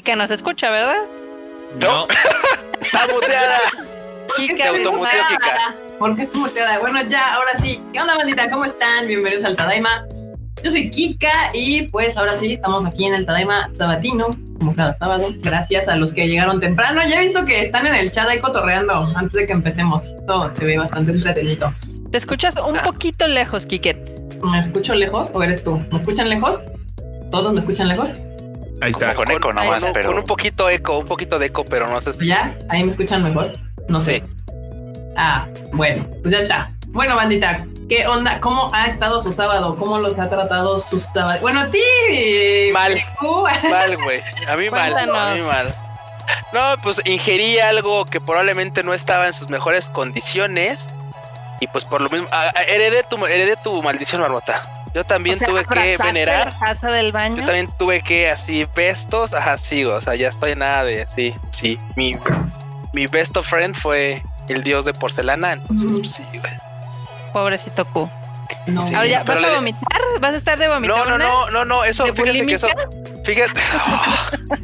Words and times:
Kika 0.00 0.16
no 0.16 0.26
se 0.26 0.32
escucha, 0.32 0.70
¿verdad? 0.70 0.96
No. 1.78 2.08
Está 2.80 3.06
muteada. 3.12 3.58
Kika 4.34 4.56
Se 4.56 4.68
automuteó 4.68 5.10
Kika. 5.28 5.74
¿Por 5.98 6.16
qué 6.16 6.22
estoy 6.22 6.40
muteada? 6.40 6.78
Bueno, 6.78 7.02
ya, 7.06 7.34
ahora 7.34 7.50
sí. 7.60 7.82
¿Qué 7.92 8.00
onda, 8.00 8.16
bandita? 8.16 8.50
¿Cómo 8.50 8.64
están? 8.64 9.06
Bienvenidos 9.06 9.44
al 9.44 9.56
Tadaima. 9.56 10.06
Yo 10.64 10.70
soy 10.70 10.88
Kika 10.88 11.50
y 11.52 11.82
pues 11.88 12.16
ahora 12.16 12.34
sí, 12.38 12.54
estamos 12.54 12.86
aquí 12.86 13.04
en 13.04 13.14
el 13.14 13.26
Tadaima 13.26 13.68
Sabatino, 13.68 14.28
como 14.56 14.74
cada 14.74 14.94
sábado. 14.94 15.26
Gracias 15.40 15.86
a 15.86 15.96
los 15.96 16.14
que 16.14 16.26
llegaron 16.26 16.60
temprano. 16.60 17.02
Ya 17.06 17.20
he 17.20 17.24
visto 17.26 17.44
que 17.44 17.60
están 17.60 17.86
en 17.86 17.94
el 17.94 18.10
chat 18.10 18.26
ahí 18.26 18.40
cotorreando 18.40 18.94
antes 19.14 19.32
de 19.34 19.44
que 19.44 19.52
empecemos. 19.52 20.10
Todo 20.26 20.50
se 20.50 20.64
ve 20.64 20.78
bastante 20.78 21.12
entretenido. 21.12 21.74
Te 22.10 22.16
escuchas 22.16 22.54
un 22.56 22.78
poquito 22.78 23.28
lejos, 23.28 23.66
Kiket. 23.66 24.40
¿Me 24.40 24.60
escucho 24.60 24.94
lejos 24.94 25.28
o 25.34 25.42
eres 25.42 25.62
tú? 25.62 25.78
¿Me 25.92 25.98
escuchan 25.98 26.30
lejos? 26.30 26.62
¿Todos 27.30 27.52
me 27.52 27.60
escuchan 27.60 27.88
lejos? 27.88 28.14
Ahí 28.80 28.92
está. 28.92 29.14
Como 29.14 29.26
Con 29.26 29.36
eco 29.36 29.52
nomás, 29.52 29.84
con, 29.84 29.92
pero. 29.92 30.08
con 30.08 30.18
un 30.18 30.24
poquito 30.24 30.68
eco, 30.68 30.98
un 30.98 31.06
poquito 31.06 31.38
de 31.38 31.46
eco, 31.46 31.64
pero 31.64 31.88
no 31.88 32.00
sé 32.00 32.14
si. 32.14 32.26
¿Ya? 32.26 32.56
¿Ahí 32.68 32.82
me 32.82 32.90
escuchan 32.90 33.22
mejor? 33.22 33.52
No 33.88 34.00
sé. 34.00 34.22
Ah, 35.16 35.46
bueno, 35.72 36.06
pues 36.22 36.32
ya 36.32 36.40
está. 36.40 36.72
Bueno, 36.88 37.14
bandita, 37.14 37.64
¿qué 37.88 38.06
onda? 38.06 38.40
¿Cómo 38.40 38.68
ha 38.72 38.86
estado 38.86 39.20
su 39.20 39.32
sábado? 39.32 39.76
¿Cómo 39.76 39.98
los 39.98 40.18
ha 40.18 40.28
tratado 40.28 40.80
sus 40.80 41.04
sábados? 41.04 41.40
Bueno, 41.40 41.60
a 41.60 41.70
ti. 41.70 41.78
Mal. 42.72 43.00
Mal, 43.70 43.96
güey. 43.96 44.20
A 44.48 44.56
mí 44.56 44.70
mal. 44.70 44.96
A 44.96 45.34
mí 45.34 45.42
mal. 45.42 45.74
No, 46.52 46.60
pues 46.82 47.00
ingerí 47.04 47.58
algo 47.58 48.04
que 48.04 48.20
probablemente 48.20 48.82
no 48.82 48.94
estaba 48.94 49.26
en 49.26 49.34
sus 49.34 49.50
mejores 49.50 49.86
condiciones. 49.86 50.88
Y 51.60 51.66
pues 51.66 51.84
por 51.84 52.00
lo 52.00 52.08
mismo, 52.08 52.26
ah, 52.32 52.50
ah, 52.54 52.62
heredé 52.62 53.02
tu, 53.02 53.24
heredé 53.26 53.54
tu 53.62 53.82
maldición, 53.82 54.22
Marmota. 54.22 54.62
Yo 54.94 55.04
también 55.04 55.36
O 55.36 55.38
sea, 55.38 55.48
tuve 55.48 55.64
que 55.64 55.78
¿abrazaste 55.80 56.02
venerar. 56.04 56.58
taza 56.58 56.90
del 56.90 57.12
baño. 57.12 57.36
Yo 57.36 57.44
también 57.44 57.68
tuve 57.78 58.02
que 58.02 58.28
así, 58.30 58.66
bestos, 58.74 59.32
ajá, 59.34 59.56
sí, 59.58 59.84
o 59.84 60.00
sea, 60.00 60.14
ya 60.16 60.28
estoy 60.28 60.56
nada 60.56 60.84
de 60.84 61.06
sí, 61.14 61.32
sí. 61.52 61.78
Mi, 61.96 62.16
mi 62.92 63.06
best 63.06 63.36
of 63.36 63.46
friend 63.48 63.76
fue 63.76 64.22
el 64.48 64.62
dios 64.64 64.84
de 64.84 64.92
porcelana, 64.92 65.52
entonces, 65.52 65.98
pues 66.00 66.12
sí, 66.14 66.24
güey. 66.32 66.52
Pobrecito 67.32 67.84
Q. 67.84 68.10
No. 68.66 68.84
Sí. 68.86 68.94
Ahora 68.94 69.06
ya, 69.06 69.22
¿vas 69.22 69.36
a 69.36 69.40
le- 69.40 69.54
vomitar? 69.54 70.00
¿Vas 70.20 70.32
a 70.32 70.36
estar 70.36 70.58
de 70.58 70.68
vomitar? 70.68 70.98
No, 71.06 71.06
no, 71.06 71.18
no, 71.18 71.50
no, 71.50 71.64
no, 71.64 71.84
eso, 71.84 72.04
¿De 72.04 72.12
fíjate 72.12 72.44
que 72.46 72.54
eso, 72.54 72.66
fíjate, 73.24 73.60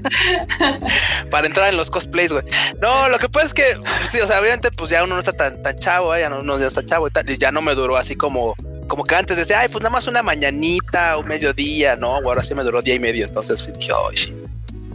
para 1.31 1.47
entrar 1.47 1.69
en 1.70 1.77
los 1.77 1.91
cosplays, 1.91 2.33
güey. 2.33 2.45
No, 2.81 3.09
lo 3.09 3.19
que 3.19 3.28
pasa 3.28 3.47
es 3.47 3.55
que, 3.55 3.78
sí, 4.11 4.20
o 4.20 4.27
sea, 4.27 4.41
obviamente, 4.41 4.70
pues 4.72 4.91
ya 4.91 5.05
uno 5.05 5.15
no 5.15 5.20
está 5.20 5.33
tan, 5.33 5.62
tan 5.62 5.78
chavo, 5.78 6.15
¿eh? 6.15 6.20
ya 6.22 6.28
no, 6.28 6.43
no 6.43 6.59
ya 6.59 6.67
está 6.67 6.84
chavo 6.84 7.09
y 7.09 7.11
tal, 7.11 7.28
y 7.31 7.39
ya 7.39 7.53
no 7.53 7.62
me 7.62 7.75
duró 7.75 7.97
así 7.97 8.17
como, 8.17 8.55
como 8.89 9.05
que 9.05 9.15
antes 9.15 9.37
decía, 9.37 9.61
ay, 9.61 9.69
pues 9.69 9.83
nada 9.83 9.91
más 9.92 10.06
una 10.06 10.23
mañanita, 10.23 11.17
un 11.17 11.27
mediodía, 11.27 11.97
¿no? 11.97 12.17
Ahora 12.17 12.42
sí 12.42 12.55
me 12.55 12.62
duró 12.62 12.83
día 12.83 12.95
y 12.95 12.98
medio, 13.01 13.27
entonces 13.27 13.61
sí 13.61 13.73
dije, 13.73 13.93
"Ay, 14.11 14.17
shit". 14.17 14.34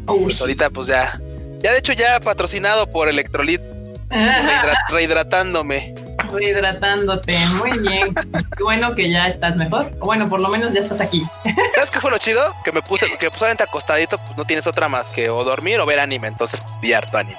Oh, 0.06 0.18
Pues 0.24 0.40
ahorita, 0.42 0.70
pues 0.70 0.88
ya, 0.88 1.20
ya 1.60 1.72
de 1.74 1.78
hecho 1.80 1.94
ya 1.94 2.20
patrocinado 2.20 2.90
por 2.90 3.08
Electrolit, 3.10 3.62
rehidra- 4.10 4.78
rehidratándome. 4.90 5.94
Rehidratándote. 6.32 7.38
Muy 7.48 7.78
bien. 7.80 8.14
Qué 8.14 8.64
bueno 8.64 8.94
que 8.96 9.10
ya 9.10 9.28
estás 9.28 9.56
mejor. 9.58 9.90
Bueno, 10.00 10.30
por 10.30 10.40
lo 10.40 10.50
menos 10.50 10.74
ya 10.74 10.82
estás 10.82 11.02
aquí. 11.02 11.24
¿Sabes 11.76 11.90
qué 11.90 12.00
fue 12.00 12.12
lo 12.12 12.18
chido? 12.18 12.54
Que 12.64 12.72
me 12.72 12.82
puse, 12.82 13.08
que 13.18 13.30
solamente 13.32 13.64
acostadito, 13.64 14.18
pues 14.18 14.38
no 14.38 14.46
tienes 14.46 14.66
otra 14.68 14.88
más 14.88 15.08
que 15.08 15.30
o 15.30 15.44
dormir 15.44 15.80
o 15.80 15.86
ver 15.86 16.00
anime, 16.00 16.28
entonces 16.28 16.62
vi 16.82 16.94
harto 16.94 17.18
anime. 17.18 17.38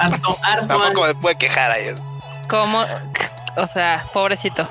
Harto, 0.00 0.38
harto. 0.42 0.66
Tampoco 0.68 1.06
me 1.06 1.14
puede 1.14 1.36
quejar 1.36 1.70
ahí. 1.70 1.94
¿Cómo? 2.48 2.84
O 3.56 3.66
sea, 3.66 4.06
pobrecito. 4.14 4.66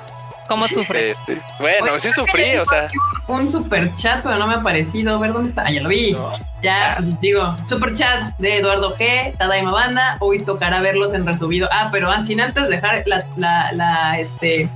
¿Cómo 0.48 0.68
sufre? 0.68 1.14
Bueno, 1.58 1.92
Oye, 1.92 2.00
sí 2.00 2.12
sufrí, 2.12 2.56
o 2.56 2.64
sea. 2.66 2.88
Un 3.28 3.50
super 3.50 3.94
chat, 3.94 4.22
pero 4.22 4.36
no 4.36 4.46
me 4.46 4.54
ha 4.54 4.58
aparecido. 4.58 5.14
A 5.14 5.18
ver 5.18 5.32
dónde 5.32 5.48
está. 5.48 5.64
Ah, 5.66 5.70
ya 5.70 5.82
lo 5.82 5.88
vi. 5.88 6.16
Ya, 6.62 6.96
pues, 6.98 7.20
digo, 7.20 7.56
super 7.68 7.94
chat 7.94 8.36
de 8.38 8.58
Eduardo 8.58 8.94
G, 8.96 9.36
Tadaima 9.36 9.70
Banda. 9.70 10.16
Hoy 10.20 10.38
tocará 10.38 10.80
verlos 10.80 11.14
en 11.14 11.26
resubido. 11.26 11.68
Ah, 11.72 11.88
pero 11.90 12.10
ah, 12.10 12.22
sin 12.22 12.40
antes 12.40 12.68
dejar 12.68 13.02
la, 13.06 13.24
la, 13.36 13.72
la 13.72 14.18
este, 14.18 14.68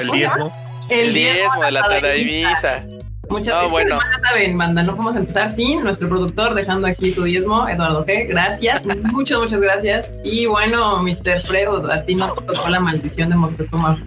El 0.00 0.10
diezmo. 0.10 0.52
El 0.88 1.12
diezmo 1.12 1.64
de 1.64 1.70
la. 1.70 1.82
Tadaimisa. 1.82 2.84
Muchas 3.28 3.54
No, 3.54 3.60
es 3.60 3.66
que 3.66 3.70
bueno. 3.72 3.98
ya 3.98 4.28
saben, 4.28 4.56
banda, 4.56 4.82
no 4.84 4.94
podemos 4.94 5.16
empezar 5.16 5.52
sin 5.52 5.80
nuestro 5.80 6.08
productor 6.08 6.54
dejando 6.54 6.86
aquí 6.86 7.10
su 7.10 7.24
diezmo, 7.24 7.68
Eduardo 7.68 8.06
G. 8.06 8.28
Gracias, 8.28 8.82
muchas, 9.12 9.38
muchas 9.38 9.60
gracias. 9.60 10.12
Y 10.22 10.46
bueno, 10.46 11.02
Mr. 11.02 11.44
Freud, 11.44 11.90
a 11.90 12.04
ti 12.04 12.14
no 12.14 12.32
te 12.34 12.44
tocó 12.44 12.68
la 12.68 12.78
maldición 12.78 13.30
de 13.30 13.36
Moctezuma. 13.36 13.98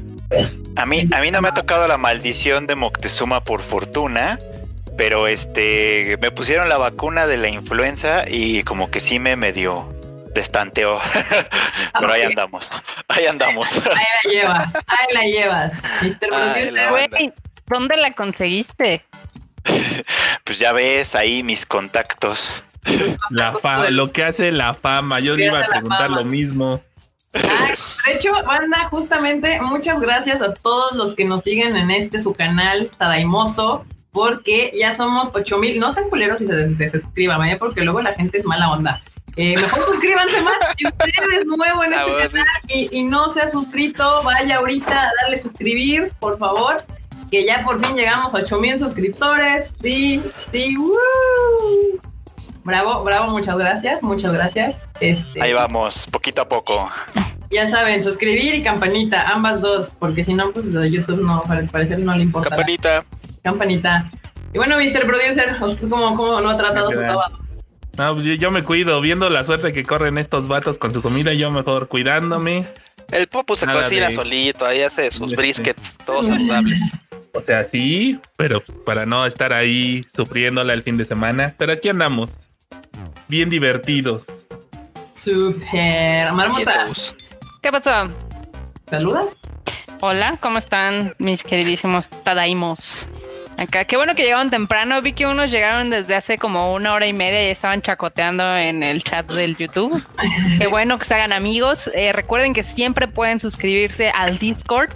A 0.76 0.86
mí, 0.86 1.08
a 1.12 1.22
mí 1.22 1.32
no 1.32 1.42
me 1.42 1.50
ha 1.50 1.54
tocado 1.54 1.88
la 1.88 1.98
maldición 1.98 2.68
de 2.68 2.76
Moctezuma 2.76 3.44
por 3.44 3.62
fortuna, 3.62 4.40
pero 4.98 5.28
este 5.28 6.18
me 6.22 6.32
pusieron 6.32 6.70
la 6.70 6.78
vacuna 6.78 7.28
de 7.28 7.38
la 7.38 7.50
influenza 7.50 8.26
y 8.28 8.64
como 8.64 8.92
que 8.92 9.00
sí 9.00 9.20
me 9.20 9.36
medio 9.36 9.88
destanteó. 10.34 11.00
pero 12.00 12.14
ahí 12.14 12.24
andamos, 12.24 12.70
ahí 13.08 13.26
andamos. 13.26 13.78
Ahí 13.86 14.06
la 14.24 14.32
llevas, 14.32 14.76
ahí 14.76 15.14
la 15.14 15.24
llevas. 15.24 15.74
Mr. 16.02 16.28
Producer. 16.28 16.90
Güey, 16.90 17.34
¿dónde 17.68 17.98
la 17.98 18.14
conseguiste? 18.14 19.06
Pues 20.44 20.58
ya 20.58 20.72
ves 20.74 21.14
ahí 21.14 21.44
mis 21.44 21.66
contactos. 21.66 22.66
La 23.30 23.54
fama, 23.54 23.92
lo 23.92 24.12
que 24.12 24.24
hace 24.24 24.52
la 24.52 24.74
fama. 24.74 25.20
Yo 25.20 25.36
le 25.36 25.46
iba 25.46 25.60
a 25.60 25.68
preguntar 25.68 26.10
lo 26.10 26.26
mismo. 26.26 26.82
De 27.34 28.14
hecho, 28.14 28.32
banda, 28.46 28.86
justamente 28.90 29.62
muchas 29.62 30.00
gracias 30.00 30.42
a 30.42 30.54
todos 30.54 30.94
los 30.94 31.14
que 31.16 31.26
nos 31.26 31.42
siguen 31.42 31.76
en 31.76 31.92
este 31.92 32.20
su 32.22 32.34
canal 32.34 32.90
Tadaimoso, 32.98 33.86
porque 34.12 34.72
ya 34.76 34.96
somos 34.96 35.30
8000. 35.34 35.80
No 35.80 35.92
sean 35.92 36.10
culeros 36.10 36.42
y 36.42 36.48
se 36.48 36.56
des- 36.56 36.78
desuscriban, 36.78 37.48
¿eh? 37.48 37.58
porque 37.58 37.82
luego 37.82 38.02
la 38.02 38.14
gente 38.14 38.40
es 38.40 38.46
mala 38.46 38.72
onda. 38.72 39.02
Eh, 39.36 39.56
mejor 39.56 39.86
suscríbanse 39.86 40.42
más. 40.42 40.56
Si 40.76 40.88
usted 40.88 41.10
es 41.40 41.46
nuevo 41.46 41.84
en 41.84 41.94
este 41.94 42.12
canal 42.34 42.48
y, 42.68 42.90
y 42.92 43.04
no 43.04 43.30
se 43.30 43.42
ha 43.42 43.50
suscrito, 43.50 44.24
vaya 44.24 44.58
ahorita 44.58 45.04
a 45.04 45.10
darle 45.22 45.40
suscribir, 45.40 46.12
por 46.20 46.38
favor. 46.40 46.84
Que 47.30 47.46
ya 47.46 47.64
por 47.64 47.80
fin 47.80 47.96
llegamos 47.96 48.34
a 48.34 48.38
8000 48.40 48.80
suscriptores. 48.80 49.76
Sí, 49.84 50.20
sí. 50.32 50.76
¡woo! 50.78 52.00
Bravo, 52.64 53.04
bravo, 53.04 53.32
muchas 53.32 53.58
gracias, 53.58 54.04
muchas 54.04 54.32
gracias. 54.32 54.76
Este, 55.00 55.42
Ahí 55.42 55.54
vamos, 55.54 56.08
poquito 56.12 56.42
a 56.42 56.50
poco. 56.50 56.92
ya 57.50 57.68
saben, 57.68 58.04
suscribir 58.04 58.54
y 58.54 58.62
campanita, 58.64 59.30
ambas 59.30 59.62
dos, 59.62 59.94
porque 59.98 60.24
si 60.24 60.34
no, 60.34 60.52
pues 60.52 60.72
de 60.72 60.92
YouTube 60.92 61.22
no, 61.24 61.42
al 61.50 61.66
parecer 61.68 62.00
no 62.00 62.14
le 62.16 62.24
importa. 62.24 62.50
Campanita. 62.50 63.04
Campanita. 63.44 64.06
Y 64.54 64.58
bueno, 64.58 64.78
Mr. 64.78 65.06
Producer, 65.06 65.58
¿usted 65.62 65.90
cómo, 65.90 66.14
cómo 66.16 66.42
lo 66.42 66.50
ha 66.50 66.58
tratado 66.58 66.92
su 66.92 67.00
sábado? 67.02 67.40
No, 67.98 68.14
pues 68.14 68.26
yo, 68.26 68.34
yo 68.34 68.52
me 68.52 68.64
cuido. 68.64 69.00
Viendo 69.02 69.30
la 69.30 69.44
suerte 69.44 69.74
que 69.74 69.84
corren 69.84 70.18
estos 70.18 70.48
vatos 70.48 70.78
con 70.80 70.94
su 70.94 71.02
comida, 71.02 71.34
yo 71.34 71.52
mejor 71.52 71.88
cuidándome. 71.88 72.66
El 73.12 73.28
Popo 73.28 73.56
se 73.56 73.66
Nada 73.66 73.82
cocina 73.84 74.08
de- 74.10 74.16
solito, 74.16 74.66
ahí 74.66 74.82
hace 74.84 75.12
sus 75.12 75.32
Este. 75.32 75.36
briskets, 75.42 75.96
todos 76.06 76.28
saludables. 76.28 76.82
O 77.34 77.42
sea, 77.44 77.64
sí, 77.64 78.20
pero 78.38 78.62
para 78.86 79.06
no 79.06 79.26
estar 79.26 79.54
ahí 79.54 80.04
sufriéndola 80.16 80.74
el 80.74 80.82
fin 80.84 80.98
de 80.98 81.06
semana. 81.06 81.54
Pero 81.58 81.74
aquí 81.74 81.90
andamos. 81.90 82.30
Bien 83.30 83.48
divertidos. 83.48 84.26
Super. 85.14 86.34
Marmota. 86.34 86.88
¿Qué 87.62 87.72
pasó? 87.72 88.10
¿saluda? 88.90 89.24
Hola, 90.02 90.38
¿cómo 90.42 90.58
están 90.58 91.14
mis 91.20 91.44
queridísimos 91.44 92.10
Tadaimos? 92.10 93.08
Acá, 93.60 93.84
qué 93.84 93.98
bueno 93.98 94.16
que 94.16 94.24
llegaron 94.24 94.50
temprano. 94.50 95.02
Vi 95.02 95.12
que 95.12 95.26
unos 95.28 95.52
llegaron 95.52 95.90
desde 95.90 96.16
hace 96.16 96.38
como 96.38 96.74
una 96.74 96.94
hora 96.94 97.08
y 97.08 97.12
media 97.14 97.46
y 97.46 97.52
estaban 97.52 97.82
chacoteando 97.82 98.56
en 98.56 98.84
el 98.84 99.04
chat 99.04 99.30
del 99.30 99.58
YouTube. 99.58 100.02
Qué 100.58 100.68
bueno 100.68 100.98
que 100.98 101.04
se 101.04 101.16
hagan 101.16 101.34
amigos. 101.34 101.92
Eh, 101.94 102.14
recuerden 102.14 102.54
que 102.54 102.64
siempre 102.64 103.10
pueden 103.10 103.42
suscribirse 103.42 104.12
al 104.12 104.38
Discord. 104.38 104.92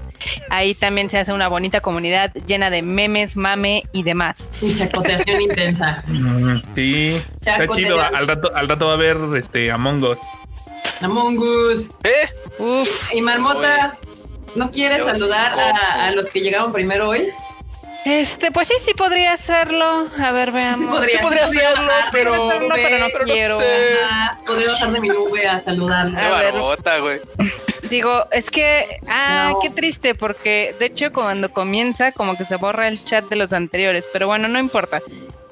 Ahí 0.49 0.75
también 0.75 1.09
se 1.09 1.17
hace 1.17 1.33
una 1.33 1.49
bonita 1.49 1.81
comunidad 1.81 2.31
llena 2.47 2.69
de 2.69 2.83
memes, 2.83 3.35
mame 3.35 3.83
y 3.91 4.03
demás. 4.03 4.47
Y 4.63 4.73
chacoteación 4.77 5.41
intensa. 5.41 6.01
Mm, 6.07 6.61
Sí, 6.73 7.21
está 7.41 7.67
chido. 7.67 8.01
Al 8.01 8.25
rato, 8.29 8.55
al 8.55 8.69
rato 8.69 8.85
va 8.85 8.91
a 8.93 8.95
haber 8.95 9.17
este 9.35 9.73
Among 9.73 10.03
Us. 10.03 10.17
Among 11.01 11.37
Us. 11.37 11.89
¿Eh? 12.05 12.29
Uf, 12.59 13.13
Y 13.13 13.21
Marmota, 13.21 13.97
¿no 14.55 14.71
quieres 14.71 15.03
saludar 15.03 15.53
a 15.59 16.11
los 16.11 16.29
que 16.29 16.39
llegaron 16.39 16.71
primero 16.71 17.09
hoy? 17.09 17.27
Este, 18.05 18.51
pues 18.51 18.67
sí, 18.67 18.75
sí 18.83 18.93
podría 18.93 19.33
hacerlo. 19.33 20.05
A 20.19 20.31
ver, 20.31 20.51
veamos. 20.51 20.95
podría. 20.97 21.17
Sí 21.17 21.23
podría 21.23 21.45
hacerlo, 21.45 21.87
bajar 21.87 22.05
de 22.05 22.11
pero... 22.11 22.31
mi 22.33 22.49
hacerlo, 22.49 22.75
pero 22.75 22.97
no 22.99 23.07
quiero. 23.25 23.59
sé. 23.59 23.97
Podría 24.45 24.71
bajar 24.71 24.91
de 24.91 24.99
mi 24.99 25.07
nube 25.09 25.47
a 25.47 25.59
saludar. 25.59 26.09
Qué 26.15 26.29
barbota, 26.29 26.97
güey. 26.99 27.19
Digo, 27.89 28.25
es 28.31 28.49
que, 28.49 28.99
ah, 29.07 29.49
No. 29.51 29.59
qué 29.59 29.69
triste, 29.69 30.15
porque 30.15 30.75
de 30.79 30.85
hecho 30.87 31.11
cuando 31.11 31.51
comienza 31.51 32.11
como 32.11 32.35
que 32.37 32.45
se 32.45 32.55
borra 32.55 32.87
el 32.87 33.03
chat 33.03 33.25
de 33.25 33.35
los 33.35 33.53
anteriores, 33.53 34.05
pero 34.11 34.27
bueno, 34.27 34.47
no 34.47 34.57
importa. 34.59 35.01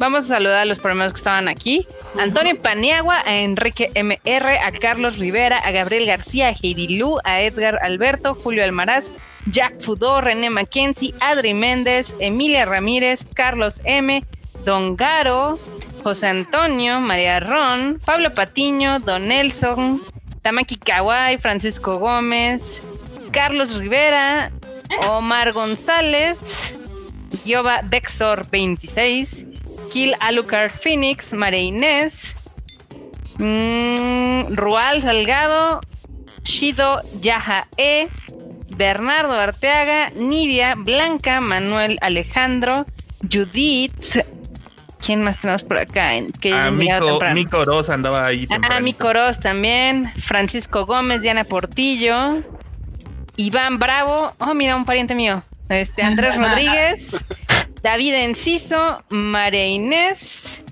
Vamos 0.01 0.25
a 0.25 0.27
saludar 0.30 0.62
a 0.62 0.65
los 0.65 0.80
primeros 0.80 1.13
que 1.13 1.18
estaban 1.18 1.48
aquí. 1.48 1.86
Antonio 2.18 2.59
Paniagua, 2.59 3.21
a 3.24 3.38
Enrique 3.38 3.92
MR, 3.94 4.57
a 4.57 4.71
Carlos 4.71 5.19
Rivera, 5.19 5.59
a 5.59 5.69
Gabriel 5.69 6.07
García, 6.07 6.48
a 6.48 6.56
Heidi 6.59 6.98
Lu, 6.98 7.19
a 7.24 7.42
Edgar 7.42 7.77
Alberto, 7.83 8.33
Julio 8.33 8.63
Almaraz, 8.63 9.12
Jack 9.45 9.80
Fudó, 9.80 10.19
René 10.19 10.50
Mackenzie, 10.50 11.13
Adri 11.19 11.53
Méndez, 11.53 12.15
Emilia 12.19 12.65
Ramírez, 12.65 13.27
Carlos 13.36 13.80
M, 13.83 14.24
Don 14.65 14.95
Garo, 14.95 15.59
José 16.01 16.30
Antonio, 16.30 17.00
María 17.00 17.39
Ron, 17.39 18.00
Pablo 18.04 18.33
Patiño, 18.33 19.01
Don 19.01 19.27
Nelson, 19.27 20.01
Tamaki 20.42 20.77
Kawai, 20.77 21.38
Francisco 21.38 22.00
Gómez, 22.00 22.81
Carlos 23.31 23.77
Rivera, 23.77 24.51
Omar 25.07 25.51
González, 25.51 26.74
Giova 27.45 27.83
Dexor 27.83 28.50
26, 28.50 29.50
Kill 29.92 30.16
Alucard 30.19 30.72
Phoenix, 30.72 31.33
María 31.33 31.62
Inés, 31.62 32.36
mm, 33.38 34.54
Rual 34.56 35.01
Salgado, 35.01 35.81
Shido 36.44 37.01
Yaha 37.22 37.68
E, 37.78 38.07
Bernardo 38.78 39.33
Arteaga, 39.33 40.10
Nidia, 40.16 40.75
Blanca, 40.75 41.42
Manuel 41.42 41.98
Alejandro, 42.01 42.86
Judith. 43.31 44.18
¿Quién 45.04 45.24
más 45.24 45.39
tenemos 45.42 45.63
por 45.63 45.78
acá? 45.80 46.12
Que 46.39 46.54
Ah, 46.54 46.69
Mico? 46.69 47.19
Mico 47.33 47.81
andaba 47.89 48.28
ahí. 48.28 48.45
Ah, 48.50 48.54
tempranito. 48.54 48.83
mi 48.83 48.94
Coros 48.94 49.39
también. 49.39 50.12
Francisco 50.16 50.86
Gómez, 50.86 51.22
Diana 51.22 51.44
Portillo. 51.44 52.44
Iván 53.36 53.80
Bravo. 53.80 54.33
Oh, 54.39 54.54
mira, 54.54 54.75
un 54.75 54.86
pariente 54.86 55.16
mío. 55.16 55.42
Este, 55.69 56.04
Andrés 56.04 56.38
Rodríguez. 56.38 57.25
David 57.83 58.13
Enciso. 58.13 59.04
María 59.10 59.68
Inés. 59.68 60.63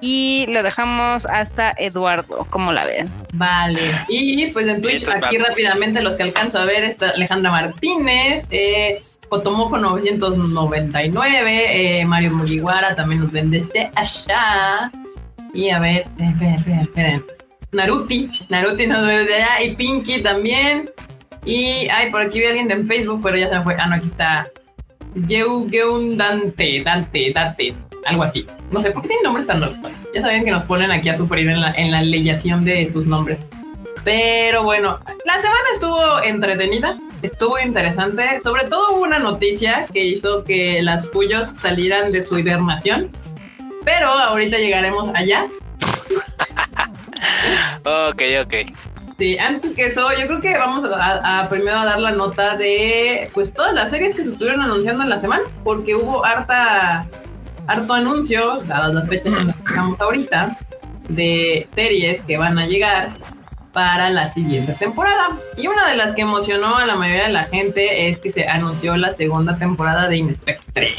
Y 0.00 0.46
lo 0.48 0.64
dejamos 0.64 1.26
hasta 1.26 1.72
Eduardo. 1.78 2.46
¿Cómo 2.50 2.72
la 2.72 2.84
ven? 2.84 3.08
Vale. 3.34 3.80
Y 4.08 4.48
pues 4.48 4.66
en 4.66 4.82
Twitch, 4.82 5.06
aquí 5.06 5.38
rápidamente 5.38 6.02
los 6.02 6.16
que 6.16 6.24
alcanzo 6.24 6.58
a 6.58 6.64
ver 6.64 6.82
está 6.82 7.10
Alejandra 7.10 7.52
Martínez, 7.52 8.44
eh, 8.50 9.00
Cotomoco 9.28 9.78
999, 9.78 12.00
eh, 12.00 12.04
Mario 12.04 12.32
Mugiwara 12.32 12.96
también 12.96 13.20
nos 13.20 13.30
ven 13.30 13.52
desde 13.52 13.92
allá. 13.94 14.90
Y 15.54 15.70
a 15.70 15.78
ver, 15.78 16.08
eh, 16.18 16.26
esperen, 16.26 16.54
esperen, 16.54 16.78
esperen. 16.80 17.24
Naruti, 17.70 18.28
Naruti 18.48 18.86
nos 18.86 19.06
ve 19.06 19.18
desde 19.18 19.34
allá 19.36 19.62
y 19.62 19.76
Pinky 19.76 20.20
también. 20.20 20.90
Y 21.44 21.88
ay, 21.88 22.10
por 22.10 22.22
aquí 22.22 22.40
vi 22.40 22.46
a 22.46 22.48
alguien 22.48 22.68
de 22.68 22.74
en 22.74 22.88
Facebook, 22.88 23.20
pero 23.22 23.36
ya 23.36 23.48
se 23.48 23.58
me 23.58 23.62
fue. 23.62 23.76
Ah, 23.78 23.86
no, 23.86 23.94
aquí 23.94 24.06
está. 24.06 24.48
Yeu 25.14 25.68
Geun 25.68 26.16
Dante, 26.16 26.82
Dante, 26.82 27.32
Dante, 27.34 27.74
algo 28.06 28.22
así. 28.22 28.46
No 28.70 28.80
sé, 28.80 28.90
¿por 28.90 29.02
qué 29.02 29.08
tienen 29.08 29.24
nombres 29.24 29.46
tan 29.46 29.60
nuevos? 29.60 29.78
Ya 30.14 30.22
saben 30.22 30.44
que 30.44 30.50
nos 30.50 30.64
ponen 30.64 30.90
aquí 30.90 31.08
a 31.08 31.16
sufrir 31.16 31.48
en 31.48 31.60
la, 31.60 31.72
en 31.72 31.90
la 31.90 32.02
leyación 32.02 32.64
de 32.64 32.88
sus 32.88 33.06
nombres. 33.06 33.38
Pero 34.04 34.64
bueno, 34.64 34.98
la 35.24 35.38
semana 35.38 35.64
estuvo 35.72 36.22
entretenida, 36.22 36.98
estuvo 37.22 37.58
interesante. 37.58 38.40
Sobre 38.42 38.64
todo 38.64 38.94
hubo 38.94 39.02
una 39.02 39.18
noticia 39.18 39.86
que 39.92 40.04
hizo 40.04 40.42
que 40.44 40.82
las 40.82 41.06
Puyos 41.06 41.48
salieran 41.48 42.10
de 42.10 42.24
su 42.24 42.38
hibernación. 42.38 43.10
Pero 43.84 44.08
ahorita 44.08 44.58
llegaremos 44.58 45.08
allá. 45.14 45.46
Ok, 47.84 48.22
ok. 48.40 48.54
Sí, 49.18 49.38
antes 49.38 49.72
que 49.72 49.86
eso, 49.86 50.08
yo 50.18 50.26
creo 50.26 50.40
que 50.40 50.56
vamos 50.56 50.84
a, 50.90 51.46
primero 51.48 51.78
a 51.78 51.84
dar 51.84 52.00
la 52.00 52.12
nota 52.12 52.56
de 52.56 53.30
pues 53.34 53.52
todas 53.52 53.74
las 53.74 53.90
series 53.90 54.14
que 54.14 54.24
se 54.24 54.32
estuvieron 54.32 54.62
anunciando 54.62 55.04
en 55.04 55.10
la 55.10 55.18
semana, 55.18 55.44
porque 55.62 55.94
hubo 55.94 56.24
harta, 56.24 57.06
harto 57.66 57.92
anuncio, 57.92 58.58
dadas 58.66 58.94
las 58.94 59.08
fechas 59.08 59.38
en 59.38 59.48
las 59.48 59.56
que 59.56 59.68
estamos 59.68 60.00
ahorita, 60.00 60.56
de 61.08 61.68
series 61.74 62.22
que 62.22 62.38
van 62.38 62.58
a 62.58 62.66
llegar 62.66 63.10
para 63.72 64.10
la 64.10 64.30
siguiente 64.30 64.72
temporada. 64.74 65.38
Y 65.56 65.66
una 65.66 65.88
de 65.88 65.96
las 65.96 66.14
que 66.14 66.22
emocionó 66.22 66.76
a 66.76 66.86
la 66.86 66.94
mayoría 66.94 67.24
de 67.24 67.32
la 67.32 67.44
gente 67.44 68.08
es 68.08 68.18
que 68.18 68.30
se 68.30 68.48
anunció 68.48 68.96
la 68.96 69.12
segunda 69.12 69.58
temporada 69.58 70.08
de 70.08 70.16
Inspectre. 70.16 70.94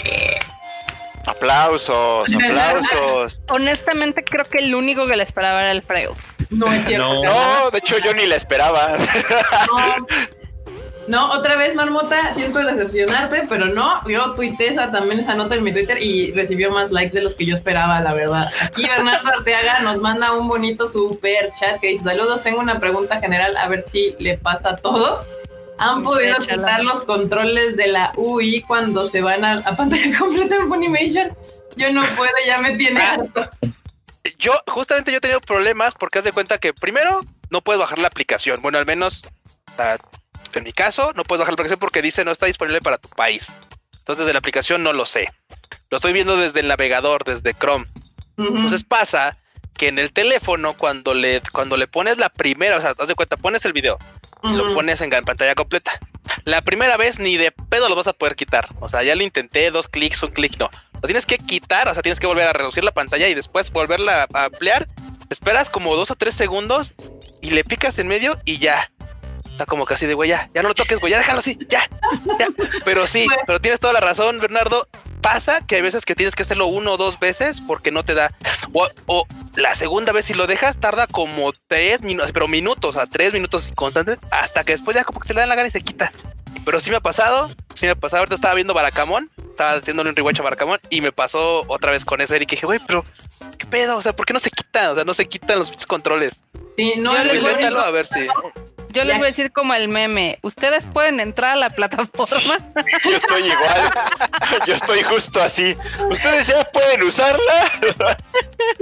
Aplausos, 1.26 2.34
aplausos. 2.34 3.40
Honestamente, 3.50 4.24
creo 4.24 4.46
que 4.46 4.60
el 4.60 4.76
único 4.76 5.08
que 5.08 5.16
le 5.16 5.24
esperaba 5.24 5.62
era 5.62 5.72
el 5.72 5.82
Freo. 5.82 6.16
No 6.50 6.72
es 6.72 6.86
cierto. 6.86 7.24
No. 7.24 7.72
de 7.72 7.78
hecho 7.78 7.98
yo 8.00 8.14
ni 8.14 8.26
la 8.26 8.36
esperaba. 8.36 8.98
No. 9.68 10.08
No, 11.08 11.32
otra 11.34 11.58
vez, 11.58 11.76
Marmota, 11.76 12.34
siento 12.34 12.60
decepcionarte, 12.60 13.44
pero 13.50 13.66
no, 13.66 13.94
yo 14.08 14.34
tuiteé 14.34 14.70
esa, 14.70 14.90
también 14.90 15.20
esa 15.20 15.36
nota 15.36 15.56
en 15.56 15.64
mi 15.64 15.74
Twitter 15.74 16.02
y 16.02 16.32
recibió 16.32 16.72
más 16.72 16.92
likes 16.92 17.14
de 17.14 17.22
los 17.22 17.36
que 17.36 17.46
yo 17.46 17.56
esperaba, 17.56 18.00
la 18.00 18.14
verdad. 18.14 18.50
Aquí 18.62 18.88
Bernardo 18.88 19.30
Arteaga 19.30 19.82
nos 19.82 19.98
manda 19.98 20.32
un 20.34 20.48
bonito 20.48 20.86
super 20.86 21.52
chat 21.60 21.80
que 21.82 21.88
dice, 21.88 22.04
saludos, 22.06 22.42
tengo 22.42 22.60
una 22.60 22.80
pregunta 22.80 23.20
general, 23.20 23.58
a 23.58 23.68
ver 23.68 23.82
si 23.82 24.16
le 24.20 24.38
pasa 24.38 24.70
a 24.70 24.76
todos. 24.76 25.28
¿Han 25.78 26.00
Sí, 26.00 26.04
podido 26.06 26.38
quitar 26.38 26.84
los 26.84 27.02
controles 27.02 27.76
de 27.76 27.88
la 27.88 28.12
UI 28.16 28.62
cuando 28.62 29.06
se 29.06 29.22
van 29.22 29.44
a, 29.44 29.54
a 29.60 29.76
pantalla 29.76 30.18
completa 30.20 30.56
en 30.56 30.68
Funimation? 30.68 31.36
Yo 31.76 31.92
no 31.92 32.02
puedo, 32.16 32.32
ya 32.46 32.60
me 32.60 32.76
tiene 32.78 33.02
Ah. 33.02 33.14
harto. 33.20 33.50
Yo, 34.40 34.54
justamente 34.68 35.12
yo 35.12 35.18
he 35.18 35.22
tenido 35.22 35.42
problemas 35.42 35.96
porque 35.96 36.20
haz 36.20 36.26
de 36.26 36.32
cuenta 36.32 36.58
que 36.58 36.74
primero 36.74 37.20
no 37.50 37.62
puedes 37.62 37.80
bajar 37.80 38.00
la 38.00 38.08
aplicación. 38.08 38.62
Bueno, 38.62 38.78
al 38.78 38.86
menos 38.86 39.22
ah, 39.78 39.98
en 40.54 40.64
mi 40.64 40.72
caso, 40.72 41.12
no 41.16 41.24
puedes 41.24 41.40
bajar 41.40 41.52
la 41.52 41.56
aplicación 41.56 41.80
porque 41.80 42.02
dice 42.02 42.24
no 42.24 42.32
está 42.32 42.46
disponible 42.46 42.80
para 42.80 42.98
tu 42.98 43.10
país. 43.10 43.52
Entonces, 44.00 44.20
desde 44.26 44.34
la 44.34 44.40
aplicación 44.40 44.84
no 44.84 44.94
lo 44.94 45.06
sé. 45.06 45.28
Lo 45.90 45.98
estoy 45.98 46.14
viendo 46.14 46.38
desde 46.38 46.60
el 46.62 46.68
navegador, 46.68 47.24
desde 47.24 47.54
Chrome. 47.54 47.86
Entonces 48.38 48.84
pasa 48.84 49.38
que 49.84 49.90
en 49.90 50.00
el 50.00 50.14
teléfono, 50.14 50.76
cuando 50.76 51.14
le, 51.14 51.42
cuando 51.52 51.76
le 51.76 51.88
pones 51.88 52.18
la 52.18 52.30
primera, 52.30 52.78
o 52.78 52.82
sea, 52.82 52.94
haz 52.98 53.08
de 53.08 53.16
cuenta, 53.16 53.36
pones 53.36 53.66
el 53.66 53.74
video, 53.74 54.00
lo 54.42 54.64
Ujú. 54.64 54.76
pones 54.76 55.02
en 55.02 55.10
pantalla 55.10 55.56
completa. 55.56 55.92
La 56.46 56.62
primera 56.62 56.96
vez 56.96 57.20
ni 57.20 57.36
de 57.36 57.52
pedo 57.52 57.90
lo 57.90 57.96
vas 57.98 58.08
a 58.08 58.14
poder 58.14 58.38
quitar. 58.38 58.70
O 58.80 58.88
sea, 58.88 59.04
ya 59.04 59.14
lo 59.14 59.24
intenté, 59.24 59.70
dos 59.72 59.90
clics, 59.90 60.24
un 60.24 60.32
clic, 60.32 60.58
no. 60.58 60.70
Lo 60.94 61.02
tienes 61.02 61.26
que 61.26 61.38
quitar, 61.38 61.90
o 61.90 61.94
sea, 61.94 62.02
tienes 62.02 62.22
que 62.22 62.28
volver 62.28 62.48
a 62.48 62.54
reducir 62.54 62.84
la 62.86 62.94
pantalla 62.94 63.28
y 63.28 63.34
después 63.34 63.72
volverla 63.72 64.26
a 64.34 64.46
ampliar. 64.46 64.88
Esperas 65.30 65.70
como 65.70 65.98
dos 65.98 66.12
o 66.12 66.16
tres 66.16 66.34
segundos 66.34 66.94
y 67.42 67.50
le 67.52 67.66
picas 67.66 68.00
en 68.00 68.08
medio 68.08 68.40
y 68.46 68.60
ya. 68.60 68.90
Está 69.52 69.66
como 69.66 69.86
casi 69.86 70.06
de 70.06 70.14
güey, 70.14 70.30
ya, 70.30 70.50
ya 70.54 70.62
no 70.64 70.70
lo 70.70 70.76
toques, 70.76 71.00
güey, 71.00 71.12
ya 71.12 71.18
déjalo 71.18 71.40
así, 71.40 71.60
ya, 71.68 71.88
ya. 72.40 72.48
Pero 72.86 73.06
sí, 73.06 73.28
pero 73.46 73.60
tienes 73.60 73.82
toda 73.82 73.92
la 73.92 74.00
razón, 74.00 74.40
Bernardo. 74.40 74.88
Pasa 75.24 75.66
que 75.66 75.78
hay 75.78 75.82
veces 75.82 76.06
que 76.06 76.16
tienes 76.16 76.36
que 76.36 76.44
hacerlo 76.44 76.68
uno 76.68 76.92
o 76.92 76.98
dos 76.98 77.18
veces 77.18 77.62
porque 77.66 77.92
no 77.92 78.04
te 78.04 78.14
da. 78.14 78.32
O, 78.74 78.90
o 79.08 79.26
la 79.56 79.74
segunda 79.74 80.12
vez 80.12 80.26
si 80.26 80.34
lo 80.34 80.48
dejas 80.48 80.78
tarda 80.78 81.08
como 81.08 81.54
tres 81.68 82.02
minutos, 82.02 82.32
pero 82.34 82.48
minutos, 82.48 82.98
a 82.98 83.08
tres 83.08 83.34
minutos 83.34 83.70
constantes, 83.74 84.20
hasta 84.32 84.64
que 84.64 84.74
después 84.74 84.96
ya 84.96 85.06
como 85.06 85.22
que 85.22 85.28
se 85.28 85.34
le 85.34 85.40
da 85.40 85.48
la 85.48 85.56
gana 85.56 85.70
y 85.70 85.72
se 85.72 85.82
quita. 85.82 86.12
Pero 86.66 86.80
sí 86.80 86.90
me 86.90 86.98
ha 86.98 87.00
pasado, 87.00 87.50
sí 87.74 87.86
me 87.86 87.92
ha 87.92 87.96
pasado. 87.96 88.20
Ahorita 88.20 88.36
estaba 88.36 88.54
viendo 88.54 88.74
Baracamón, 88.74 89.32
estaba 89.50 89.74
haciéndole 89.74 90.10
un 90.10 90.16
rewatch 90.16 90.42
a 90.42 90.44
Baracamón 90.44 90.80
y 90.90 91.02
me 91.02 91.14
pasó 91.14 91.64
otra 91.68 91.92
vez 91.92 92.04
con 92.04 92.20
ese 92.20 92.36
y 92.36 92.46
dije, 92.46 92.66
güey, 92.66 92.80
pero 92.86 93.06
¿qué 93.58 93.66
pedo? 93.66 93.98
O 93.98 94.02
sea, 94.02 94.14
¿por 94.14 94.26
qué 94.26 94.34
no 94.34 94.40
se 94.40 94.52
quitan? 94.52 94.90
O 94.90 94.96
sea, 94.96 95.04
no 95.06 95.14
se 95.14 95.28
quitan 95.28 95.60
los 95.60 95.72
controles. 95.86 96.34
Sí, 96.76 96.96
no, 96.98 97.14
Yo 97.14 97.22
el 97.22 97.28
les 97.28 97.42
voy 97.42 97.82
a 97.82 97.92
ver 97.92 98.08
si. 98.08 98.28
Yo 98.94 99.04
les 99.04 99.18
voy 99.18 99.26
a 99.26 99.28
decir 99.28 99.52
como 99.52 99.74
el 99.74 99.90
meme. 99.90 100.38
Ustedes 100.44 100.86
pueden 100.86 101.20
entrar 101.20 101.54
a 101.54 101.56
la 101.56 101.70
plataforma. 101.72 102.58
Yo 103.04 103.18
estoy 103.18 103.42
igual. 103.42 103.92
Yo 104.68 104.74
estoy 104.76 105.02
justo 105.02 105.42
así. 105.42 105.76
¿Ustedes 106.10 106.48
ya 106.48 106.64
pueden 106.72 107.02
usarla? 107.02 107.72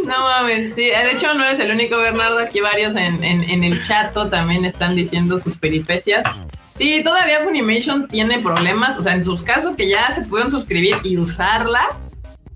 No 0.05 0.19
mames, 0.19 0.75
sí, 0.75 0.85
de 0.85 1.11
hecho 1.11 1.33
no 1.33 1.45
eres 1.45 1.59
el 1.59 1.71
único 1.71 1.97
Bernardo, 1.97 2.39
aquí 2.39 2.59
varios 2.59 2.95
en, 2.95 3.23
en, 3.23 3.41
en 3.41 3.63
el 3.63 3.83
chato 3.85 4.27
también 4.27 4.65
están 4.65 4.95
diciendo 4.95 5.39
sus 5.39 5.57
peripecias. 5.57 6.23
Sí, 6.73 7.01
todavía 7.03 7.41
Funimation 7.43 8.07
tiene 8.07 8.39
problemas, 8.39 8.97
o 8.97 9.01
sea, 9.01 9.13
en 9.13 9.23
sus 9.23 9.43
casos 9.43 9.75
que 9.75 9.89
ya 9.89 10.11
se 10.11 10.21
pudieron 10.21 10.51
suscribir 10.51 10.97
y 11.03 11.17
usarla, 11.17 11.87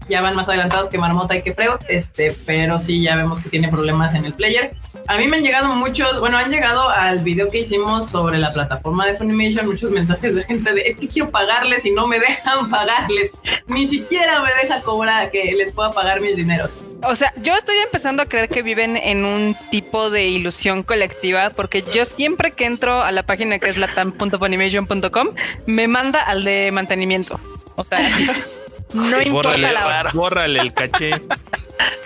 ya 0.09 0.21
van 0.21 0.35
más 0.35 0.47
adelantados 0.47 0.89
que 0.89 0.97
Marmota 0.97 1.35
y 1.35 1.41
que 1.41 1.53
Freud, 1.53 1.79
este, 1.88 2.35
pero 2.45 2.79
sí, 2.79 3.01
ya 3.01 3.15
vemos 3.15 3.39
que 3.39 3.50
tiene 3.50 3.69
problemas 3.69 4.13
en 4.15 4.25
el 4.25 4.33
player. 4.33 4.75
A 5.07 5.17
mí 5.17 5.27
me 5.27 5.38
han 5.38 5.43
llegado 5.43 5.74
muchos, 5.75 6.19
bueno, 6.19 6.38
han 6.38 6.51
llegado 6.51 6.89
al 6.89 7.19
video 7.19 7.50
que 7.50 7.59
hicimos 7.59 8.09
sobre 8.09 8.39
la 8.39 8.53
plataforma 8.53 9.05
de 9.05 9.17
Funimation 9.17 9.67
muchos 9.67 9.91
mensajes 9.91 10.35
de 10.35 10.43
gente 10.43 10.74
de, 10.74 10.81
es 10.81 10.97
que 10.97 11.07
quiero 11.07 11.29
pagarles 11.29 11.85
y 11.85 11.91
no 11.91 12.07
me 12.07 12.19
dejan 12.27 12.69
pagarles, 12.69 13.31
ni 13.67 13.88
siquiera 13.88 14.41
me 14.41 14.50
deja 14.62 14.81
cobrar 14.81 15.31
que 15.31 15.43
les 15.55 15.71
pueda 15.71 15.91
pagar 15.91 16.21
mis 16.21 16.35
dineros. 16.35 16.71
O 17.03 17.15
sea, 17.15 17.33
yo 17.38 17.55
estoy 17.55 17.75
empezando 17.77 18.24
a 18.24 18.25
creer 18.25 18.50
que 18.50 18.63
viven 18.63 18.97
en 18.97 19.25
un 19.25 19.55
tipo 19.69 20.09
de 20.09 20.27
ilusión 20.27 20.81
colectiva, 20.81 21.50
porque 21.51 21.83
yo 21.93 22.05
siempre 22.05 22.51
que 22.51 22.65
entro 22.65 23.03
a 23.03 23.12
la 23.12 23.24
página 23.24 23.59
que 23.59 23.69
es 23.69 23.77
latam.funimation.com, 23.77 25.27
me 25.67 25.88
manda 25.88 26.21
al 26.21 26.43
de 26.43 26.71
mantenimiento. 26.71 27.39
O 27.75 27.83
sea, 27.83 28.00
no 28.94 29.22
importa 29.22 29.50
Bórrale, 29.50 29.74
la 29.74 29.86
hora. 29.88 30.12
bórrale 30.13 30.60
el 30.60 30.74
caché. 30.74 31.12
Ah, 31.13 31.27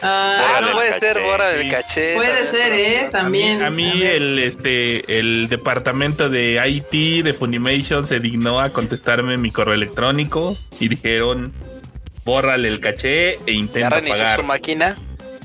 Ah, 0.01 0.41
Bórrale 0.41 0.67
no 0.67 0.73
puede 0.77 0.99
ser, 0.99 1.21
borra 1.21 1.51
el 1.51 1.69
caché. 1.69 2.15
Puede 2.15 2.45
ser, 2.47 2.73
¿eh? 2.73 2.99
A 2.99 3.03
mí, 3.03 3.09
También. 3.11 3.61
a 3.63 3.69
mí 3.69 4.01
el 4.01 4.39
este 4.39 5.19
el 5.19 5.47
departamento 5.49 6.29
de 6.29 6.59
IT 6.65 7.23
de 7.23 7.33
Funimation 7.33 8.05
se 8.05 8.19
dignó 8.19 8.59
a 8.61 8.69
contestarme 8.69 9.37
mi 9.37 9.51
correo 9.51 9.73
electrónico 9.75 10.57
y 10.79 10.87
dijeron 10.87 11.53
bórrale 12.23 12.67
el 12.69 12.79
caché 12.79 13.33
e 13.33 13.39
Ya 13.45 13.51
intenta 13.51 13.89
reinició 13.89 14.17
pagar. 14.23 14.39
su 14.39 14.45
máquina. 14.45 14.95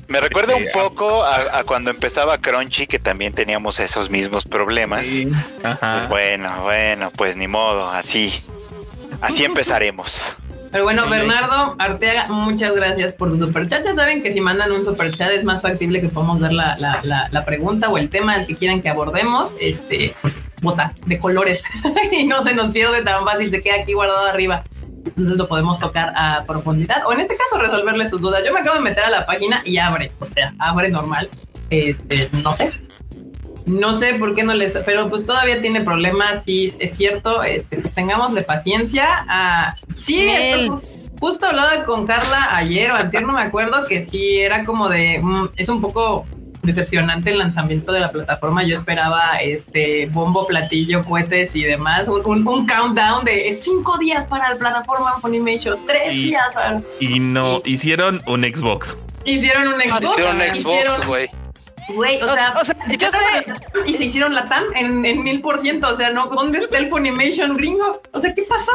Me 0.07 0.21
recuerda 0.21 0.55
un 0.55 0.63
Este, 0.63 0.79
poco 0.79 1.23
a, 1.23 1.59
a 1.59 1.63
cuando 1.63 1.89
empezaba 1.91 2.37
Crunchy, 2.39 2.87
que 2.87 2.99
también 2.99 3.33
teníamos 3.33 3.79
esos 3.79 4.09
mismos 4.09 4.45
problemas. 4.45 5.05
Sí, 5.07 5.27
Pues 5.61 6.09
bueno, 6.09 6.61
bueno, 6.63 7.11
pues 7.15 7.35
ni 7.35 7.47
modo, 7.47 7.89
así. 7.91 8.31
Así 9.21 9.43
empezaremos. 9.45 10.37
Pero 10.75 10.83
bueno, 10.83 11.09
Bernardo 11.09 11.73
Arteaga, 11.79 12.27
muchas 12.27 12.75
gracias 12.75 13.13
por 13.13 13.29
tu 13.29 13.37
superchat. 13.37 13.85
Ya 13.85 13.93
saben 13.93 14.21
que 14.21 14.33
si 14.33 14.41
mandan 14.41 14.73
un 14.73 14.83
superchat 14.83 15.31
es 15.31 15.45
más 15.45 15.61
factible 15.61 16.01
que 16.01 16.09
podamos 16.09 16.41
ver 16.41 16.51
la, 16.51 16.75
la, 16.77 16.99
la, 17.01 17.29
la 17.31 17.45
pregunta 17.45 17.87
o 17.87 17.97
el 17.97 18.09
tema 18.09 18.33
al 18.33 18.45
que 18.45 18.57
quieran 18.57 18.81
que 18.81 18.89
abordemos. 18.89 19.55
Este, 19.61 20.13
bota 20.61 20.91
de 21.05 21.17
colores 21.17 21.63
y 22.11 22.25
no 22.25 22.43
se 22.43 22.53
nos 22.53 22.71
pierde 22.71 23.03
tan 23.03 23.23
fácil, 23.23 23.51
se 23.51 23.61
queda 23.61 23.75
aquí 23.83 23.93
guardado 23.93 24.25
arriba. 24.25 24.65
Entonces 25.05 25.37
lo 25.37 25.47
podemos 25.47 25.79
tocar 25.79 26.11
a 26.13 26.43
profundidad 26.45 27.03
o 27.07 27.13
en 27.13 27.21
este 27.21 27.37
caso 27.37 27.57
resolverle 27.57 28.09
sus 28.09 28.19
dudas. 28.19 28.43
Yo 28.45 28.51
me 28.51 28.59
acabo 28.59 28.75
de 28.75 28.81
meter 28.81 29.05
a 29.05 29.09
la 29.09 29.25
página 29.25 29.61
y 29.63 29.77
abre, 29.77 30.11
o 30.19 30.25
sea, 30.25 30.53
abre 30.59 30.89
normal. 30.89 31.29
Este, 31.69 32.29
no 32.43 32.53
sé, 32.53 32.73
no 33.65 33.93
sé 33.93 34.15
por 34.15 34.35
qué 34.35 34.43
no 34.43 34.53
les, 34.53 34.73
pero 34.85 35.09
pues 35.09 35.25
todavía 35.25 35.61
tiene 35.61 35.81
problemas, 35.81 36.43
sí, 36.43 36.73
es 36.79 36.95
cierto, 36.95 37.43
este, 37.43 37.77
pues 37.77 37.93
tengámosle 37.93 38.41
paciencia. 38.43 39.25
Ah, 39.27 39.75
sí, 39.95 40.27
esto- 40.29 40.81
justo 41.19 41.47
hablaba 41.47 41.85
con 41.85 42.05
Carla 42.05 42.55
ayer 42.57 42.91
o 42.91 42.95
antier, 42.95 43.23
no 43.23 43.33
me 43.33 43.41
acuerdo, 43.41 43.79
que 43.87 44.01
sí 44.01 44.37
era 44.37 44.63
como 44.63 44.89
de, 44.89 45.19
mm, 45.21 45.49
es 45.55 45.69
un 45.69 45.81
poco 45.81 46.25
decepcionante 46.61 47.29
el 47.29 47.37
lanzamiento 47.37 47.91
de 47.91 47.99
la 47.99 48.11
plataforma. 48.11 48.63
Yo 48.63 48.75
esperaba 48.75 49.37
este 49.39 50.07
bombo, 50.11 50.47
platillo, 50.47 51.03
cohetes 51.03 51.55
y 51.55 51.63
demás, 51.63 52.07
un, 52.07 52.21
un- 52.25 52.47
un 52.47 52.67
countdown 52.67 53.23
de 53.23 53.53
cinco 53.53 53.97
días 53.99 54.25
para 54.25 54.49
la 54.49 54.57
plataforma 54.57 55.11
Funimation, 55.21 55.77
tres 55.87 56.11
Y- 56.11 56.23
días 56.25 56.43
para... 56.53 56.81
Y 56.99 57.19
no, 57.19 57.61
hicieron 57.65 58.19
un 58.25 58.43
Xbox. 58.43 58.97
Hicieron 59.25 59.67
un 59.67 59.73
Xbox. 59.75 60.03
Hicieron 60.11 60.35
un 60.37 60.41
hicieron- 60.55 60.93
Xbox, 60.95 61.07
güey. 61.07 61.29
Güey, 61.89 62.21
o 62.21 62.33
sea, 62.33 62.55
o 62.59 62.65
sea, 62.65 62.75
yo 62.97 63.11
sé, 63.11 63.17
y 63.85 63.93
se 63.93 64.05
hicieron 64.05 64.33
la 64.33 64.45
TAM 64.45 64.63
en, 64.75 65.05
en 65.05 65.23
mil 65.23 65.41
por 65.41 65.59
ciento. 65.59 65.87
O 65.87 65.95
sea, 65.95 66.09
no, 66.09 66.27
¿dónde 66.27 66.59
está 66.59 66.79
el 66.79 66.89
Funimation 66.89 67.55
gringo? 67.55 68.01
O 68.11 68.19
sea, 68.19 68.33
¿qué 68.33 68.41
pasó? 68.43 68.71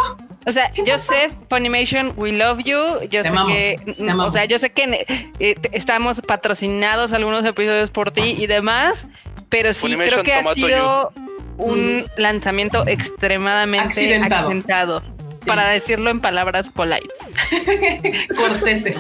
O 0.47 0.53
sea, 0.53 0.73
yo 0.85 0.97
sé, 0.97 1.31
Funimation, 1.49 2.15
we 2.17 2.33
love 2.33 2.61
you. 2.61 2.79
Yo 3.11 3.23
Te 3.23 3.23
sé 3.25 3.29
amamos, 3.29 3.53
que, 3.53 3.77
o 4.17 4.31
sea, 4.31 4.45
yo 4.45 4.59
sé 4.59 4.71
que 4.71 5.07
eh, 5.39 5.55
estamos 5.73 6.21
patrocinados 6.21 7.13
algunos 7.13 7.45
episodios 7.45 7.91
por 7.91 8.11
ti 8.13 8.37
y 8.39 8.47
demás, 8.47 9.07
pero 9.49 9.75
sí 9.75 9.81
Funimation 9.81 10.23
creo 10.23 10.25
que 10.25 10.35
ha 10.35 10.55
sido 10.55 11.13
un 11.59 12.05
lanzamiento 12.17 12.87
extremadamente 12.87 13.87
Accidentado. 13.87 14.47
accidentado. 14.47 15.03
Para 15.47 15.69
decirlo 15.71 16.11
en 16.11 16.21
palabras 16.21 16.69
polite. 16.71 17.09
Corteses. 18.37 18.97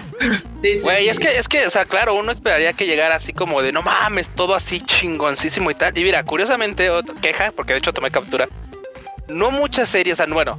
Sí, 0.63 0.77
sí, 0.77 0.79
Güey, 0.81 1.05
sí. 1.05 1.09
es 1.11 1.19
que, 1.19 1.39
es 1.39 1.49
que, 1.49 1.67
o 1.67 1.71
sea, 1.71 1.85
claro, 1.85 2.15
uno 2.15 2.33
esperaría 2.33 2.73
que 2.73 2.87
llegara 2.87 3.17
así 3.17 3.33
como 3.33 3.63
de 3.63 3.73
no 3.73 3.83
mames, 3.83 4.29
todo 4.31 4.55
así 4.55 4.81
chingoncísimo 4.81 5.71
y 5.71 5.75
tal. 5.75 5.97
Y 5.97 6.05
mira, 6.05 6.25
curiosamente, 6.25 6.89
otra 6.91 7.15
queja, 7.21 7.51
porque 7.55 7.75
de 7.75 7.81
hecho 7.81 7.93
tomé 7.93 8.11
captura. 8.11 8.49
No 9.29 9.51
muchas 9.51 9.89
series, 9.89 10.21
bueno, 10.29 10.59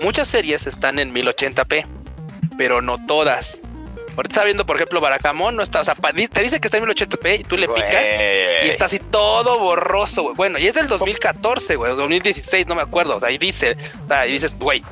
muchas 0.00 0.28
series 0.28 0.66
están 0.66 0.98
en 0.98 1.12
1080p, 1.12 1.86
pero 2.56 2.80
no 2.80 3.04
todas. 3.06 3.58
Ahorita 4.16 4.32
estaba 4.32 4.44
viendo, 4.46 4.64
por 4.64 4.76
ejemplo, 4.76 5.00
Baracamón, 5.02 5.56
no 5.56 5.62
está, 5.62 5.82
o 5.82 5.84
sea, 5.84 5.94
te 5.94 6.42
dice 6.42 6.58
que 6.58 6.68
está 6.68 6.78
en 6.78 6.84
1080p 6.84 7.40
y 7.40 7.44
tú 7.44 7.58
le 7.58 7.68
picas 7.68 8.02
y 8.64 8.68
está 8.68 8.86
así 8.86 8.98
todo 8.98 9.58
borroso, 9.58 10.22
güey. 10.22 10.34
Bueno, 10.34 10.58
y 10.58 10.66
es 10.66 10.74
del 10.74 10.88
2014, 10.88 11.76
güey, 11.76 11.94
2016, 11.94 12.66
no 12.66 12.74
me 12.74 12.82
acuerdo. 12.82 13.16
O 13.16 13.20
sea, 13.20 13.28
ahí 13.28 13.36
dice, 13.36 13.76
o 14.04 14.08
sea, 14.08 14.26
y 14.26 14.32
dices, 14.32 14.56
güey, 14.58 14.82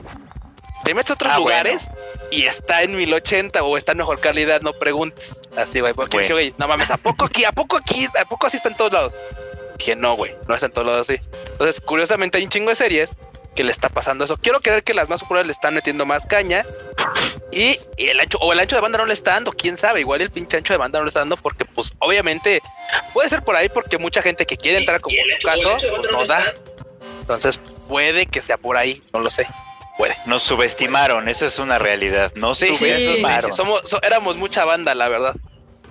te 0.85 0.95
metes 0.95 1.11
a 1.11 1.15
otros 1.15 1.33
Ah, 1.33 1.39
lugares 1.39 1.89
y 2.31 2.45
está 2.47 2.83
en 2.83 2.97
1080 2.97 3.63
o 3.63 3.77
está 3.77 3.93
en 3.93 3.99
mejor 3.99 4.21
calidad, 4.21 4.61
no 4.61 4.73
preguntes. 4.73 5.37
Así, 5.57 5.81
güey, 5.81 5.95
porque 5.95 6.19
dije, 6.19 6.33
güey, 6.33 6.55
no 6.59 6.69
mames, 6.69 6.91
¿a 6.91 6.97
poco 6.97 7.25
aquí, 7.25 7.45
a 7.45 7.53
poco 7.53 7.77
aquí, 7.77 8.07
a 8.21 8.25
poco 8.25 8.47
así 8.47 8.57
está 8.57 8.69
en 8.69 8.77
todos 8.77 8.93
lados? 8.93 9.15
Dije, 9.79 9.97
no, 9.97 10.15
güey, 10.17 10.35
no 10.49 10.55
está 10.55 10.67
en 10.67 10.73
todos 10.73 10.87
lados 10.87 11.09
así. 11.09 11.21
Entonces, 11.53 11.81
curiosamente, 11.81 12.39
hay 12.39 12.45
un 12.45 12.51
chingo 12.51 12.71
de 12.71 12.77
series 12.77 13.11
que 13.55 13.63
le 13.65 13.71
está 13.73 13.89
pasando 13.89 14.25
eso. 14.25 14.37
Quiero 14.37 14.61
creer 14.61 14.83
que 14.83 14.95
las 14.95 15.09
más 15.09 15.21
populares 15.21 15.47
le 15.47 15.53
están 15.53 15.75
metiendo 15.75 16.05
más 16.07 16.27
caña. 16.27 16.65
Y, 17.53 17.79
y 17.97 18.09
el 18.09 18.19
ancho, 18.19 18.39
o 18.41 18.53
el 18.53 18.59
ancho 18.59 18.75
de 18.75 18.83
banda 18.83 18.99
no 18.99 19.07
le 19.07 19.15
está 19.15 19.33
dando, 19.33 19.53
quién 19.53 19.77
sabe, 19.77 20.01
igual 20.01 20.21
el 20.21 20.31
pinche 20.31 20.57
ancho 20.57 20.73
de 20.73 20.77
banda 20.79 20.99
no 20.99 21.05
le 21.05 21.09
está 21.09 21.21
dando 21.21 21.37
porque 21.37 21.65
pues 21.65 21.93
obviamente 22.01 22.61
puede 23.13 23.29
ser 23.29 23.45
por 23.45 23.55
ahí 23.55 23.69
porque 23.69 23.97
mucha 23.97 24.23
gente 24.23 24.45
que 24.45 24.57
quiere 24.57 24.79
entrar 24.79 25.01
como 25.01 25.15
en 25.17 25.39
tu 25.39 25.47
caso, 25.47 25.77
pues 25.79 26.11
no 26.11 26.27
da. 26.27 26.43
Entonces 27.21 27.61
puede 27.87 28.27
que 28.27 28.43
sea 28.43 28.59
por 28.59 28.77
ahí, 28.77 29.01
no 29.13 29.21
lo 29.21 29.31
sé. 29.31 29.47
Puede. 29.97 30.15
Nos 30.27 30.43
subestimaron, 30.43 31.29
eso 31.29 31.47
es 31.47 31.59
una 31.59 31.79
realidad. 31.79 32.33
Nos 32.35 32.59
Sí, 32.59 32.75
subestimaron. 32.77 33.51
sí, 33.53 33.57
somos, 33.57 33.83
so- 33.85 34.03
éramos 34.03 34.37
mucha 34.37 34.65
banda, 34.65 34.95
la 34.95 35.09
verdad. 35.09 35.35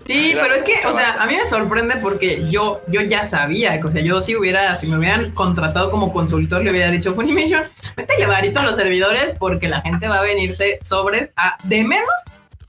Sí, 0.05 0.33
pero 0.35 0.53
es 0.53 0.63
que, 0.63 0.85
o 0.85 0.93
sea, 0.93 1.13
a 1.21 1.25
mí 1.27 1.37
me 1.37 1.47
sorprende 1.47 1.95
porque 1.95 2.45
yo, 2.49 2.81
yo 2.89 2.99
ya 3.01 3.23
sabía, 3.23 3.79
o 3.81 3.87
sea, 3.89 4.01
yo 4.01 4.21
si 4.21 4.35
hubiera, 4.35 4.75
si 4.75 4.87
me 4.87 4.97
hubieran 4.97 5.31
contratado 5.31 5.89
como 5.89 6.11
consultor, 6.11 6.61
le 6.61 6.71
hubiera 6.71 6.91
dicho 6.91 7.15
Funimation, 7.15 7.69
métele 7.95 8.25
varito 8.25 8.59
a 8.59 8.63
los 8.63 8.75
servidores 8.75 9.33
porque 9.39 9.69
la 9.69 9.81
gente 9.81 10.09
va 10.09 10.17
a 10.19 10.21
venirse 10.23 10.77
sobres 10.83 11.31
a 11.37 11.55
de 11.63 11.83
menos, 11.85 12.09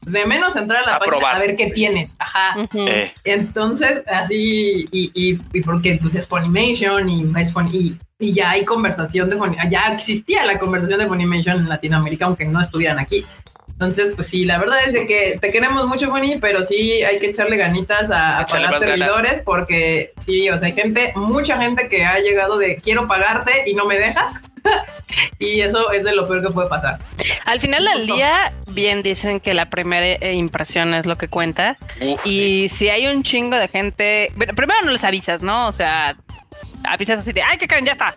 de 0.07 0.25
menos 0.27 0.55
entrar 0.57 0.83
a 0.83 0.87
la 0.87 0.97
A 0.97 0.99
página 0.99 1.17
probar, 1.19 1.37
a 1.37 1.39
ver 1.41 1.57
qué 1.57 1.67
sí. 1.69 1.73
tienes. 1.73 2.13
Ajá. 2.19 2.57
Eh, 2.75 3.13
Entonces, 3.25 4.03
así, 4.07 4.87
y, 4.93 5.11
y, 5.15 5.39
y 5.53 5.61
porque 5.63 5.99
pues 6.01 6.15
es 6.15 6.29
Funimation 6.29 7.09
y, 7.09 7.25
es 7.41 7.53
Fun- 7.53 7.71
y, 7.73 7.97
y 8.19 8.33
ya 8.33 8.51
hay 8.51 8.65
conversación 8.65 9.29
de 9.31 9.37
Funimation, 9.37 9.71
ya 9.71 9.93
existía 9.93 10.45
la 10.47 10.59
conversación 10.59 10.99
de 11.01 11.07
Funimation 11.07 11.59
en 11.59 11.69
Latinoamérica, 11.69 12.27
aunque 12.27 12.45
no 12.45 12.61
estuvieran 12.61 12.99
aquí. 12.99 13.25
Entonces, 13.75 14.13
pues 14.15 14.29
sí, 14.29 14.45
la 14.45 14.59
verdad 14.59 14.79
es 14.87 14.93
de 14.93 15.05
que 15.07 15.37
te 15.41 15.51
queremos 15.51 15.87
mucho, 15.87 16.11
Funi, 16.11 16.39
pero 16.39 16.65
sí 16.65 17.03
hay 17.03 17.19
que 17.19 17.27
echarle 17.27 17.57
ganitas 17.57 18.09
a, 18.11 18.39
a 18.39 18.47
pagar 18.47 18.71
más 18.71 18.81
ganas. 18.81 18.99
servidores 18.99 19.43
porque 19.43 20.13
sí, 20.21 20.49
o 20.49 20.57
sea, 20.57 20.69
hay 20.69 20.75
gente, 20.75 21.13
mucha 21.17 21.61
gente 21.61 21.89
que 21.89 22.05
ha 22.05 22.19
llegado 22.21 22.57
de 22.57 22.77
quiero 22.77 23.09
pagarte 23.09 23.65
y 23.67 23.75
no 23.75 23.85
me 23.87 23.99
dejas. 23.99 24.41
y 25.39 25.61
eso 25.61 25.91
es 25.93 26.05
de 26.05 26.15
lo 26.15 26.29
peor 26.29 26.47
que 26.47 26.53
puede 26.53 26.69
pasar. 26.69 26.99
Al 27.47 27.61
final 27.61 27.85
del 27.85 28.07
día, 28.07 28.53
bien 28.69 29.03
dicen 29.03 29.41
que 29.41 29.55
la 29.55 29.69
primera 29.69 30.07
eh, 30.07 30.35
impresión 30.35 30.95
es 30.95 31.05
lo 31.05 31.17
que 31.17 31.27
cuenta. 31.27 31.77
Uf, 32.01 32.21
sí. 32.23 32.63
Y 32.65 32.69
si 32.69 32.89
hay 32.89 33.09
un 33.09 33.25
chingo 33.25 33.57
de 33.57 33.67
gente, 33.67 34.33
primero 34.37 34.83
no 34.85 34.93
les 34.93 35.05
avisas, 35.05 35.43
¿no? 35.43 35.67
O 35.67 35.73
sea, 35.73 36.17
avisas 36.85 37.19
así 37.19 37.33
de, 37.33 37.43
ay, 37.43 37.59
que 37.59 37.67
creen, 37.67 37.85
ya 37.85 37.93
está. 37.93 38.15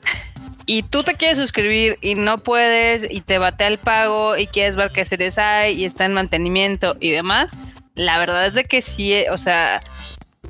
Y 0.70 0.84
tú 0.84 1.02
te 1.04 1.14
quieres 1.16 1.38
suscribir 1.38 1.98
y 2.02 2.16
no 2.16 2.38
puedes 2.38 3.10
y 3.10 3.22
te 3.22 3.38
batea 3.38 3.68
el 3.68 3.78
pago 3.78 4.36
y 4.38 4.48
quieres 4.48 4.76
ver 4.76 4.92
qué 4.92 5.06
series 5.06 5.38
hay 5.38 5.74
y 5.82 5.86
está 5.86 6.04
en 6.04 6.14
mantenimiento 6.14 6.98
y 7.00 7.12
demás. 7.12 7.58
La 7.96 8.20
verdad 8.20 8.46
es 8.46 8.54
de 8.54 8.66
que 8.66 8.82
sí, 8.82 9.14
eh, 9.14 9.28
o 9.32 9.38
sea, 9.38 9.82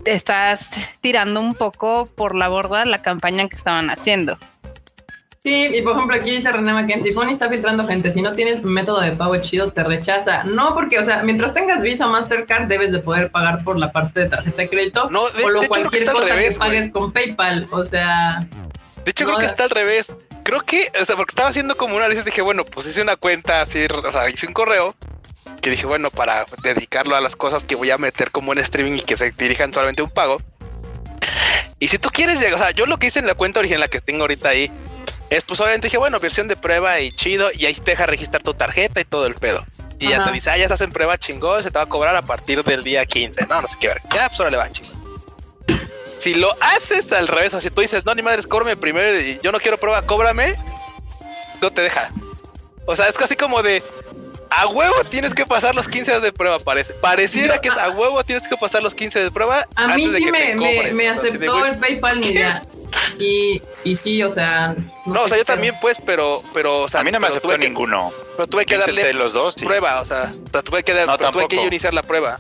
te 0.04 0.14
estás 0.14 0.96
tirando 1.02 1.40
un 1.40 1.54
poco 1.54 2.08
por 2.08 2.34
la 2.36 2.48
borda 2.48 2.84
la 2.86 3.02
campaña 3.04 3.48
que 3.48 3.56
estaban 3.56 3.92
haciendo. 3.92 4.40
Sí, 5.44 5.70
y 5.74 5.82
por 5.84 5.96
ejemplo 5.96 6.16
aquí 6.18 6.32
dice 6.32 6.52
René 6.52 6.74
Mackenzie, 6.74 7.14
Fony 7.14 7.30
está 7.30 7.48
filtrando 7.48 7.88
gente, 7.88 8.12
si 8.12 8.22
no 8.22 8.32
tienes 8.34 8.64
método 8.64 9.00
de 9.00 9.12
pago 9.12 9.38
chido 9.38 9.72
te 9.72 9.84
rechaza. 9.84 10.44
No, 10.46 10.74
porque, 10.74 10.98
o 10.98 11.04
sea, 11.04 11.22
mientras 11.24 11.54
tengas 11.54 11.84
Visa 11.84 12.08
o 12.08 12.10
Mastercard 12.10 12.66
debes 12.68 12.92
de 12.92 13.00
poder 13.00 13.30
pagar 13.30 13.64
por 13.64 13.78
la 13.78 13.92
parte 13.92 14.22
de 14.22 14.30
tarjeta 14.30 14.64
de 14.64 14.68
crédito 14.68 15.10
No, 15.12 15.30
de- 15.30 15.44
o 15.44 15.50
lo 15.50 15.60
de 15.60 15.68
hecho, 15.68 15.70
cualquier 15.76 16.10
al 16.10 16.16
cosa 16.16 16.34
revés, 16.34 16.54
que 16.56 16.60
pagues 16.60 16.92
con 16.92 17.12
PayPal, 17.14 17.68
o 17.72 17.86
sea... 17.86 18.40
De 19.08 19.12
hecho, 19.12 19.24
No, 19.24 19.30
creo 19.30 19.40
que 19.40 19.46
de- 19.46 19.52
está 19.52 19.64
al 19.64 19.70
revés. 19.70 20.12
Creo 20.44 20.60
que, 20.64 20.92
o 21.02 21.06
sea, 21.06 21.16
porque 21.16 21.32
estaba 21.32 21.48
haciendo 21.48 21.78
como 21.78 21.96
una 21.96 22.10
lista 22.10 22.26
dije, 22.26 22.42
bueno, 22.42 22.66
pues 22.66 22.88
hice 22.88 23.02
una 23.02 23.16
cuenta 23.16 23.62
así, 23.62 23.86
o 23.90 24.12
sea, 24.12 24.30
hice 24.30 24.48
un 24.48 24.52
correo 24.54 24.96
que 25.62 25.70
dije, 25.70 25.86
bueno, 25.86 26.12
para 26.12 26.46
dedicarlo 26.62 27.16
a 27.16 27.22
las 27.22 27.38
cosas 27.38 27.64
que 27.64 27.76
voy 27.76 27.90
a 27.90 27.98
meter 27.98 28.32
como 28.32 28.52
en 28.52 28.60
streaming 28.60 28.98
y 28.98 29.02
que 29.04 29.16
se 29.16 29.32
dirijan 29.32 29.74
solamente 29.74 30.02
a 30.02 30.04
un 30.04 30.10
pago. 30.12 30.40
Y 31.80 31.88
si 31.88 32.00
tú 32.00 32.10
quieres 32.10 32.42
llegar, 32.42 32.56
o 32.56 32.58
sea, 32.58 32.72
yo 32.72 32.86
lo 32.86 32.98
que 32.98 33.08
hice 33.08 33.20
en 33.20 33.28
la 33.28 33.36
cuenta 33.36 33.60
original 33.60 33.80
la 33.80 33.88
que 33.88 34.02
tengo 34.02 34.24
ahorita 34.24 34.50
ahí 34.50 34.70
es, 35.30 35.44
pues 35.46 35.58
obviamente 35.62 35.88
dije, 35.88 35.98
bueno, 35.98 36.20
versión 36.20 36.50
de 36.50 36.58
prueba 36.58 37.00
y 37.00 37.12
chido, 37.14 37.50
y 37.54 37.66
ahí 37.66 37.76
te 37.76 37.92
deja 37.92 38.08
registrar 38.08 38.44
tu 38.44 38.54
tarjeta 38.56 39.00
y 39.00 39.06
todo 39.06 39.26
el 39.26 39.36
pedo. 39.36 39.64
Y 40.00 40.10
ya 40.10 40.22
te 40.26 40.32
dice, 40.34 40.50
ah, 40.50 40.58
ya 40.58 40.64
estás 40.66 40.82
en 40.82 40.92
prueba 40.92 41.18
chingón, 41.18 41.64
se 41.64 41.72
te 41.72 41.78
va 41.78 41.84
a 41.86 41.88
cobrar 41.88 42.18
a 42.18 42.24
partir 42.24 42.62
del 42.66 42.84
día 42.84 43.06
15. 43.06 43.46
No, 43.48 43.62
no 43.62 43.68
sé 43.70 43.78
qué 43.80 43.88
ver. 43.88 44.02
Ya, 44.14 44.28
pues 44.28 44.40
ahora 44.42 44.52
le 44.52 44.58
va 44.58 44.70
chingón. 44.70 44.97
Si 46.18 46.34
lo 46.34 46.56
haces 46.62 47.12
al 47.12 47.28
revés, 47.28 47.54
así 47.54 47.70
tú 47.70 47.82
dices, 47.82 48.04
no, 48.06 48.16
ni 48.16 48.22
madres, 48.22 48.48
cóbrame 48.48 48.76
primero 48.76 49.20
y 49.20 49.40
yo 49.42 49.52
no 49.52 49.60
quiero 49.60 49.78
prueba, 49.78 50.02
cóbrame, 50.04 50.56
no 51.62 51.72
te 51.72 51.82
deja. 51.82 52.10
O 52.86 52.96
sea, 52.96 53.08
es 53.08 53.18
casi 53.18 53.36
como 53.36 53.62
de 53.62 53.84
a 54.50 54.68
huevo 54.68 54.96
tienes 55.10 55.34
que 55.34 55.46
pasar 55.46 55.76
los 55.76 55.88
15 55.88 56.12
días 56.12 56.24
de 56.24 56.32
prueba, 56.32 56.60
parece. 56.60 56.94
Pareciera 56.94 57.60
que 57.60 57.70
es 57.70 57.78
a 57.78 57.90
huevo 57.90 58.24
tienes 58.24 58.48
que 58.48 58.56
pasar 58.56 58.82
los 58.82 58.96
15 58.96 59.20
de 59.24 59.32
prueba. 59.32 59.68
A 59.76 59.88
mí 59.90 60.06
antes 60.06 60.12
de 60.14 60.18
sí 60.20 60.26
que 60.26 60.32
me, 60.32 60.40
te 60.40 60.56
me, 60.56 60.92
me 60.94 61.10
O 61.12 61.14
sea, 61.14 61.22
aceptó 61.30 61.66
el 61.66 61.78
PayPal 61.78 62.22
ni 62.22 62.34
ya. 62.34 62.62
Y, 63.20 63.62
y 63.84 63.96
sí, 63.96 64.24
o 64.24 64.30
sea... 64.30 64.76
No, 65.06 65.24
o 65.24 65.28
sea, 65.28 65.38
yo 65.38 65.46
también 65.46 65.76
pues, 65.82 65.98
pero, 66.04 66.44
pero, 66.54 66.84
o 66.84 66.88
sea, 66.90 67.02
a 67.02 67.04
mí 67.04 67.12
no 67.12 67.20
me 67.20 67.28
aceptó 67.28 67.50
que- 67.50 67.58
ninguno. 67.58 68.12
pero 68.36 68.48
tuve 68.48 68.66
que 68.66 68.78
darle 68.78 69.14
los 69.14 69.34
dos. 69.34 69.56
sí. 69.56 69.66
prueba, 69.66 70.02
o 70.02 70.06
sea, 70.06 70.32
o 70.48 70.50
sea, 70.52 70.62
tuve 70.62 70.84
que, 70.84 70.94
dar, 70.94 71.08
No, 71.08 71.18
pero 71.18 71.32
tuve 71.32 71.48
que 71.48 71.56
yo 71.58 71.64
iniciar 71.66 71.94
la 71.94 72.04
prueba. 72.04 72.40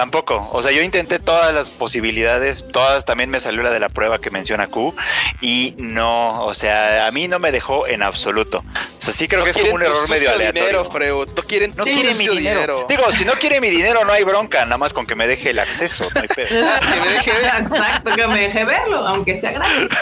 Tampoco. 0.00 0.48
O 0.50 0.62
sea, 0.62 0.72
yo 0.72 0.80
intenté 0.80 1.18
todas 1.18 1.52
las 1.52 1.68
posibilidades, 1.68 2.64
todas 2.72 3.04
también 3.04 3.28
me 3.28 3.38
salió 3.38 3.62
la 3.62 3.70
de 3.70 3.80
la 3.80 3.90
prueba 3.90 4.18
que 4.18 4.30
menciona 4.30 4.66
Q 4.66 4.94
y 5.42 5.74
no, 5.76 6.42
o 6.42 6.54
sea, 6.54 7.06
a 7.06 7.10
mí 7.10 7.28
no 7.28 7.38
me 7.38 7.52
dejó 7.52 7.86
en 7.86 8.02
absoluto. 8.02 8.60
O 8.60 8.96
sea, 8.96 9.12
sí 9.12 9.28
creo 9.28 9.40
no 9.40 9.44
que 9.44 9.50
es 9.50 9.58
como 9.58 9.74
un 9.74 9.82
error 9.82 10.08
medio 10.08 10.30
aleatorio. 10.32 10.64
dinero, 10.64 10.90
Freud. 10.90 11.28
No 11.36 11.42
quieren 11.42 11.72
no 11.76 11.84
tu 11.84 11.90
quiere 11.90 12.14
mi 12.14 12.28
dinero. 12.28 12.86
Digo, 12.88 13.12
si 13.12 13.26
no 13.26 13.34
quiere 13.34 13.60
mi 13.60 13.68
dinero 13.68 14.02
no 14.06 14.12
hay 14.12 14.24
bronca, 14.24 14.64
nada 14.64 14.78
más 14.78 14.94
con 14.94 15.04
que 15.04 15.14
me 15.14 15.26
deje 15.26 15.50
el 15.50 15.58
acceso, 15.58 16.08
no 16.14 16.22
hay 16.22 16.28
pedo. 16.28 16.48
que 16.80 17.00
me 17.02 17.08
deje 17.12 17.32
ver. 17.32 17.62
Exacto, 17.66 18.10
que 18.16 18.26
me 18.26 18.40
deje 18.40 18.64
verlo, 18.64 19.06
aunque 19.06 19.36
sea 19.36 19.52
gratis. 19.52 19.98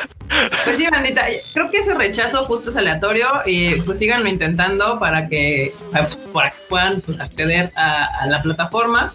Pues 0.65 0.77
sí, 0.77 0.87
bandita, 0.87 1.27
creo 1.55 1.73
que 1.73 1.79
ese 1.79 1.95
rechazo 1.95 2.45
justo 2.45 2.71
es 2.71 2.77
aleatorio 2.77 3.33
y 3.47 3.81
pues 3.81 3.99
síganlo 3.99 4.29
intentando 4.29 5.01
para 5.01 5.27
que 5.29 5.73
para 6.33 6.51
que 6.51 6.59
puedan 6.69 7.01
pues, 7.01 7.19
acceder 7.19 7.73
a, 7.75 8.05
a 8.21 8.27
la 8.27 8.41
plataforma. 8.41 9.13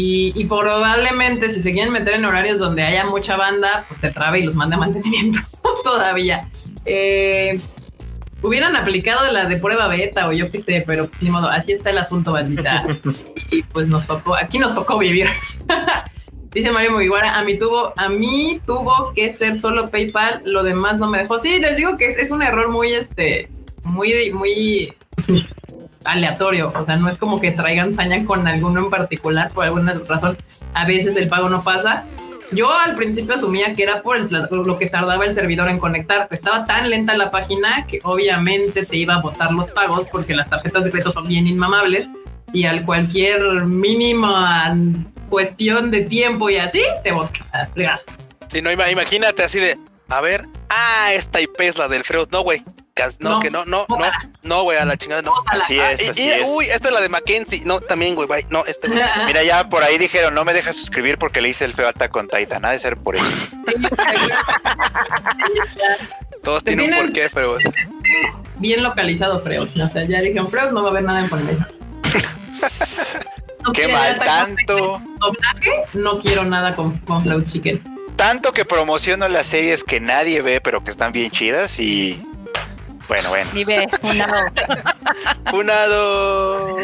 Y, 0.00 0.32
y 0.36 0.44
probablemente 0.44 1.52
si 1.52 1.60
se 1.60 1.72
quieren 1.72 1.92
meter 1.92 2.14
en 2.14 2.24
horarios 2.24 2.60
donde 2.60 2.84
haya 2.84 3.04
mucha 3.06 3.36
banda, 3.36 3.82
pues 3.88 3.98
se 3.98 4.10
trabe 4.10 4.38
y 4.38 4.44
los 4.44 4.54
manda 4.54 4.76
a 4.76 4.78
mantenimiento 4.78 5.40
todavía. 5.82 6.48
Eh, 6.84 7.60
hubieran 8.40 8.76
aplicado 8.76 9.28
la 9.32 9.46
de 9.46 9.56
prueba 9.56 9.88
beta 9.88 10.28
o 10.28 10.32
yo 10.32 10.48
qué 10.48 10.60
sé, 10.60 10.84
pero 10.86 11.10
ni 11.20 11.30
modo, 11.30 11.48
así 11.48 11.72
está 11.72 11.90
el 11.90 11.98
asunto, 11.98 12.30
bandita. 12.30 12.86
y 13.50 13.64
pues 13.64 13.88
nos 13.88 14.06
tocó, 14.06 14.36
aquí 14.36 14.60
nos 14.60 14.72
tocó 14.72 14.98
vivir. 14.98 15.26
Dice 16.52 16.70
Mario 16.70 16.92
Mugiwara, 16.92 17.36
a 17.36 17.42
mí 17.42 17.58
tuvo, 17.58 17.92
a 17.96 18.08
mí 18.08 18.60
tuvo 18.66 19.12
que 19.16 19.32
ser 19.32 19.58
solo 19.58 19.90
PayPal, 19.90 20.42
lo 20.44 20.62
demás 20.62 21.00
no 21.00 21.10
me 21.10 21.18
dejó. 21.18 21.40
Sí, 21.40 21.58
les 21.58 21.76
digo 21.76 21.96
que 21.96 22.06
es, 22.06 22.16
es 22.18 22.30
un 22.30 22.40
error 22.44 22.70
muy, 22.70 22.94
este, 22.94 23.50
muy, 23.82 24.30
muy 24.30 24.94
pues, 25.16 25.26
aleatorio. 26.10 26.72
O 26.74 26.84
sea, 26.84 26.96
no 26.96 27.08
es 27.08 27.16
como 27.16 27.40
que 27.40 27.50
traigan 27.52 27.92
saña 27.92 28.24
con 28.24 28.46
alguno 28.48 28.80
en 28.80 28.90
particular 28.90 29.50
por 29.52 29.64
alguna 29.64 29.94
razón. 30.08 30.36
A 30.74 30.86
veces 30.86 31.16
el 31.16 31.28
pago 31.28 31.48
no 31.48 31.62
pasa. 31.62 32.04
Yo 32.50 32.72
al 32.72 32.94
principio 32.94 33.34
asumía 33.34 33.74
que 33.74 33.82
era 33.82 34.00
por 34.00 34.16
el- 34.16 34.26
lo 34.64 34.78
que 34.78 34.88
tardaba 34.88 35.24
el 35.26 35.34
servidor 35.34 35.68
en 35.68 35.78
conectar. 35.78 36.28
Estaba 36.30 36.64
tan 36.64 36.88
lenta 36.88 37.14
la 37.16 37.30
página 37.30 37.86
que 37.86 37.98
obviamente 38.04 38.86
te 38.86 38.96
iba 38.96 39.16
a 39.16 39.20
botar 39.20 39.52
los 39.52 39.68
pagos 39.68 40.06
porque 40.10 40.34
las 40.34 40.48
tarjetas 40.48 40.82
de 40.84 40.90
crédito 40.90 41.12
son 41.12 41.28
bien 41.28 41.46
inmamables 41.46 42.08
y 42.54 42.64
al 42.64 42.86
cualquier 42.86 43.66
mínima 43.66 44.74
cuestión 45.28 45.90
de 45.90 46.02
tiempo 46.02 46.48
y 46.48 46.56
así 46.56 46.80
te 47.04 47.12
bota. 47.12 47.38
a 47.52 47.66
fregar. 47.66 48.00
Si 48.48 48.62
no, 48.62 48.70
ima- 48.72 48.90
imagínate 48.90 49.42
así 49.42 49.58
de, 49.60 49.76
a 50.08 50.20
ver, 50.22 50.46
ah, 50.70 51.10
esta 51.12 51.42
IP 51.42 51.60
es 51.68 51.76
la 51.76 51.86
del 51.88 52.02
Freud. 52.02 52.28
No, 52.32 52.40
güey. 52.42 52.62
No, 53.18 53.30
No, 53.30 53.40
que 53.40 53.50
no, 53.50 53.64
no, 53.64 53.86
no, 53.88 53.98
no, 54.42 54.62
güey, 54.62 54.78
a 54.78 54.84
la 54.84 54.96
chingada, 54.96 55.22
no. 55.22 55.32
Así 55.46 55.78
Ah, 55.80 55.92
es, 55.92 56.00
y- 56.02 56.08
así 56.10 56.22
y- 56.22 56.28
es. 56.30 56.44
Uy, 56.48 56.64
esta 56.66 56.88
es 56.88 56.94
la 56.94 57.00
de 57.00 57.08
Mackenzie. 57.08 57.62
No, 57.64 57.80
también, 57.80 58.14
güey, 58.14 58.26
bye. 58.28 58.44
No, 58.50 58.64
este 58.66 58.88
güey. 58.88 59.00
Mira, 59.26 59.42
ya 59.44 59.68
por 59.68 59.82
ahí 59.82 59.98
dijeron, 59.98 60.34
no 60.34 60.44
me 60.44 60.52
dejas 60.54 60.76
suscribir 60.76 61.18
porque 61.18 61.40
le 61.40 61.48
hice 61.50 61.64
el 61.64 61.74
feo 61.74 61.88
con 62.10 62.28
Titan. 62.28 62.64
Ha 62.64 62.70
de 62.72 62.78
ser 62.78 62.96
por 62.96 63.16
eso. 63.16 63.26
Todos 66.42 66.64
tienen 66.64 66.92
un 66.92 67.00
porqué, 67.06 67.28
pero 67.32 67.56
Bien 68.56 68.82
localizado, 68.82 69.40
Freud. 69.42 69.62
O 69.62 69.88
sea, 69.90 70.04
ya 70.08 70.20
dijeron, 70.20 70.48
Freud 70.48 70.70
no 70.72 70.82
va 70.82 70.88
a 70.88 70.90
haber 70.92 71.02
nada 71.04 71.20
en. 71.20 71.28
No 73.64 73.72
Qué 73.72 73.88
mal, 73.88 74.16
tanto, 74.20 75.02
doblaje, 75.18 75.82
no 75.92 76.16
quiero 76.20 76.44
nada 76.44 76.74
con, 76.76 76.96
con 76.98 77.24
Flow 77.24 77.42
Chicken. 77.42 77.82
tanto 78.14 78.52
que 78.52 78.64
promociono 78.64 79.26
las 79.26 79.48
series 79.48 79.82
que 79.82 79.98
nadie 80.00 80.40
ve, 80.42 80.60
pero 80.60 80.82
que 80.84 80.90
están 80.92 81.10
bien 81.12 81.30
chidas 81.32 81.78
y. 81.80 82.22
Bueno, 83.08 83.28
bueno. 83.30 83.50
Ve, 83.66 83.88
una 84.02 84.52
Funado. 85.50 86.76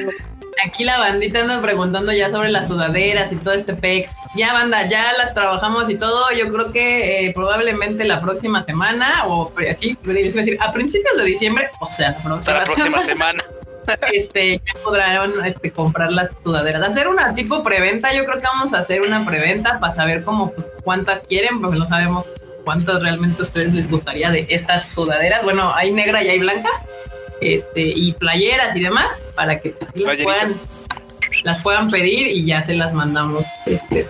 Aquí 0.64 0.84
la 0.84 0.98
bandita 0.98 1.40
anda 1.40 1.60
preguntando 1.60 2.12
ya 2.12 2.30
sobre 2.30 2.50
las 2.50 2.68
sudaderas 2.68 3.32
y 3.32 3.36
todo 3.36 3.54
este 3.54 3.74
pex. 3.74 4.12
Ya, 4.34 4.52
banda, 4.52 4.88
ya 4.88 5.12
las 5.12 5.34
trabajamos 5.34 5.90
y 5.90 5.96
todo. 5.96 6.30
Yo 6.32 6.50
creo 6.52 6.72
que 6.72 7.26
eh, 7.26 7.32
probablemente 7.34 8.04
la 8.04 8.20
próxima 8.20 8.62
semana 8.62 9.24
o 9.26 9.50
pre- 9.50 9.70
así, 9.70 9.98
es 10.06 10.34
decir, 10.34 10.56
a 10.60 10.72
principios 10.72 11.16
de 11.16 11.24
diciembre, 11.24 11.68
o 11.80 11.90
sea, 11.90 12.12
la 12.12 12.22
próxima, 12.22 12.58
la 12.58 12.64
próxima 12.64 13.02
semana, 13.02 13.42
semana. 13.42 13.44
este, 14.12 14.58
ya 14.64 14.80
podrán 14.82 15.44
este, 15.44 15.70
comprar 15.72 16.12
las 16.12 16.30
sudaderas. 16.42 16.82
Hacer 16.82 17.08
una 17.08 17.34
tipo 17.34 17.62
preventa, 17.62 18.14
yo 18.14 18.24
creo 18.24 18.40
que 18.40 18.46
vamos 18.46 18.72
a 18.72 18.78
hacer 18.78 19.02
una 19.02 19.26
preventa 19.26 19.78
para 19.80 19.92
saber 19.92 20.24
cómo, 20.24 20.52
pues, 20.52 20.70
cuántas 20.84 21.24
quieren, 21.24 21.60
porque 21.60 21.78
no 21.78 21.86
sabemos 21.86 22.26
cuántas 22.64 23.02
realmente 23.02 23.40
a 23.40 23.44
ustedes 23.44 23.72
les 23.72 23.88
gustaría 23.90 24.30
de 24.30 24.46
estas 24.48 24.90
sudaderas. 24.90 25.42
Bueno, 25.44 25.72
hay 25.74 25.92
negra 25.92 26.22
y 26.22 26.28
hay 26.28 26.38
blanca, 26.38 26.68
este, 27.40 27.82
y 27.82 28.12
playeras 28.12 28.74
y 28.74 28.80
demás, 28.80 29.20
para 29.34 29.60
que 29.60 29.70
pues, 29.70 29.90
las, 29.94 30.16
puedan, 30.22 30.54
las 31.44 31.62
puedan 31.62 31.90
pedir 31.90 32.26
y 32.28 32.44
ya 32.44 32.62
se 32.62 32.74
las 32.74 32.92
mandamos. 32.92 33.44
Este, 33.66 34.08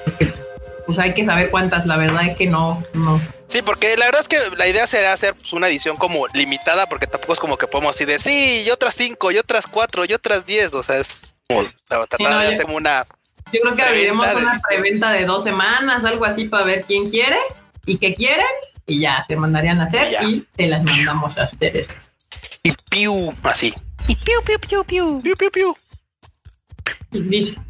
pues 0.87 0.99
hay 0.99 1.13
que 1.15 1.25
saber 1.25 1.51
cuántas, 1.51 1.87
la 1.87 1.97
verdad 1.97 2.27
es 2.27 2.37
que 2.37 2.47
no, 2.47 2.83
no. 2.95 3.21
Sí, 3.49 3.63
porque 3.63 3.97
la 3.97 4.07
verdad 4.07 4.21
es 4.23 4.29
que 4.29 4.39
la 4.57 4.67
idea 4.67 4.87
será 4.87 5.13
hacer 5.13 5.35
pues, 5.35 5.53
una 5.53 5.69
edición 5.69 5.97
como 5.97 6.27
limitada, 6.29 6.87
porque 6.87 7.07
tampoco 7.07 7.35
es 7.35 7.41
como 7.41 7.57
que 7.57 7.67
podemos 7.67 7.95
así 7.95 8.05
de 8.05 8.19
sí, 8.19 8.63
y 8.67 8.71
otras 8.71 8.95
cinco, 8.95 9.31
y 9.31 9.39
otras 9.39 9.67
cuatro, 9.67 10.05
y 10.05 10.13
otras 10.13 10.47
diez. 10.47 10.75
O 10.75 10.83
sea, 10.83 10.99
es 10.99 11.35
como 11.49 11.61
o 11.61 11.65
sea, 11.65 12.07
tratar 12.07 12.21
no, 12.21 12.39
de 12.39 12.47
yo- 12.47 12.55
hacer 12.55 12.67
una. 12.67 13.05
Yo 13.53 13.61
creo 13.61 13.77
que 13.77 13.83
abriremos 13.83 14.35
una 14.35 14.59
preventa 14.67 15.13
de 15.13 15.27
dos 15.27 15.45
semanas, 15.45 16.05
algo 16.05 16.25
así, 16.25 16.47
para 16.47 16.65
ver 16.65 16.85
quién 16.87 17.09
quiere 17.09 17.39
y 17.87 17.99
qué 17.99 18.15
quieren, 18.15 18.47
y 18.87 19.01
ya 19.01 19.25
se 19.27 19.37
mandarían 19.37 19.81
a 19.81 19.85
hacer 19.85 20.15
Y 20.27 20.45
te 20.57 20.67
las 20.69 20.83
mandamos 20.85 21.37
a 21.39 21.45
ustedes. 21.45 21.99
Y 22.63 22.73
piu, 22.91 23.33
así. 23.43 23.73
Y 24.09 24.17
piu, 24.17 24.35
piu, 24.45 24.59
piu, 24.61 24.85
piu. 24.85 25.21
Piu, 25.23 25.37
piu, 25.37 25.51
piu. 25.51 25.77
Dice- 27.11 27.61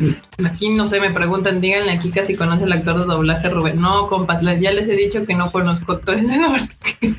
aquí 0.44 0.70
no 0.70 0.86
sé, 0.86 1.00
me 1.00 1.10
preguntan, 1.10 1.60
díganle 1.60 1.92
aquí 1.92 2.10
si 2.24 2.34
conoce 2.34 2.64
el 2.64 2.72
actor 2.72 2.98
de 2.98 3.06
doblaje 3.06 3.48
Rubén. 3.50 3.78
No, 3.80 4.08
compas, 4.08 4.42
les- 4.42 4.60
ya 4.60 4.70
les 4.72 4.88
he 4.88 4.92
dicho 4.96 5.22
que 5.24 5.34
no 5.34 5.52
conozco 5.52 5.92
actores 5.92 6.28
de 6.28 6.38
doblaje. 6.38 7.14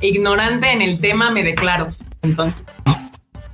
Ignorante 0.00 0.70
en 0.70 0.82
el 0.82 1.00
tema 1.00 1.30
me 1.30 1.42
declaro. 1.42 1.92
Entonces, 2.22 2.62
no. 2.86 2.99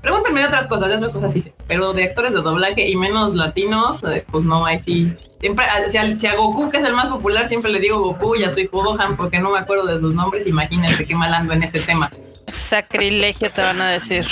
Pregúntenme 0.06 0.38
de 0.38 0.46
otras 0.46 0.66
cosas, 0.68 0.88
de 0.88 0.94
otras 0.98 1.10
cosas 1.10 1.32
sí 1.32 1.42
sé, 1.42 1.52
pero 1.66 1.92
de 1.92 2.04
actores 2.04 2.32
de 2.32 2.40
doblaje 2.40 2.88
y 2.88 2.94
menos 2.94 3.34
latinos, 3.34 4.04
eh, 4.04 4.24
pues 4.30 4.44
no, 4.44 4.64
ahí 4.64 4.78
sí. 4.78 5.12
Siempre, 5.40 5.64
a- 5.64 5.90
si 5.90 5.96
a, 5.98 6.16
si 6.16 6.28
a 6.28 6.36
Goku, 6.36 6.70
que 6.70 6.76
es 6.78 6.84
el 6.84 6.92
más 6.92 7.06
popular, 7.06 7.48
siempre 7.48 7.72
le 7.72 7.80
digo 7.80 7.98
Goku 7.98 8.36
y 8.36 8.44
a 8.44 8.52
soy 8.52 8.66
Gohan 8.66 9.16
porque 9.16 9.40
no 9.40 9.50
me 9.50 9.58
acuerdo 9.58 9.84
de 9.86 9.98
sus 9.98 10.14
nombres. 10.14 10.46
Imagínense 10.46 11.04
qué 11.04 11.16
mal 11.16 11.34
ando 11.34 11.54
en 11.54 11.64
ese 11.64 11.80
tema. 11.80 12.08
Sacrilegio 12.46 13.50
te 13.50 13.60
van 13.60 13.80
a 13.80 13.90
decir. 13.90 14.24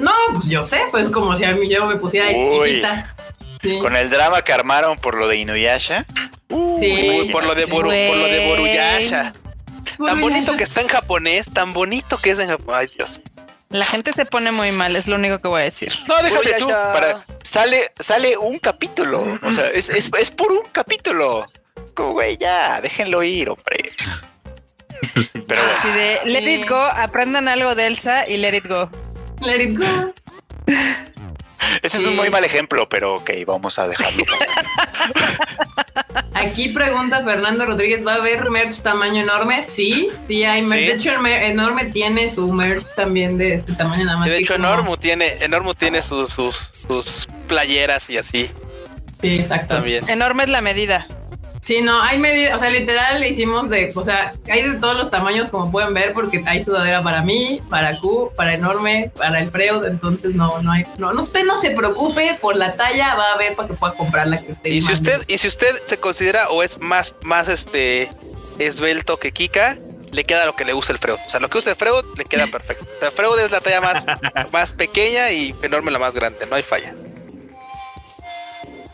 No, 0.00 0.10
pues 0.32 0.46
yo 0.46 0.64
sé, 0.64 0.80
pues 0.90 1.08
como 1.08 1.36
si 1.36 1.44
a 1.44 1.52
mí 1.54 1.68
yo 1.68 1.86
me 1.86 1.94
pusiera 1.94 2.26
Uy. 2.28 2.34
exquisita. 2.34 3.14
Sí. 3.62 3.78
Con 3.78 3.94
el 3.94 4.10
drama 4.10 4.42
que 4.42 4.52
armaron 4.52 4.98
por 4.98 5.16
lo 5.16 5.28
de 5.28 5.36
Inuyasha. 5.36 6.06
Sí. 6.48 7.08
Uy, 7.20 7.28
por 7.30 7.44
lo 7.44 7.54
de 7.54 7.66
Boru, 7.66 7.88
por 7.90 8.16
lo 8.16 8.24
de 8.26 8.46
Boruyasha. 8.48 9.32
Tan 10.04 10.20
bonito 10.20 10.56
que 10.56 10.64
está 10.64 10.80
en 10.80 10.88
japonés, 10.88 11.46
tan 11.52 11.72
bonito 11.72 12.18
que 12.18 12.30
es 12.30 12.38
en 12.40 12.48
japonés. 12.48 12.80
Ay, 12.80 12.86
Dios. 12.96 13.20
La 13.70 13.84
gente 13.84 14.12
se 14.12 14.24
pone 14.24 14.50
muy 14.50 14.72
mal, 14.72 14.96
es 14.96 15.06
lo 15.06 15.14
único 15.14 15.38
que 15.38 15.46
voy 15.46 15.60
a 15.60 15.64
decir. 15.64 15.92
No, 16.08 16.20
déjate 16.24 16.54
tú. 16.58 16.66
Para, 16.68 17.24
sale, 17.44 17.92
sale 18.00 18.36
un 18.36 18.58
capítulo. 18.58 19.38
O 19.42 19.52
sea, 19.52 19.68
es, 19.68 19.88
es, 19.88 20.10
es 20.18 20.30
por 20.32 20.50
un 20.50 20.62
capítulo. 20.72 21.46
Como, 21.94 22.12
güey, 22.12 22.36
ya, 22.36 22.80
déjenlo 22.80 23.22
ir, 23.22 23.48
hombre. 23.48 23.92
Pero 25.14 25.62
bueno. 25.62 25.78
Así 25.78 25.88
de 25.90 26.18
let 26.24 26.52
it 26.52 26.68
go, 26.68 26.80
aprendan 26.80 27.46
algo 27.46 27.76
de 27.76 27.86
Elsa 27.86 28.28
y 28.28 28.38
let 28.38 28.56
it 28.56 28.68
go. 28.68 28.90
Let 29.40 29.62
it 29.62 29.78
go. 29.78 30.12
Ese 31.82 31.98
es 31.98 32.06
un 32.06 32.16
muy 32.16 32.30
mal 32.30 32.44
ejemplo, 32.44 32.88
pero 32.88 33.16
ok, 33.16 33.30
vamos 33.46 33.78
a 33.78 33.88
dejarlo. 33.88 34.24
pasar. 34.24 34.48
Aquí 36.34 36.70
pregunta 36.70 37.22
Fernando 37.22 37.66
Rodríguez, 37.66 38.06
¿va 38.06 38.14
a 38.14 38.16
haber 38.16 38.48
merch 38.50 38.80
tamaño 38.82 39.22
enorme? 39.22 39.62
Sí, 39.62 40.08
sí 40.26 40.44
hay 40.44 40.62
merch. 40.62 40.80
Sí. 40.80 40.86
De 40.86 40.92
hecho, 40.94 41.26
enorme 41.26 41.84
tiene 41.86 42.30
su 42.30 42.52
merch 42.52 42.86
también 42.94 43.36
de 43.36 43.54
este 43.54 43.74
tamaño 43.74 44.04
nada 44.04 44.18
más. 44.18 44.26
Sí, 44.26 44.30
de 44.32 44.38
hecho, 44.38 44.54
como- 44.54 44.98
tiene, 44.98 45.36
Enormu 45.40 45.74
tiene 45.74 46.02
sus, 46.02 46.32
sus, 46.32 46.56
sus 46.86 47.28
playeras 47.46 48.08
y 48.10 48.16
así 48.18 48.50
Sí, 49.20 49.38
exacto. 49.40 49.74
también. 49.74 50.08
Enorme 50.08 50.44
es 50.44 50.48
la 50.48 50.60
medida. 50.60 51.06
Sí, 51.60 51.82
no, 51.82 52.02
hay 52.02 52.18
medidas, 52.18 52.56
o 52.56 52.58
sea, 52.58 52.70
literal 52.70 53.20
le 53.20 53.28
hicimos 53.28 53.68
de, 53.68 53.92
o 53.94 54.02
sea, 54.02 54.32
hay 54.48 54.62
de 54.62 54.78
todos 54.78 54.96
los 54.96 55.10
tamaños 55.10 55.50
como 55.50 55.70
pueden 55.70 55.92
ver, 55.92 56.12
porque 56.14 56.42
hay 56.46 56.60
sudadera 56.60 57.02
para 57.02 57.22
mí, 57.22 57.60
para 57.68 57.98
Q, 57.98 58.32
para 58.34 58.54
enorme, 58.54 59.12
para 59.16 59.40
el 59.40 59.50
Freud, 59.50 59.84
entonces 59.84 60.34
no, 60.34 60.60
no 60.62 60.72
hay, 60.72 60.86
no, 60.96 61.12
no, 61.12 61.20
usted 61.20 61.44
no 61.44 61.60
se 61.60 61.70
preocupe 61.72 62.36
por 62.40 62.56
la 62.56 62.74
talla, 62.74 63.14
va 63.14 63.32
a 63.32 63.36
ver 63.36 63.54
para 63.54 63.68
que 63.68 63.74
pueda 63.74 63.92
comprar 63.94 64.26
la 64.28 64.40
que 64.40 64.52
usted 64.52 64.70
Y 64.70 64.80
si 64.80 64.92
usted, 64.92 65.22
y 65.28 65.36
si 65.36 65.48
usted 65.48 65.76
se 65.84 65.98
considera 65.98 66.48
o 66.48 66.62
es 66.62 66.78
más, 66.78 67.14
más 67.22 67.48
este 67.48 68.08
esbelto 68.58 69.18
que 69.18 69.32
Kika, 69.32 69.76
le 70.12 70.24
queda 70.24 70.46
lo 70.46 70.56
que 70.56 70.64
le 70.64 70.74
usa 70.74 70.92
el 70.92 70.98
Freud. 70.98 71.18
O 71.26 71.30
sea, 71.30 71.40
lo 71.40 71.48
que 71.48 71.58
usa 71.58 71.72
el 71.72 71.78
Freud 71.78 72.04
le 72.16 72.24
queda 72.24 72.46
perfecto. 72.46 72.86
O 72.96 73.00
sea, 73.00 73.10
Freud 73.10 73.38
es 73.38 73.50
la 73.50 73.60
talla 73.60 73.80
más, 73.80 74.06
más 74.52 74.72
pequeña 74.72 75.30
y 75.30 75.54
enorme 75.62 75.90
la 75.90 75.98
más 75.98 76.14
grande, 76.14 76.46
no 76.46 76.56
hay 76.56 76.62
falla. 76.62 76.94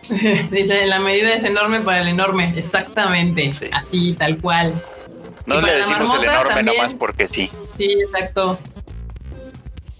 Dice, 0.50 0.86
la 0.86 1.00
medida 1.00 1.34
es 1.34 1.44
enorme 1.44 1.80
para 1.80 2.02
el 2.02 2.08
enorme, 2.08 2.52
exactamente, 2.56 3.50
Sí. 3.50 3.66
así, 3.72 4.12
tal 4.14 4.38
cual. 4.38 4.72
No 5.46 5.60
le 5.60 5.72
decimos 5.72 6.12
el 6.14 6.24
enorme 6.24 6.54
también. 6.54 6.76
nomás 6.76 6.94
porque 6.94 7.28
sí. 7.28 7.50
Sí, 7.76 7.92
exacto. 8.04 8.58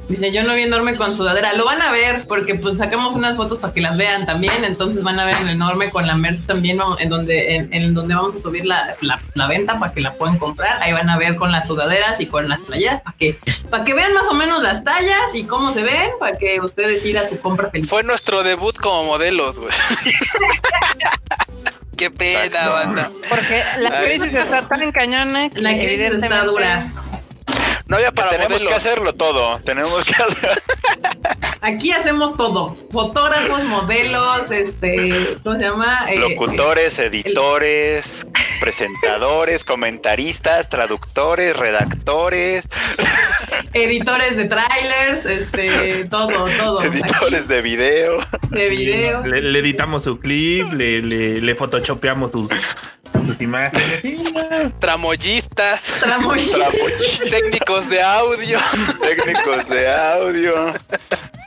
Dice, 0.08 0.32
yo 0.32 0.44
no 0.44 0.54
vi 0.54 0.62
enorme 0.62 0.94
con 0.94 1.16
sudadera. 1.16 1.52
Lo 1.54 1.64
van 1.64 1.82
a 1.82 1.90
ver 1.90 2.26
porque 2.28 2.54
pues 2.54 2.76
sacamos 2.78 3.16
unas 3.16 3.36
fotos 3.36 3.58
para 3.58 3.74
que 3.74 3.80
las 3.80 3.96
vean 3.96 4.24
también. 4.24 4.64
Entonces 4.64 5.02
van 5.02 5.18
a 5.18 5.24
ver 5.24 5.34
el 5.42 5.48
enorme 5.48 5.90
con 5.90 6.06
la 6.06 6.14
merch 6.14 6.46
también 6.46 6.78
en 7.00 7.08
donde, 7.08 7.56
en, 7.56 7.74
en 7.74 7.92
donde 7.92 8.14
vamos 8.14 8.36
a 8.36 8.38
subir 8.38 8.64
la, 8.66 8.94
la- 9.00 9.18
la 9.34 9.48
venta 9.48 9.76
para 9.78 9.92
que 9.92 10.00
la 10.00 10.12
puedan 10.14 10.38
comprar. 10.38 10.80
Ahí 10.80 10.92
van 10.92 11.10
a 11.10 11.18
ver 11.18 11.34
con 11.34 11.50
las 11.50 11.66
sudaderas 11.66 12.20
y 12.20 12.26
con 12.26 12.48
las 12.48 12.60
playeras 12.60 13.00
para 13.00 13.16
que, 13.16 13.38
para 13.68 13.82
que 13.84 13.94
vean 13.94 14.14
más 14.14 14.28
o 14.28 14.34
menos 14.34 14.62
las 14.62 14.84
tallas 14.84 15.34
y 15.34 15.42
cómo 15.44 15.72
se 15.72 15.82
ven, 15.82 16.10
para 16.20 16.38
que 16.38 16.60
ustedes 16.60 17.04
ir 17.04 17.18
a 17.18 17.26
su 17.26 17.40
compra 17.40 17.70
feliz. 17.70 17.88
Fue 17.88 18.04
nuestro 18.04 18.44
debut 18.44 18.76
como 18.76 19.04
modelos, 19.06 19.58
güey. 19.58 19.72
Qué 21.96 22.10
pena, 22.10 22.44
Exacto. 22.44 22.72
banda. 22.72 23.10
Porque 23.28 23.62
la 23.80 24.02
crisis 24.04 24.34
está 24.34 24.68
tan 24.68 24.92
cañona 24.92 25.48
que 25.48 25.62
La 25.62 25.72
crisis 25.72 26.12
está 26.12 26.44
dura. 26.44 26.86
No 27.86 27.96
había 27.96 28.10
para 28.10 28.30
tenemos 28.30 28.64
que 28.64 28.74
hacerlo 28.74 29.12
todo. 29.12 29.60
Tenemos 29.60 30.04
que 30.04 30.14
hacer. 30.14 30.62
Aquí 31.60 31.92
hacemos 31.92 32.36
todo. 32.36 32.76
Fotógrafos, 32.90 33.62
modelos, 33.64 34.50
este, 34.50 35.36
¿cómo 35.42 35.56
se 35.56 35.64
llama? 35.64 36.02
Eh, 36.08 36.18
Locutores, 36.18 36.98
editores, 36.98 38.26
presentadores, 38.60 39.64
comentaristas, 39.64 40.68
traductores, 40.68 41.56
redactores, 41.56 42.68
editores 43.72 44.36
de 44.36 44.44
trailers, 44.44 45.24
este, 45.26 46.04
todo, 46.06 46.46
todo. 46.58 46.82
editores 46.82 47.48
de 47.48 47.62
video. 47.62 48.18
De 48.50 48.68
video. 48.68 49.24
Le, 49.24 49.40
le 49.42 49.58
editamos 49.60 50.04
su 50.04 50.18
clip, 50.18 50.72
le, 50.72 51.02
le, 51.02 51.40
le 51.40 51.54
photoshopeamos 51.54 52.32
sus, 52.32 52.50
sus 53.26 53.40
imágenes. 53.40 54.02
Tramoyistas, 54.78 55.82
Tramoy- 56.00 57.30
técnicos 57.30 57.88
de 57.88 58.02
audio, 58.02 58.58
técnicos 59.02 59.68
de 59.68 59.88
audio, 59.92 60.72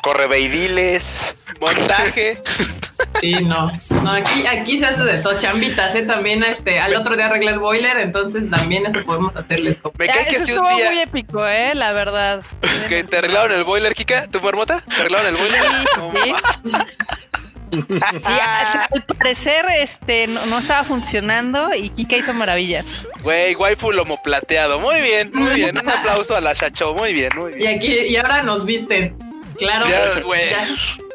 correveidiles. 0.04 1.36
montaje. 1.60 2.42
Sí, 3.22 3.32
no. 3.34 3.72
No, 4.04 4.12
aquí, 4.12 4.46
aquí 4.48 4.80
se 4.80 4.86
hace 4.86 5.04
de 5.04 5.18
todo. 5.20 5.38
Chambitas, 5.40 5.94
¿eh? 5.96 6.04
También 6.04 6.44
este, 6.44 6.80
al 6.80 6.96
otro 6.96 7.16
día 7.16 7.28
arreglar 7.28 7.60
boiler, 7.60 7.98
entonces 7.98 8.50
también 8.50 8.86
eso 8.86 9.04
podemos 9.06 9.36
hacerles. 9.36 9.78
como- 9.82 9.94
Me 9.98 10.08
cae 10.08 10.26
que 10.26 10.36
eso 10.36 10.46
si 10.46 10.52
estuvo 10.52 10.68
un 10.68 10.76
día 10.78 10.90
muy 10.92 11.00
épico, 11.00 11.48
eh, 11.48 11.74
la 11.76 11.92
verdad. 11.94 12.42
que 12.90 13.04
te 13.04 13.18
arreglaron 13.18 13.52
el 13.58 13.64
boiler, 13.64 13.94
Kika, 13.94 14.28
¿tu 14.28 14.42
marmota? 14.42 14.82
¿Te 14.82 14.96
arreglaron 14.96 15.28
el 15.28 15.38
boiler? 15.38 15.62
No, 15.98 16.12
Sí. 16.24 16.72
Ma. 17.72 18.10
Sí, 18.18 18.26
a- 18.28 18.88
al 18.92 19.04
parecer 19.04 19.66
este 19.78 20.28
no, 20.28 20.46
no 20.48 20.60
estaba 20.60 20.84
funcionando 20.84 21.74
y 21.74 21.90
Kika 21.90 22.18
hizo 22.18 22.34
maravillas. 22.34 23.08
Güey, 23.22 23.56
waifu 23.56 23.92
lomo 23.92 24.22
plateado. 24.24 24.80
Muy 24.80 25.02
bien, 25.02 25.32
muy 25.34 25.56
bien. 25.56 25.78
Un 25.78 25.90
aplauso 25.90 26.36
a 26.36 26.42
la 26.42 26.54
Chacho. 26.56 26.94
Muy 26.94 27.14
bien, 27.14 27.32
muy 27.36 27.54
Y 27.54 27.56
bien. 27.58 27.78
aquí, 27.78 27.88
y 27.94 28.16
ahora 28.18 28.42
nos 28.44 28.66
visten. 28.66 29.18
Claro. 29.58 29.88
Ya, 29.88 30.22
güey. 30.22 30.50
ya. 30.52 30.66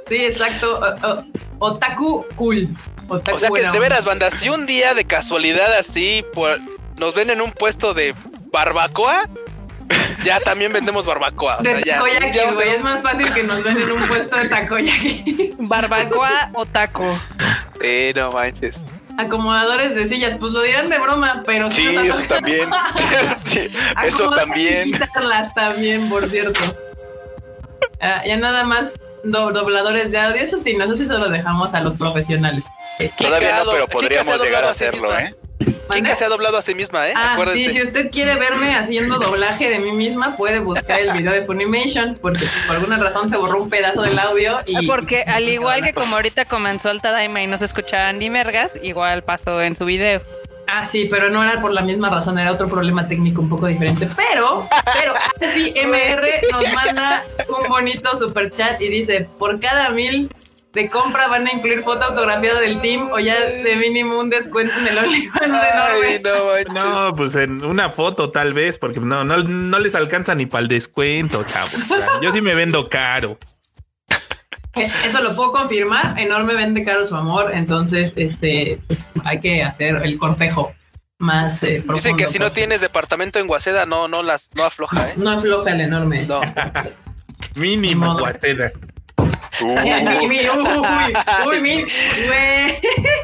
Sí, 0.09 0.17
exacto. 0.25 0.79
O- 0.79 1.07
o- 1.09 1.25
otaku 1.61 2.27
cool. 2.37 2.69
Otaku 3.09 3.37
O 3.37 3.39
sea 3.41 3.51
que 3.51 3.63
de 3.71 3.79
veras, 3.81 4.05
banda, 4.05 4.31
si 4.31 4.49
un 4.49 4.67
día 4.67 4.95
de 4.95 5.05
casualidad 5.05 5.73
así 5.79 6.25
por, 6.35 6.59
nos 6.97 7.15
ven 7.15 7.31
en 7.31 7.41
un 7.41 7.51
puesto 7.53 7.93
de 7.95 8.15
barbacoa, 8.53 9.29
ya 10.25 10.41
también 10.41 10.73
vendemos 10.73 11.07
barbacoa. 11.07 11.59
O 11.59 11.63
sea, 11.63 11.81
ya, 11.85 11.97
takoyaki, 11.97 12.37
ya- 12.37 12.53
güey. 12.53 12.69
Es 12.71 12.83
más 12.83 13.03
fácil 13.03 13.33
que 13.33 13.43
nos 13.43 13.63
ven 13.63 13.79
en 13.81 13.91
un 13.93 14.07
puesto 14.09 14.37
de 14.37 14.49
takoyaki. 14.49 15.55
Barbacoa 15.59 16.51
o 16.55 16.67
taco. 16.67 17.05
Sí, 17.81 18.13
no 18.15 18.31
manches. 18.33 18.83
Acomodadores 19.17 19.95
de 19.95 20.09
sillas, 20.09 20.35
pues 20.41 20.53
lo 20.53 20.63
dirán 20.63 20.89
de 20.89 20.99
broma, 20.99 21.43
pero 21.47 21.71
Sí, 21.71 21.87
ha 21.97 22.03
eso 22.03 22.23
también. 22.29 22.69
Sí, 23.45 23.69
eso 24.05 24.31
también. 24.31 24.89
y 24.89 24.93
quitarlas 24.93 25.55
también, 25.55 26.09
por 26.09 26.29
cierto. 26.29 26.61
Ah, 28.01 28.23
ya 28.27 28.37
nada 28.37 28.65
más 28.65 28.99
do- 29.23 29.51
dobladores 29.53 30.11
de 30.11 30.19
audio, 30.19 30.43
eso 30.43 30.59
sí, 30.59 30.75
no, 30.75 30.85
eso 30.85 30.97
sí 30.97 31.07
se 31.07 31.13
lo 31.13 31.29
dejamos 31.29 31.73
a 31.75 31.81
los 31.81 31.95
profesionales. 31.97 32.65
Todavía 33.17 33.63
no, 33.65 33.71
pero 33.73 33.87
podríamos 33.89 34.43
llegar 34.43 34.65
a 34.65 34.71
hacerlo, 34.71 35.03
misma. 35.09 35.23
¿eh? 35.23 35.35
Kika 35.93 36.15
se 36.15 36.25
ha 36.25 36.29
doblado 36.29 36.57
a 36.57 36.63
sí 36.63 36.75
misma, 36.75 37.09
¿eh? 37.09 37.13
Ah, 37.17 37.35
Acuérdense. 37.35 37.71
sí, 37.71 37.77
si 37.77 37.83
usted 37.83 38.11
quiere 38.11 38.35
verme 38.37 38.75
haciendo 38.75 39.19
doblaje 39.19 39.69
de 39.71 39.79
mí 39.79 39.93
misma, 39.93 40.37
puede 40.37 40.61
buscar 40.61 41.01
el 41.01 41.13
video 41.13 41.33
de 41.33 41.45
Funimation, 41.45 42.15
porque 42.21 42.47
por 42.67 42.77
alguna 42.77 42.99
razón 42.99 43.29
se 43.29 43.37
borró 43.37 43.63
un 43.63 43.71
pedazo 43.71 44.03
del 44.03 44.19
audio 44.19 44.59
y... 44.67 44.87
Porque 44.87 45.23
al 45.27 45.49
igual 45.49 45.83
que 45.83 45.93
como 45.95 46.17
ahorita 46.17 46.45
comenzó 46.45 46.91
el 46.91 47.03
Tadaima 47.03 47.43
y 47.43 47.47
no 47.47 47.59
se 47.59 47.67
escuchaban 47.67 48.19
ni 48.19 48.31
mergas, 48.31 48.73
igual 48.83 49.23
pasó 49.23 49.63
en 49.63 49.77
su 49.77 49.85
video. 49.85 50.21
Ah, 50.67 50.87
sí, 50.87 51.09
pero 51.11 51.31
no 51.31 51.43
era 51.43 51.61
por 51.61 51.73
la 51.73 51.83
misma 51.83 52.09
razón, 52.09 52.39
era 52.39 52.51
otro 52.51 52.69
problema 52.69 53.07
técnico 53.07 53.43
un 53.43 53.51
poco 53.51 53.67
diferente. 53.67 54.09
Pero, 54.17 54.67
pero, 54.95 55.15
MR 55.87 56.41
nos 56.51 56.73
manda 56.73 57.23
un 57.49 57.69
bonito 57.69 58.17
super 58.17 58.51
chat 58.51 58.81
y 58.81 58.89
dice, 58.89 59.29
por 59.39 59.61
cada 59.61 59.91
mil 59.91 60.31
de 60.75 60.91
compra 60.91 61.29
van 61.29 61.47
a 61.47 61.53
incluir 61.53 61.83
foto 61.85 62.05
autografiada 62.05 62.61
del 62.61 62.81
team 62.81 63.09
o 63.13 63.19
ya 63.21 63.41
de 63.41 63.77
mínimo 63.77 64.19
un 64.19 64.29
descuento 64.29 64.75
en 64.77 64.89
el 64.89 64.99
OnlyFans 64.99 65.55
Ay, 65.55 66.15
enorme. 66.17 66.65
no 66.75 67.13
pues 67.13 67.37
en 67.37 67.65
una 67.65 67.89
foto 67.91 68.31
tal 68.31 68.53
vez, 68.53 68.79
porque 68.79 68.99
no, 68.99 69.25
no, 69.25 69.39
no 69.39 69.79
les 69.79 69.95
alcanza 69.95 70.35
ni 70.35 70.47
para 70.47 70.63
el 70.63 70.69
descuento, 70.69 71.45
chavos. 71.45 71.75
O 71.91 71.99
sea, 71.99 72.21
Yo 72.21 72.33
sí 72.33 72.41
me 72.41 72.55
vendo 72.55 72.89
caro. 72.89 73.39
Eso 74.75 75.23
lo 75.23 75.37
puedo 75.37 75.53
confirmar, 75.53 76.19
enorme 76.19 76.57
vende 76.57 76.85
caro 76.85 77.07
su 77.07 77.15
amor, 77.15 77.53
entonces 77.55 78.13
este 78.17 78.81
pues, 78.89 79.07
hay 79.25 79.39
que 79.39 79.63
hacer 79.63 80.01
el 80.03 80.19
cortejo 80.19 80.75
más 81.19 81.63
eh, 81.63 81.75
profundo. 81.77 81.95
Dicen 81.95 82.17
que 82.17 82.27
si 82.27 82.41
no 82.41 82.47
pues. 82.47 82.55
tienes 82.55 82.81
departamento 82.81 83.39
en 83.39 83.47
Guaceda, 83.47 83.87
no, 83.87 84.09
no 84.09 84.25
las, 84.25 84.51
no 84.57 84.65
afloja, 84.65 85.11
¿eh? 85.11 85.15
No 85.17 85.31
afloja 85.31 85.71
el 85.71 85.83
enorme. 85.83 86.27
No. 86.27 86.41
Ni 87.55 87.77
Mínimo, 87.77 88.07
modo. 88.07 88.27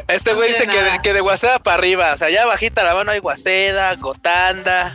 Este 0.09 0.35
güey 0.35 0.53
No 0.53 0.59
dice 0.59 0.67
que 0.69 0.83
de, 0.83 0.99
que 1.03 1.13
de 1.13 1.21
Guaceda 1.21 1.59
para 1.59 1.77
arriba, 1.77 2.13
o 2.15 2.17
sea, 2.17 2.31
ya 2.31 2.47
bajita 2.47 2.85
la 2.85 2.95
mano 2.95 3.11
hay 3.13 3.19
Guaceda, 3.19 3.95
Gotanda. 3.97 4.93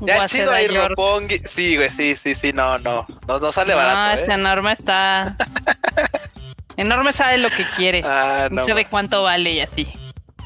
Ya 0.00 0.26
chido 0.26 0.50
ahí 0.50 0.66
York. 0.68 0.90
Roppongi. 0.90 1.40
Sí, 1.46 1.76
güey, 1.76 1.90
sí, 1.90 2.16
sí, 2.16 2.34
sí, 2.34 2.52
no, 2.52 2.78
no. 2.78 3.06
No, 3.28 3.38
no 3.38 3.52
sale 3.52 3.72
No, 3.72 3.78
barato, 3.78 4.22
ese 4.22 4.30
¿eh? 4.30 4.34
enorme 4.34 4.72
está. 4.72 5.36
Enorme 6.76 7.12
sabe 7.12 7.36
lo 7.38 7.50
que 7.50 7.64
quiere. 7.76 8.02
Ah, 8.04 8.48
y 8.50 8.54
no. 8.54 8.66
sabe 8.66 8.86
cuánto 8.86 9.22
vale 9.22 9.50
y 9.50 9.60
así. 9.60 9.86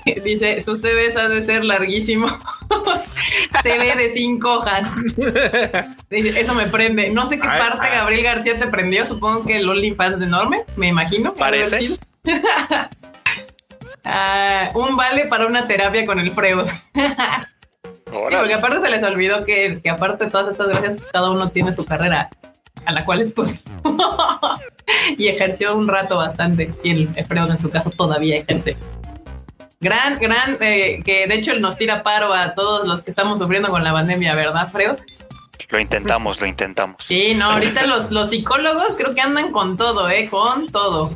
Dice, 0.25 0.61
su 0.61 0.77
CVs 0.77 1.17
ha 1.17 1.29
de 1.29 1.43
ser 1.43 1.65
larguísimo. 1.65 2.27
CV 3.63 3.97
de 3.97 4.13
cinco 4.13 4.59
hojas. 4.59 4.89
Eso 6.11 6.55
me 6.55 6.67
prende. 6.67 7.11
No 7.11 7.27
sé 7.27 7.39
qué 7.39 7.49
Ay, 7.49 7.61
parte 7.61 7.87
ay. 7.87 7.97
Gabriel 7.99 8.23
García 8.23 8.59
te 8.59 8.67
prendió. 8.67 9.07
Supongo 9.07 9.45
que 9.45 9.57
el 9.57 9.69
OnlyFans 9.69 10.19
de 10.19 10.27
enorme, 10.27 10.59
me 10.77 10.89
imagino. 10.89 11.33
Parece. 11.35 11.97
Ah, 14.05 14.69
un 14.75 14.97
vale 14.97 15.25
para 15.27 15.47
una 15.47 15.67
terapia 15.67 16.05
con 16.05 16.19
el 16.19 16.31
Freud. 16.33 16.67
Sí, 16.95 18.37
porque 18.39 18.55
aparte 18.55 18.81
se 18.81 18.91
les 18.91 19.03
olvidó 19.03 19.45
que, 19.45 19.81
que 19.83 19.91
aparte 19.91 20.27
de 20.27 20.31
todas 20.31 20.53
estas 20.53 20.69
gracias, 20.69 20.93
pues 20.93 21.07
cada 21.07 21.31
uno 21.31 21.51
tiene 21.51 21.73
su 21.73 21.85
carrera 21.85 22.29
a 22.85 22.93
la 22.93 23.05
cual 23.05 23.23
estudió. 23.23 23.57
y 25.17 25.29
ejerció 25.29 25.75
un 25.75 25.89
rato 25.89 26.19
bastante. 26.19 26.71
Y 26.83 26.91
el, 26.91 27.09
el 27.17 27.25
Freud 27.25 27.51
en 27.51 27.59
su 27.59 27.71
caso 27.71 27.91
todavía 27.91 28.37
ejerce. 28.37 28.77
Gran, 29.85 30.17
gran, 30.19 30.57
eh, 30.61 31.03
que 31.05 31.27
de 31.27 31.35
hecho 31.35 31.53
él 31.53 31.61
nos 31.61 31.77
tira 31.77 32.03
paro 32.03 32.33
a 32.33 32.55
todos 32.55 32.89
los 32.89 33.03
que 33.03 33.11
estamos 33.11 33.39
sufriendo 33.39 33.69
con 33.69 33.85
la 33.85 33.93
pandemia, 33.93 34.35
¿verdad, 34.35 34.67
Freud? 34.73 34.97
Lo 35.69 35.79
intentamos, 35.79 36.41
lo 36.41 36.47
intentamos. 36.47 36.97
Sí, 37.01 37.35
no, 37.35 37.51
ahorita 37.51 37.85
los, 37.87 38.11
los 38.11 38.31
psicólogos 38.31 38.95
creo 38.97 39.15
que 39.15 39.21
andan 39.21 39.53
con 39.53 39.77
todo, 39.77 40.09
¿eh? 40.09 40.29
Con 40.31 40.67
todo. 40.69 41.11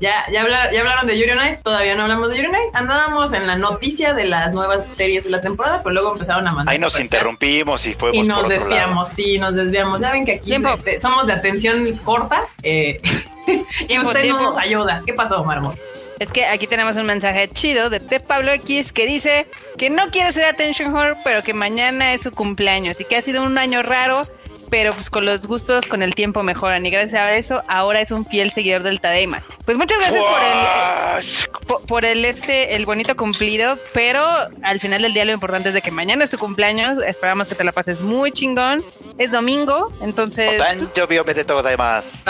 Ya, 0.00 0.24
ya, 0.32 0.42
habla- 0.42 0.72
ya 0.72 0.80
hablaron 0.80 1.06
de 1.06 1.16
Yuri 1.18 1.30
Ice, 1.50 1.60
todavía 1.62 1.94
no 1.94 2.02
hablamos 2.02 2.28
de 2.30 2.36
Yuri 2.36 2.48
Ice. 2.48 2.58
Andábamos 2.74 3.32
en 3.32 3.46
la 3.46 3.54
noticia 3.56 4.14
de 4.14 4.24
las 4.24 4.52
nuevas 4.52 4.90
series 4.90 5.22
de 5.24 5.30
la 5.30 5.40
temporada, 5.40 5.80
pero 5.82 5.94
luego 5.94 6.12
empezaron 6.14 6.46
a 6.48 6.52
mandar. 6.52 6.72
Ahí 6.72 6.78
nos 6.80 6.98
interrumpimos 6.98 7.86
y 7.86 7.94
fuimos 7.94 8.16
Y 8.16 8.18
por 8.20 8.28
nos 8.28 8.38
otro 8.38 8.48
desviamos, 8.50 9.08
sí, 9.10 9.38
nos 9.38 9.54
desviamos. 9.54 10.00
Ya 10.00 10.10
ven 10.10 10.24
que 10.24 10.32
aquí 10.34 10.46
Tiempo. 10.50 10.76
de- 10.76 10.92
de- 10.94 11.00
somos 11.00 11.26
de 11.26 11.32
atención 11.34 11.96
corta 12.04 12.40
eh, 12.64 12.96
y 13.88 13.98
usted 13.98 14.22
tiempo. 14.22 14.40
no 14.40 14.46
nos 14.48 14.58
ayuda. 14.58 15.02
¿Qué 15.06 15.12
pasó, 15.14 15.44
Marmot? 15.44 15.78
Es 16.22 16.30
que 16.30 16.44
aquí 16.44 16.68
tenemos 16.68 16.94
un 16.94 17.04
mensaje 17.04 17.48
chido 17.48 17.90
de 17.90 17.98
T. 17.98 18.20
Pablo 18.20 18.52
X 18.52 18.92
que 18.92 19.06
dice 19.06 19.48
que 19.76 19.90
no 19.90 20.12
quiere 20.12 20.30
ser 20.30 20.44
Attention 20.44 20.94
Horror, 20.94 21.16
pero 21.24 21.42
que 21.42 21.52
mañana 21.52 22.14
es 22.14 22.20
su 22.20 22.30
cumpleaños 22.30 23.00
y 23.00 23.04
que 23.04 23.16
ha 23.16 23.20
sido 23.20 23.42
un 23.42 23.58
año 23.58 23.82
raro, 23.82 24.22
pero 24.70 24.92
pues 24.92 25.10
con 25.10 25.24
los 25.24 25.44
gustos 25.48 25.84
con 25.84 26.00
el 26.00 26.14
tiempo 26.14 26.44
mejoran 26.44 26.86
y 26.86 26.90
gracias 26.90 27.20
a 27.20 27.34
eso 27.34 27.64
ahora 27.66 28.00
es 28.00 28.12
un 28.12 28.24
fiel 28.24 28.52
seguidor 28.52 28.84
del 28.84 29.00
Tadaima. 29.00 29.42
Pues 29.64 29.76
muchas 29.76 29.98
gracias 29.98 30.22
por 30.22 30.40
el 30.44 31.66
por, 31.66 31.86
por 31.86 32.04
el 32.04 32.24
este 32.24 32.76
el 32.76 32.86
bonito 32.86 33.16
cumplido, 33.16 33.76
pero 33.92 34.24
al 34.62 34.78
final 34.78 35.02
del 35.02 35.14
día 35.14 35.24
lo 35.24 35.32
importante 35.32 35.70
es 35.70 35.74
de 35.74 35.82
que 35.82 35.90
mañana 35.90 36.22
es 36.22 36.30
tu 36.30 36.38
cumpleaños, 36.38 36.98
esperamos 37.02 37.48
que 37.48 37.56
te 37.56 37.64
la 37.64 37.72
pases 37.72 38.00
muy 38.00 38.30
chingón. 38.30 38.84
Es 39.18 39.32
domingo, 39.32 39.92
entonces 40.02 40.56
Tan 40.58 40.88
yo 40.94 41.08
me 41.08 41.34
de 41.34 41.44
todo 41.44 41.58
además. 41.66 42.22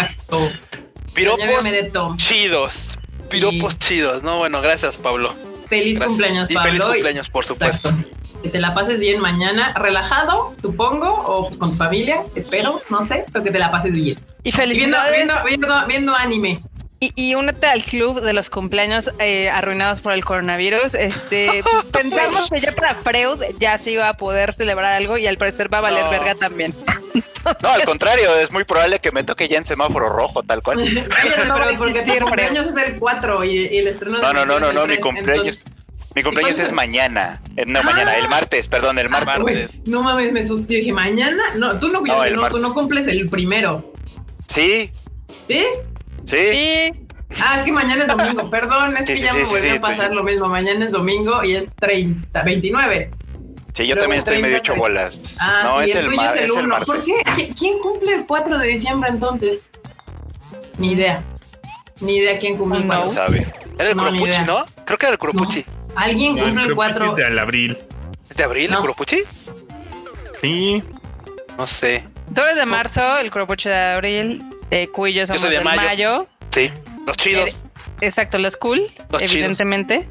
Piropos 1.12 1.66
chidos. 2.16 2.96
Piropos 3.32 3.78
chidos, 3.78 4.22
¿no? 4.22 4.38
Bueno, 4.38 4.60
gracias, 4.62 4.98
Pablo. 4.98 5.34
Feliz 5.66 5.96
Gracias. 5.96 6.08
cumpleaños, 6.08 6.50
Y 6.50 6.54
Pablo. 6.54 6.70
feliz 6.70 6.84
cumpleaños, 6.84 7.30
por 7.30 7.44
supuesto. 7.44 7.88
Exacto. 7.88 8.18
Que 8.42 8.48
te 8.48 8.60
la 8.60 8.74
pases 8.74 8.98
bien 8.98 9.20
mañana, 9.20 9.72
relajado, 9.74 10.54
supongo, 10.60 11.08
o 11.08 11.46
con 11.58 11.70
tu 11.70 11.76
familia, 11.76 12.22
espero, 12.34 12.80
no 12.90 13.04
sé, 13.04 13.24
pero 13.32 13.44
que 13.44 13.50
te 13.52 13.58
la 13.60 13.70
pases 13.70 13.92
bien. 13.92 14.18
y 14.42 14.48
Y 14.48 14.52
viendo, 14.52 14.56
felicidades. 14.56 15.16
viendo, 15.16 15.34
viendo, 15.46 15.86
viendo 15.86 16.14
anime. 16.14 16.60
Y, 17.02 17.12
y 17.16 17.34
únete 17.34 17.66
al 17.66 17.82
club 17.82 18.20
de 18.20 18.32
los 18.32 18.48
cumpleaños 18.48 19.10
eh, 19.18 19.50
arruinados 19.50 20.00
por 20.00 20.12
el 20.12 20.24
coronavirus. 20.24 20.94
Este, 20.94 21.64
pensamos 21.92 22.48
que 22.48 22.60
ya 22.60 22.70
para 22.70 22.94
Freud 22.94 23.42
ya 23.58 23.76
se 23.76 23.90
iba 23.90 24.08
a 24.08 24.16
poder 24.16 24.54
celebrar 24.54 24.92
algo 24.94 25.18
y 25.18 25.26
al 25.26 25.36
parecer 25.36 25.72
va 25.72 25.78
a 25.78 25.80
valer 25.80 26.04
No. 26.04 26.10
verga 26.10 26.34
también. 26.36 26.72
No, 27.60 27.70
al 27.70 27.84
contrario, 27.84 28.36
es 28.38 28.52
muy 28.52 28.62
probable 28.62 29.00
que 29.00 29.10
me 29.10 29.24
toque 29.24 29.48
ya 29.48 29.58
en 29.58 29.64
semáforo 29.64 30.08
rojo, 30.10 30.44
tal 30.44 30.62
cual. 30.62 30.78
No 30.94 31.02
pero 31.08 31.76
porque 31.76 32.02
tu 32.02 32.24
cumpleaños 32.24 32.68
es 32.68 32.76
el 32.86 33.00
4 33.00 33.44
y, 33.44 33.66
y 33.66 33.78
el 33.78 33.88
estreno 33.88 34.18
No, 34.20 34.28
de 34.28 34.34
no, 34.34 34.46
no, 34.46 34.60
no, 34.60 34.72
no, 34.72 34.82
mi 34.82 34.94
3, 34.94 35.00
cumpleaños. 35.00 35.64
Mi 36.14 36.22
es 36.22 36.72
mañana. 36.72 37.42
Eh, 37.56 37.64
No, 37.66 37.80
Ah. 37.80 37.82
mañana, 37.82 38.16
el 38.16 38.28
martes, 38.28 38.68
perdón, 38.68 39.00
el 39.00 39.08
Ah, 39.12 39.24
martes. 39.24 39.70
no 39.88 40.04
mames, 40.04 40.32
me 40.32 40.40
asusté. 40.42 40.76
Dije, 40.76 40.92
mañana. 40.92 41.42
No, 41.56 41.80
tú 41.80 41.88
no, 41.88 42.00
No, 42.00 42.24
yo- 42.28 42.36
no, 42.36 42.48
tú 42.48 42.60
no 42.60 42.72
cumples 42.72 43.08
el 43.08 43.28
primero. 43.28 43.92
Sí, 44.46 44.92
¿Sí? 45.48 45.66
Sí. 46.24 46.36
Sí, 46.50 46.90
Ah, 47.42 47.56
es 47.56 47.62
que 47.62 47.72
mañana 47.72 48.02
es 48.04 48.08
domingo. 48.14 48.50
Perdón, 48.50 48.94
es 48.98 49.06
Sí, 49.06 49.12
que 49.14 49.16
sí, 49.16 49.22
ya 49.24 49.32
sí, 49.32 49.38
me 49.38 49.44
sí, 49.46 49.50
volvió 49.52 49.70
sí, 49.70 49.76
a 49.76 49.80
pasar 49.80 50.12
lo 50.14 50.22
mismo. 50.22 50.48
Mañana 50.48 50.84
es 50.84 50.92
domingo 50.92 51.42
y 51.42 51.54
es 51.56 51.72
30, 51.76 52.42
29. 52.42 53.10
Sí, 53.72 53.86
yo 53.86 53.94
Luego 53.94 54.00
también 54.02 54.18
estoy 54.18 54.32
30, 54.34 54.46
medio 54.46 54.58
hecho 54.58 54.74
bolas. 54.76 55.36
Ah, 55.40 55.62
no, 55.64 55.78
sí, 55.78 55.90
es 55.92 55.96
el 55.96 56.06
el, 56.08 56.14
mar- 56.14 56.26
es 56.36 56.42
el 56.42 56.50
es 56.50 56.56
el 56.56 56.64
1. 56.64 56.68
martes. 56.68 56.86
¿Por 56.86 57.02
qué? 57.02 57.14
¿Qui- 57.30 57.58
¿Quién 57.58 57.78
cumple 57.78 58.14
el 58.16 58.26
4 58.26 58.58
de 58.58 58.66
diciembre 58.66 59.08
entonces? 59.10 59.62
Ni 60.76 60.92
idea. 60.92 61.22
Ni 62.00 62.16
idea 62.18 62.38
quién 62.38 62.58
cumple 62.58 62.80
el 62.80 62.86
No. 62.86 62.94
4. 63.06 63.24
¿Quién 63.32 63.42
sabe? 63.44 63.52
Era 63.78 63.90
el 63.92 63.96
No, 63.96 64.14
idea. 64.14 64.44
¿no? 64.44 64.64
Creo 64.84 64.98
que 64.98 65.06
era 65.06 65.12
el 65.14 65.18
Kuropuchi. 65.18 65.64
¿Alguien 65.96 66.36
No, 66.36 66.44
cumple 66.44 66.62
el 66.64 66.68
que 66.68 66.74
4? 66.74 67.06
es 67.10 67.16
del 67.16 67.38
abril. 67.38 67.78
¿Es 68.28 68.36
de 68.36 68.44
abril 68.44 68.70
No. 68.70 68.76
el 68.76 68.80
Kuropuchi? 68.82 69.22
Sí. 70.42 70.82
No 71.56 71.66
sé. 71.66 72.04
tú 72.34 72.40
eres 72.42 72.56
de 72.56 72.66
marzo, 72.66 73.18
el 73.18 73.30
Cropuche 73.30 73.68
de 73.70 73.76
abril, 73.94 74.44
eh, 74.72 74.88
Q 74.88 75.06
y 75.08 75.12
yo 75.12 75.26
somos 75.26 75.42
soy 75.42 75.50
de 75.50 75.56
del 75.56 75.64
mayo. 75.64 75.82
mayo. 75.82 76.26
Sí. 76.50 76.70
Los 77.06 77.16
chidos. 77.16 77.62
Exacto, 78.00 78.38
los 78.38 78.56
cool, 78.56 78.80
Los 79.10 79.22
evidentemente. 79.22 80.08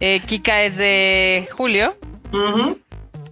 Eh, 0.00 0.20
Kika 0.24 0.62
es 0.62 0.76
de 0.76 1.48
julio. 1.52 1.96
Ujú. 2.32 2.78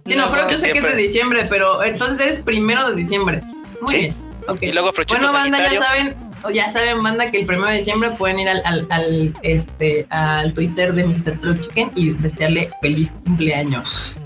Sí, 0.05 0.15
no, 0.15 0.29
creo 0.29 0.45
que 0.47 0.53
yo 0.53 0.59
sé 0.59 0.71
que 0.71 0.77
es 0.79 0.83
de 0.83 0.95
diciembre, 0.95 1.45
pero 1.49 1.83
entonces 1.83 2.33
es 2.33 2.39
primero 2.39 2.89
de 2.89 2.95
diciembre. 2.95 3.41
Muy 3.81 3.91
Sí. 3.93 3.99
bien. 4.01 4.15
ok. 4.47 4.61
Y 4.61 4.71
luego 4.71 4.91
Frochito 4.93 5.19
Bueno, 5.19 5.33
banda, 5.33 5.57
ya 5.71 5.79
saben, 5.79 6.15
ya 6.53 6.69
saben, 6.69 7.01
banda, 7.01 7.31
que 7.31 7.39
el 7.39 7.45
primero 7.47 7.69
de 7.71 7.77
diciembre 7.77 8.11
pueden 8.11 8.39
ir 8.39 8.49
al, 8.49 8.61
al, 8.65 8.87
al, 8.91 9.33
este, 9.41 10.05
al 10.11 10.53
Twitter 10.53 10.93
de 10.93 11.03
Mr. 11.05 11.37
Fruit 11.39 11.59
Chicken 11.59 11.91
y 11.95 12.11
desearle 12.11 12.69
feliz 12.81 13.11
cumpleaños. 13.23 14.19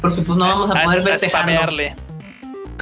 Porque 0.00 0.22
pues 0.22 0.38
no 0.38 0.46
vamos 0.46 0.70
a 0.76 0.84
poder 0.84 1.02
festejarlo. 1.02 1.60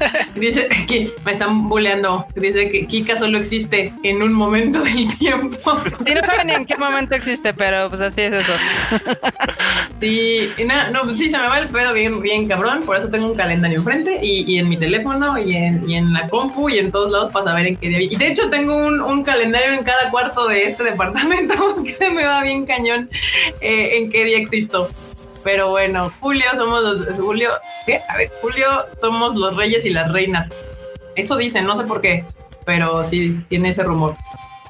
Dice 0.35 0.69
que 0.87 1.13
me 1.25 1.33
están 1.33 1.69
bulleando. 1.69 2.27
Dice 2.35 2.71
que 2.71 2.87
Kika 2.87 3.19
solo 3.19 3.39
existe 3.39 3.93
en 4.03 4.23
un 4.23 4.33
momento 4.33 4.81
del 4.83 5.17
tiempo. 5.19 5.81
Sí, 6.05 6.15
no 6.15 6.21
saben 6.21 6.47
ni 6.49 6.53
en 6.55 6.67
qué 6.67 6.77
momento 6.77 7.15
existe, 7.15 7.55
pero 7.55 7.89
pues 7.89 8.01
así 8.01 8.21
es 8.23 8.35
eso. 8.35 8.53
Sí, 10.01 10.51
na- 10.67 10.91
no, 10.91 11.03
pues 11.03 11.17
sí, 11.17 11.31
se 11.31 11.39
me 11.39 11.47
va 11.49 11.59
el 11.59 11.69
pedo 11.69 11.93
bien, 11.95 12.21
bien 12.21 12.47
cabrón. 12.47 12.83
Por 12.85 12.97
eso 12.97 13.09
tengo 13.09 13.27
un 13.29 13.35
calendario 13.35 13.79
enfrente 13.79 14.19
y, 14.23 14.43
y 14.51 14.59
en 14.59 14.69
mi 14.69 14.77
teléfono 14.77 15.39
y 15.39 15.57
en, 15.57 15.89
y 15.89 15.97
en 15.97 16.13
la 16.13 16.29
compu 16.29 16.69
y 16.69 16.79
en 16.79 16.93
todos 16.93 17.11
lados 17.11 17.33
para 17.33 17.47
saber 17.47 17.67
en 17.69 17.77
qué 17.77 17.89
día. 17.89 18.03
Y 18.03 18.15
de 18.15 18.29
hecho, 18.29 18.51
tengo 18.51 18.77
un, 18.77 19.01
un 19.01 19.25
calendario 19.25 19.73
en 19.73 19.83
cada 19.85 20.11
cuarto 20.11 20.49
de 20.49 20.65
este 20.65 20.85
departamento 20.85 21.77
que 21.85 21.93
se 21.95 22.11
me 22.11 22.25
va 22.27 22.43
bien 22.43 22.67
cañón 22.67 23.09
eh, 23.63 23.97
en 23.99 24.11
qué 24.11 24.25
día 24.25 24.39
existo. 24.39 24.89
Pero 25.47 25.71
bueno, 25.71 26.11
Julio 26.19 26.45
somos 26.57 26.83
los. 26.83 27.17
Julio, 27.17 27.51
¿qué? 27.87 28.03
A 28.09 28.17
ver, 28.17 28.33
Julio 28.43 28.67
somos 29.01 29.37
los 29.37 29.57
reyes 29.57 29.85
y 29.87 29.91
las 29.91 30.11
reinas. 30.13 30.49
Eso 31.15 31.37
dicen, 31.37 31.65
no 31.67 31.77
sé 31.77 31.85
por 31.85 32.01
qué, 32.01 32.25
pero 32.65 33.05
sí, 33.05 33.41
tiene 33.49 33.71
ese 33.71 33.85
rumor. 33.85 34.17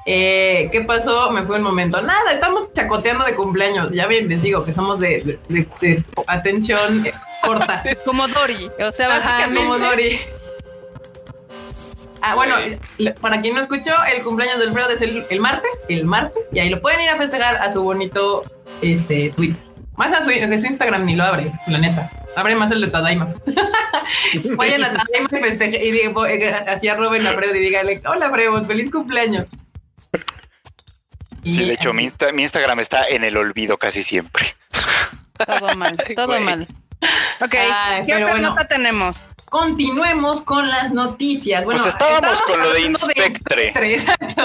Eh, 0.05 0.69
¿Qué 0.71 0.81
pasó? 0.81 1.31
Me 1.31 1.41
fue 1.47 1.55
un 1.55 1.63
momento. 1.63 1.99
Nada, 2.03 2.31
estamos 2.31 2.71
chacoteando 2.73 3.25
de 3.25 3.33
cumpleaños. 3.33 3.91
Ya 3.91 4.05
ven, 4.05 4.29
les 4.29 4.39
digo 4.43 4.63
que 4.63 4.71
somos 4.71 4.99
de, 4.99 5.21
de- 5.23 5.39
de- 5.49 5.67
de 5.81 6.05
atención 6.27 7.05
eh, 7.07 7.11
corta. 7.41 7.81
Como 8.05 8.27
Dory. 8.27 8.69
O 8.79 8.91
sea, 8.91 9.15
Ajá, 9.15 9.29
básicamente. 9.31 9.63
como 9.65 9.79
Dory. 9.79 10.19
Ah, 12.21 12.35
bueno, 12.35 12.55
para 13.19 13.41
quien 13.41 13.55
no 13.55 13.61
escuchó, 13.61 13.93
el 14.15 14.23
cumpleaños 14.23 14.59
del 14.59 14.73
Freud 14.73 14.91
es 14.91 15.01
el, 15.01 15.25
el 15.29 15.39
martes, 15.39 15.71
el 15.89 16.05
martes, 16.05 16.43
y 16.51 16.59
ahí 16.59 16.69
lo 16.69 16.81
pueden 16.81 17.01
ir 17.01 17.09
a 17.09 17.15
festejar 17.15 17.55
a 17.55 17.71
su 17.71 17.81
bonito 17.83 18.43
este, 18.81 19.31
tweet. 19.35 19.55
Más 19.97 20.13
a 20.13 20.23
su, 20.23 20.29
de 20.29 20.61
su 20.61 20.67
Instagram 20.67 21.05
ni 21.05 21.15
lo 21.15 21.23
abre, 21.23 21.51
la 21.67 21.79
neta. 21.79 22.11
Abre 22.35 22.55
más 22.55 22.71
el 22.71 22.81
de 22.81 22.87
Tadaima. 22.87 23.33
Vayan 24.55 24.83
a 24.83 24.93
Tadaima 24.93 25.27
y 25.31 25.41
festeje 25.41 25.83
y 25.85 25.91
digo, 25.91 26.25
eh, 26.27 26.53
así 26.53 26.87
arroben 26.87 27.25
a 27.25 27.31
Freud 27.31 27.55
y 27.55 27.59
díganle, 27.59 27.99
hola 28.07 28.29
Freud, 28.29 28.63
feliz 28.67 28.91
cumpleaños. 28.91 29.45
Sí, 31.43 31.63
de 31.65 31.73
hecho, 31.73 31.93
mi, 31.93 32.05
Insta- 32.09 32.31
mi 32.33 32.43
Instagram 32.43 32.79
está 32.81 33.07
en 33.07 33.23
el 33.23 33.37
olvido 33.37 33.77
casi 33.77 34.03
siempre. 34.03 34.45
Todo 35.45 35.75
mal, 35.75 35.97
todo 36.15 36.27
Güey. 36.27 36.43
mal. 36.43 36.67
Ok, 37.41 37.55
Ay, 37.55 38.03
¿qué 38.05 38.15
otra 38.15 38.31
bueno. 38.31 38.49
nota 38.49 38.67
tenemos? 38.67 39.21
Continuemos 39.45 40.41
con 40.41 40.67
las 40.67 40.91
noticias. 40.91 41.63
Bueno, 41.63 41.81
Pues 41.81 41.93
estábamos 41.93 42.41
con 42.41 42.59
lo 42.59 42.65
de 42.73 42.77
hablando 42.85 42.99
Inspectre. 42.99 43.73
Exacto. 43.93 44.43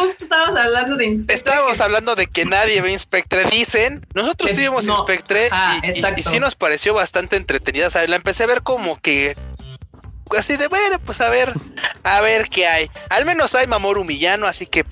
Justo 0.00 0.24
estábamos 0.24 0.58
hablando 0.58 0.96
de 0.96 1.04
Inspectre. 1.06 1.36
Estábamos 1.36 1.80
hablando 1.80 2.14
de 2.14 2.26
que 2.26 2.44
nadie 2.44 2.80
ve 2.82 2.92
Inspectre, 2.92 3.44
dicen. 3.44 4.06
Nosotros 4.14 4.50
sí 4.50 4.56
Es- 4.56 4.62
vimos 4.62 4.84
no. 4.84 4.96
Inspectre 4.98 5.48
y- 5.82 5.86
y, 5.86 5.90
exacto. 5.90 6.20
y 6.20 6.22
sí 6.22 6.40
nos 6.40 6.54
pareció 6.54 6.94
bastante 6.94 7.36
entretenida. 7.36 7.88
O 7.88 7.90
sea, 7.90 8.06
la 8.06 8.16
empecé 8.16 8.44
a 8.44 8.46
ver 8.46 8.62
como 8.62 8.96
que 9.00 9.36
así 10.36 10.56
de 10.56 10.66
bueno, 10.68 10.98
pues 11.00 11.20
a 11.20 11.28
ver, 11.30 11.52
a 12.02 12.20
ver 12.20 12.48
qué 12.48 12.66
hay. 12.66 12.90
Al 13.10 13.24
menos 13.24 13.54
hay 13.54 13.66
Mamoru 13.66 14.04
Millano, 14.04 14.46
así 14.46 14.66
que 14.66 14.84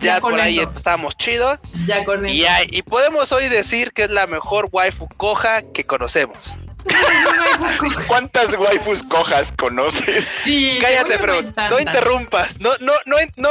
ya, 0.00 0.16
Ya 0.16 0.20
por 0.20 0.38
ahí 0.38 0.58
eso. 0.58 0.70
estábamos 0.76 1.16
chidos. 1.16 1.58
Ya 1.86 2.04
con 2.04 2.26
Y, 2.28 2.42
eso. 2.44 2.52
hay- 2.52 2.68
y 2.70 2.82
podemos 2.82 3.32
hoy 3.32 3.48
decir 3.48 3.92
que 3.92 4.04
es 4.04 4.10
la 4.10 4.26
mejor 4.26 4.68
waifu 4.70 5.08
coja 5.16 5.62
que 5.72 5.84
conocemos. 5.84 6.58
¿Cuántas 8.06 8.54
waifus 8.56 9.02
cojas 9.02 9.52
conoces? 9.52 10.30
Sí, 10.44 10.78
Cállate, 10.80 11.18
pero 11.18 11.42
no 11.42 11.80
interrumpas. 11.80 12.60
No, 12.60 12.70
no, 12.80 12.92
no, 13.06 13.16
no. 13.36 13.48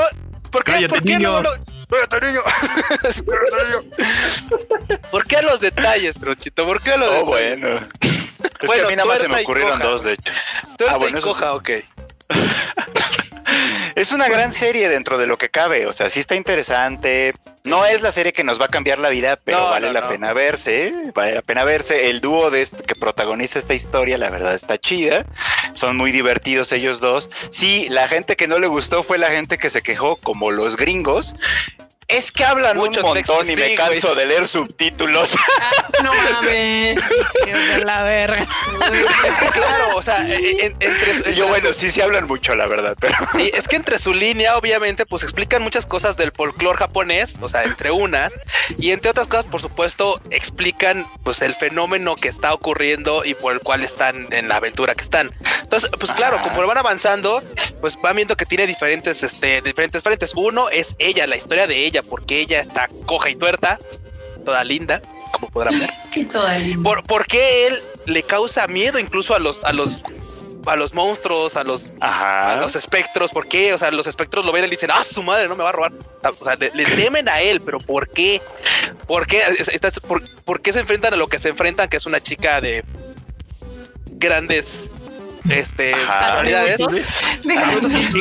¿Por 0.56 0.64
qué, 0.64 0.72
Cállate, 0.72 0.94
¿por 0.96 1.04
qué 1.04 1.18
niño. 1.18 1.32
no 1.34 1.42
lo-. 1.42 1.52
¿Por 5.12 5.26
qué 5.28 5.42
los 5.42 5.60
detalles, 5.60 6.16
Tronchito? 6.18 6.64
¿Por 6.66 6.82
qué 6.82 6.98
los 6.98 7.10
Oh, 7.10 7.36
detalles? 7.36 7.60
bueno. 7.62 7.80
Es 8.62 8.68
Bueno, 8.68 8.82
que 8.84 8.88
a 8.88 8.90
mí 8.90 8.96
nada 8.96 9.08
más 9.10 9.20
se 9.20 9.28
me 9.28 9.42
ocurrieron 9.42 9.74
coja. 9.74 9.84
dos, 9.84 10.04
de 10.04 10.14
hecho. 10.14 10.32
Tuerta 10.78 10.96
Ah, 10.96 10.98
bueno, 10.98 11.18
y 11.18 11.20
eso 11.20 11.28
coja, 11.28 11.54
ok. 11.54 11.70
Es 13.96 14.12
una 14.12 14.28
gran 14.28 14.52
serie 14.52 14.90
dentro 14.90 15.18
de 15.18 15.28
lo 15.28 15.38
que 15.38 15.50
cabe, 15.50 15.86
o 15.88 15.94
sea, 15.94 16.10
sí 16.10 16.20
está 16.20 16.36
interesante. 16.36 17.34
No 17.64 17.86
es 17.86 18.02
la 18.02 18.12
serie 18.12 18.34
que 18.34 18.44
nos 18.44 18.60
va 18.62 18.66
a 18.66 18.70
cambiar 18.70 19.00
la 19.00 19.10
vida, 19.10 19.38
pero 19.44 19.58
No, 19.60 19.66
vale 19.70 19.88
no, 19.88 19.94
la 19.94 20.02
no. 20.02 20.10
pena 20.10 20.34
verse, 20.34 20.88
¿eh? 20.88 20.94
vale 21.16 21.34
la 21.34 21.42
pena 21.42 21.64
verse. 21.64 22.10
El 22.10 22.22
dúo 22.22 22.52
de 22.52 22.62
este- 22.62 22.84
que 22.84 22.94
protagoniza 22.96 23.58
esta 23.58 23.74
historia, 23.74 24.18
la 24.18 24.30
verdad 24.30 24.54
está 24.54 24.78
chida. 24.78 25.26
Son 25.74 25.98
muy 25.98 26.12
divertidos 26.12 26.72
ellos 26.72 27.00
dos. 27.00 27.30
Sí, 27.50 27.88
la 27.90 28.08
gente 28.08 28.36
que 28.36 28.48
no 28.48 28.60
le 28.60 28.68
gustó 28.68 29.02
fue 29.04 29.18
la 29.18 29.28
gente 29.30 29.58
que 29.58 29.70
se 29.70 29.82
quejó, 29.82 30.16
como 30.18 30.52
los 30.52 30.78
gringos. 30.78 31.36
Es 32.08 32.32
que 32.32 32.46
hablan 32.46 32.78
Mucho 32.78 33.06
un 33.08 33.14
texto, 33.16 33.34
montón 33.34 33.50
y 33.52 33.56
me 33.56 33.70
sí, 33.70 33.76
canso 33.76 34.10
güey. 34.10 34.20
de 34.20 34.26
leer 34.28 34.48
subtítulos. 34.48 35.36
No 36.04 36.12
mames. 36.14 37.00
La 37.86 38.04
verga. 38.04 38.46
Es 39.26 39.36
que 39.40 39.48
claro, 39.48 39.96
o 39.96 40.02
sea, 40.02 40.28
e- 40.28 40.66
en- 40.66 40.76
entre, 40.80 41.12
Y 41.12 41.16
entre 41.16 41.36
yo, 41.36 41.48
bueno, 41.48 41.70
su- 41.70 41.74
sí, 41.80 41.92
sí 41.92 42.02
hablan 42.02 42.28
mucho, 42.28 42.54
la 42.54 42.68
verdad, 42.68 42.98
pero 43.00 43.16
sí, 43.34 43.50
es 43.54 43.66
que 43.70 43.78
entre 43.78 43.98
su 43.98 44.14
línea, 44.14 44.58
obviamente, 44.58 45.06
pues 45.06 45.24
explican 45.24 45.62
muchas 45.62 45.86
cosas 45.86 46.18
del 46.18 46.34
folclore 46.34 46.78
japonés, 46.78 47.36
o 47.40 47.48
sea, 47.48 47.64
entre 47.64 47.92
unas, 47.92 48.34
y 48.78 48.92
entre 48.92 49.10
otras 49.12 49.28
cosas, 49.28 49.46
por 49.46 49.62
supuesto, 49.62 50.20
explican 50.32 51.06
pues 51.24 51.42
el 51.42 51.56
fenómeno 51.56 52.16
que 52.18 52.28
está 52.28 52.54
ocurriendo 52.54 53.24
y 53.24 53.34
por 53.34 53.54
el 53.54 53.62
cual 53.62 53.82
están 53.86 54.28
en 54.32 54.50
la 54.50 54.58
aventura 54.58 54.96
que 54.96 55.04
están. 55.04 55.32
Entonces, 55.62 55.90
pues 55.98 56.12
claro, 56.12 56.36
Ajá. 56.36 56.44
conforme 56.44 56.68
van 56.68 56.78
avanzando, 56.80 57.42
pues 57.80 57.96
van 58.02 58.18
viendo 58.18 58.36
que 58.36 58.46
tiene 58.46 58.68
diferentes, 58.68 59.24
este, 59.24 59.62
diferentes 59.62 60.04
frentes. 60.04 60.34
Uno 60.36 60.70
es 60.70 60.94
ella, 61.00 61.26
la 61.26 61.38
historia 61.38 61.68
de 61.68 61.86
ella, 61.86 61.95
porque 62.04 62.40
ella 62.40 62.60
está 62.60 62.88
coja 63.06 63.30
y 63.30 63.36
tuerta, 63.36 63.80
toda 64.44 64.64
linda, 64.64 65.02
como 65.32 65.50
podrán 65.50 65.80
ver. 65.80 65.90
Y 66.16 66.26
toda 66.26 66.58
linda. 66.58 66.84
¿Por, 66.84 67.04
por 67.04 67.26
qué 67.28 67.68
él 67.68 67.76
le 68.06 68.24
causa 68.24 68.68
miedo 68.68 69.00
incluso 69.00 69.36
a 69.36 69.40
los, 69.40 69.64
a 69.64 69.74
los, 69.74 70.02
a 70.66 70.76
los 70.76 70.94
monstruos, 70.94 71.56
a 71.56 71.64
los, 71.64 71.92
a 72.00 72.58
los 72.62 72.76
espectros? 72.76 73.32
¿Por 73.32 73.48
qué? 73.48 73.74
O 73.74 73.78
sea, 73.78 73.92
los 73.92 74.08
espectros 74.08 74.46
lo 74.46 74.52
ven 74.52 74.64
y 74.64 74.68
le 74.68 74.72
dicen, 74.72 74.92
ah, 74.92 75.04
su 75.04 75.24
madre, 75.24 75.48
no 75.48 75.56
me 75.56 75.64
va 75.64 75.70
a 75.70 75.74
robar. 75.74 75.94
O 76.40 76.46
sea, 76.46 76.56
le, 76.56 76.72
le 76.74 76.86
temen 76.86 77.28
a 77.28 77.42
él, 77.42 77.62
pero 77.62 77.80
¿por 77.80 78.10
qué? 78.10 78.42
¿Por 79.08 79.28
qué, 79.28 79.42
por, 80.08 80.24
por 80.44 80.62
qué 80.62 80.74
se 80.74 80.80
enfrentan 80.80 81.14
a 81.14 81.18
lo 81.18 81.28
que 81.28 81.40
se 81.40 81.50
enfrentan, 81.50 81.90
que 81.90 81.98
es 81.98 82.06
una 82.06 82.22
chica 82.22 82.62
de 82.62 82.84
grandes 84.12 84.90
este, 85.50 85.92
personalidades? 85.92 86.78
Déjame- 86.78 87.04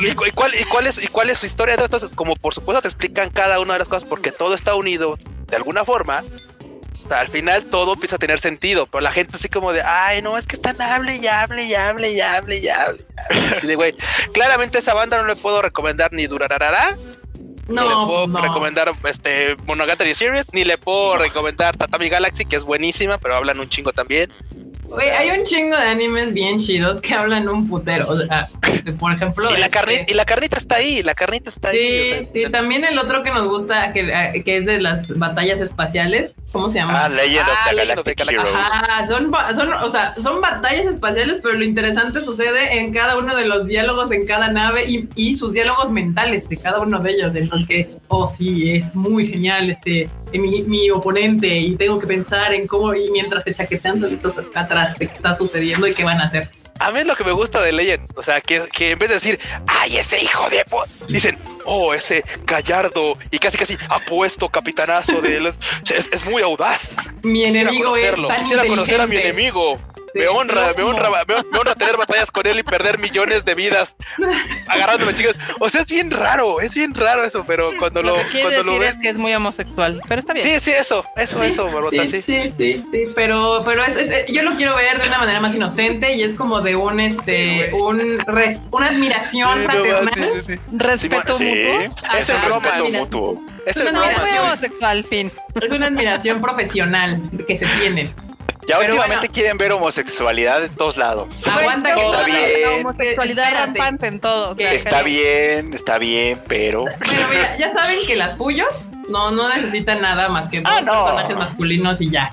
¿Y, 0.02 0.08
y 0.08 0.14
cu- 0.14 0.26
y 0.26 0.30
cuál, 0.30 0.54
y, 0.58 0.64
cuál 0.64 0.86
es, 0.86 1.02
¿Y 1.02 1.08
cuál 1.08 1.30
es 1.30 1.38
su 1.38 1.46
historia? 1.46 1.74
Entonces, 1.78 2.12
como 2.14 2.34
por 2.36 2.54
supuesto 2.54 2.82
te 2.82 2.88
explican 2.88 3.30
cada 3.30 3.60
una 3.60 3.74
de 3.74 3.78
las 3.80 3.88
cosas 3.88 4.08
porque 4.08 4.32
todo 4.32 4.54
está 4.54 4.74
unido 4.74 5.16
de 5.48 5.56
alguna 5.56 5.84
forma, 5.84 6.22
al 7.10 7.28
final 7.28 7.64
todo 7.66 7.94
empieza 7.94 8.16
a 8.16 8.18
tener 8.18 8.40
sentido, 8.40 8.86
pero 8.86 9.02
la 9.02 9.10
gente 9.12 9.36
así 9.36 9.48
como 9.48 9.72
de, 9.72 9.82
ay, 9.82 10.22
no, 10.22 10.38
es 10.38 10.46
que 10.46 10.56
están 10.56 10.80
hable 10.80 11.16
y 11.16 11.26
hable 11.26 11.64
y 11.64 11.74
hable 11.74 12.10
y 12.12 12.20
hable 12.20 12.58
y 12.58 12.68
hable. 12.68 13.02
y 13.28 13.38
hable". 13.38 13.56
Así 13.56 13.66
de, 13.66 13.74
güey, 13.76 13.94
claramente 14.32 14.78
esa 14.78 14.94
banda 14.94 15.18
no 15.18 15.24
le 15.24 15.36
puedo 15.36 15.60
recomendar 15.62 16.12
ni 16.12 16.26
Durararara, 16.26 16.96
ni 17.68 17.74
le 17.76 17.80
No, 17.82 18.06
puedo 18.06 18.26
no. 18.26 18.40
recomendar 18.40 18.90
este 19.04 19.52
Monogatari 19.66 20.14
Series, 20.14 20.46
ni 20.52 20.64
le 20.64 20.78
puedo 20.78 21.16
recomendar 21.18 21.76
Tatami 21.76 22.08
Galaxy, 22.08 22.44
que 22.46 22.56
es 22.56 22.64
buenísima, 22.64 23.18
pero 23.18 23.34
hablan 23.36 23.60
un 23.60 23.68
chingo 23.68 23.92
también. 23.92 24.30
Güey, 24.88 25.08
hay 25.10 25.30
un 25.38 25.44
chingo 25.44 25.76
de 25.76 25.82
animes 25.88 26.32
bien 26.34 26.58
chidos 26.58 27.00
que 27.00 27.14
hablan 27.14 27.48
un 27.48 27.68
putero. 27.68 28.08
O 28.08 28.18
sea, 28.20 28.48
por 28.98 29.12
ejemplo. 29.12 29.48
Y 29.50 29.54
la, 29.54 29.66
este- 29.66 29.70
carnita, 29.70 30.04
y 30.08 30.14
la 30.14 30.24
carnita 30.24 30.56
está 30.56 30.76
ahí, 30.76 31.02
la 31.02 31.14
carnita 31.14 31.50
está 31.50 31.68
ahí. 31.70 31.76
Sí, 31.78 32.12
o 32.12 32.24
sea, 32.24 32.32
sí, 32.46 32.52
también 32.52 32.84
el 32.84 32.98
otro 32.98 33.22
que 33.22 33.30
nos 33.30 33.48
gusta, 33.48 33.92
que, 33.92 34.42
que 34.44 34.58
es 34.58 34.66
de 34.66 34.80
las 34.80 35.16
batallas 35.18 35.60
espaciales, 35.60 36.32
¿Cómo 36.52 36.70
se 36.70 36.78
llama? 36.78 37.06
Ah, 37.06 37.08
Legend 37.08 37.40
of 37.40 37.48
Ah, 37.48 37.64
of 37.64 37.70
the 37.70 37.76
Galactic 37.76 38.18
Galactic 38.18 38.38
Heroes. 38.38 38.54
Ajá, 38.54 39.06
son, 39.08 39.30
ba- 39.32 39.52
son, 39.56 39.72
o 39.74 39.88
sea, 39.88 40.14
son 40.20 40.40
batallas 40.40 40.86
espaciales, 40.86 41.40
pero 41.42 41.58
lo 41.58 41.64
interesante 41.64 42.20
sucede 42.20 42.78
en 42.78 42.92
cada 42.92 43.18
uno 43.18 43.34
de 43.34 43.46
los 43.46 43.66
diálogos 43.66 44.12
en 44.12 44.24
cada 44.24 44.52
nave 44.52 44.84
y, 44.88 45.08
y 45.16 45.34
sus 45.36 45.52
diálogos 45.52 45.90
mentales 45.90 46.48
de 46.48 46.56
cada 46.56 46.78
uno 46.78 47.00
de 47.00 47.10
ellos, 47.10 47.34
en 47.34 47.48
los 47.48 47.66
que, 47.66 47.96
oh 48.06 48.28
sí, 48.28 48.70
es 48.70 48.94
muy 48.94 49.26
genial 49.26 49.68
este 49.68 50.02
eh, 50.32 50.38
mi, 50.38 50.62
mi 50.62 50.90
oponente 50.90 51.48
y 51.58 51.74
tengo 51.74 51.98
que 51.98 52.06
pensar 52.06 52.54
en 52.54 52.68
cómo 52.68 52.94
y 52.94 53.10
mientras 53.10 53.42
se 53.42 53.52
chaquetean 53.52 53.98
solitos 53.98 54.36
atrás 54.54 54.83
de 54.98 55.08
qué 55.08 55.14
está 55.14 55.34
sucediendo 55.34 55.86
y 55.86 55.94
qué 55.94 56.04
van 56.04 56.20
a 56.20 56.24
hacer. 56.24 56.50
A 56.80 56.90
mí 56.90 57.00
es 57.00 57.06
lo 57.06 57.14
que 57.14 57.24
me 57.24 57.32
gusta 57.32 57.62
de 57.62 57.72
Legend. 57.72 58.10
O 58.16 58.22
sea, 58.22 58.40
que, 58.40 58.68
que 58.72 58.92
en 58.92 58.98
vez 58.98 59.08
de 59.08 59.14
decir, 59.14 59.38
ay, 59.66 59.96
ese 59.96 60.20
hijo 60.20 60.50
de... 60.50 60.64
po-", 60.64 60.84
Dicen, 61.08 61.38
oh, 61.64 61.94
ese 61.94 62.24
gallardo 62.44 63.16
y 63.30 63.38
casi 63.38 63.56
casi 63.56 63.78
apuesto 63.88 64.48
capitanazo 64.48 65.20
de 65.20 65.36
él. 65.36 65.52
Es, 65.94 66.08
es 66.12 66.24
muy 66.24 66.42
audaz. 66.42 66.96
Mi 67.22 67.44
Quisiera 67.44 67.70
enemigo 67.70 67.96
es 67.96 68.28
tan 68.28 68.42
Quisiera 68.42 68.66
conocer 68.66 69.00
a 69.00 69.06
mi 69.06 69.16
enemigo. 69.16 69.80
Me 70.14 70.28
honra, 70.28 70.72
me 70.76 70.82
honra, 70.84 71.10
me, 71.26 71.34
me 71.50 71.58
honra 71.58 71.74
tener 71.74 71.96
batallas 71.96 72.30
con 72.30 72.46
él 72.46 72.58
y 72.60 72.62
perder 72.62 72.98
millones 72.98 73.44
de 73.44 73.54
vidas 73.54 73.96
agarrándome 74.68 75.12
chicas. 75.14 75.36
O 75.58 75.68
sea, 75.68 75.82
es 75.82 75.88
bien 75.88 76.10
raro, 76.10 76.60
es 76.60 76.74
bien 76.74 76.94
raro 76.94 77.24
eso, 77.24 77.44
pero 77.46 77.72
cuando 77.78 78.02
Lo 78.02 78.10
lo, 78.10 78.22
que 78.22 78.28
quiere 78.28 78.42
cuando 78.42 78.62
lo 78.62 78.72
decir 78.78 78.88
es 78.88 78.96
que 78.98 79.08
es 79.08 79.16
muy 79.18 79.34
homosexual, 79.34 80.00
pero 80.08 80.20
está 80.20 80.32
bien. 80.32 80.46
Sí, 80.48 80.60
sí, 80.60 80.70
eso, 80.70 81.04
eso, 81.16 81.42
eso, 81.42 81.64
Barbota, 81.66 82.06
sí. 82.06 82.22
sí, 82.22 82.22
sí, 82.22 82.52
sí, 82.56 82.84
sí, 82.92 83.04
pero, 83.14 83.62
pero 83.64 83.82
es, 83.84 83.96
es- 83.96 84.26
yo 84.32 84.42
lo 84.42 84.54
quiero 84.54 84.76
ver 84.76 85.00
de 85.02 85.08
una 85.08 85.18
manera 85.18 85.40
más 85.40 85.54
inocente 85.54 86.14
y 86.14 86.22
es 86.22 86.34
como 86.34 86.60
de 86.60 86.76
un, 86.76 87.00
este, 87.00 87.72
un 87.74 88.18
res- 88.26 88.62
una 88.70 88.88
admiración 88.88 89.60
Sí, 89.60 89.66
no, 89.66 89.72
fraternal. 89.72 90.14
sí, 90.14 90.22
sí, 90.46 90.54
sí. 90.54 90.60
Respeto 90.76 91.36
Sí, 91.36 91.44
mutuo. 91.44 91.80
es 92.16 92.28
un 92.28 92.36
Ajá, 92.36 92.46
respeto 92.48 92.84
mutuo. 92.98 93.42
Es 93.66 93.76
una 93.78 94.10
sí. 94.24 94.38
homosexual, 94.40 95.04
fin. 95.04 95.32
Es 95.60 95.70
una 95.72 95.86
admiración 95.86 96.40
profesional 96.40 97.20
que 97.46 97.56
se 97.58 97.66
tiene. 97.80 98.08
Ya 98.66 98.78
Pero 98.78 98.94
últimamente 98.94 99.16
bueno. 99.26 99.34
quieren 99.34 99.58
ver 99.58 99.72
homosexualidad 99.72 100.60
de 100.62 100.68
todos 100.70 100.96
lados. 100.96 101.46
Aguanta 101.46 101.94
que 101.94 102.00
Está 102.06 102.24
bien. 102.24 102.62
La 102.62 102.70
homosexualidad 102.76 103.52
rampante 103.52 104.06
en 104.06 104.20
todo. 104.20 104.50
o 104.52 104.56
sea, 104.56 104.72
Está 104.72 105.02
bien, 105.02 105.74
está 105.74 105.98
bien, 105.98 106.40
pero 106.48 106.82
Bueno, 106.82 107.28
mira, 107.30 107.56
ya 107.58 107.72
saben 107.72 107.98
que 108.06 108.16
las 108.16 108.36
Fuyos 108.36 108.90
no, 109.08 109.30
no 109.30 109.48
necesitan 109.54 110.00
nada 110.00 110.28
más 110.30 110.48
que 110.48 110.60
dos 110.62 110.72
Ah, 110.74 110.80
no. 110.80 110.92
personajes 111.04 111.36
masculinos 111.36 112.00
y 112.00 112.10
ya. 112.10 112.30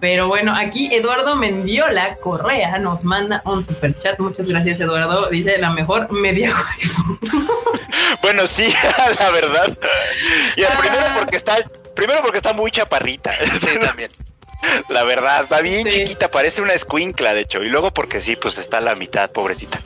Pero 0.00 0.28
bueno, 0.28 0.54
aquí 0.54 0.88
Eduardo 0.94 1.34
Mendiola 1.36 2.14
Correa 2.22 2.78
nos 2.78 3.04
manda 3.04 3.42
un 3.44 3.62
super 3.62 3.98
chat. 3.98 4.18
Muchas 4.20 4.48
gracias, 4.48 4.78
Eduardo. 4.80 5.28
Dice 5.28 5.58
la 5.58 5.70
mejor 5.70 6.10
media 6.12 6.52
waifu. 6.54 7.18
bueno, 8.22 8.46
sí, 8.46 8.72
la 9.20 9.30
verdad. 9.30 9.76
Y 10.56 10.60
el 10.62 10.66
Ah. 10.68 10.78
primero 10.80 11.04
porque 11.18 11.36
está, 11.36 11.56
primero 11.94 12.20
porque 12.22 12.38
está 12.38 12.52
muy 12.52 12.70
chaparrita. 12.70 13.32
Sí, 13.60 13.70
también. 13.80 14.10
La 14.88 15.04
verdad, 15.04 15.42
está 15.44 15.60
bien 15.60 15.86
Sí. 15.90 16.00
chiquita, 16.00 16.30
parece 16.30 16.62
una 16.62 16.72
escuincla, 16.74 17.34
de 17.34 17.42
hecho. 17.42 17.62
Y 17.62 17.68
luego 17.70 17.92
porque 17.92 18.20
sí, 18.20 18.36
pues 18.36 18.58
está 18.58 18.78
a 18.78 18.80
la 18.80 18.94
mitad, 18.94 19.30
pobrecita. 19.30 19.80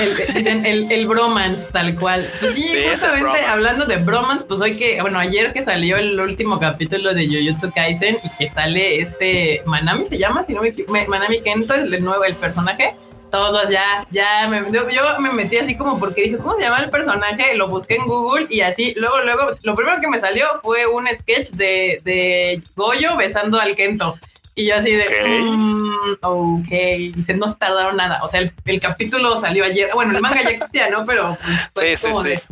El, 0.00 0.16
dicen 0.34 0.64
el, 0.66 0.90
el 0.90 1.06
bromance, 1.06 1.68
tal 1.70 1.94
cual. 1.96 2.28
Pues 2.40 2.54
sí, 2.54 2.62
Sí, 2.62 2.84
justamente 2.90 3.44
hablando 3.44 3.84
de 3.84 3.96
bromance, 3.98 4.44
pues 4.46 4.60
hoy 4.60 4.76
que, 4.76 5.00
bueno, 5.02 5.18
ayer 5.18 5.52
que 5.52 5.62
salió 5.62 5.96
el 5.98 6.18
último 6.18 6.58
capítulo 6.58 7.12
de 7.12 7.26
Jujutsu 7.28 7.70
Kaisen 7.72 8.16
y 8.24 8.30
que 8.30 8.48
sale 8.48 9.00
este 9.00 9.62
Manami, 9.66 10.06
se 10.06 10.18
llama, 10.18 10.44
si 10.44 10.54
no 10.54 10.62
me 10.62 10.68
equivo- 10.70 10.90
me- 10.92 11.06
Manami 11.06 11.42
Kento, 11.42 11.74
el 11.74 11.90
de 11.90 11.98
nuevo, 12.00 12.24
el 12.24 12.34
personaje. 12.36 12.94
Todos 13.32 13.70
ya, 13.70 14.06
ya, 14.10 14.46
me, 14.48 14.58
yo, 14.70 14.88
yo 14.90 15.18
me 15.18 15.32
metí 15.32 15.56
así 15.56 15.74
como 15.76 15.98
porque 15.98 16.22
dije, 16.24 16.36
¿cómo 16.38 16.54
se 16.54 16.60
llama 16.62 16.80
el 16.80 16.90
personaje? 16.90 17.54
Lo 17.54 17.66
busqué 17.66 17.96
en 17.96 18.06
Google 18.06 18.46
y 18.50 18.60
así, 18.60 18.92
luego, 18.96 19.20
luego, 19.20 19.50
lo 19.62 19.74
primero 19.74 19.98
que 20.00 20.06
me 20.08 20.20
salió 20.20 20.46
fue 20.62 20.86
un 20.86 21.08
sketch 21.16 21.50
de, 21.52 21.98
de 22.04 22.62
Goyo 22.76 23.16
besando 23.16 23.58
al 23.58 23.74
Kento. 23.74 24.18
Y 24.54 24.66
yo 24.66 24.76
así 24.76 24.92
de, 24.92 25.04
Ok. 25.04 25.46
"Mm, 25.48 26.12
ok, 26.20 26.68
dice, 27.14 27.32
no 27.34 27.48
se 27.48 27.56
tardaron 27.56 27.96
nada. 27.96 28.22
O 28.22 28.28
sea, 28.28 28.40
el, 28.40 28.52
el 28.66 28.80
capítulo 28.80 29.34
salió 29.38 29.64
ayer. 29.64 29.88
Bueno, 29.94 30.14
el 30.14 30.20
manga 30.20 30.42
ya 30.42 30.50
existía, 30.50 30.90
¿no? 30.90 31.06
Pero 31.06 31.38
pues 31.42 31.70
fue 31.74 31.96
Sí, 31.96 32.06
como 32.08 32.22
sí. 32.22 32.28
de, 32.28 32.42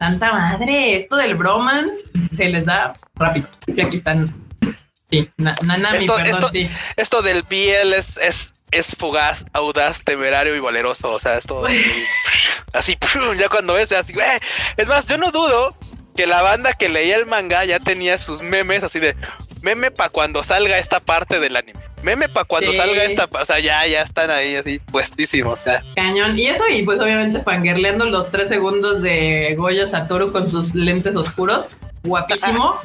tanta 0.00 0.32
madre, 0.32 0.96
esto 0.96 1.14
del 1.14 1.36
bromance 1.36 2.06
se 2.36 2.46
les 2.46 2.64
da 2.64 2.94
rápido. 3.14 3.46
Y 3.68 3.80
aquí 3.80 3.98
están. 3.98 4.34
Sí, 5.08 5.30
na- 5.36 5.54
Nanami, 5.64 5.98
Esto- 5.98 6.16
perdón, 6.16 6.28
esto- 6.34 6.48
sí. 6.48 6.68
Esto 6.96 7.22
del 7.22 7.42
BL 7.44 7.92
es, 7.94 8.16
es, 8.16 8.52
es 8.70 8.94
fugaz, 8.98 9.44
audaz, 9.52 10.02
temerario 10.04 10.54
y 10.54 10.60
valeroso. 10.60 11.10
O 11.12 11.18
sea, 11.20 11.36
esto 11.36 11.64
así, 12.72 12.96
ya 13.38 13.48
cuando 13.48 13.74
ves, 13.74 13.92
así. 13.92 14.12
Es 14.76 14.88
más, 14.88 15.06
yo 15.06 15.16
no 15.18 15.30
dudo 15.30 15.76
que 16.16 16.26
la 16.26 16.42
banda 16.42 16.72
que 16.72 16.88
leía 16.88 17.16
el 17.16 17.26
manga 17.26 17.64
ya 17.64 17.78
tenía 17.78 18.18
sus 18.18 18.42
memes 18.42 18.82
así 18.82 18.98
de 18.98 19.14
meme 19.62 19.90
para 19.90 20.08
cuando 20.10 20.42
salga 20.44 20.78
esta 20.78 21.00
parte 21.00 21.38
del 21.40 21.56
anime. 21.56 21.80
Meme 22.02 22.28
para 22.28 22.44
cuando 22.44 22.70
Sí. 22.72 22.76
salga 22.76 23.02
esta, 23.04 23.28
o 23.30 23.44
sea, 23.44 23.58
ya, 23.58 23.84
ya 23.86 24.02
están 24.02 24.30
ahí 24.30 24.54
así 24.54 24.78
puestísimos. 24.78 25.60
O 25.60 25.62
sea, 25.64 25.82
Cañón. 25.96 26.38
Y 26.38 26.46
eso, 26.48 26.62
y 26.68 26.82
pues 26.82 27.00
obviamente 27.00 27.40
fangirleando 27.42 28.04
los 28.06 28.30
tres 28.30 28.48
segundos 28.48 29.02
de 29.02 29.54
Goyo 29.58 29.86
Satoru 29.86 30.30
con 30.30 30.48
sus 30.48 30.74
lentes 30.76 31.16
oscuros. 31.16 31.76
Guapísimo. 32.04 32.80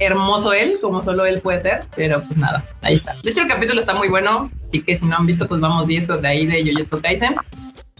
Hermoso 0.00 0.52
él, 0.52 0.78
como 0.80 1.02
solo 1.02 1.24
él 1.26 1.40
puede 1.40 1.60
ser. 1.60 1.80
Pero 1.94 2.22
pues 2.22 2.38
nada, 2.38 2.64
ahí 2.82 2.96
está. 2.96 3.14
De 3.22 3.30
hecho, 3.30 3.42
el 3.42 3.48
capítulo 3.48 3.80
está 3.80 3.94
muy 3.94 4.08
bueno. 4.08 4.50
Así 4.68 4.82
que 4.82 4.96
si 4.96 5.04
no 5.04 5.16
han 5.16 5.26
visto, 5.26 5.46
pues 5.46 5.60
vamos 5.60 5.86
10 5.86 6.08
de 6.20 6.28
ahí 6.28 6.46
de 6.46 6.64
Jujutsu 6.64 7.00
Kaisen. 7.00 7.36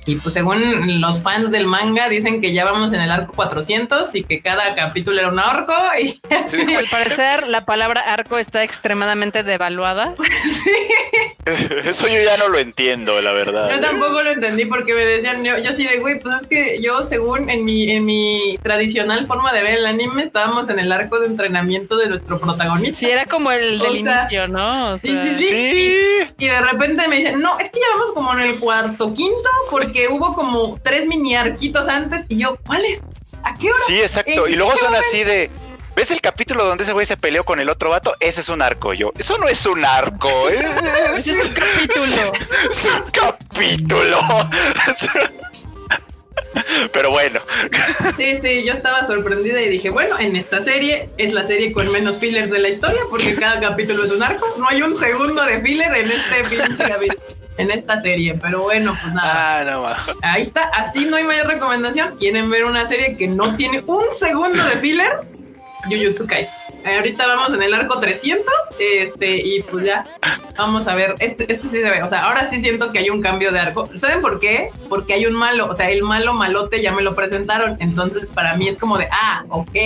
Y 0.07 0.17
pues 0.17 0.35
según 0.35 1.01
los 1.01 1.23
fans 1.23 1.51
del 1.51 1.67
manga, 1.67 2.09
dicen 2.09 2.41
que 2.41 2.53
ya 2.53 2.65
vamos 2.65 2.93
en 2.93 3.01
el 3.01 3.11
arco 3.11 3.33
400 3.35 4.15
y 4.15 4.25
que 4.25 4.41
cada 4.41 4.75
capítulo 4.75 5.19
era 5.19 5.29
un 5.29 5.39
arco. 5.39 5.75
Y. 6.01 6.21
Al 6.77 6.87
parecer, 6.91 7.47
la 7.47 7.65
palabra 7.65 8.01
arco 8.01 8.39
está 8.39 8.63
extremadamente 8.63 9.43
devaluada. 9.43 10.15
Eso 11.85 12.07
yo 12.07 12.23
ya 12.23 12.37
no 12.37 12.49
lo 12.49 12.59
entiendo, 12.59 13.21
la 13.21 13.33
verdad. 13.33 13.71
Yo 13.71 13.81
tampoco 13.81 14.23
lo 14.23 14.31
entendí 14.31 14.67
porque 14.67 14.95
me 14.95 15.05
decían, 15.05 15.43
yo, 15.45 15.59
yo 15.59 15.73
sí 15.73 15.87
de 15.87 15.99
güey, 15.99 16.21
pues 16.21 16.43
es 16.43 16.47
que 16.47 16.81
yo 16.83 17.03
según 17.03 17.49
en 17.49 17.65
mi, 17.65 17.91
en 17.91 18.05
mi 18.05 18.57
tradicional 18.63 19.27
forma 19.27 19.53
de 19.53 19.63
ver 19.63 19.79
el 19.79 19.87
anime, 19.87 20.25
estábamos 20.25 20.69
en 20.69 20.79
el 20.79 20.93
arco 20.93 21.19
de 21.19 21.27
entrenamiento 21.27 21.97
de 21.97 22.09
nuestro 22.09 22.39
protagonista. 22.39 22.99
Sí, 22.99 23.11
era 23.11 23.27
como 23.27 23.51
el 23.51 23.81
O 23.81 23.85
del 23.85 24.03
sea, 24.03 24.21
inicio, 24.21 24.49
¿no? 24.49 24.93
O 24.93 24.99
sí, 24.99 25.09
sea, 25.09 25.25
sí, 25.25 25.39
sí. 25.39 25.49
Sí. 25.49 26.35
Y 26.39 26.47
de 26.47 26.61
repente 26.61 27.09
me 27.09 27.17
dicen, 27.17 27.41
no, 27.41 27.59
es 27.59 27.71
que 27.71 27.81
ya 27.81 27.87
vamos 27.95 28.13
como 28.13 28.33
en 28.35 28.41
el 28.41 28.59
cuarto, 28.61 29.13
quinto, 29.13 29.51
porque 29.71 29.90
hubo 30.11 30.35
como 30.35 30.79
tres 30.83 31.07
mini 31.07 31.35
arquitos 31.37 31.89
antes. 31.89 32.25
Y 32.29 32.39
yo, 32.39 32.57
¿cuáles? 32.67 33.03
¿A 33.43 33.55
qué 33.55 33.71
hora? 33.71 33.81
Sí, 33.87 34.01
exacto. 34.01 34.47
¿En 34.47 34.53
Y 34.53 34.57
luego 34.57 34.77
son 34.77 34.95
así 34.95 35.25
de. 35.25 35.51
¿Ves 35.97 36.11
el 36.13 36.21
capítulo 36.21 36.65
donde 36.65 36.85
ese 36.85 36.93
güey 36.93 37.05
se 37.05 37.17
peleó 37.17 37.45
con 37.45 37.59
el 37.61 37.69
otro 37.69 37.91
vato? 37.91 38.15
Ese 38.21 38.41
es 38.43 38.49
un 38.49 38.63
arco, 38.63 38.95
yo. 38.95 39.13
Eso 39.19 39.37
no 39.39 39.49
es 39.49 39.67
un 39.67 39.85
arco. 39.85 40.49
Es, 40.49 40.65
Ese 41.17 41.33
es 41.33 41.47
un 41.49 41.53
capítulo. 41.55 42.33
es 42.71 42.85
un 42.85 43.11
capítulo. 43.11 44.19
Pero 46.93 47.11
bueno, 47.11 47.41
Sí, 48.17 48.37
sí, 48.41 48.65
yo 48.65 48.73
estaba 48.73 49.07
sorprendida 49.07 49.61
y 49.61 49.69
dije, 49.69 49.91
bueno, 49.91 50.19
en 50.19 50.35
esta 50.37 50.61
serie 50.61 51.09
es 51.17 51.33
la 51.33 51.45
serie 51.45 51.73
con 51.73 51.91
menos 51.93 52.19
fillers 52.19 52.51
de 52.51 52.59
la 52.59 52.69
historia 52.69 53.01
porque 53.09 53.35
cada 53.37 53.61
capítulo 53.61 54.05
es 54.05 54.11
un 54.13 54.23
arco. 54.23 54.47
No 54.59 54.69
hay 54.69 54.83
un 54.83 54.99
segundo 54.99 55.45
de 55.45 55.61
filler 55.61 55.95
en 55.95 56.11
este 56.11 56.45
pinche 56.49 56.85
capi- 56.85 57.17
en 57.59 57.71
esta 57.71 58.01
serie, 58.01 58.35
pero 58.41 58.63
bueno, 58.63 58.97
pues 59.01 59.13
nada. 59.13 59.59
ah, 59.59 59.65
no, 59.65 59.83
ma. 59.83 60.07
Ahí 60.23 60.43
está, 60.43 60.63
así 60.75 61.05
no 61.05 61.17
hay 61.17 61.25
mayor 61.25 61.47
recomendación. 61.47 62.17
¿Quieren 62.17 62.51
ver 62.51 62.65
una 62.65 62.87
serie 62.87 63.17
que 63.17 63.29
no 63.29 63.55
tiene 63.57 63.83
un 63.87 64.05
segundo 64.19 64.63
de 64.65 64.77
filler? 64.77 65.21
Jujutsu 65.85 66.27
Kaisen. 66.27 66.55
Ahorita 66.85 67.27
vamos 67.27 67.53
en 67.53 67.63
el 67.63 67.75
arco 67.75 68.01
300, 68.01 68.47
este, 68.79 69.37
y 69.37 69.61
pues 69.61 69.85
ya 69.85 70.05
vamos 70.57 70.89
a 70.89 70.95
ver. 70.95 71.15
Este, 71.19 71.51
este 71.53 71.69
sí 71.69 71.77
se 71.77 71.91
ve, 71.91 72.03
o 72.03 72.09
sea, 72.09 72.25
ahora 72.25 72.45
sí 72.45 72.59
siento 72.59 72.91
que 72.91 73.01
hay 73.01 73.11
un 73.11 73.21
cambio 73.21 73.53
de 73.53 73.61
arco. 73.61 73.87
¿Saben 73.97 74.23
por 74.23 74.41
qué? 74.41 74.71
Porque 74.89 75.13
hay 75.13 75.27
un 75.27 75.35
malo, 75.35 75.67
o 75.67 75.75
sea, 75.75 75.91
el 75.91 76.03
malo 76.03 76.33
malote 76.33 76.81
ya 76.81 76.93
me 76.93 77.03
lo 77.03 77.15
presentaron. 77.15 77.77
Entonces, 77.81 78.27
para 78.27 78.57
mí 78.57 78.69
es 78.69 78.79
como 78.79 78.97
de, 78.97 79.09
ah, 79.13 79.45
ok, 79.51 79.77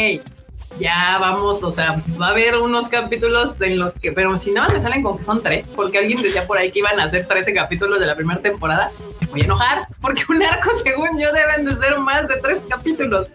ya 0.78 1.18
vamos, 1.20 1.62
o 1.62 1.70
sea, 1.70 2.02
va 2.20 2.28
a 2.28 2.30
haber 2.30 2.56
unos 2.58 2.88
capítulos 2.88 3.54
en 3.60 3.78
los 3.78 3.94
que, 3.94 4.12
pero 4.12 4.36
si 4.38 4.50
no 4.50 4.68
me 4.68 4.80
salen 4.80 5.02
con 5.02 5.16
que 5.16 5.24
son 5.24 5.42
tres, 5.42 5.68
porque 5.68 5.98
alguien 5.98 6.20
decía 6.20 6.46
por 6.46 6.58
ahí 6.58 6.70
que 6.70 6.80
iban 6.80 6.98
a 6.98 7.08
ser 7.08 7.26
13 7.26 7.52
capítulos 7.52 8.00
de 8.00 8.06
la 8.06 8.16
primera 8.16 8.40
temporada, 8.40 8.90
me 9.20 9.26
voy 9.28 9.40
a 9.42 9.44
enojar, 9.44 9.88
porque 10.00 10.22
un 10.28 10.42
arco, 10.42 10.70
según 10.82 11.18
yo, 11.18 11.32
deben 11.32 11.64
de 11.64 11.76
ser 11.76 11.98
más 11.98 12.28
de 12.28 12.36
tres 12.36 12.62
capítulos 12.68 13.28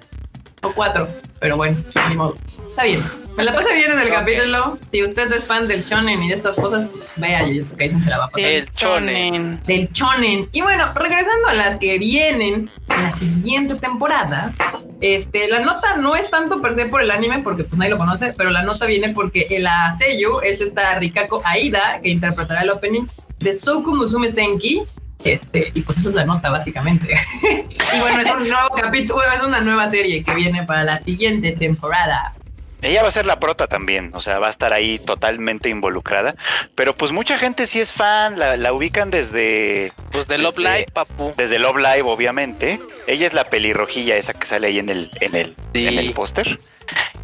o 0.61 0.71
cuatro, 0.73 1.07
pero 1.39 1.55
bueno, 1.55 1.77
ni 2.09 2.15
modo. 2.15 2.35
Está 2.69 2.83
bien. 2.83 3.01
Me 3.35 3.45
la 3.45 3.53
pasé 3.53 3.73
bien 3.73 3.91
en 3.91 3.99
el 3.99 4.09
capítulo. 4.09 4.77
Si 4.91 5.01
usted 5.01 5.31
es 5.31 5.47
fan 5.47 5.67
del 5.67 5.81
shonen 5.81 6.21
y 6.21 6.27
de 6.27 6.35
estas 6.35 6.55
cosas, 6.55 6.87
pues 6.91 7.11
vea 7.15 7.45
Jujutsu 7.45 7.77
Kaisen, 7.77 8.03
se 8.03 8.09
la 8.09 8.17
va 8.17 8.25
a 8.25 8.29
pasar. 8.29 8.49
El 8.49 8.71
chonen. 8.71 9.63
Del 9.63 9.89
shonen. 9.91 10.49
Y 10.51 10.61
bueno, 10.61 10.91
regresando 10.93 11.47
a 11.47 11.53
las 11.53 11.77
que 11.77 11.97
vienen 11.97 12.69
en 12.89 13.03
la 13.03 13.11
siguiente 13.11 13.75
temporada, 13.75 14.53
este, 14.99 15.47
la 15.47 15.61
nota 15.61 15.95
no 15.95 16.15
es 16.15 16.29
tanto 16.29 16.61
per 16.61 16.75
se 16.75 16.87
por 16.87 17.01
el 17.01 17.11
anime, 17.11 17.39
porque 17.39 17.63
pues 17.63 17.77
nadie 17.77 17.91
lo 17.91 17.97
conoce, 17.97 18.33
pero 18.33 18.49
la 18.49 18.63
nota 18.63 18.85
viene 18.85 19.13
porque 19.13 19.47
el 19.49 19.67
Seiyu 19.97 20.41
es 20.41 20.59
esta 20.59 20.99
Rikako 20.99 21.41
Aida 21.45 22.01
que 22.01 22.09
interpretará 22.09 22.61
el 22.63 22.69
opening 22.71 23.05
de 23.39 23.55
Soku 23.55 23.95
Musume 23.95 24.31
Senki. 24.31 24.83
Este, 25.23 25.71
y 25.73 25.81
pues 25.81 25.97
esa 25.97 26.09
es 26.09 26.15
la 26.15 26.25
nota, 26.25 26.49
básicamente. 26.49 27.13
y 27.41 27.99
bueno, 27.99 28.19
es 28.19 28.31
un 28.31 28.49
nuevo 28.49 28.69
capítulo, 28.75 29.21
es 29.33 29.43
una 29.43 29.61
nueva 29.61 29.89
serie 29.89 30.23
que 30.23 30.33
viene 30.33 30.63
para 30.63 30.83
la 30.83 30.99
siguiente 30.99 31.53
temporada. 31.53 32.33
Ella 32.81 33.01
va 33.01 33.09
a 33.09 33.11
ser 33.11 33.25
la 33.25 33.39
prota 33.39 33.67
también, 33.67 34.11
o 34.13 34.21
sea, 34.21 34.39
va 34.39 34.47
a 34.47 34.49
estar 34.49 34.71
ahí 34.73 34.99
totalmente 34.99 35.67
involucrada. 35.69 36.35
Pero 36.75 36.95
pues 36.95 37.11
mucha 37.11 37.37
gente 37.37 37.67
sí 37.67 37.79
es 37.81 37.91
fan, 37.93 38.39
la, 38.39 38.55
la 38.57 38.71
ubican 38.73 39.09
desde. 39.11 39.91
Pues 40.11 40.27
de 40.27 40.37
Love 40.37 40.55
desde- 40.55 40.69
Live, 40.77 40.85
papu. 40.93 41.33
Desde 41.35 41.59
Love 41.59 41.77
Live, 41.77 42.03
obviamente. 42.03 42.79
Ella 43.07 43.25
es 43.25 43.33
la 43.33 43.43
pelirrojilla 43.45 44.15
esa 44.15 44.33
que 44.33 44.45
sale 44.45 44.67
ahí 44.67 44.79
en 44.79 44.89
el, 44.89 45.11
en 45.19 45.35
el, 45.35 45.55
Sí. 45.73 45.87
en 45.87 45.99
el 45.99 46.13
póster. 46.13 46.59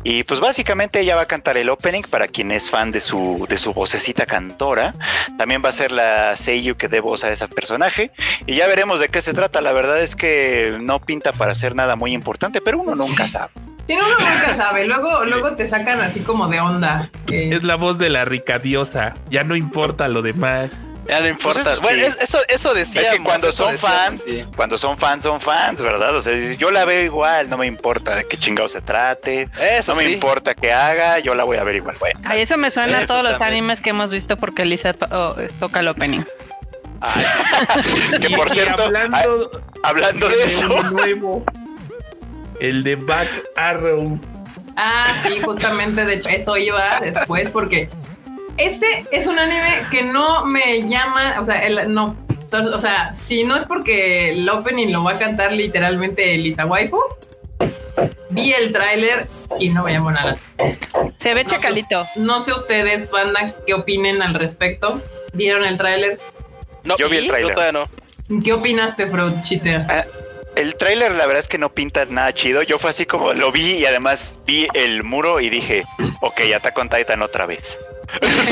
Y 0.04 0.24
pues 0.24 0.40
básicamente 0.40 1.00
ella 1.00 1.16
va 1.16 1.22
a 1.24 1.26
cantar 1.26 1.58
el 1.58 1.70
opening 1.70 2.04
para 2.04 2.28
quien 2.28 2.52
es 2.52 2.70
fan 2.70 2.92
de 2.92 3.02
su, 3.02 3.48
de 3.50 3.58
su 3.58 3.74
vocecita 3.74 4.28
cantora. 4.28 4.94
También 5.38 5.64
va 5.66 5.70
a 5.70 5.72
ser 5.72 5.92
la 5.92 6.36
Seiyu 6.36 6.76
que 6.78 6.88
dé 6.88 7.00
voz 7.00 7.24
a 7.24 7.32
ese 7.32 7.48
personaje. 7.48 8.12
Y 8.46 8.56
ya 8.58 8.68
veremos 8.68 9.00
de 9.00 9.10
qué 9.10 9.22
se 9.24 9.34
trata. 9.34 9.62
La 9.62 9.72
verdad 9.72 10.00
es 10.02 10.16
que 10.16 10.78
no 10.80 11.00
pinta 11.00 11.32
para 11.34 11.56
ser 11.56 11.74
nada 11.74 11.96
muy 11.96 12.14
importante, 12.14 12.62
pero 12.62 12.80
uno 12.80 12.94
nunca 12.94 13.28
sabe. 13.28 13.52
Tiene 13.88 14.02
uno 14.04 14.12
nunca 14.18 14.54
sabe. 14.58 14.86
Luego, 14.88 15.26
luego 15.26 15.56
te 15.56 15.68
sacan 15.68 16.00
así 16.02 16.22
como 16.22 16.48
de 16.48 16.60
onda. 16.60 17.10
que- 17.28 17.50
Es 17.56 17.64
la 17.64 17.76
voz 17.76 17.98
de 17.98 18.10
la 18.10 18.26
rica 18.26 18.60
diosa. 18.60 19.14
Ya 19.30 19.44
no 19.44 19.56
importa 19.56 20.08
lo 20.08 20.22
demás. 20.22 20.70
Ya 21.08 21.20
no 21.20 21.28
importa. 21.28 21.62
Pues 21.62 21.74
eso 21.78 21.82
bueno, 21.84 22.04
sí. 22.08 22.18
eso, 22.20 22.40
eso 22.48 22.74
decía. 22.74 23.02
es 23.02 23.12
que 23.12 23.20
cuando 23.20 23.52
son 23.52 23.78
fans, 23.78 24.48
cuando 24.56 24.76
son 24.80 24.98
fans, 24.98 25.22
son 25.22 25.40
fans, 25.40 25.80
¿verdad? 25.80 26.16
O 26.16 26.20
sea, 26.22 26.34
yo 26.58 26.72
la 26.72 26.84
veo 26.84 27.04
igual, 27.04 27.48
no 27.48 27.60
me 27.60 27.68
importa 27.68 28.16
de 28.16 28.24
qué 28.28 28.38
chingado 28.38 28.68
se 28.68 28.82
trate. 28.82 29.48
Eso 29.62 29.92
no 29.94 29.98
me 30.02 30.10
importa 30.12 30.56
qué 30.56 30.74
haga, 30.74 31.20
yo 31.20 31.36
la 31.36 31.44
voy 31.44 31.58
a 31.58 31.64
ver 31.64 31.76
igual. 31.76 31.96
Bueno, 32.00 32.20
Ay, 32.24 32.42
eso 32.42 32.58
me 32.58 32.72
suena 32.72 33.02
a 33.02 33.06
todos 33.06 33.22
los 33.24 33.40
animes 33.40 33.82
que 33.82 33.92
hemos 33.92 34.10
visto 34.10 34.36
porque 34.36 34.66
Lisa 34.66 34.94
to- 34.94 35.08
oh, 35.12 35.36
toca 35.60 35.82
el 35.82 35.90
opening. 35.90 36.24
Ay, 37.02 37.24
que 38.22 38.30
por 38.36 38.50
cierto, 38.50 38.86
hablando, 38.86 39.62
hablando 39.84 40.28
de 40.28 40.44
eso, 40.44 40.68
nuevo, 40.90 41.46
el 42.60 42.84
de 42.84 42.96
Back 42.96 43.30
Arrow. 43.56 44.20
Ah, 44.78 45.14
sí, 45.24 45.40
justamente, 45.42 46.06
de 46.06 46.16
hecho, 46.16 46.30
eso 46.30 46.58
iba 46.58 47.00
después 47.00 47.50
porque 47.50 47.90
este 48.58 49.06
es 49.12 49.28
un 49.28 49.40
anime 49.40 49.84
que 49.92 50.04
no 50.04 50.46
me 50.46 50.88
llama, 50.88 51.36
o 51.40 51.46
sea, 51.46 51.60
el, 51.60 51.94
no, 51.94 52.16
o 52.52 52.80
sea, 52.80 53.14
si 53.14 53.44
no 53.44 53.56
es 53.56 53.64
porque 53.64 54.32
el 54.34 54.50
opening 54.50 54.92
lo 54.92 55.04
va 55.04 55.12
a 55.12 55.20
cantar 55.20 55.52
literalmente 55.54 56.38
Lisa 56.38 56.66
Waifu, 56.66 57.00
vi 58.30 58.52
el 58.54 58.72
tráiler 58.74 59.28
y 59.60 59.70
no 59.70 59.84
me 59.84 59.94
llamó 59.94 60.12
nada. 60.12 60.36
Se 61.20 61.34
ve 61.34 61.44
No 61.44 61.50
sé- 61.50 61.56
chacalito. 61.56 62.06
No 62.18 62.42
sé 62.42 62.52
ustedes, 62.54 63.10
banda, 63.10 63.54
qué 63.66 63.74
opinen 63.74 64.22
al 64.22 64.34
respecto. 64.34 65.02
¿Vieron 65.34 65.64
el 65.66 65.78
tráiler? 65.78 66.18
no, 66.84 66.98
Yo 66.98 67.10
vi 67.10 67.18
el 67.18 67.28
tráiler. 67.28 67.74
no. 67.74 67.88
¿Qué 68.44 68.52
opinaste, 68.54 69.06
Cheater? 69.42 69.86
El 70.56 70.76
tráiler 70.76 71.12
la 71.14 71.26
verdad 71.26 71.40
es 71.40 71.48
que 71.48 71.58
no 71.58 71.70
pinta 71.74 72.06
nada 72.06 72.34
chido. 72.34 72.62
Yo 72.64 72.80
fue 72.80 72.90
así 72.90 73.06
como 73.06 73.34
lo 73.34 73.52
vi 73.52 73.74
y 73.74 73.86
además 73.86 74.40
vi 74.46 74.68
el 74.74 75.04
muro 75.04 75.40
y 75.40 75.50
dije, 75.50 75.84
ok, 76.22 76.42
Attack 76.56 76.78
on 76.78 76.90
Titan 76.90 77.22
otra 77.22 77.46
vez. 77.46 77.80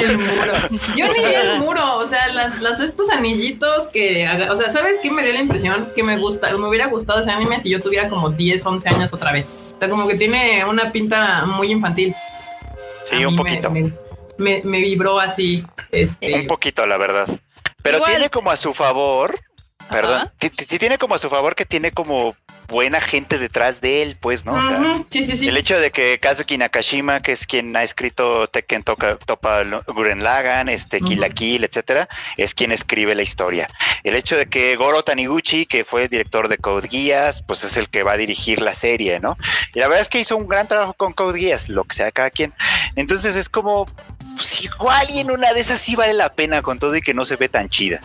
El 0.01 0.17
muro. 0.19 0.53
Yo 0.95 1.07
ni 1.07 1.13
vi 1.25 1.33
el 1.35 1.59
muro, 1.59 1.97
o 1.97 2.05
sea, 2.07 2.27
las, 2.29 2.59
las 2.61 2.79
estos 2.79 3.09
anillitos 3.09 3.87
que, 3.87 4.25
haga- 4.25 4.51
o 4.51 4.55
sea, 4.55 4.71
¿sabes 4.71 4.95
qué 5.01 5.11
me 5.11 5.23
dio 5.23 5.33
la 5.33 5.39
impresión? 5.39 5.87
Que 5.95 6.03
me 6.03 6.17
gusta, 6.17 6.55
me 6.57 6.67
hubiera 6.67 6.87
gustado 6.87 7.21
ese 7.21 7.31
anime 7.31 7.59
si 7.59 7.69
yo 7.69 7.79
tuviera 7.81 8.09
como 8.09 8.29
10, 8.29 8.65
11 8.65 8.89
años 8.89 9.13
otra 9.13 9.31
vez. 9.31 9.45
O 9.75 9.79
sea, 9.79 9.89
como 9.89 10.07
que 10.07 10.15
tiene 10.15 10.65
una 10.65 10.91
pinta 10.91 11.45
muy 11.45 11.71
infantil. 11.71 12.15
Sí, 13.05 13.23
un 13.25 13.33
me- 13.35 13.37
poquito. 13.37 13.69
Me, 13.71 13.91
me- 14.37 14.61
me 14.63 14.79
vibró 14.79 15.19
así. 15.19 15.63
Este, 15.91 16.33
Un 16.33 16.47
poquito, 16.47 16.85
la 16.87 16.97
verdad. 16.97 17.27
Pero 17.83 17.97
Igual. 17.97 18.11
tiene 18.11 18.29
como 18.29 18.49
a 18.49 18.55
su 18.55 18.73
favor, 18.73 19.37
perdón, 19.93 20.31
ti- 20.39 20.49
tiene 20.49 20.97
como 20.97 21.15
a 21.15 21.17
su 21.17 21.29
favor 21.29 21.55
que 21.55 21.65
tiene 21.65 21.91
como 21.91 22.35
buena 22.67 22.99
gente 23.01 23.37
detrás 23.37 23.81
de 23.81 24.01
él, 24.01 24.17
pues, 24.19 24.45
¿no? 24.45 24.53
O 24.53 24.61
sea, 24.61 24.79
ujú, 24.79 25.05
sí, 25.09 25.23
sí, 25.25 25.37
sí. 25.37 25.47
El 25.47 25.57
hecho 25.57 25.79
de 25.79 25.91
que 25.91 26.17
Kazuki 26.19 26.57
Nakashima, 26.57 27.19
que 27.21 27.33
es 27.33 27.45
quien 27.45 27.75
ha 27.75 27.83
escrito 27.83 28.47
Tekken 28.47 28.83
Toka, 28.83 29.17
Topa 29.17 29.63
Gurren 29.87 30.23
Lagann, 30.23 30.69
este, 30.69 30.99
Kill 31.01 31.19
la 31.19 31.27
Ujú. 31.27 31.35
Kill, 31.35 31.63
etcétera, 31.65 32.07
es 32.37 32.53
quien 32.53 32.71
escribe 32.71 33.13
la 33.15 33.21
historia. 33.21 33.67
El 34.03 34.15
hecho 34.15 34.37
de 34.37 34.47
que 34.47 34.75
Goro 34.77 35.03
Taniguchi, 35.03 35.65
que 35.65 35.83
fue 35.85 36.03
el 36.03 36.09
director 36.09 36.47
de 36.47 36.57
Code 36.57 36.87
Geass, 36.89 37.41
pues 37.43 37.63
es 37.63 37.77
el 37.77 37.89
que 37.89 38.03
va 38.03 38.13
a 38.13 38.17
dirigir 38.17 38.61
la 38.61 38.73
serie, 38.73 39.19
¿no? 39.19 39.37
Y 39.75 39.79
la 39.79 39.87
verdad 39.87 40.01
es 40.01 40.09
que 40.09 40.19
hizo 40.19 40.35
un 40.37 40.47
gran 40.47 40.67
trabajo 40.67 40.93
con 40.93 41.13
Code 41.13 41.39
Geass, 41.39 41.69
lo 41.69 41.83
que 41.83 41.95
sea 41.95 42.11
cada 42.11 42.29
quien. 42.31 42.53
Entonces 42.95 43.35
es 43.35 43.49
como, 43.49 43.85
pues 44.35 44.61
igual 44.63 45.09
y 45.09 45.19
en 45.19 45.29
una 45.31 45.53
de 45.53 45.59
esas 45.59 45.79
sí 45.81 45.95
vale 45.95 46.13
la 46.13 46.33
pena 46.33 46.61
con 46.61 46.79
todo 46.79 46.95
y 46.95 47.01
que 47.01 47.13
no 47.13 47.25
se 47.25 47.35
ve 47.35 47.49
tan 47.49 47.69
chida. 47.69 47.99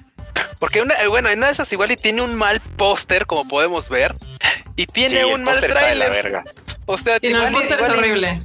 Porque 0.59 0.83
una, 0.83 0.95
eh, 1.03 1.07
bueno, 1.09 1.29
en 1.29 1.39
una 1.39 1.47
de 1.49 1.53
esas 1.53 1.72
igual 1.72 1.91
y 1.93 1.97
tiene 1.97 2.22
un 2.22 2.35
mal 2.35 2.61
póster, 2.76 3.26
como 3.26 3.47
podemos 3.47 3.89
ver. 3.89 4.14
Y 4.76 4.87
tiene 4.87 5.11
Sí, 5.11 5.16
el 5.18 5.26
un 5.26 5.45
mal 5.45 5.55
póster 5.55 5.70
está 5.70 5.87
de 5.87 5.95
la 5.95 6.07
trailer. 6.07 6.33
verga. 6.33 6.45
O 6.87 6.99
sea, 6.99 7.18
Sí, 7.20 7.33
no, 7.33 7.47
el 7.47 7.53
póster 7.53 7.81
es 7.81 7.89
y- 7.89 7.93
horrible. 7.93 8.43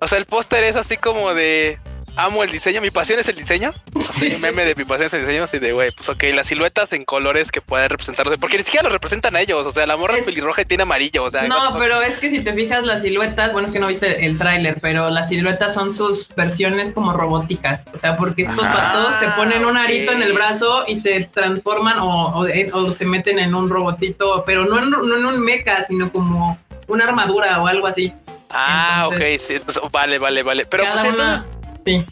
O 0.00 0.06
sea, 0.08 0.18
el 0.18 0.26
póster 0.26 0.64
es 0.64 0.76
así 0.76 0.96
como 0.96 1.34
de 1.34 1.78
amo 2.18 2.42
el 2.42 2.50
diseño, 2.50 2.80
mi 2.80 2.90
pasión 2.90 3.18
es 3.18 3.28
el 3.28 3.36
diseño. 3.36 3.72
Sí, 3.98 4.28
Sí, 4.28 4.30
sí, 4.32 4.42
meme 4.42 4.64
de 4.64 4.74
mi 4.74 4.84
pasión 4.84 5.06
es 5.06 5.14
el 5.14 5.20
diseño, 5.20 5.44
así 5.44 5.58
de 5.58 5.72
güey, 5.72 5.90
pues 5.92 6.08
ok, 6.08 6.24
las 6.34 6.48
siluetas 6.48 6.92
en 6.92 7.04
colores 7.04 7.50
que 7.52 7.60
pueden 7.60 7.88
representarse, 7.88 8.36
porque 8.36 8.58
ni 8.58 8.64
siquiera 8.64 8.82
los 8.84 8.92
representan 8.92 9.36
a 9.36 9.40
ellos, 9.40 9.64
o 9.64 9.70
sea, 9.72 9.86
la 9.86 9.96
morra 9.96 10.14
es 10.14 10.20
Es- 10.20 10.26
pelirroja 10.26 10.62
y 10.62 10.64
tiene 10.64 10.82
amarillo, 10.82 11.22
o 11.24 11.30
sea, 11.30 11.44
No, 11.44 11.78
pero 11.78 12.02
es 12.02 12.16
que 12.16 12.28
si 12.30 12.40
te 12.40 12.52
fijas 12.52 12.84
las 12.84 13.02
siluetas, 13.02 13.52
bueno, 13.52 13.66
es 13.66 13.72
que 13.72 13.78
no 13.78 13.86
viste 13.86 14.26
el 14.26 14.36
tráiler, 14.38 14.78
pero 14.80 15.08
las 15.10 15.28
siluetas 15.28 15.72
son 15.74 15.92
sus 15.92 16.28
versiones 16.36 16.90
como 16.92 17.12
robóticas. 17.12 17.84
O 17.94 17.98
sea, 17.98 18.16
porque 18.16 18.42
estos 18.42 18.64
Ah, 18.64 18.92
patos 18.92 19.14
se 19.20 19.28
ponen 19.40 19.64
un 19.64 19.76
arito 19.76 20.10
en 20.12 20.22
el 20.22 20.32
brazo 20.32 20.84
y 20.88 20.98
se 20.98 21.28
transforman 21.32 22.00
o, 22.00 22.40
o- 22.42 22.46
o 22.72 22.92
se 22.92 23.04
meten 23.04 23.38
en 23.38 23.54
un 23.54 23.70
robotcito, 23.70 24.42
pero 24.44 24.64
no 24.66 24.78
en, 24.80 24.90
no 24.90 25.16
en 25.16 25.24
un 25.26 25.40
mecha, 25.40 25.82
sino 25.84 26.10
como 26.10 26.58
una 26.88 27.04
armadura 27.04 27.62
o 27.62 27.66
algo 27.68 27.86
así. 27.86 28.12
Ah, 28.50 29.02
entonces- 29.04 29.38
ok, 29.40 29.46
sí, 29.46 29.54
entonces, 29.54 29.82
vale, 29.92 30.18
vale, 30.18 30.42
vale. 30.42 30.64
Pero 30.66 30.84
Cada 30.84 31.02
pues 31.02 31.12
una- 31.14 31.34
entonces, 31.34 31.57
Sí. 31.88 32.04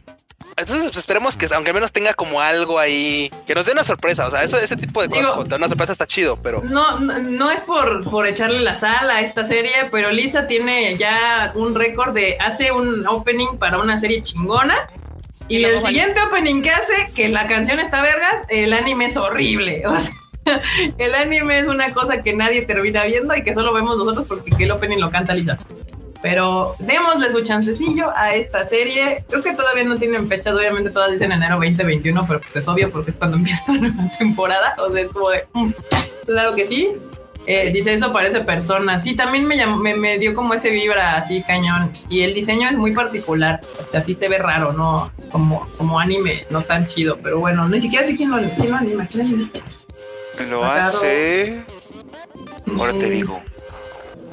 entonces 0.57 0.85
pues, 0.87 0.97
esperemos 0.99 1.37
que 1.37 1.47
aunque 1.55 1.71
al 1.71 1.75
menos 1.75 1.93
tenga 1.93 2.15
como 2.15 2.41
algo 2.41 2.79
ahí, 2.79 3.31
que 3.47 3.55
nos 3.55 3.67
dé 3.67 3.73
una 3.73 3.85
sorpresa, 3.85 4.27
o 4.27 4.31
sea, 4.31 4.43
eso, 4.43 4.57
ese 4.59 4.77
tipo 4.77 5.03
de 5.03 5.09
cosas, 5.09 5.45
Digo- 5.45 5.57
una 5.57 5.69
sorpresa 5.69 5.93
está 5.93 6.07
chido, 6.07 6.37
pero 6.43 6.63
No, 6.63 6.99
no, 6.99 7.19
no 7.19 7.51
es 7.51 7.61
por, 7.61 8.01
por 8.09 8.27
echarle 8.27 8.61
la 8.61 8.75
sal 8.75 9.11
a 9.11 9.21
esta 9.21 9.47
serie, 9.47 9.89
pero 9.91 10.11
Lisa 10.11 10.47
tiene 10.47 10.97
ya 10.97 11.53
un 11.55 11.75
récord 11.75 12.15
de 12.15 12.37
hace 12.41 12.73
un 12.73 13.07
opening 13.07 13.59
para 13.59 13.79
una 13.79 13.99
serie 13.99 14.23
chingona. 14.23 14.77
Y 15.49 15.63
el 15.63 15.75
vale. 15.77 15.87
siguiente 15.87 16.21
opening 16.23 16.61
que 16.63 16.71
hace, 16.71 16.95
que 17.15 17.29
la 17.29 17.47
canción 17.47 17.79
está 17.79 18.03
vergas, 18.03 18.35
el 18.49 18.73
anime 18.73 19.07
es 19.07 19.17
horrible. 19.17 19.83
O 20.47 20.53
sea, 20.55 20.63
el 20.99 21.13
anime 21.17 21.59
es 21.59 21.67
una 21.67 21.91
cosa 21.91 22.23
que 22.23 22.33
nadie 22.33 22.63
termina 22.63 23.05
viendo 23.05 23.35
y 23.35 23.43
que 23.43 23.53
solo 23.53 23.75
vemos 23.75 23.97
nosotros 23.97 24.27
porque 24.29 24.63
el 24.63 24.71
opening 24.71 24.99
lo 24.99 25.11
canta 25.11 25.35
Lisa. 25.35 25.59
Pero 26.23 26.75
démosle 26.79 27.31
su 27.31 27.43
chancecillo 27.43 28.13
a 28.17 28.35
esta 28.35 28.65
serie. 28.65 29.25
Creo 29.29 29.43
que 29.43 29.55
todavía 29.55 29.85
no 29.85 29.97
tienen 29.97 30.29
fechas, 30.29 30.55
obviamente 30.55 30.91
todas 30.91 31.13
dicen 31.13 31.31
enero 31.33 31.57
2021, 31.57 32.25
pero 32.27 32.41
pues 32.41 32.57
es 32.57 32.67
obvio 32.69 32.91
porque 32.91 33.11
es 33.11 33.17
cuando 33.17 33.37
empieza 33.39 33.65
la 33.73 33.79
nueva 33.89 34.11
temporada. 34.19 34.75
O 34.79 34.93
sea, 34.93 35.03
es 35.03 35.09
como 35.13 35.31
de, 35.31 35.45
mm, 35.53 35.71
claro 36.27 36.55
que 36.55 36.67
sí. 36.67 36.91
Eh, 37.49 37.71
dice 37.73 37.95
eso 37.95 38.13
parece 38.13 38.41
persona. 38.41 39.01
Sí, 39.01 39.15
también 39.15 39.45
me, 39.47 39.57
llamó- 39.57 39.77
me, 39.77 39.95
me 39.95 40.19
dio 40.19 40.35
como 40.35 40.53
ese 40.55 40.71
vibra 40.71 41.15
así 41.15 41.45
cañón. 41.45 41.93
Y 42.09 42.23
el 42.23 42.35
diseño 42.35 42.69
es 42.69 42.77
muy 42.77 42.93
particular. 42.93 43.61
O 43.81 43.89
sea, 43.89 44.03
sí 44.03 44.15
se 44.17 44.29
ve 44.29 44.39
raro, 44.39 44.73
¿no? 44.73 45.13
Como, 45.31 45.65
como 45.79 46.01
anime, 46.01 46.45
no 46.51 46.63
tan 46.63 46.89
chido. 46.89 47.19
Pero 47.23 47.39
bueno, 47.39 47.69
ni 47.69 47.81
siquiera 47.81 48.05
sé 48.05 48.17
quién 48.17 48.31
lo, 48.33 48.39
quién 48.57 48.71
lo 48.73 48.77
anima. 48.77 49.07
¿Quién 49.07 49.29
lo 49.29 49.35
anima? 49.35 49.51
Lo 50.51 50.65
hace. 50.65 51.63
Ahora 52.77 52.93
te 52.95 53.07
Mm, 53.07 53.11
digo. 53.11 53.41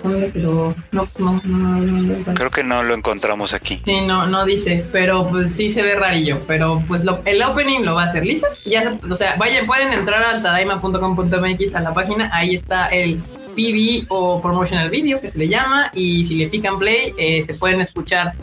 ¿Dónde 0.04 0.32
quedó? 0.32 0.74
No, 0.92 1.08
no, 1.18 1.40
no, 1.44 1.58
no. 1.80 2.34
Creo 2.34 2.52
que 2.52 2.64
no 2.64 2.84
lo 2.84 2.94
encontramos 2.94 3.54
aquí. 3.54 3.80
Sí, 3.86 4.02
no, 4.02 4.26
no 4.28 4.46
dice, 4.46 4.86
pero 4.92 5.28
pues 5.30 5.52
sí 5.52 5.72
se 5.72 5.82
ve 5.82 5.96
rarillo, 5.96 6.40
pero 6.48 6.82
pues 6.88 7.04
lo- 7.06 7.22
el 7.26 7.42
opening 7.42 7.82
lo 7.82 7.96
va 7.96 8.04
a 8.04 8.06
hacer 8.06 8.26
Lisa. 8.26 8.48
Ya, 8.66 8.98
o 9.10 9.16
sea, 9.16 9.36
vayan, 9.38 9.66
pueden 9.66 9.94
entrar 9.94 10.24
al 10.24 10.42
tadaima.com.mx 10.44 11.76
a 11.76 11.82
la 11.82 11.94
página, 11.94 12.30
ahí 12.34 12.56
está 12.56 12.88
el 12.88 13.20
PV 13.56 14.06
o 14.10 14.42
promotional 14.42 14.90
video 14.90 15.22
que 15.22 15.30
se 15.30 15.38
le 15.40 15.48
llama 15.48 15.92
y 15.94 16.24
si 16.26 16.36
le 16.36 16.48
pican 16.50 16.80
play 16.80 17.14
eh, 17.18 17.44
se 17.46 17.54
pueden 17.54 17.82
escuchar 17.82 18.34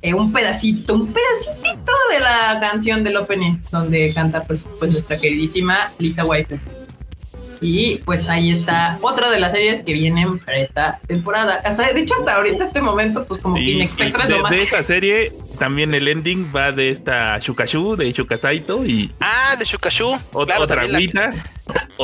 eh, 0.00 0.14
un 0.14 0.32
pedacito, 0.32 0.94
un 0.94 1.12
pedacitito 1.12 1.92
de 2.10 2.20
la 2.20 2.58
canción 2.60 3.04
del 3.04 3.16
opening 3.18 3.56
donde 3.70 4.12
canta 4.14 4.42
pues, 4.42 4.60
pues 4.78 4.90
nuestra 4.90 5.18
queridísima 5.18 5.92
Lisa 5.98 6.24
Waifu. 6.24 6.56
Y 7.66 7.96
pues 8.04 8.28
ahí 8.28 8.50
está 8.52 8.98
otra 9.00 9.30
de 9.30 9.40
las 9.40 9.52
series 9.52 9.80
que 9.82 9.94
vienen 9.94 10.38
para 10.38 10.58
esta 10.58 11.00
temporada. 11.06 11.60
Hasta, 11.64 11.92
de 11.92 12.00
hecho, 12.00 12.14
hasta 12.14 12.36
ahorita, 12.36 12.64
este 12.64 12.80
momento, 12.82 13.24
pues 13.24 13.40
como 13.40 13.56
que 13.56 13.82
es 13.84 13.96
de, 13.96 14.10
lo 14.28 14.40
más 14.40 14.50
de 14.50 14.62
esta 14.62 14.82
serie, 14.82 15.32
también 15.58 15.94
el 15.94 16.06
ending 16.08 16.46
va 16.54 16.72
de 16.72 16.90
esta 16.90 17.38
Shukashu, 17.38 17.96
de 17.96 18.12
Shukasaito, 18.12 18.84
y 18.84 19.10
Ah, 19.20 19.56
de 19.58 19.64
Shukashu. 19.64 20.12
ot- 20.32 20.44
claro, 20.46 20.64
otra 20.64 20.82
agüita. 20.82 21.32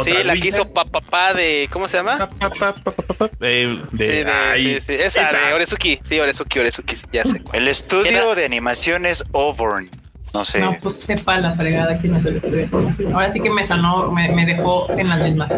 Sí, 0.05 0.11
la 0.25 0.35
que 0.37 0.49
hizo 0.49 0.73
papá 0.73 1.35
de. 1.35 1.69
¿Cómo 1.71 1.87
se 1.89 1.99
llama? 1.99 2.17
Pa, 2.17 2.29
pa, 2.31 2.51
pa, 2.51 2.75
pa, 2.75 2.93
pa, 2.93 3.15
pa, 3.15 3.31
de, 3.39 3.79
sí, 3.91 3.97
de, 3.99 4.25
ahí. 4.31 4.75
sí, 4.77 4.81
sí, 4.87 4.93
esa, 4.95 5.23
Esa. 5.29 5.39
de 5.49 5.53
Oresuki. 5.53 6.01
Sí, 6.09 6.19
Oresuki, 6.19 6.59
Oresuki, 6.61 6.97
sí, 6.97 7.05
ya 7.13 7.25
sé. 7.27 7.41
cuál. 7.43 7.59
El 7.59 7.69
estudio 7.69 8.11
Era- 8.11 8.35
de 8.35 8.45
animación 8.47 9.05
es 9.05 9.23
Auburn. 9.35 9.91
No 10.33 10.45
sé. 10.45 10.61
No, 10.61 10.77
pues 10.81 10.97
sepa 10.97 11.39
la 11.39 11.53
fregada 11.53 11.99
quién 11.99 12.17
es 12.17 12.25
el 12.25 12.37
estudio. 12.37 13.15
Ahora 13.15 13.31
sí 13.31 13.41
que 13.41 13.51
me 13.51 13.65
sanó, 13.65 14.11
me, 14.11 14.29
me 14.31 14.47
dejó 14.47 14.91
en 14.91 15.09
las 15.09 15.23
mismas. 15.23 15.53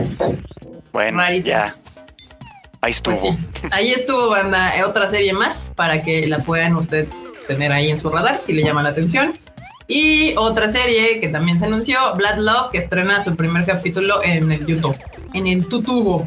bueno, 0.92 1.22
ya. 1.44 1.74
Ahí 2.80 2.92
estuvo. 2.92 3.18
Pues 3.18 3.34
sí, 3.54 3.68
ahí 3.70 3.92
estuvo, 3.92 4.30
banda, 4.30 4.72
otra 4.86 5.08
serie 5.08 5.32
más 5.32 5.72
para 5.76 6.02
que 6.02 6.26
la 6.26 6.38
puedan 6.38 6.74
usted 6.76 7.06
tener 7.46 7.72
ahí 7.72 7.90
en 7.90 8.00
su 8.00 8.10
radar 8.10 8.40
si 8.42 8.52
le 8.52 8.62
llama 8.64 8.82
la 8.82 8.88
atención. 8.88 9.32
Y 9.88 10.34
otra 10.36 10.68
serie 10.68 11.20
que 11.20 11.28
también 11.28 11.58
se 11.58 11.66
anunció, 11.66 11.98
Blood 12.16 12.38
Love, 12.38 12.70
que 12.72 12.78
estrena 12.78 13.22
su 13.22 13.36
primer 13.36 13.64
capítulo 13.66 14.22
en 14.24 14.50
el 14.50 14.66
YouTube, 14.66 14.96
en 15.34 15.46
el 15.46 15.66
Tutubo. 15.66 16.26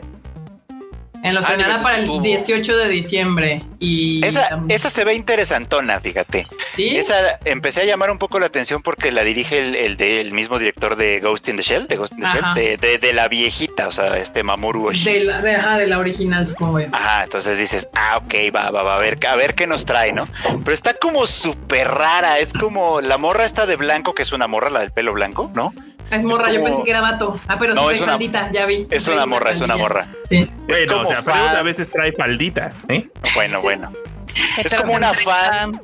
En 1.26 1.34
lo 1.34 1.39
Ah, 1.39 1.43
estrenará 1.43 1.78
en 1.78 1.82
para 1.84 1.97
el 1.97 2.05
Tutubo. 2.05 2.21
18 2.23 2.78
de 2.78 2.88
diciembre. 2.89 3.63
Y 3.80 4.23
Esa, 4.26 4.61
esa 4.69 4.89
se 4.89 5.03
ve 5.03 5.15
interesantona, 5.15 5.99
fíjate. 5.99 6.47
¿sí? 6.76 6.95
Esa 6.95 7.15
empecé 7.45 7.82
a 7.82 7.86
llamar 7.86 8.11
un 8.11 8.17
poco 8.19 8.39
la 8.39 8.45
atención 8.45 8.82
porque 8.84 9.11
la 9.11 9.23
dirige 9.23 9.59
el, 9.59 9.76
el, 9.76 9.97
de- 9.97 10.21
el 10.21 10.32
mismo 10.32 10.59
director 10.59 10.95
de 10.95 11.19
Ghost 11.19 11.47
in 11.49 11.55
the 11.57 11.63
Shell, 11.63 11.88
de 11.88 11.95
Ghost 11.95 12.13
in 12.13 12.19
the 12.21 12.26
Ajá. 12.28 12.53
Shell, 12.53 12.78
de, 12.78 12.78
de- 12.78 12.97
de 12.99 13.13
la 13.13 13.28
viejita, 13.28 13.88
o 13.88 13.91
sea, 13.91 14.17
este 14.17 14.43
Mamoru 14.43 14.88
Oshii. 14.88 15.13
de, 15.13 15.23
la, 15.26 15.41
de, 15.41 15.55
ajá, 15.55 15.78
de 15.80 15.88
la 15.88 15.97
original, 15.97 16.47
supongo. 16.47 16.80
yo. 16.80 16.88
Ajá, 16.91 17.23
entonces 17.23 17.57
dices, 17.57 17.88
ah, 17.95 18.17
ok, 18.23 18.34
va, 18.55 18.69
va, 18.69 18.84
va, 18.84 18.95
a 18.95 18.99
ver, 18.99 19.17
a 19.28 19.36
ver 19.36 19.55
qué 19.55 19.65
nos 19.67 19.86
trae, 19.86 20.13
¿no? 20.13 20.28
Pero 20.63 20.73
está 20.73 20.93
como 20.93 21.26
súper 21.26 21.88
rara, 21.88 22.38
es 22.39 22.53
como 22.53 23.01
la 23.01 23.17
morra 23.17 23.45
esta 23.45 23.65
de 23.65 23.76
blanco, 23.78 24.13
que 24.13 24.21
es 24.21 24.32
una 24.32 24.47
morra, 24.47 24.69
la 24.69 24.82
del 24.82 24.91
pelo 24.91 25.13
blanco, 25.13 25.51
¿no? 25.55 25.73
Es 26.12 26.24
morra, 26.24 26.49
yo 26.51 26.60
como- 26.60 26.70
pensé 26.70 26.84
que 26.84 26.89
era 26.91 27.01
vato. 27.01 27.39
Ah, 27.47 27.58
pero 27.60 27.74
No, 27.74 27.88
sí 27.89 27.93
es 27.93 27.93
trae 27.97 28.03
una- 28.03 28.12
faldita, 28.14 28.51
ya 28.51 28.66
vi. 28.66 28.88
Es 28.91 29.03
Trae 29.03 29.16
una 29.18 29.26
morra, 29.26 29.51
es 29.51 29.60
una 29.62 29.76
morra. 29.76 30.08
Sí. 30.30 30.49
Es 30.68 30.78
Bueno, 30.88 31.01
o 31.01 31.08
sea, 31.08 31.22
fan. 31.24 31.56
a 31.58 31.62
veces 31.64 31.89
trae 31.89 32.12
faldita, 32.12 32.72
¿eh? 32.89 33.08
Bueno, 33.34 33.62
bueno. 33.62 33.91
Es 34.64 34.74
como 34.76 34.93
una 34.93 35.14
fan 35.14 35.80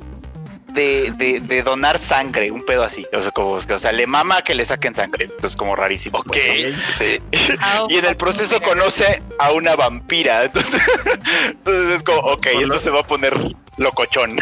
de, 0.74 1.10
de, 1.16 1.40
de 1.40 1.62
donar 1.62 1.98
sangre, 1.98 2.50
un 2.50 2.64
pedo 2.64 2.82
así. 2.84 3.06
O 3.12 3.20
sea, 3.20 3.30
como, 3.30 3.50
o 3.52 3.60
sea, 3.60 3.92
le 3.92 4.06
mama 4.06 4.42
que 4.42 4.54
le 4.54 4.64
saquen 4.64 4.94
sangre. 4.94 5.24
Entonces, 5.24 5.56
como 5.56 5.74
rarísimo. 5.76 6.18
Ok, 6.20 6.28
pues, 6.32 6.76
¿no? 6.76 6.82
sí. 6.96 7.20
Y 7.90 7.96
en 7.98 8.04
el 8.06 8.16
proceso 8.16 8.60
conoce 8.60 9.22
a 9.38 9.52
una 9.52 9.74
vampira. 9.76 10.44
Entonces, 10.44 10.80
entonces 11.48 11.96
es 11.96 12.02
como, 12.02 12.18
ok, 12.20 12.46
esto 12.60 12.78
se 12.78 12.90
va 12.90 13.00
a 13.00 13.04
poner 13.04 13.34
locochón. 13.78 14.38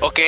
Ok, 0.00 0.18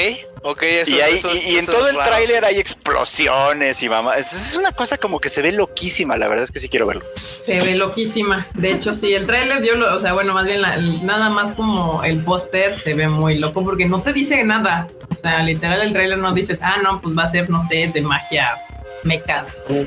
ok, 0.43 0.63
eso 0.63 0.91
y, 0.97 1.01
hay- 1.01 1.17
eso- 1.19 1.35
y- 1.35 1.39
y 1.39 1.53
en 1.59 1.65
eso 1.65 1.73
todo 1.73 1.87
es 1.89 1.95
el 1.95 1.99
tráiler 2.01 2.45
hay 2.45 2.59
explosiones 2.59 3.83
y 3.83 3.89
mamá. 3.89 4.17
Es, 4.17 4.57
una 4.59 4.73
cosa 4.73 4.99
como 4.99 5.19
que 5.21 5.29
se 5.29 5.43
ve 5.43 5.53
loquísima. 5.53 6.17
La 6.17 6.29
verdad 6.29 6.45
es 6.45 6.51
que 6.51 6.61
sí 6.61 6.69
quiero 6.69 6.87
verlo. 6.87 7.05
Se 7.15 7.59
ve 7.59 7.75
loquísima. 7.77 8.47
De 8.55 8.73
hecho, 8.73 8.95
sí, 8.95 9.15
el 9.15 9.27
tráiler 9.27 9.63
yo 9.63 9.75
lo, 9.77 9.95
o 9.95 9.99
sea, 9.99 10.13
bueno, 10.13 10.35
más 10.35 10.45
bien 10.47 10.61
la- 10.63 10.77
nada 10.77 11.31
más 11.31 11.53
como 11.53 12.05
el 12.05 12.23
póster 12.23 12.79
se 12.79 12.95
ve 12.95 13.09
muy 13.09 13.39
loco 13.39 13.65
porque 13.65 13.87
no 13.87 14.03
te 14.03 14.13
dice 14.13 14.43
nada. 14.45 14.89
O 15.11 15.15
sea, 15.21 15.43
literal 15.43 15.81
el 15.83 15.93
tráiler 15.93 16.19
no 16.19 16.33
dices, 16.33 16.59
ah, 16.63 16.77
no, 16.83 17.01
pues 17.01 17.17
va 17.17 17.25
a 17.25 17.29
ser, 17.29 17.49
no 17.49 17.61
sé, 17.67 17.91
de 17.93 18.03
magia, 18.03 18.57
mechas 19.05 19.61
o 19.69 19.87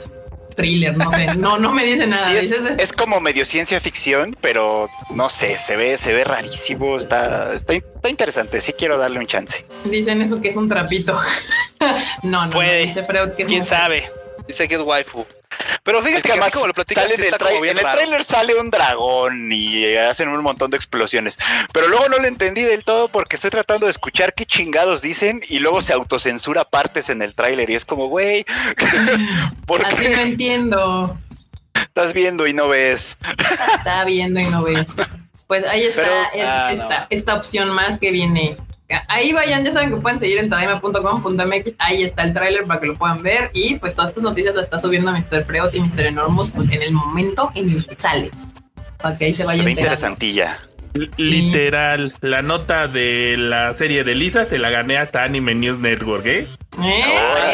thriller, 0.56 0.96
no 0.98 1.12
sé. 1.12 1.26
No, 1.36 1.58
no 1.58 1.72
me 1.72 1.86
dice 1.86 2.08
nada. 2.08 2.26
Sí, 2.42 2.54
es, 2.80 2.94
como 2.94 3.20
medio 3.20 3.46
ciencia 3.46 3.80
ficción, 3.80 4.36
pero 4.42 4.88
no 5.12 5.30
sé, 5.30 5.58
se 5.58 5.76
ve, 5.76 5.98
se 5.98 6.14
ve 6.14 6.24
rarísimo. 6.24 6.98
Está, 6.98 7.54
está, 7.54 7.74
está 7.74 8.10
interesante. 8.10 8.62
Sí 8.62 8.74
quiero 8.74 8.98
darle 8.98 9.20
un 9.20 9.28
chance. 9.28 9.66
dicen 9.86 10.22
eso 10.22 10.42
que 10.42 10.50
es 10.50 10.56
un 10.56 10.68
trapito. 10.70 11.20
no, 12.24 12.46
no, 12.46 12.52
Puede. 12.52 12.82
no, 12.82 12.88
dice 12.88 13.04
Freud 13.04 13.32
que 13.36 13.44
es 13.44 13.48
¿Quién 13.48 13.62
un- 13.62 13.68
sabe? 13.68 14.10
Dice 14.48 14.68
que 14.68 14.76
es 14.76 14.82
waifu. 14.82 15.26
Pero 15.84 16.00
fíjate 16.02 16.18
Es 16.18 16.24
que, 16.24 16.28
que 16.28 16.32
además 16.34 16.54
como 16.54 16.68
lo 16.68 16.74
platicas, 16.74 17.04
sale 17.04 17.16
sí 17.16 17.22
del 17.22 17.38
como 17.38 17.62
bien 17.62 17.78
en 17.78 17.86
el 17.86 17.92
tráiler 17.92 18.24
sale 18.24 18.56
un 18.60 18.72
dragón 18.72 19.52
y 19.52 19.96
hacen 19.96 20.30
un 20.30 20.42
montón 20.42 20.72
de 20.72 20.78
explosiones. 20.78 21.38
Pero 21.74 21.88
luego 21.88 22.10
no 22.10 22.18
lo 22.18 22.28
entendí 22.28 22.64
del 22.64 22.84
todo 22.84 23.08
porque 23.08 23.36
estoy 23.36 23.52
tratando 23.52 23.86
de 23.86 23.92
escuchar 23.92 24.34
qué 24.34 24.46
chingados 24.46 25.02
dicen 25.02 25.42
y 25.48 25.60
luego 25.60 25.82
se 25.82 25.94
autocensura 25.94 26.64
partes 26.66 27.10
en 27.10 27.22
el 27.22 27.36
tráiler 27.36 27.70
y 27.70 27.76
es 27.76 27.86
como, 27.86 28.08
güey, 28.08 28.46
¿por 29.68 29.86
Así 29.86 30.08
no 30.08 30.18
entiendo. 30.20 31.18
estás 31.76 32.14
viendo 32.14 32.48
y 32.48 32.54
no 32.54 32.68
ves? 32.68 33.18
Está 33.78 34.04
viendo 34.06 34.40
y 34.40 34.46
no 34.46 34.64
ve. 34.64 34.86
Pues 35.48 35.64
ahí 35.66 35.84
está 35.86 36.02
Pero- 36.02 36.24
es- 36.34 36.48
ah, 36.50 36.72
esta, 36.72 37.00
no. 37.02 37.08
esta 37.10 37.36
opción 37.36 37.70
más 37.70 38.00
que 38.00 38.12
viene. 38.12 38.58
Ahí 39.08 39.34
vayan, 39.34 39.64
ya 39.64 39.72
saben 39.72 39.90
que 39.90 39.96
pueden 39.98 40.20
seguir 40.20 40.38
en 40.38 40.50
tadaima.com.mx. 40.50 41.76
Ahí 41.80 42.04
está 42.04 42.24
el 42.24 42.34
tráiler 42.34 42.66
para 42.66 42.80
que 42.80 42.88
lo 42.88 42.94
puedan 42.96 43.18
ver. 43.24 43.50
Y 43.54 43.76
pues 43.76 43.96
todas 43.96 44.12
estas 44.12 44.24
noticias 44.24 44.54
las 44.56 44.66
está 44.66 44.80
subiendo 44.80 45.12
Mr. 45.12 45.44
Freud 45.46 45.70
y 45.74 45.80
Mr. 45.82 46.02
Enormous 46.08 46.52
pues 46.52 46.70
en 46.70 46.82
el 46.82 46.94
momento 46.94 47.52
en 47.56 47.70
el 47.70 47.86
que 47.88 47.96
sale. 47.96 48.30
Para 49.02 49.18
que 49.18 49.26
ahí 49.26 49.32
se 49.34 49.38
Se 49.38 49.44
vayan 49.46 49.66
ve 49.66 49.72
enterando. 49.72 49.96
interesantilla. 49.96 50.58
L- 50.94 51.10
Literal, 51.18 52.14
la 52.22 52.42
nota 52.42 52.88
de 52.88 53.36
la 53.38 53.74
serie 53.74 54.04
de 54.06 54.16
Lisa 54.16 54.46
se 54.46 54.58
la 54.60 54.70
gané 54.70 54.98
hasta 54.98 55.24
Anime 55.26 55.54
News 55.54 55.78
Network, 55.80 56.26
¿eh? 56.26 56.48
¿Eh? 56.82 57.04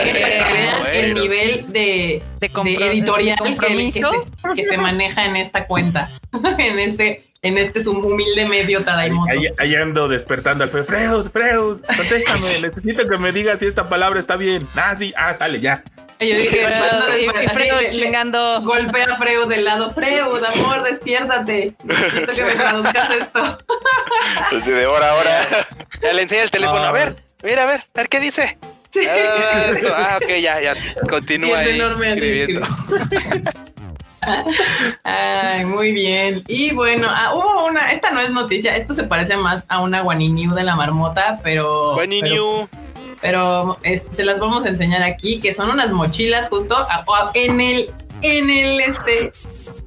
Que 0.03 0.13
vean 0.13 0.85
el 0.93 1.13
nivel 1.15 1.65
de, 1.73 2.21
De, 2.39 2.49
de 2.49 2.87
editorial 2.87 3.37
de 3.37 3.43
que, 3.43 3.49
que 3.49 3.57
compromiso. 3.57 4.11
se, 4.43 4.53
que 4.55 4.63
se 4.65 4.77
maneja 4.77 5.25
en 5.25 5.37
esta 5.37 5.65
cuenta. 5.65 6.07
en 6.59 6.77
este 6.79 7.30
en 7.43 7.57
este 7.57 7.83
su 7.83 7.91
humilde 7.91 8.45
medio 8.45 8.83
tadaimoso. 8.83 9.33
Ahí, 9.33 9.47
ahí 9.57 9.75
ando 9.75 10.07
despertando 10.07 10.63
al 10.63 10.69
Freud. 10.69 10.85
Freud, 10.85 11.29
Freud, 11.31 11.77
contéstame. 11.97 12.59
Necesito 12.61 13.07
que 13.07 13.17
me 13.17 13.31
digas 13.31 13.59
si 13.59 13.65
esta 13.65 13.89
palabra 13.89 14.19
está 14.19 14.35
bien. 14.35 14.67
Ah, 14.75 14.95
sí, 14.95 15.13
ah, 15.17 15.35
sale, 15.37 15.59
ya. 15.59 15.83
Y 16.19 16.29
yo 16.29 16.37
dije, 16.37 16.63
Freud, 16.63 17.33
así, 17.33 17.49
Freud 17.49 17.89
chingando. 17.91 18.61
Golpea 18.61 19.05
a 19.05 19.17
Freud 19.17 19.47
del 19.47 19.65
lado. 19.65 19.91
Freud, 19.91 20.43
amor, 20.55 20.83
despiértate. 20.83 21.73
Necesito 21.83 22.33
que 22.33 22.43
me 22.43 22.51
traduzcas 22.51 23.09
esto. 23.09 23.57
Así 24.55 24.71
de 24.71 24.85
hora 24.85 25.09
a 25.09 25.15
hora. 25.15 25.41
Ya 26.01 26.13
le 26.13 26.23
enseña 26.23 26.43
el 26.43 26.51
teléfono. 26.51 26.79
Ah. 26.79 26.89
A 26.89 26.91
ver, 26.91 27.15
mira, 27.43 27.63
a 27.63 27.65
ver, 27.67 27.79
a 27.79 27.99
ver 27.99 28.09
qué 28.09 28.19
dice. 28.19 28.57
Sí. 28.91 29.01
Ah. 29.07 29.73
Ah, 29.95 30.19
ok, 30.21 30.29
ya, 30.39 30.61
ya. 30.61 30.75
Continúa 31.07 31.59
ahí 31.59 31.75
enorme 31.75 32.13
escribiendo. 32.13 32.67
Ay, 35.03 35.65
muy 35.65 35.91
bien. 35.91 36.43
Y 36.47 36.73
bueno, 36.73 37.07
ah, 37.09 37.33
hubo 37.35 37.65
una, 37.65 37.91
esta 37.91 38.11
no 38.11 38.19
es 38.19 38.29
noticia, 38.29 38.75
esto 38.75 38.93
se 38.93 39.03
parece 39.03 39.37
más 39.37 39.65
a 39.69 39.81
una 39.81 40.01
guaniniu 40.01 40.51
de 40.53 40.63
la 40.63 40.75
marmota, 40.75 41.39
pero... 41.43 41.93
Bunny 41.95 42.21
pero- 42.21 43.77
se 44.15 44.23
las 44.23 44.39
vamos 44.39 44.65
a 44.65 44.69
enseñar 44.69 45.03
aquí, 45.03 45.39
que 45.39 45.53
son 45.53 45.69
unas 45.69 45.91
mochilas 45.91 46.49
justo 46.49 46.75
a- 46.75 47.03
a- 47.07 47.31
en 47.35 47.61
el, 47.61 47.89
en 48.21 48.49
el, 48.49 48.79
este, 48.81 49.31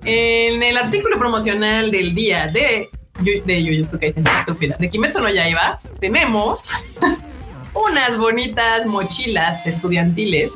en 0.05 0.62
el 0.62 0.76
artículo 0.76 1.18
promocional 1.18 1.91
del 1.91 2.14
día 2.14 2.47
de, 2.47 2.89
de 3.20 3.62
Jujutsu 3.62 3.99
Kaisen, 3.99 4.24
de 4.78 4.91
Kimetsu 4.91 5.20
no 5.20 5.28
Yaiba, 5.30 5.80
tenemos 6.01 6.61
unas 7.74 8.16
bonitas 8.18 8.87
mochilas 8.87 9.66
estudiantiles 9.66 10.53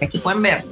aquí 0.00 0.18
pueden 0.18 0.40
ver. 0.42 0.64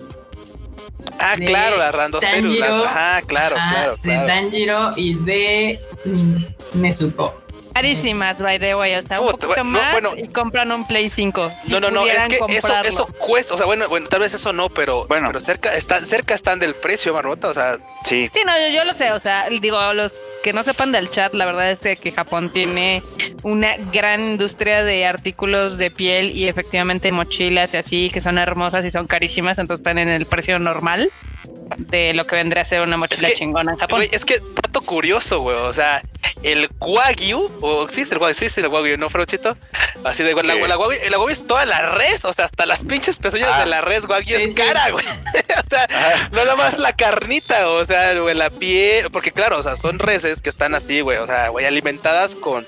Ah, 1.18 1.36
de 1.36 1.44
claro, 1.46 1.76
las 1.78 1.94
Randocerus. 1.94 2.58
las- 2.58 2.68
Tanjiro. 2.68 2.84
Ajá, 2.86 3.22
claro, 3.22 3.56
Ah, 3.58 3.68
claro, 3.72 3.92
de 3.96 4.00
claro. 4.02 4.26
Tanjiro 4.26 4.90
y 4.96 5.14
de 5.14 5.80
mm, 6.04 6.36
Nezuko. 6.74 7.42
Carísimas, 7.74 8.38
by 8.38 8.58
the 8.58 8.74
way. 8.74 8.94
O 8.96 9.02
sea, 9.02 9.20
un 9.20 9.28
poquito 9.28 9.46
bueno, 9.48 9.64
más 9.64 9.92
bueno. 9.92 10.10
y 10.16 10.26
compran 10.28 10.72
un 10.72 10.84
Play 10.86 11.08
5. 11.08 11.50
Si 11.64 11.70
no, 11.72 11.78
no, 11.80 11.90
no, 11.90 12.04
es 12.06 12.26
que 12.26 12.36
eso, 12.56 12.72
eso 12.82 13.06
cuesta, 13.20 13.54
o 13.54 13.56
sea, 13.56 13.66
bueno, 13.66 13.88
bueno, 13.88 14.08
tal 14.08 14.20
vez 14.20 14.34
eso 14.34 14.52
no, 14.52 14.68
pero, 14.68 15.06
Bueno. 15.06 15.28
pero 15.28 15.40
cerca, 15.40 15.72
está, 15.76 16.00
cerca 16.04 16.34
están 16.34 16.58
del 16.58 16.74
precio, 16.74 17.14
Marmota, 17.14 17.48
o 17.48 17.54
sea, 17.54 17.78
Sí. 18.04 18.28
Sí, 18.32 18.40
no, 18.44 18.52
yo, 18.58 18.68
yo 18.74 18.84
lo 18.84 18.94
sé, 18.94 19.12
o 19.12 19.20
sea, 19.20 19.48
digo, 19.48 19.92
los 19.92 20.12
que 20.42 20.52
no 20.52 20.62
sepan 20.62 20.92
del 20.92 21.10
chat, 21.10 21.34
la 21.34 21.46
verdad 21.46 21.70
es 21.70 21.80
que, 21.80 22.12
Japón 22.12 22.50
tiene 22.52 23.02
una 23.42 23.76
gran 23.92 24.20
industria 24.20 24.82
de 24.82 25.06
artículos 25.06 25.78
de 25.78 25.90
piel 25.90 26.36
y 26.36 26.48
efectivamente 26.48 27.12
mochilas 27.12 27.74
y 27.74 27.76
así, 27.76 28.10
que 28.10 28.20
son 28.20 28.38
hermosas 28.38 28.84
y 28.84 28.90
son 28.90 29.06
carísimas, 29.06 29.58
entonces 29.58 29.80
están 29.80 29.98
en 29.98 30.08
el 30.08 30.26
precio 30.26 30.58
normal 30.58 31.08
de 31.76 32.14
lo 32.14 32.26
que 32.26 32.36
vendría 32.36 32.62
a 32.62 32.64
ser 32.64 32.80
una 32.80 32.96
mochila 32.96 33.28
que, 33.28 33.34
chingona 33.34 33.72
en 33.72 33.78
Japón. 33.78 33.98
güey, 34.00 34.08
es 34.12 34.24
que 34.24 34.40
dato 34.62 34.80
curioso, 34.80 35.40
güey, 35.40 35.56
o 35.56 35.72
sea, 35.74 36.02
el 36.42 36.68
Wagyu, 36.80 37.50
o 37.60 37.82
existe 37.84 38.14
el 38.14 38.20
Wagyu, 38.20 38.32
existe 38.32 38.60
el 38.62 38.68
Wagyu, 38.68 38.96
¿no, 38.96 39.10
Frochito? 39.10 39.56
Así 40.04 40.22
de, 40.22 40.34
la, 40.34 40.54
Sí. 40.54 40.60
la, 40.66 40.78
Wagyu, 40.78 41.10
la 41.10 41.18
Wagyu 41.18 41.32
es 41.32 41.46
toda 41.46 41.66
la 41.66 41.90
res, 41.90 42.24
o 42.24 42.32
sea, 42.32 42.46
hasta 42.46 42.64
las 42.64 42.82
pinches 42.84 43.18
pezuñas 43.18 43.50
Ah. 43.52 43.60
de 43.60 43.66
la 43.66 43.80
res 43.82 44.04
Wagyu 44.08 44.36
Sí, 44.36 44.42
es 44.44 44.48
sí. 44.50 44.54
cara, 44.54 44.90
güey. 44.90 45.04
o 45.64 45.68
sea, 45.68 46.28
no 46.32 46.38
nada 46.44 46.56
más 46.56 46.78
la 46.78 46.94
carnita, 46.94 47.68
o 47.68 47.84
sea, 47.84 48.14
güey, 48.18 48.34
la 48.34 48.50
piel, 48.50 49.10
porque 49.10 49.32
claro, 49.32 49.58
o 49.58 49.62
sea, 49.62 49.76
son 49.76 49.98
reses 49.98 50.40
que 50.40 50.50
están 50.50 50.74
así, 50.74 51.00
güey, 51.00 51.18
o 51.18 51.26
sea, 51.26 51.48
güey, 51.48 51.66
alimentadas 51.66 52.34
con, 52.34 52.66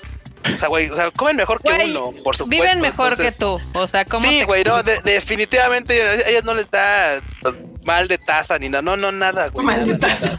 o 0.55 0.59
sea, 0.59 0.69
güey, 0.69 0.91
o 0.91 0.97
sea, 0.97 1.11
comen 1.13 1.37
mejor 1.37 1.61
que 1.63 1.73
Güey, 1.75 1.91
uno, 1.91 2.13
por 2.23 2.37
supuesto. 2.37 2.47
Viven 2.47 2.81
mejor 2.81 3.13
entonces- 3.13 3.35
que 3.35 3.39
tú, 3.41 3.61
o 3.75 3.89
sea, 3.89 4.05
¿cómo 4.05 4.29
Sí, 4.29 4.41
te 4.41 4.45
güey, 4.45 4.63
no, 4.65 4.83
de- 4.83 5.01
definitivamente 5.05 6.03
a 6.03 6.29
ellas 6.29 6.45
no 6.45 6.55
les 6.55 6.71
da 6.71 7.21
mal 7.91 8.07
de 8.09 8.19
taza 8.19 8.59
ni 8.59 8.69
nada, 8.69 8.83
no, 8.83 8.97
no, 8.97 9.11
nada, 9.11 9.49
güey. 9.49 9.67
Mal 9.67 9.85
de 9.85 9.99
nada, 9.99 10.09
taza. 10.09 10.37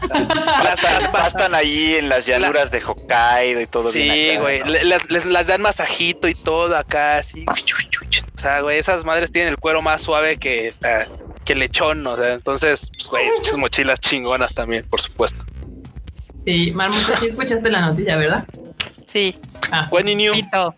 Pastan, 1.12 1.54
ahí 1.54 1.96
en 1.96 2.08
las 2.08 2.24
llanuras 2.26 2.70
de 2.70 2.82
Hokkaido 2.82 3.60
y 3.60 3.66
todo 3.66 3.92
bien 3.92 4.12
Sí, 4.14 4.30
acá, 4.30 4.40
güey, 4.40 4.58
¿no? 4.60 4.66
le- 4.66 4.84
les, 4.84 5.10
les- 5.10 5.26
las 5.26 5.46
dan 5.46 5.60
masajito 5.62 6.28
y 6.28 6.34
todo 6.34 6.76
acá, 6.76 7.18
así. 7.18 7.44
O 7.46 8.38
sea, 8.40 8.60
güey, 8.60 8.78
esas 8.78 9.04
madres 9.04 9.30
tienen 9.30 9.50
el 9.50 9.58
cuero 9.58 9.82
más 9.82 10.02
suave 10.02 10.36
que, 10.38 10.68
eh, 10.68 11.06
que 11.44 11.52
el 11.52 11.58
lechón, 11.60 12.06
o 12.06 12.16
sea, 12.16 12.32
entonces, 12.34 12.90
pues, 12.94 13.08
güey, 13.08 13.28
muchas 13.38 13.56
mochilas 13.56 14.00
chingonas 14.00 14.54
también, 14.54 14.84
por 14.88 15.00
supuesto. 15.00 15.44
Sí, 16.44 16.72
Marmota, 16.74 17.18
sí 17.20 17.26
escuchaste 17.26 17.70
la 17.70 17.82
noticia, 17.82 18.16
¿verdad? 18.16 18.44
Sí, 19.06 19.38
Ah. 19.70 19.88
Pito. 19.90 20.74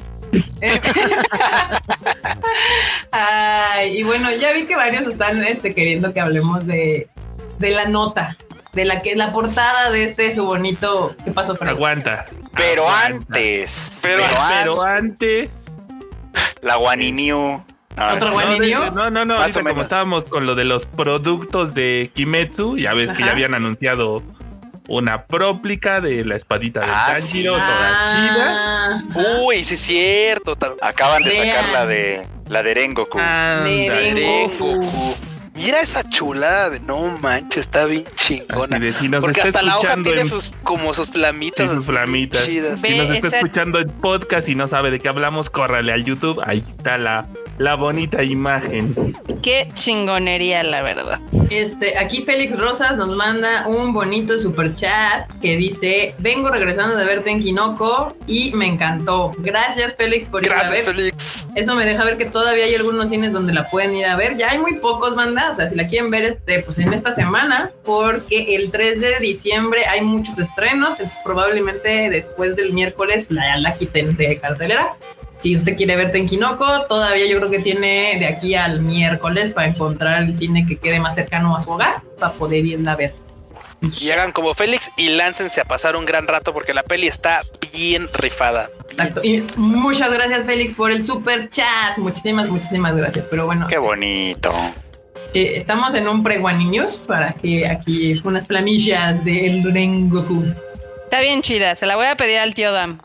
Ay, 3.10 3.98
y 3.98 4.02
bueno, 4.02 4.30
ya 4.32 4.52
vi 4.52 4.64
que 4.64 4.76
varios 4.76 5.02
están 5.06 5.42
este, 5.44 5.74
queriendo 5.74 6.12
que 6.12 6.20
hablemos 6.20 6.66
de, 6.66 7.08
de 7.58 7.70
la 7.70 7.86
nota. 7.86 8.36
de 8.72 8.84
la 8.84 9.00
que 9.02 9.12
es 9.12 9.16
la 9.16 9.32
portada 9.32 9.90
de 9.90 10.04
este 10.04 10.34
su 10.34 10.44
bonito. 10.44 11.14
¿Qué 11.24 11.30
pasó, 11.30 11.54
Freddy? 11.56 11.72
Aguanta. 11.74 12.26
Pero 12.56 12.82
Aguanta. 12.88 13.26
antes, 13.28 14.00
Pero- 14.02 14.22
pero, 14.24 14.42
Pero 14.48 14.82
antes, 14.82 15.50
la 16.62 16.76
Guaniniu. 16.76 17.62
No, 17.96 18.08
¿Otro 18.12 18.30
no, 18.32 18.40
No, 18.58 18.90
no, 18.90 19.10
no, 19.10 19.24
no. 19.24 19.34
Más 19.38 19.42
Ahorita 19.56 19.60
o 19.60 19.62
menos. 19.62 19.72
como 19.74 19.82
estábamos 19.82 20.24
con 20.24 20.46
lo 20.46 20.56
de 20.56 20.64
los 20.64 20.84
productos 20.86 21.74
de 21.74 22.10
Kimetsu, 22.12 22.76
ya 22.76 22.92
ves 22.94 23.10
que 23.12 23.18
Ajá. 23.18 23.26
ya 23.26 23.32
habían 23.32 23.54
anunciado 23.54 24.20
una 24.88 25.24
próplica 25.26 26.00
de 26.00 26.24
la 26.24 26.36
espadita 26.36 26.80
de 26.80 26.86
Ah, 26.88 27.12
Tanjiro, 27.12 27.54
sí. 27.54 27.60
toda 27.60 28.08
chida. 28.10 28.46
Ah, 28.46 29.02
Uy, 29.46 29.64
sí 29.64 29.74
es 29.74 29.80
cierto. 29.80 30.56
Acaban 30.82 31.22
de 31.22 31.32
sacar 31.32 31.68
la 31.70 31.86
de 31.86 32.26
la 32.48 32.62
de 32.62 32.74
Rengoku. 32.74 33.18
Rengoku. 33.18 34.74
Rengoku. 34.74 35.16
Mira 35.54 35.80
esa 35.80 36.02
chulada 36.10 36.68
de 36.68 36.80
no 36.80 37.16
manches, 37.22 37.58
está 37.62 37.86
bien 37.86 38.04
chingona. 38.16 38.78
De, 38.80 38.92
si 38.92 39.08
nos 39.08 39.20
Porque 39.22 39.40
está 39.40 39.60
hasta 39.60 39.62
la 39.62 39.78
hoja 39.78 39.88
escuchando 39.90 40.10
tiene 40.10 40.22
en, 40.22 40.28
sus, 40.28 40.50
como 40.64 40.92
sus 40.92 41.10
flamitas. 41.10 41.68
Sí, 41.68 41.74
sus 41.76 41.86
flamitas. 41.86 42.44
chidas. 42.44 42.82
Ve 42.82 42.88
si 42.88 42.96
nos 42.98 43.10
está 43.10 43.28
escuchando 43.28 43.78
en 43.78 43.88
podcast 43.88 44.48
y 44.48 44.56
no 44.56 44.66
sabe 44.66 44.90
de 44.90 44.98
qué 44.98 45.08
hablamos, 45.08 45.50
córrale 45.50 45.92
al 45.92 46.04
YouTube. 46.04 46.42
Ahí 46.44 46.64
está 46.76 46.98
la, 46.98 47.28
la 47.58 47.74
bonita 47.76 48.22
imagen. 48.22 48.94
Qué 49.42 49.68
chingonería, 49.74 50.62
la 50.62 50.82
verdad. 50.82 51.20
Este, 51.50 51.98
aquí 51.98 52.22
Félix 52.22 52.58
Rosas 52.58 52.96
nos 52.96 53.14
manda 53.14 53.66
un 53.68 53.92
bonito 53.92 54.38
super 54.38 54.74
chat 54.74 55.30
que 55.40 55.56
dice: 55.56 56.14
Vengo 56.18 56.48
regresando 56.50 56.96
de 56.96 57.04
verte 57.04 57.30
en 57.30 57.40
Kinoko 57.40 58.14
y 58.26 58.52
me 58.52 58.66
encantó. 58.66 59.30
Gracias, 59.38 59.94
Félix, 59.96 60.26
por 60.26 60.44
ir 60.44 60.52
a 60.52 60.56
Gracias, 60.56 60.86
ver. 60.86 60.94
Félix. 60.96 61.48
Eso 61.54 61.74
me 61.74 61.84
deja 61.84 62.04
ver 62.04 62.16
que 62.16 62.24
todavía 62.24 62.64
hay 62.64 62.74
algunos 62.74 63.10
cines 63.10 63.32
donde 63.32 63.52
la 63.52 63.68
pueden 63.68 63.94
ir 63.94 64.06
a 64.06 64.16
ver. 64.16 64.36
Ya 64.36 64.50
hay 64.50 64.58
muy 64.58 64.76
pocos, 64.78 65.14
banda. 65.14 65.50
O 65.52 65.54
sea, 65.54 65.68
si 65.68 65.76
la 65.76 65.86
quieren 65.86 66.10
ver, 66.10 66.24
este, 66.24 66.60
pues 66.60 66.78
en 66.78 66.92
esta 66.92 67.12
semana, 67.12 67.70
porque 67.84 68.56
el 68.56 68.70
3 68.70 69.00
de 69.00 69.18
diciembre 69.20 69.84
hay 69.86 70.00
muchos 70.00 70.38
estrenos. 70.38 70.92
Entonces, 70.92 71.18
probablemente 71.22 72.08
después 72.10 72.56
del 72.56 72.72
miércoles 72.72 73.26
la, 73.28 73.58
la 73.58 73.74
quiten 73.74 74.16
de 74.16 74.38
cartelera. 74.38 74.96
Si 75.38 75.56
usted 75.56 75.76
quiere 75.76 75.96
verte 75.96 76.18
en 76.18 76.26
Kinoko, 76.26 76.86
todavía 76.86 77.26
yo 77.26 77.38
creo 77.38 77.50
que 77.50 77.58
tiene 77.58 78.18
de 78.18 78.26
aquí 78.26 78.54
al 78.54 78.82
miércoles 78.82 79.52
para 79.52 79.68
encontrar 79.68 80.22
el 80.22 80.36
cine 80.36 80.66
que 80.66 80.76
quede 80.76 81.00
más 81.00 81.14
cercano 81.14 81.56
a 81.56 81.60
su 81.60 81.70
hogar 81.70 82.02
para 82.18 82.32
poder 82.32 82.64
irla 82.64 82.92
a 82.92 82.96
ver. 82.96 83.12
Y 84.00 84.10
hagan 84.10 84.32
como 84.32 84.54
Félix 84.54 84.90
y 84.96 85.08
láncense 85.08 85.60
a 85.60 85.64
pasar 85.64 85.96
un 85.96 86.06
gran 86.06 86.26
rato 86.26 86.52
porque 86.54 86.72
la 86.72 86.82
peli 86.82 87.06
está 87.06 87.42
bien 87.72 88.08
rifada. 88.14 88.70
Exacto. 88.90 89.20
Y 89.22 89.44
muchas 89.56 90.12
gracias, 90.12 90.46
Félix, 90.46 90.74
por 90.74 90.90
el 90.90 91.04
super 91.04 91.48
chat. 91.48 91.98
Muchísimas, 91.98 92.48
muchísimas 92.48 92.96
gracias. 92.96 93.26
Pero 93.28 93.46
bueno, 93.46 93.66
Qué 93.66 93.78
bonito. 93.78 94.52
Eh, 95.34 95.54
estamos 95.56 95.94
en 95.94 96.08
un 96.08 96.22
pre 96.22 96.38
News 96.38 96.96
para 97.08 97.32
que 97.32 97.66
aquí 97.66 98.20
unas 98.24 98.46
flamillas 98.46 99.24
del 99.24 99.62
Rengoku. 99.62 100.44
Está 101.04 101.20
bien 101.20 101.42
chida, 101.42 101.76
se 101.76 101.86
la 101.86 101.96
voy 101.96 102.06
a 102.06 102.16
pedir 102.16 102.38
al 102.38 102.54
tío 102.54 102.72
Dam. 102.72 102.98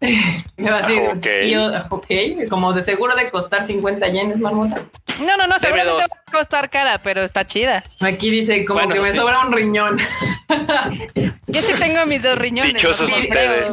Me 0.56 0.70
va 0.70 0.78
a 0.78 0.82
decir, 0.82 1.02
ok. 1.08 1.26
tío, 1.42 1.66
ok, 1.90 2.06
como 2.48 2.72
de 2.72 2.82
seguro 2.82 3.16
de 3.16 3.30
costar 3.30 3.64
50 3.64 4.06
yenes, 4.08 4.38
marmota. 4.38 4.84
No, 5.20 5.36
no, 5.36 5.46
no, 5.48 5.58
seguramente 5.58 5.98
va 5.98 6.04
a 6.04 6.32
costar 6.32 6.70
cara, 6.70 6.98
pero 6.98 7.22
está 7.22 7.44
chida. 7.44 7.82
Aquí 8.00 8.30
dice 8.30 8.64
como 8.64 8.78
Bueno, 8.80 8.94
que 8.94 9.00
me 9.00 9.10
sí. 9.10 9.16
sobra 9.16 9.40
un 9.40 9.52
riñón. 9.52 9.98
Yo 11.48 11.62
sí 11.62 11.72
tengo 11.78 12.06
mis 12.06 12.22
dos 12.22 12.38
riñones. 12.38 12.74
Dichosos 12.74 13.10
no 13.10 13.16
ustedes. 13.16 13.72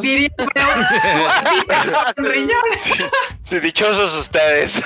Sí, 3.44 3.60
dichosos 3.60 4.14
ustedes. 4.14 4.82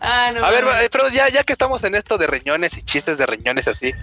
Ah, 0.00 0.30
no, 0.34 0.44
A 0.44 0.50
ver, 0.50 0.64
pero 0.90 1.08
ya, 1.08 1.28
ya 1.28 1.44
que 1.44 1.52
estamos 1.52 1.82
en 1.84 1.94
esto 1.94 2.18
de 2.18 2.26
riñones 2.26 2.76
y 2.76 2.82
chistes 2.82 3.16
de 3.18 3.26
riñones 3.26 3.68
así. 3.68 3.94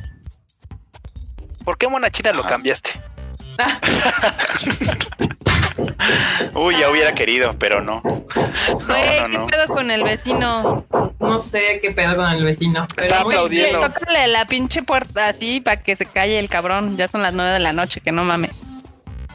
¿Por 1.66 1.78
qué 1.78 1.88
Mona 1.88 2.10
China 2.10 2.32
lo 2.32 2.44
cambiaste? 2.44 2.92
Uy, 6.54 6.78
ya 6.80 6.90
hubiera 6.90 7.14
querido, 7.14 7.56
pero 7.58 7.82
no. 7.82 8.02
No, 8.04 8.26
¿qué 8.88 9.26
no. 9.30 9.48
pedo 9.48 9.68
con 9.68 9.92
el 9.92 10.04
vecino? 10.04 10.86
no 11.20 11.40
sé 11.42 11.80
qué 11.82 11.92
pedo 11.92 12.16
con 12.16 12.32
el 12.32 12.44
vecino. 12.44 12.88
Pero 12.96 13.08
Está 13.08 13.22
aplaudiendo. 13.22 13.80
Tócale 13.82 14.28
la 14.28 14.46
pinche 14.46 14.84
puerta 14.84 15.28
así 15.28 15.62
para 15.62 15.78
que 15.82 15.96
se 15.96 16.06
calle 16.06 16.40
el 16.40 16.50
cabrón. 16.50 16.98
Ya 16.98 17.08
son 17.08 17.22
las 17.22 17.34
nueve 17.34 17.52
de 17.52 17.60
la 17.60 17.74
noche, 17.74 18.02
que 18.02 18.12
no 18.12 18.24
mames. 18.24 18.52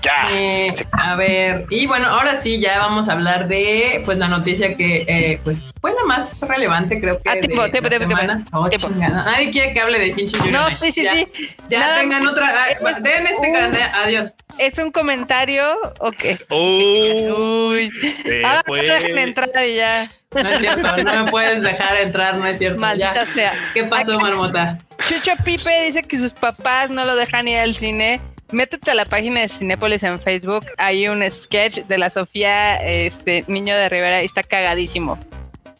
Ya. 0.04 0.28
Eh, 0.30 0.68
a 0.92 1.16
ver, 1.16 1.64
y 1.70 1.86
bueno, 1.86 2.06
ahora 2.08 2.36
sí 2.40 2.60
ya 2.60 2.78
vamos 2.78 3.08
a 3.08 3.12
hablar 3.12 3.48
de 3.48 4.02
pues 4.04 4.18
la 4.18 4.28
noticia 4.28 4.76
que 4.76 5.04
eh, 5.08 5.40
pues 5.42 5.72
fue 5.80 5.94
la 5.94 6.04
más 6.04 6.38
relevante, 6.40 7.00
creo 7.00 7.22
que. 7.22 7.30
Ah, 7.30 7.40
tiempo, 7.40 7.62
de 7.62 7.70
tiempo, 7.70 7.88
la 7.88 7.98
tiempo, 7.98 8.16
tiempo, 8.18 8.50
Oh, 8.52 8.68
tiempo. 8.68 8.88
Nadie 8.90 9.50
quiere 9.50 9.72
que 9.72 9.80
hable 9.80 9.98
de 9.98 10.12
pinche 10.12 10.36
Yuri 10.38 10.50
No, 10.50 10.68
sí, 10.76 10.92
sí, 10.92 11.02
ya, 11.04 11.12
sí. 11.14 11.26
Ya 11.70 11.78
Nada 11.80 12.00
tengan 12.00 12.26
otra. 12.26 12.54
ah, 12.54 12.68
es- 12.70 13.02
den 13.02 13.26
este 13.26 13.48
Uh. 13.48 13.52
canal. 13.52 13.90
Adiós. 13.94 14.34
Es 14.58 14.78
un 14.78 14.90
comentario. 14.92 15.64
Ok. 16.00 16.24
Uh, 16.50 17.68
Uy. 17.70 17.90
fue. 17.90 18.82
me 18.82 18.82
dejan 18.84 19.18
entrar 19.18 19.50
y 19.66 19.76
ya. 19.76 20.08
No 20.34 20.48
es 20.48 20.58
cierto, 20.60 20.96
no 21.04 21.24
me 21.24 21.30
puedes 21.30 21.62
dejar 21.62 21.96
entrar, 21.96 22.36
no 22.36 22.46
es 22.46 22.58
cierto. 22.58 22.80
Maldita 22.80 23.12
Ya. 23.14 23.26
sea. 23.26 23.52
¿Qué 23.72 23.84
pasó, 23.84 24.18
Marmota? 24.18 24.78
Chucho 25.08 25.30
Pipe 25.44 25.84
dice 25.86 26.02
que 26.02 26.18
sus 26.18 26.32
papás 26.32 26.90
no 26.90 27.04
lo 27.04 27.14
dejan 27.16 27.46
ir 27.48 27.58
al 27.58 27.74
cine. 27.74 28.20
Métete 28.50 28.90
a 28.90 28.94
la 28.94 29.04
página 29.04 29.40
de 29.40 29.48
Cinépolis 29.48 30.02
en 30.02 30.20
Facebook. 30.20 30.66
Hay 30.78 31.08
un 31.08 31.28
sketch 31.30 31.80
de 31.86 31.98
la 31.98 32.10
Sofía 32.10 32.76
este, 32.76 33.44
Niño 33.48 33.74
de 33.76 33.88
Rivera 33.88 34.22
y 34.22 34.26
está 34.26 34.42
cagadísimo. 34.42 35.18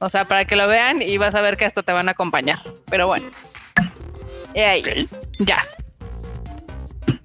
O 0.01 0.09
sea, 0.09 0.25
para 0.25 0.45
que 0.45 0.57
lo 0.57 0.67
vean 0.69 1.01
y 1.03 1.17
vas 1.19 1.35
a 1.35 1.41
ver 1.41 1.57
que 1.57 1.65
hasta 1.65 1.83
te 1.83 1.93
van 1.93 2.09
a 2.09 2.13
acompañar. 2.13 2.59
Pero 2.91 3.07
bueno. 3.07 3.27
He 4.55 4.65
ahí. 4.65 5.09
Ya. 5.39 5.65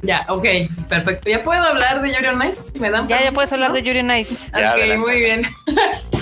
Ya, 0.02 0.26
ok, 0.30 0.46
perfecto. 0.88 1.30
¿Ya 1.30 1.44
puedo 1.44 1.62
hablar 1.62 2.02
de 2.02 2.14
Yuri 2.14 2.28
on 2.28 2.42
Ice? 2.44 2.58
Si 2.72 2.80
¿Me 2.80 2.90
dan 2.90 3.08
Ya, 3.08 3.22
ya 3.22 3.32
puedes 3.32 3.52
hablar 3.52 3.70
¿no? 3.72 3.76
de 3.76 3.84
Yuri 3.84 4.04
Nice. 4.04 4.50
Ya, 4.54 4.58
ok, 4.60 4.64
adelante. 4.66 4.98
muy 4.98 5.20
bien. 5.20 5.42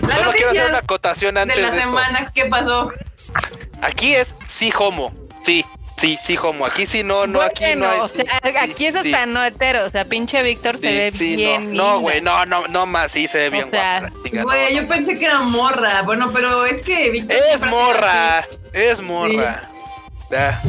la 0.07 0.15
Solo 0.15 0.32
quiero 0.32 0.49
hacer 0.49 0.65
una 0.70 0.78
acotación 0.80 1.38
antes 1.38 1.55
de 1.57 1.61
de, 1.61 1.68
la 1.70 1.76
esto. 1.76 1.89
semana, 1.89 2.32
¿qué 2.34 2.45
pasó? 2.45 2.91
Aquí 3.82 4.15
es 4.15 4.34
sí 4.47 4.72
homo. 4.80 5.13
Sí, 5.43 5.63
sí, 5.97 6.17
sí 6.23 6.37
homo. 6.41 6.65
Aquí 6.65 6.85
sí 6.85 7.03
no, 7.03 7.27
no, 7.27 7.41
aquí 7.41 7.63
no 7.75 7.87
hay. 7.87 7.99
o 7.99 8.07
sí, 8.07 8.17
sea, 8.23 8.39
sí, 8.43 8.57
aquí 8.57 8.85
es 8.87 8.95
sí, 9.01 9.13
hasta 9.13 9.25
no 9.25 9.43
hetero. 9.43 9.85
O 9.85 9.89
sea, 9.89 10.05
pinche 10.05 10.41
Víctor 10.43 10.77
se 10.77 10.89
sí, 10.89 10.95
ve 10.95 11.11
sí, 11.11 11.35
bien. 11.35 11.73
no, 11.73 11.99
güey, 11.99 12.21
no, 12.21 12.45
no, 12.45 12.67
no 12.67 12.85
más, 12.85 13.11
sí 13.11 13.27
se 13.27 13.37
ve 13.39 13.49
bien 13.49 13.67
O 13.67 13.71
sea, 13.71 13.99
guapa. 14.01 14.43
Güey, 14.43 14.73
no, 14.73 14.81
yo 14.81 14.81
no. 14.83 14.87
pensé 14.87 15.17
que 15.17 15.25
era 15.25 15.39
morra. 15.39 16.01
Bueno, 16.03 16.31
pero 16.33 16.65
es 16.65 16.81
que 16.83 17.09
Víctor 17.09 17.37
Es 17.53 17.65
morra, 17.65 18.47
es 18.73 19.01
morra. 19.01 19.69
Ya. 20.29 20.61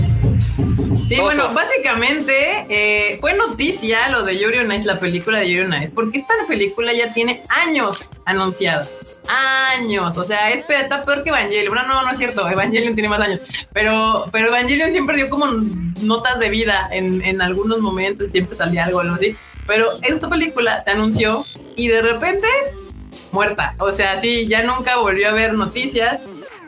Sí, 1.09 1.15
Oso. 1.15 1.23
bueno, 1.25 1.55
básicamente 1.55 2.67
eh, 2.69 3.17
fue 3.21 3.33
noticia 3.35 4.09
lo 4.11 4.25
de 4.25 4.39
Yuri 4.39 4.59
on 4.59 4.73
Ice, 4.73 4.85
la 4.85 4.99
película 4.99 5.39
de 5.39 5.51
Yuri 5.51 5.65
on 5.65 5.83
Ice, 5.83 5.93
porque 5.95 6.19
esta 6.19 6.35
película 6.47 6.93
ya 6.93 7.15
tiene 7.15 7.43
años 7.49 8.07
anunciada. 8.27 8.87
Años, 9.29 10.17
o 10.17 10.25
sea, 10.25 10.51
es, 10.51 10.69
está 10.71 11.03
peor 11.05 11.23
que 11.23 11.29
Evangelion. 11.29 11.75
Bueno, 11.75 11.87
no, 11.87 12.03
no 12.03 12.11
es 12.11 12.19
cierto, 12.19 12.49
Evangelion 12.49 12.95
tiene 12.95 13.11
más 13.11 13.21
años, 13.21 13.41
pero, 13.73 14.25
pero 14.33 14.49
Evangelion 14.49 14.91
siempre 14.91 15.17
dio 15.17 15.29
como 15.29 15.47
notas 16.01 16.39
de 16.39 16.49
vida 16.49 16.89
en, 16.91 17.23
en 17.23 17.43
algunos 17.43 17.81
momentos, 17.81 18.31
siempre 18.31 18.57
salía 18.57 18.85
algo, 18.85 19.01
algo 19.01 19.17
así. 19.17 19.37
Pero 19.67 19.99
esta 20.03 20.29
película 20.31 20.83
se 20.83 20.93
anunció 20.93 21.45
y 21.77 21.89
de 21.89 22.01
repente 22.01 22.49
muerta. 23.33 23.75
O 23.79 23.93
sea, 23.93 24.17
sí, 24.17 24.47
ya 24.47 24.63
nunca 24.63 24.97
volvió 24.97 25.29
a 25.29 25.31
haber 25.31 25.55
noticias. 25.55 26.21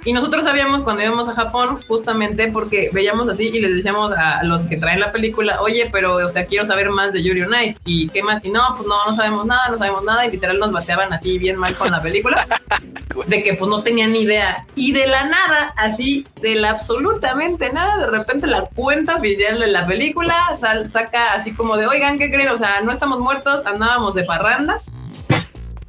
Y 0.05 0.13
nosotros 0.15 0.45
sabíamos 0.45 0.81
cuando 0.83 1.03
íbamos 1.03 1.29
a 1.29 1.35
Japón, 1.35 1.79
justamente 1.87 2.51
porque 2.51 2.89
veíamos 2.93 3.29
así 3.29 3.49
y 3.49 3.61
les 3.61 3.77
decíamos 3.77 4.13
a 4.17 4.43
los 4.45 4.65
que 4.65 4.77
traen 4.79 5.01
la 5.01 5.13
película, 5.13 5.61
oye, 5.61 5.89
pero, 5.93 6.17
o 6.17 6.31
sea, 6.31 6.47
quiero 6.47 6.65
saber 6.65 6.89
más 6.91 7.13
de 7.13 7.23
Yuri 7.23 7.43
on 7.43 7.55
Ice. 7.63 7.79
¿Y 7.85 8.09
qué 8.09 8.23
más? 8.23 8.43
Y 8.45 8.51
no, 8.51 8.63
pues 8.77 8.89
no, 8.89 8.95
no 9.07 9.15
sabemos 9.15 9.45
nada, 9.47 9.69
no 9.69 9.77
sabemos 9.79 10.03
nada. 10.05 10.25
Y 10.27 10.31
literal 10.31 10.59
nos 10.59 10.73
bateaban 10.73 11.13
así 11.13 11.39
bien 11.39 11.57
mal 11.57 11.75
con 11.77 11.91
la 11.91 12.01
película. 12.01 12.47
de 13.27 13.43
que 13.43 13.55
pues 13.55 13.69
no 13.69 13.83
tenían 13.83 14.13
ni 14.13 14.21
idea. 14.21 14.57
Y 14.75 14.93
de 14.93 15.07
la 15.07 15.25
nada, 15.25 15.75
así, 15.77 16.27
de 16.41 16.55
la 16.55 16.71
absolutamente 16.71 17.71
nada, 17.73 17.99
de 17.99 18.07
repente 18.07 18.47
la 18.47 18.63
cuenta 18.63 19.17
oficial 19.17 19.61
de 19.61 19.67
la 19.67 19.87
película 19.87 20.35
sal- 20.59 20.91
saca 20.91 21.33
así 21.35 21.53
como 21.55 21.77
de, 21.77 21.87
oigan, 21.87 22.17
¿qué 22.17 22.31
creen? 22.31 22.49
O 22.49 22.59
sea, 22.59 22.81
no 22.81 22.91
estamos 22.93 23.19
muertos, 23.19 23.67
andábamos 23.67 24.15
de 24.15 24.25
parranda. 24.25 24.79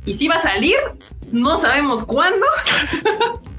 Y 0.04 0.16
si 0.16 0.28
va 0.28 0.36
a 0.36 0.42
salir, 0.42 0.76
no 1.32 1.58
sabemos 1.62 2.04
cuándo. 2.04 2.46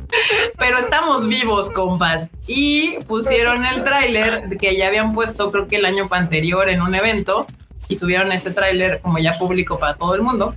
Pero 0.59 0.79
estamos 0.79 1.27
vivos, 1.27 1.71
compas. 1.71 2.29
Y 2.47 2.99
pusieron 3.07 3.65
el 3.65 3.85
tráiler 3.85 4.59
que 4.59 4.77
ya 4.77 4.89
habían 4.89 5.13
puesto, 5.13 5.51
creo 5.51 5.67
que 5.67 5.77
el 5.77 5.87
año 5.87 6.05
anterior 6.11 6.69
en 6.69 6.83
un 6.83 6.95
evento. 6.95 7.47
Y 7.89 7.97
subieron 7.97 8.33
ese 8.33 8.51
tráiler 8.51 9.01
como 9.01 9.19
ya 9.19 9.39
público 9.39 9.79
para 9.79 9.97
todo 9.97 10.15
el 10.15 10.23
mundo. 10.23 10.55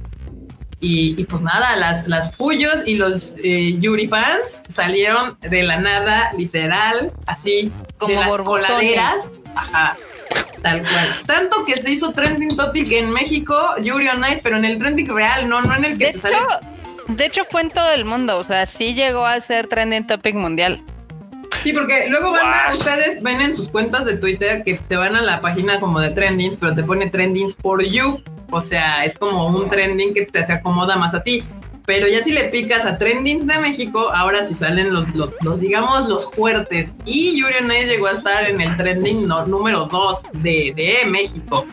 Y, 0.79 1.19
y 1.19 1.23
pues 1.23 1.41
nada, 1.41 1.75
las, 1.75 2.07
las 2.07 2.35
Fuyos 2.35 2.83
y 2.85 2.95
los 2.95 3.33
eh, 3.43 3.75
Yuri 3.79 4.07
fans 4.07 4.61
salieron 4.67 5.37
de 5.41 5.63
la 5.63 5.79
nada, 5.79 6.31
literal, 6.37 7.11
así, 7.25 7.71
Como 7.97 8.13
de 8.13 8.19
las 8.19 8.37
coladeras. 8.37 9.15
Ajá, 9.55 9.97
tal 10.61 10.81
cual. 10.81 11.15
Tanto 11.25 11.65
que 11.65 11.81
se 11.81 11.91
hizo 11.91 12.11
trending 12.11 12.55
topic 12.55 12.91
en 12.91 13.09
México, 13.09 13.57
Yuri 13.81 14.09
on 14.09 14.23
Ice, 14.25 14.41
pero 14.43 14.57
en 14.57 14.65
el 14.65 14.77
trending 14.77 15.07
real, 15.07 15.47
no, 15.47 15.61
no 15.61 15.73
en 15.75 15.85
el 15.85 15.97
que 15.97 16.07
De 16.07 16.11
te 16.11 16.17
hecho, 16.19 16.27
sale. 16.27 16.74
De 17.07 17.25
hecho, 17.25 17.43
fue 17.49 17.61
en 17.61 17.69
todo 17.69 17.89
el 17.91 18.05
mundo. 18.05 18.37
O 18.37 18.43
sea, 18.43 18.65
sí 18.65 18.93
llegó 18.93 19.25
a 19.25 19.39
ser 19.41 19.67
trending 19.67 20.07
topic 20.07 20.35
mundial. 20.35 20.81
Sí, 21.63 21.73
porque 21.73 22.07
luego 22.09 22.31
van 22.31 22.45
a, 22.45 22.73
ustedes 22.73 23.23
ven 23.23 23.41
en 23.41 23.55
sus 23.55 23.69
cuentas 23.69 24.05
de 24.05 24.17
Twitter 24.17 24.63
que 24.63 24.79
se 24.87 24.97
van 24.97 25.15
a 25.15 25.21
la 25.21 25.41
página 25.41 25.79
como 25.79 25.99
de 25.99 26.11
trendings, 26.11 26.57
pero 26.57 26.75
te 26.75 26.83
pone 26.83 27.09
trendings 27.09 27.55
for 27.55 27.83
you. 27.83 28.21
O 28.51 28.61
sea, 28.61 29.03
es 29.03 29.17
como 29.17 29.47
un 29.47 29.67
trending 29.69 30.13
que 30.13 30.25
te, 30.27 30.43
te 30.43 30.53
acomoda 30.53 30.95
más 30.97 31.13
a 31.15 31.23
ti. 31.23 31.43
Pero 31.87 32.07
ya 32.07 32.21
si 32.21 32.31
le 32.31 32.45
picas 32.45 32.83
a 32.85 32.95
trendings 32.97 33.45
de 33.45 33.59
México, 33.59 34.11
ahora 34.11 34.43
sí 34.45 34.53
salen 34.55 34.91
los, 34.93 35.13
los, 35.15 35.35
los 35.41 35.59
digamos, 35.59 36.07
los 36.07 36.31
fuertes. 36.33 36.95
Y 37.05 37.39
Yuri 37.39 37.53
on 37.61 37.71
Ice 37.71 37.85
llegó 37.87 38.07
a 38.07 38.13
estar 38.13 38.49
en 38.49 38.59
el 38.61 38.75
trending 38.77 39.27
no- 39.27 39.45
número 39.45 39.85
2 39.85 40.23
de, 40.33 40.73
de 40.75 40.99
México. 41.07 41.65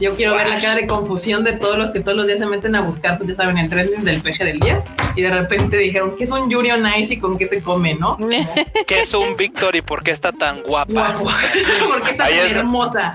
Yo 0.00 0.14
quiero 0.16 0.34
ver 0.34 0.48
la 0.48 0.58
cara 0.58 0.74
de 0.74 0.86
confusión 0.86 1.44
de 1.44 1.52
todos 1.52 1.78
los 1.78 1.90
que 1.92 2.00
todos 2.00 2.16
los 2.16 2.26
días 2.26 2.38
se 2.40 2.46
meten 2.46 2.74
a 2.74 2.80
buscar, 2.82 3.16
pues 3.16 3.28
ya 3.30 3.36
saben, 3.36 3.58
el 3.58 3.70
trending 3.70 4.04
del 4.04 4.20
peje 4.20 4.44
del 4.44 4.58
día. 4.60 4.82
Y 5.14 5.22
de 5.22 5.30
repente 5.30 5.76
dijeron, 5.78 6.16
¿qué 6.16 6.24
es 6.24 6.30
un 6.32 6.50
Yuri 6.50 6.72
on 6.72 6.84
Ice 6.98 7.14
y 7.14 7.18
con 7.18 7.38
qué 7.38 7.46
se 7.46 7.62
come, 7.62 7.94
no? 7.94 8.18
¿Qué 8.86 9.00
es 9.00 9.14
un 9.14 9.36
Víctor 9.36 9.76
y 9.76 9.82
por 9.82 10.02
qué 10.02 10.10
está 10.10 10.32
tan 10.32 10.62
guapa? 10.62 10.92
Guapo. 10.92 11.30
Porque 11.88 12.10
está 12.10 12.24
Ahí 12.24 12.36
tan 12.38 12.46
es- 12.46 12.56
hermosa. 12.56 13.14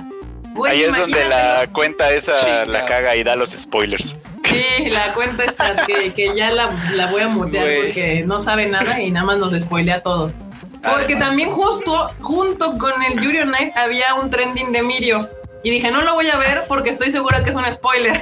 Güey, 0.53 0.71
Ahí 0.71 0.83
es 0.83 0.97
donde 0.97 1.23
la 1.29 1.67
cuenta 1.71 2.11
esa 2.11 2.65
la 2.65 2.85
caga 2.85 3.15
y 3.15 3.23
da 3.23 3.35
los 3.35 3.51
spoilers. 3.51 4.17
Sí, 4.43 4.89
la 4.89 5.13
cuenta 5.13 5.43
está 5.43 5.85
que, 5.85 6.11
que 6.11 6.35
ya 6.35 6.49
la, 6.51 6.75
la 6.95 7.05
voy 7.11 7.21
a 7.21 7.27
mutear 7.27 7.63
Güey. 7.65 7.77
porque 7.85 8.23
no 8.25 8.39
sabe 8.39 8.65
nada 8.65 8.99
y 8.99 9.11
nada 9.11 9.25
más 9.27 9.37
nos 9.37 9.53
spoilea 9.57 9.97
a 9.97 10.01
todos. 10.01 10.33
Porque 10.81 11.13
Además. 11.13 11.27
también 11.29 11.51
justo, 11.51 12.09
junto 12.21 12.75
con 12.77 12.93
el 13.03 13.21
Yuri 13.21 13.39
on 13.41 13.53
Ice 13.61 13.73
había 13.75 14.15
un 14.15 14.29
trending 14.31 14.71
de 14.71 14.81
Mirio. 14.81 15.29
Y 15.63 15.71
dije, 15.71 15.91
no 15.91 16.01
lo 16.01 16.13
voy 16.13 16.27
a 16.29 16.37
ver 16.37 16.63
porque 16.67 16.89
estoy 16.89 17.11
segura 17.11 17.43
que 17.43 17.49
es 17.49 17.55
un 17.55 17.71
spoiler 17.71 18.21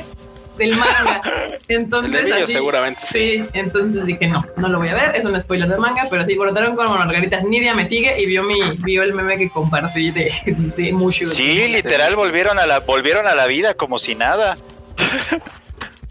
del 0.57 0.75
manga. 0.75 1.21
Entonces, 1.67 2.31
así- 2.31 2.53
seguramente 2.53 3.01
sí. 3.05 3.19
Sí, 3.37 3.45
entonces 3.53 4.05
dije, 4.05 4.25
no, 4.27 4.43
no 4.55 4.69
lo 4.69 4.79
voy 4.79 4.87
a 4.87 4.93
ver, 4.95 5.15
es 5.15 5.23
un 5.25 5.39
spoiler 5.39 5.67
de 5.67 5.77
manga, 5.77 6.07
pero 6.09 6.25
sí, 6.25 6.35
brotaron 6.37 6.75
con 6.75 6.87
Margaritas. 6.89 7.43
Nidia 7.43 7.75
me 7.75 7.85
sigue 7.85 8.19
y 8.19 8.25
vio 8.25 8.41
mi, 8.43 8.57
vio 8.83 9.03
el 9.03 9.13
meme 9.13 9.37
que 9.37 9.49
compartí 9.49 10.09
de, 10.11 10.33
de. 10.75 10.91
Sí, 11.35 11.67
literal 11.67 12.15
volvieron 12.15 12.57
a 12.57 12.65
la 12.65 12.79
volvieron 12.79 13.27
a 13.27 13.35
la 13.35 13.45
vida 13.47 13.73
como 13.75 13.99
si 13.99 14.15
nada. 14.15 14.57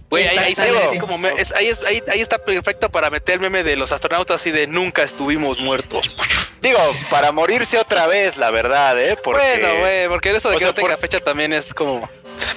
Güey, 0.09 0.27
ahí, 0.29 0.39
ahí 0.39 0.55
sale 0.55 0.69
Exactamente. 0.69 0.89
así 0.89 0.99
como 0.99 1.19
me- 1.19 1.33
es- 1.41 1.53
ahí, 1.53 1.67
es- 1.69 1.81
ahí, 1.85 2.03
ahí 2.09 2.21
está 2.21 2.39
perfecto 2.39 2.91
para 2.91 3.11
meter 3.11 3.35
el 3.35 3.41
meme 3.41 3.63
de 3.65 3.75
los 3.77 3.91
astronautas 3.93 4.41
así 4.41 4.51
de 4.53 4.67
nunca 4.67 5.03
estuvimos 5.03 5.59
muertos. 5.61 6.11
Digo, 6.63 6.79
para 7.11 7.33
morirse 7.33 7.79
otra 7.79 8.07
vez, 8.07 8.37
la 8.37 8.51
verdad, 8.51 9.01
¿eh? 9.01 9.17
Porque... 9.23 9.41
Bueno, 9.61 9.81
güey, 9.81 10.09
porque 10.09 10.31
eso 10.31 10.49
de 10.49 10.55
o 10.55 10.59
que 10.59 10.65
sea, 10.65 10.71
no 10.71 10.75
tenga 10.75 10.91
por- 10.91 11.01
fecha 11.01 11.21
también 11.21 11.53
es 11.53 11.75
como. 11.75 12.09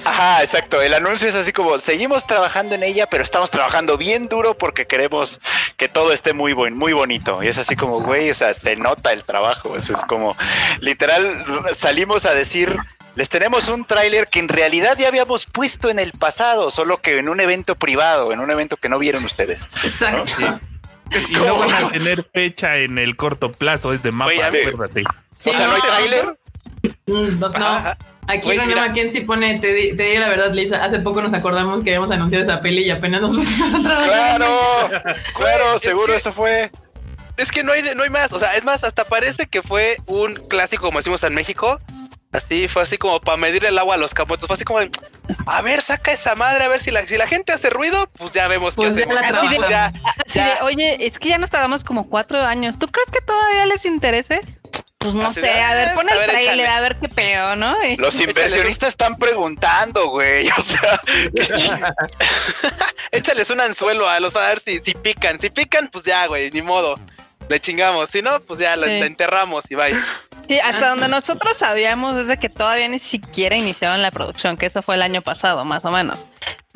Ajá, 0.05 0.41
exacto. 0.43 0.81
El 0.81 0.93
anuncio 0.93 1.27
es 1.27 1.35
así 1.35 1.51
como, 1.53 1.79
seguimos 1.79 2.25
trabajando 2.25 2.75
en 2.75 2.83
ella, 2.83 3.07
pero 3.07 3.23
estamos 3.23 3.49
trabajando 3.51 3.97
bien 3.97 4.27
duro 4.27 4.53
porque 4.55 4.85
queremos 4.87 5.39
que 5.77 5.87
todo 5.89 6.11
esté 6.13 6.33
muy 6.33 6.53
buen, 6.53 6.77
muy 6.77 6.93
bonito. 6.93 7.41
Y 7.43 7.47
es 7.47 7.57
así 7.57 7.75
como, 7.75 7.99
güey, 8.01 8.29
o 8.29 8.33
sea, 8.33 8.53
se 8.53 8.75
nota 8.75 9.11
el 9.13 9.23
trabajo. 9.23 9.75
Eso 9.75 9.93
es 9.93 10.01
como, 10.01 10.35
literal, 10.79 11.43
salimos 11.73 12.25
a 12.25 12.33
decir, 12.33 12.75
les 13.15 13.29
tenemos 13.29 13.67
un 13.69 13.85
tráiler 13.85 14.27
que 14.27 14.39
en 14.39 14.47
realidad 14.47 14.97
ya 14.97 15.07
habíamos 15.07 15.45
puesto 15.45 15.89
en 15.89 15.99
el 15.99 16.11
pasado, 16.13 16.71
solo 16.71 16.97
que 17.01 17.17
en 17.19 17.29
un 17.29 17.39
evento 17.39 17.75
privado, 17.75 18.31
en 18.31 18.39
un 18.39 18.49
evento 18.51 18.77
que 18.77 18.89
no 18.89 18.99
vieron 18.99 19.25
ustedes. 19.25 19.69
Exacto. 19.83 20.25
Sí. 20.27 20.43
Es 21.11 21.27
Y 21.27 21.31
no 21.33 21.57
van 21.57 21.73
a 21.85 21.89
tener 21.89 22.23
fecha 22.31 22.77
en 22.77 22.99
el 22.99 23.15
corto 23.15 23.51
plazo, 23.51 23.93
es 23.93 24.03
de 24.03 24.11
mapa, 24.11 24.29
ver. 24.51 24.67
acuérdate. 24.67 25.01
Sí, 25.39 25.49
o 25.49 25.53
sea, 25.53 25.65
no 25.65 25.73
hay 25.73 25.81
tráiler. 25.81 26.37
Mm, 27.07 27.39
no, 27.39 27.49
no. 27.49 27.67
Ajá. 27.67 27.97
Aquí 28.27 28.51
René. 28.55 28.75
Mackenzie 28.75 29.21
pone, 29.23 29.59
te, 29.59 29.73
di- 29.73 29.97
te 29.97 30.03
digo 30.03 30.19
la 30.19 30.29
verdad, 30.29 30.53
Lisa, 30.53 30.83
hace 30.85 30.99
poco 30.99 31.19
nos 31.23 31.33
acordamos 31.33 31.83
que 31.83 31.89
habíamos 31.89 32.11
anunciado 32.11 32.43
esa 32.43 32.61
peli 32.61 32.83
y 32.85 32.91
apenas 32.91 33.21
nos 33.21 33.33
pusimos 33.35 33.73
a 33.73 33.81
trabajar. 33.81 34.07
Claro, 34.37 34.59
claro, 35.35 35.79
seguro 35.79 36.13
eso 36.13 36.31
fue. 36.31 36.69
Es 37.37 37.51
que 37.51 37.63
no 37.63 37.71
hay, 37.71 37.81
no 37.95 38.03
hay 38.03 38.09
más. 38.11 38.31
O 38.31 38.37
sea, 38.39 38.55
es 38.55 38.63
más, 38.63 38.83
hasta 38.83 39.03
parece 39.05 39.47
que 39.47 39.63
fue 39.63 39.97
un 40.05 40.35
clásico, 40.47 40.85
como 40.85 40.99
decimos 40.99 41.23
en 41.23 41.33
México. 41.33 41.79
Así, 42.31 42.67
fue 42.67 42.83
así 42.83 42.97
como 42.97 43.19
para 43.19 43.37
medir 43.37 43.65
el 43.65 43.77
agua 43.79 43.95
a 43.95 43.97
los 43.97 44.13
camotes. 44.13 44.45
Fue 44.45 44.53
así 44.55 44.63
como 44.63 44.79
de, 44.79 44.91
a 45.47 45.61
ver, 45.63 45.81
saca 45.81 46.11
esa 46.11 46.35
madre, 46.35 46.63
a 46.63 46.67
ver 46.67 46.79
si 46.81 46.91
la, 46.91 47.05
si 47.07 47.17
la 47.17 47.25
gente 47.25 47.51
hace 47.51 47.71
ruido, 47.71 48.07
pues 48.19 48.33
ya 48.33 48.47
vemos 48.47 48.75
Pues 48.75 48.93
qué 48.95 49.05
ya 49.07 49.13
la 49.13 49.21
hacemos. 49.21 49.39
Así 49.39 49.49
de- 49.49 49.55
Pues 49.57 49.69
ya, 49.69 49.85
Así 49.87 50.39
ya. 50.39 50.45
de, 50.45 50.61
oye, 50.61 51.07
es 51.07 51.17
que 51.17 51.29
ya 51.29 51.37
nos 51.39 51.49
tardamos 51.49 51.83
como 51.83 52.07
cuatro 52.07 52.39
años. 52.41 52.77
¿Tú 52.77 52.87
crees 52.87 53.09
que 53.09 53.21
todavía 53.21 53.65
les 53.65 53.83
interese? 53.85 54.41
Pues 54.99 55.13
no 55.15 55.27
Así 55.27 55.39
sé, 55.39 55.47
de, 55.47 55.59
a 55.61 55.73
ver, 55.73 55.93
pon 55.95 56.07
el 56.09 56.17
trailer, 56.25 56.67
a 56.67 56.81
ver 56.81 56.99
qué 56.99 57.07
pedo, 57.09 57.55
¿no? 57.55 57.73
Los 57.97 58.19
inversionistas 58.19 58.89
están 58.89 59.15
preguntando, 59.15 60.09
güey. 60.09 60.49
O 60.57 60.61
sea, 60.61 61.01
Échales 63.11 63.49
un 63.49 63.61
anzuelo 63.61 64.07
a 64.07 64.19
los 64.19 64.35
a 64.35 64.47
ver 64.49 64.59
si, 64.59 64.79
si 64.79 64.93
pican. 64.93 65.39
Si 65.39 65.49
pican, 65.49 65.87
pues 65.87 66.03
ya, 66.03 66.27
güey, 66.27 66.51
ni 66.51 66.61
modo. 66.61 66.95
Le 67.49 67.59
chingamos. 67.59 68.09
Si 68.11 68.21
no, 68.21 68.39
pues 68.41 68.59
ya 68.59 68.75
la, 68.75 68.87
Sí. 68.87 68.99
la 68.99 69.05
enterramos 69.05 69.65
y 69.69 69.75
bye. 69.75 69.95
Sí, 70.47 70.59
hasta 70.59 70.89
donde 70.89 71.07
nosotros 71.07 71.57
sabíamos 71.57 72.15
es 72.17 72.27
de 72.27 72.37
que 72.37 72.49
todavía 72.49 72.87
ni 72.87 72.97
siquiera 72.99 73.55
iniciaban 73.55 74.01
la 74.01 74.09
producción, 74.11 74.55
que 74.57 74.65
eso 74.67 74.81
fue 74.81 74.95
el 74.95 75.01
año 75.01 75.21
pasado, 75.21 75.65
más 75.65 75.83
o 75.85 75.91
menos. 75.91 76.27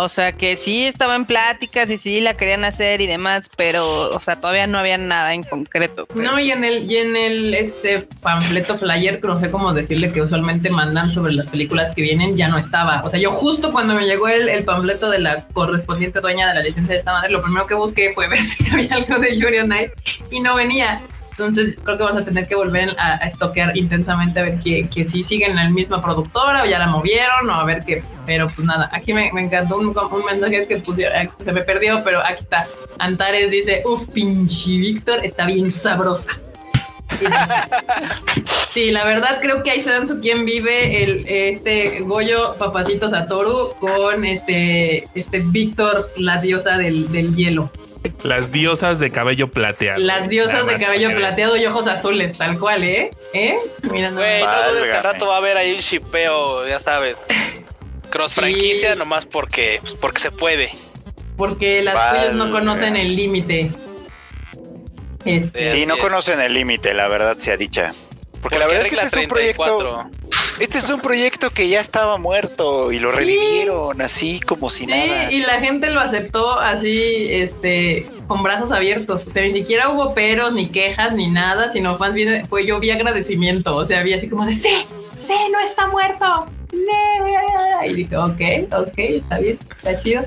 O 0.04 0.10
sea 0.10 0.34
que 0.34 0.58
sí 0.58 0.86
estaba 0.86 1.16
en 1.16 1.26
pláticas 1.26 1.89
y 1.89 1.97
sí 1.97 2.20
la 2.20 2.34
querían 2.34 2.66
hacer 2.66 3.01
y 3.01 3.08
demás, 3.08 3.49
pero, 3.56 4.14
o 4.14 4.20
sea, 4.20 4.36
todavía 4.36 4.68
no 4.68 4.78
había 4.78 4.97
nada 4.97 5.34
en 5.34 5.43
concreto. 5.43 6.08
No, 6.14 6.39
y 6.39 6.47
pues, 6.47 6.58
en 6.58 6.64
el, 6.66 6.91
y 6.91 6.97
en 6.97 7.16
el 7.16 7.54
este 7.54 8.06
panfleto 8.22 8.78
flyer, 8.78 9.20
no 9.24 9.39
sé 9.39 9.49
cómo 9.49 9.74
decirle 9.74 10.12
que 10.12 10.22
usualmente 10.22 10.70
mandan 10.70 11.10
sobre 11.10 11.34
las 11.34 11.47
películas 11.47 11.91
que 11.91 12.01
vienen, 12.01 12.36
ya 12.36 12.49
no 12.49 12.58
estaba. 12.58 13.01
O 13.04 13.10
sea, 13.10 13.20
yo 13.20 13.32
justo 13.32 13.72
cuando 13.72 13.93
me 13.93 14.06
llegó 14.06 14.28
el, 14.28 14.49
el 14.49 14.64
panfleto 14.64 15.10
de 15.10 15.20
la 15.20 15.41
correspondiente 15.54 16.20
dueña 16.20 16.49
de 16.49 16.56
la 16.56 16.62
licencia 16.62 16.93
de 16.93 16.99
esta 16.99 17.14
madre, 17.14 17.32
lo 17.32 17.41
primero 17.41 17.66
que 17.66 17.76
busqué 17.76 18.12
fue 18.12 18.28
ver 18.34 18.41
si 18.41 18.68
había 18.70 18.95
algo 18.95 19.18
de 19.20 19.38
Yuri 19.38 19.60
on 19.60 19.74
Ice 19.74 19.93
y 20.32 20.41
no 20.41 20.56
venía. 20.56 21.01
Entonces 21.34 21.76
creo 21.84 21.98
que 21.98 22.04
vas 22.04 22.16
a 22.16 22.24
tener 22.24 22.48
que 22.48 22.56
volver 22.56 22.96
a, 23.00 23.16
a 23.16 23.26
estoquear 23.26 23.76
intensamente 23.76 24.40
a 24.40 24.44
ver 24.44 24.60
que, 24.60 24.88
que 24.88 25.04
si 25.04 25.24
siguen 25.24 25.56
la 25.56 25.68
misma 25.68 26.00
productora 26.00 26.62
o 26.62 26.66
ya 26.68 26.78
la 26.78 26.88
movieron 26.88 27.50
o 27.50 27.54
a 27.54 27.64
ver 27.66 27.84
qué. 27.84 28.04
Pero 28.28 28.48
pues 28.48 28.60
nada, 28.68 28.88
aquí 28.94 29.14
me, 29.14 29.32
me 29.34 29.42
encantó 29.42 29.78
un, 29.78 29.88
un 29.88 30.26
mensaje 30.30 30.68
que 30.68 30.78
pusieron, 30.78 31.20
eh, 31.20 31.30
se 31.44 31.52
me 31.52 31.62
perdió, 31.62 32.04
pero 32.04 32.20
aquí 32.20 32.42
está. 32.42 32.68
Antares 33.00 33.50
dice, 33.50 33.82
uf, 33.84 34.08
pinche 34.10 34.78
Víctor, 34.78 35.26
está 35.26 35.48
bien 35.48 35.72
sabrosa. 35.72 36.30
Sí, 38.72 38.90
la 38.90 39.06
verdad 39.06 39.38
creo 39.40 39.62
que 39.62 39.70
ahí 39.70 39.82
se 39.82 39.92
dan 39.92 40.08
su 40.08 40.20
quién 40.20 40.46
vive 40.46 41.04
el 41.04 41.28
este 41.28 42.00
Goyo 42.00 42.56
Papacito 42.58 43.08
Satoru 43.08 43.70
con 43.80 44.26
este 44.26 45.04
este 45.14 45.44
Víctor, 45.46 46.10
la 46.18 46.42
diosa 46.42 46.80
del, 46.80 47.12
del 47.12 47.36
hielo. 47.36 47.70
Las 48.24 48.51
diosas 48.51 48.99
de 48.99 49.12
cabello 49.12 49.51
plateado. 49.51 49.99
Las 49.99 50.30
diosas 50.30 50.66
de 50.66 50.78
cabello 50.78 51.10
que 51.10 51.16
plateado 51.16 51.58
y 51.58 51.66
ojos 51.66 51.88
azules, 51.88 52.38
tal 52.38 52.58
cual, 52.60 52.84
¿eh? 52.84 53.10
¿Eh? 53.34 53.58
Mira. 53.91 54.12
Güey, 54.12 54.41
no 54.43 54.72
dudes 54.72 54.89
que 54.89 54.97
al 54.97 55.04
rato 55.04 55.28
va 55.28 55.36
a 55.36 55.38
haber 55.38 55.58
ahí 55.58 55.74
un 55.74 55.80
shipeo, 55.82 56.68
ya 56.68 56.80
sabes. 56.80 57.18
Cross 58.10 58.32
Sí. 58.32 58.41
franquicia, 58.41 58.95
nomás 58.95 59.26
porque, 59.26 59.80
pues 59.82 59.95
porque 59.95 60.20
se 60.20 60.32
puede. 60.32 60.70
porque 61.36 61.82
las 61.82 62.12
tuyas 62.12 62.36
no 62.36 62.51
conocen 62.51 62.95
el 62.95 63.16
límite. 63.16 63.72
Este, 65.26 65.66
Sí, 65.68 65.86
no 65.86 65.97
conocen 65.97 66.39
el 66.41 66.54
límite, 66.54 66.93
la 66.93 67.08
verdad 67.08 67.38
sea 67.39 67.58
dicha. 67.58 67.93
Porque 68.41 68.60
la 68.60 68.68
verdad 68.68 68.86
es 68.86 68.91
que 68.93 69.01
este 69.01 69.20
es 69.20 69.24
un 69.26 69.30
proyecto, 69.30 69.64
34. 69.64 70.12
Este 70.60 70.78
es 70.78 70.89
un 70.89 70.99
proyecto 71.01 71.49
que 71.49 71.68
ya 71.68 71.80
estaba 71.80 72.18
muerto 72.18 72.91
y 72.91 72.99
lo 72.99 73.12
Sí. 73.12 73.18
revivieron 73.18 74.01
así 74.01 74.39
como 74.39 74.70
si 74.70 74.86
Sí, 74.86 74.91
nada. 74.91 75.32
y 75.32 75.41
la 75.41 75.60
gente 75.60 75.89
lo 75.89 75.99
aceptó 75.99 76.60
así, 76.60 77.28
este, 77.30 78.08
con 78.28 78.41
brazos 78.43 78.72
abiertos. 78.72 79.26
O 79.28 79.30
sea, 79.30 79.43
ni 79.43 79.54
siquiera 79.54 79.89
hubo 79.89 80.14
peros, 80.14 80.54
ni 80.54 80.68
quejas, 80.68 81.14
ni 81.16 81.28
nada, 81.28 81.70
sino 81.70 81.97
más 81.97 82.14
bien 82.14 82.45
fue 82.47 82.66
yo 82.66 82.80
vi 82.80 82.91
agradecimiento. 82.91 83.76
O 83.76 83.86
sea, 83.86 83.99
había 83.99 84.16
así 84.16 84.30
como 84.30 84.45
de, 84.45 84.54
sí, 84.54 84.86
sí, 85.16 85.34
no 85.51 85.60
está 85.60 85.88
muerto. 85.88 86.26
No". 86.72 87.86
Y 87.88 87.93
dije, 87.93 88.18
ok, 88.18 88.41
ok, 88.88 88.93
está 88.97 89.39
bien, 89.39 89.60
está 89.78 90.01
chido. 90.01 90.24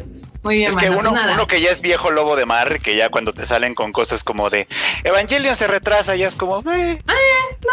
Muy 0.46 0.56
bien, 0.56 0.68
Es 0.68 0.76
que 0.76 0.88
uno, 0.90 1.10
pues 1.10 1.12
nada. 1.12 1.34
uno 1.34 1.46
que 1.46 1.60
ya 1.60 1.70
es 1.70 1.80
viejo 1.80 2.10
lobo 2.10 2.36
de 2.36 2.46
mar, 2.46 2.80
que 2.80 2.96
ya 2.96 3.08
cuando 3.10 3.32
te 3.32 3.44
salen 3.44 3.74
con 3.74 3.92
cosas 3.92 4.22
como 4.24 4.48
de 4.48 4.68
Evangelion 5.04 5.56
se 5.56 5.66
retrasa, 5.66 6.14
ya 6.16 6.26
es 6.28 6.36
como, 6.36 6.60
eh, 6.72 6.98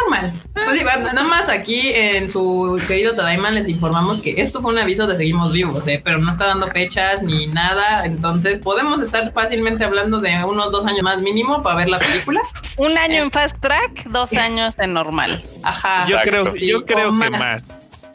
normal. 0.01 0.33
Pues 0.53 0.79
sí, 0.79 0.83
nada 0.83 1.23
más 1.23 1.49
aquí 1.49 1.91
en 1.93 2.29
su 2.29 2.81
querido 2.87 3.15
Tadaima 3.15 3.51
les 3.51 3.67
informamos 3.69 4.19
que 4.21 4.41
esto 4.41 4.61
fue 4.61 4.73
un 4.73 4.79
aviso 4.79 5.05
de 5.05 5.15
seguimos 5.17 5.51
vivos, 5.51 5.87
¿eh? 5.87 6.01
pero 6.03 6.17
no 6.17 6.31
está 6.31 6.47
dando 6.47 6.67
fechas 6.67 7.21
ni 7.21 7.45
nada. 7.47 8.05
Entonces 8.05 8.57
podemos 8.59 9.01
estar 9.01 9.31
fácilmente 9.33 9.83
hablando 9.83 10.19
de 10.19 10.43
unos 10.43 10.71
dos 10.71 10.85
años 10.85 11.03
más 11.03 11.19
mínimo 11.21 11.61
para 11.61 11.75
ver 11.77 11.89
la 11.89 11.99
película. 11.99 12.41
Un 12.77 12.97
año 12.97 13.21
en 13.21 13.29
fast 13.31 13.57
track, 13.59 14.05
dos 14.05 14.33
años 14.33 14.73
en 14.79 14.93
normal. 14.93 15.43
Ajá. 15.63 16.07
Yo 16.07 16.17
Exacto. 16.17 16.51
creo, 16.51 16.55
yo 16.55 16.79
Sí, 16.79 16.83
creo 16.85 17.09
que 17.09 17.29
más. 17.29 17.31
más. 17.39 17.61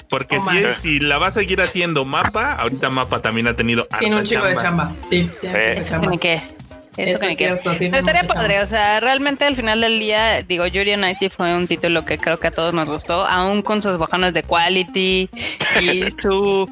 Porque 0.08 0.38
O 0.38 0.50
si, 0.50 0.58
es- 0.58 0.78
si 0.78 0.98
la 1.00 1.18
va 1.18 1.28
a 1.28 1.30
seguir 1.32 1.60
haciendo 1.60 2.04
mapa, 2.04 2.52
ahorita 2.54 2.88
mapa 2.90 3.20
también 3.20 3.46
ha 3.48 3.54
tenido 3.56 3.86
Tiene 3.98 4.14
un 4.16 4.20
harta 4.22 4.28
chico 4.30 4.44
de 4.46 4.56
chamba. 4.56 4.92
Sí, 5.10 5.30
tiene 5.40 5.54
un 5.56 5.60
Eh. 5.78 5.84
chamba. 5.84 6.16
Que. 6.18 6.42
Eso, 6.96 7.10
Eso 7.10 7.20
que 7.20 7.26
ni 7.26 7.32
es 7.32 7.38
que. 7.38 7.44
cierto, 7.44 7.70
tiene 7.76 7.90
Pero 7.92 7.98
estaría 8.08 8.26
padre, 8.26 8.54
chamba. 8.54 8.64
o 8.64 8.66
sea, 8.66 8.98
realmente 9.00 9.44
al 9.44 9.54
final 9.54 9.80
del 9.80 10.00
día, 10.00 10.42
digo, 10.42 10.66
Yuri 10.66 10.94
on 10.94 11.04
Ice 11.04 11.14
sí 11.20 11.28
fue 11.28 11.54
un 11.54 11.68
título 11.68 12.04
que 12.04 12.18
creo 12.18 12.40
que 12.40 12.48
a 12.48 12.50
todos 12.50 12.74
nos 12.74 12.90
gustó, 12.90 13.24
aún 13.24 13.62
con 13.62 13.80
sus 13.82 13.98
bajones 13.98 14.34
de 14.34 14.42
quality 14.42 15.30
y 15.80 16.02
su 16.18 16.68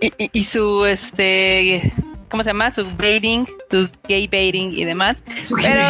y, 0.00 0.06
y- 0.24 0.30
y 0.32 0.44
su 0.44 0.86
este 0.86 1.92
¿cómo 2.30 2.42
se 2.42 2.50
llama? 2.50 2.70
su 2.70 2.86
baiting, 2.96 3.46
su 3.70 3.88
gay 4.08 4.26
baiting 4.28 4.72
y 4.72 4.84
demás. 4.86 5.22
Su 5.42 5.56
Pero 5.56 5.82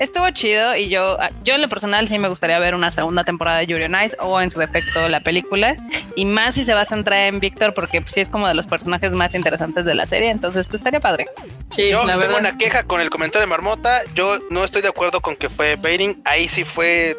Estuvo 0.00 0.28
chido 0.30 0.74
y 0.76 0.88
yo, 0.88 1.18
yo 1.44 1.54
en 1.54 1.60
lo 1.60 1.68
personal 1.68 2.08
sí 2.08 2.18
me 2.18 2.28
gustaría 2.28 2.58
ver 2.58 2.74
una 2.74 2.90
segunda 2.90 3.22
temporada 3.22 3.58
de 3.58 3.66
Yuri 3.66 3.84
on 3.84 3.96
Ice 4.02 4.16
o 4.18 4.40
en 4.40 4.50
su 4.50 4.58
defecto 4.58 5.08
la 5.10 5.20
película. 5.20 5.76
Y 6.16 6.24
más 6.24 6.54
si 6.54 6.64
se 6.64 6.72
va 6.72 6.80
a 6.80 6.84
centrar 6.86 7.26
en 7.26 7.38
Víctor 7.38 7.74
porque 7.74 8.00
pues, 8.00 8.14
sí 8.14 8.20
es 8.22 8.30
como 8.30 8.48
de 8.48 8.54
los 8.54 8.66
personajes 8.66 9.12
más 9.12 9.34
interesantes 9.34 9.84
de 9.84 9.94
la 9.94 10.06
serie. 10.06 10.30
Entonces 10.30 10.66
pues 10.66 10.80
estaría 10.80 11.00
padre. 11.00 11.26
Sí, 11.70 11.90
Yo 11.90 11.98
la 12.04 12.14
tengo 12.14 12.20
verdad. 12.20 12.38
una 12.40 12.56
queja 12.58 12.82
con 12.84 13.02
el 13.02 13.10
comentario 13.10 13.42
de 13.42 13.50
Marmota. 13.50 14.00
Yo 14.14 14.38
no 14.48 14.64
estoy 14.64 14.80
de 14.80 14.88
acuerdo 14.88 15.20
con 15.20 15.36
que 15.36 15.50
fue 15.50 15.76
baiting. 15.76 16.22
Ahí 16.24 16.48
sí 16.48 16.64
fue. 16.64 17.16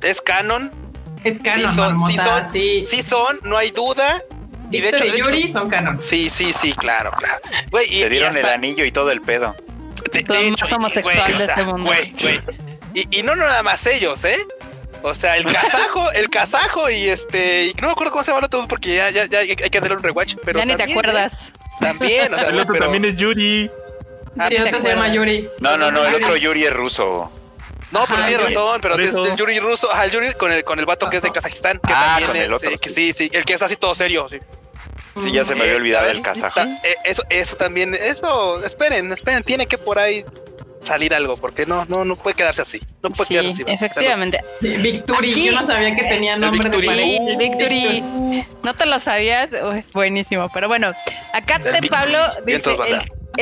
Es 0.00 0.20
canon. 0.20 0.70
Es 1.24 1.38
canon, 1.40 1.70
sí 1.70 1.74
son, 1.76 1.98
sí 2.06 2.16
Marmota, 2.16 2.44
son, 2.44 2.52
sí. 2.52 2.84
sí 2.84 3.02
son, 3.02 3.38
no 3.42 3.56
hay 3.56 3.72
duda. 3.72 4.22
Y 4.70 4.80
de 4.80 4.90
Víctor 4.92 4.94
hecho, 4.94 5.04
y 5.06 5.10
de 5.10 5.16
hecho- 5.16 5.24
Yuri 5.30 5.48
son 5.48 5.68
canon. 5.68 6.00
Sí, 6.02 6.30
sí, 6.30 6.52
sí, 6.52 6.72
claro, 6.72 7.10
claro. 7.12 7.40
Güey, 7.70 7.86
y, 7.88 8.00
Te 8.02 8.10
dieron 8.10 8.36
y 8.36 8.38
el 8.40 8.46
anillo 8.46 8.84
y 8.84 8.92
todo 8.92 9.10
el 9.10 9.20
pedo. 9.22 9.56
De- 10.12 10.18
de 10.20 10.24
Todo 10.24 10.38
hecho, 10.38 10.64
más 10.64 10.70
y- 10.70 10.74
homosexual 10.74 11.14
güey, 11.16 11.26
de 11.38 11.42
o 11.42 11.46
sea, 11.46 11.54
este 11.54 11.64
mundo. 11.64 11.86
güey, 11.90 12.12
güey. 12.20 12.40
Y, 12.94 13.18
y 13.18 13.22
no 13.22 13.34
nada 13.34 13.62
más 13.62 13.86
ellos, 13.86 14.24
¿eh? 14.24 14.38
O 15.02 15.14
sea, 15.14 15.36
el 15.36 15.44
kazajo, 15.44 16.10
el 16.12 16.30
kazajo 16.30 16.88
y 16.90 17.08
este, 17.08 17.66
y 17.66 17.74
no 17.74 17.88
me 17.88 17.92
acuerdo 17.92 18.12
cómo 18.12 18.24
se 18.24 18.30
llama 18.30 18.38
el 18.40 18.44
otro 18.46 18.66
porque 18.68 18.94
ya, 18.94 19.10
ya, 19.10 19.26
ya 19.26 19.40
hay 19.40 19.54
que 19.56 19.80
darle 19.80 19.96
un 19.96 20.02
rewatch, 20.02 20.36
pero 20.44 20.58
ya 20.60 20.64
ni 20.64 20.72
te 20.72 20.78
también, 20.78 20.98
acuerdas. 20.98 21.32
¿eh? 21.48 21.52
También, 21.80 22.32
o 22.32 22.38
sea, 22.38 22.48
El 22.50 22.60
otro 22.60 22.72
pero- 22.74 22.84
también 22.86 23.04
es 23.04 23.16
Yuri. 23.16 23.70
Ah, 24.38 24.48
Sí, 24.48 24.56
¿te 24.56 24.62
otro 24.62 24.80
se 24.80 24.88
llama? 24.88 25.08
Yuri. 25.12 25.48
No, 25.60 25.76
no, 25.76 25.90
no, 25.90 26.04
el 26.04 26.12
Yuri. 26.12 26.24
otro 26.24 26.36
Yuri 26.36 26.64
es 26.64 26.72
ruso. 26.72 27.30
No, 27.92 28.00
pero 28.08 28.14
Ajá, 28.18 28.26
tienes 28.26 28.42
Yuri. 28.46 28.54
razón, 28.54 28.80
pero 28.80 28.96
sí 28.96 29.04
es 29.04 29.14
el 29.14 29.36
Yuri 29.36 29.60
ruso, 29.60 29.92
ajá, 29.92 30.04
el 30.06 30.10
Yuri 30.10 30.32
con 30.32 30.50
el 30.50 30.64
con 30.64 30.78
el 30.80 30.86
vato 30.86 31.08
que 31.10 31.16
es 31.18 31.22
de. 31.22 31.30
Kazajistán, 31.30 31.78
que 31.78 31.92
Ah, 31.92 32.06
también 32.18 32.26
con 32.28 32.36
el 32.36 32.42
es, 32.44 32.50
otro, 32.50 32.70
eh, 32.70 32.78
que 32.80 32.90
sí, 32.90 33.12
sí, 33.12 33.30
el 33.32 33.44
que 33.44 33.52
es 33.54 33.62
así 33.62 33.76
todo 33.76 33.94
serio, 33.94 34.26
sí. 34.30 34.38
Sí, 35.16 35.32
ya 35.32 35.44
se 35.44 35.54
me 35.54 35.62
había 35.62 35.76
olvidado 35.76 36.08
el 36.08 36.20
kazajo. 36.22 36.60
Ta- 36.60 36.76
eh, 36.82 36.96
Eso, 37.04 37.22
eso 37.30 37.56
también, 37.56 37.94
eso, 37.94 38.64
esperen, 38.64 39.12
esperen, 39.12 39.42
tiene 39.44 39.66
que 39.66 39.78
por 39.78 39.98
ahí 39.98 40.24
salir 40.82 41.14
algo, 41.14 41.36
porque 41.38 41.64
no, 41.66 41.84
no, 41.86 42.04
no 42.04 42.16
puede 42.16 42.36
quedarse 42.36 42.60
así. 42.62 42.78
No 43.02 43.10
puede 43.10 43.28
Sí, 43.28 43.34
quedarse 43.34 43.62
así. 43.62 43.72
efectivamente. 43.72 44.40
Sí, 44.60 44.68
Victory, 44.76 45.30
Aquí- 45.32 45.44
yo 45.46 45.52
no 45.52 45.64
sabía 45.66 45.94
que 45.94 46.02
tenía 46.04 46.36
nombre 46.36 46.58
de 46.68 46.76
Victory. 46.76 46.86
pareja. 46.86 47.24
El 47.30 47.36
Victory. 47.38 48.44
No 48.62 48.74
te 48.74 48.86
lo 48.86 48.98
sabías, 48.98 49.48
Oh, 49.62 49.72
es 49.72 49.90
buenísimo. 49.92 50.50
Pero 50.52 50.68
bueno, 50.68 50.92
acá 51.32 51.58
te. 51.60 51.88
Pablo 51.88 52.18
dice: 52.44 52.72
el, 52.72 53.00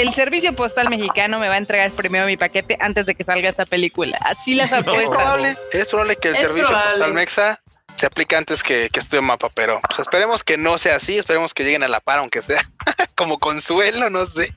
el 0.08 0.14
servicio 0.14 0.54
postal 0.54 0.88
mexicano 0.88 1.38
me 1.40 1.48
va 1.48 1.54
a 1.54 1.58
entregar 1.58 1.90
primero 1.90 2.26
mi 2.26 2.36
paquete 2.36 2.76
antes 2.78 3.06
de 3.06 3.14
que 3.16 3.24
salga 3.24 3.48
esa 3.48 3.64
película. 3.66 4.18
Así 4.20 4.54
las 4.54 4.66
Es 4.72 4.78
apuestas. 4.78 5.10
probable, 5.10 5.56
es 5.72 5.88
probable 5.88 6.16
que 6.16 6.28
el 6.28 6.34
Es 6.34 6.40
servicio 6.42 6.68
probable. 6.68 6.90
postal 6.92 7.14
mexa 7.14 7.61
se 8.02 8.06
aplique 8.08 8.34
antes 8.34 8.64
que, 8.64 8.88
que 8.92 8.98
Estudio 8.98 9.22
Mapa, 9.22 9.48
pero 9.54 9.80
pues, 9.86 10.00
esperemos 10.00 10.42
que 10.42 10.56
no 10.56 10.76
sea 10.76 10.96
así, 10.96 11.16
esperemos 11.18 11.54
que 11.54 11.62
lleguen 11.62 11.84
a 11.84 11.88
la 11.88 12.00
par, 12.00 12.18
aunque 12.18 12.42
sea 12.42 12.60
como 13.14 13.38
consuelo, 13.38 14.10
no 14.10 14.26
sé. 14.26 14.52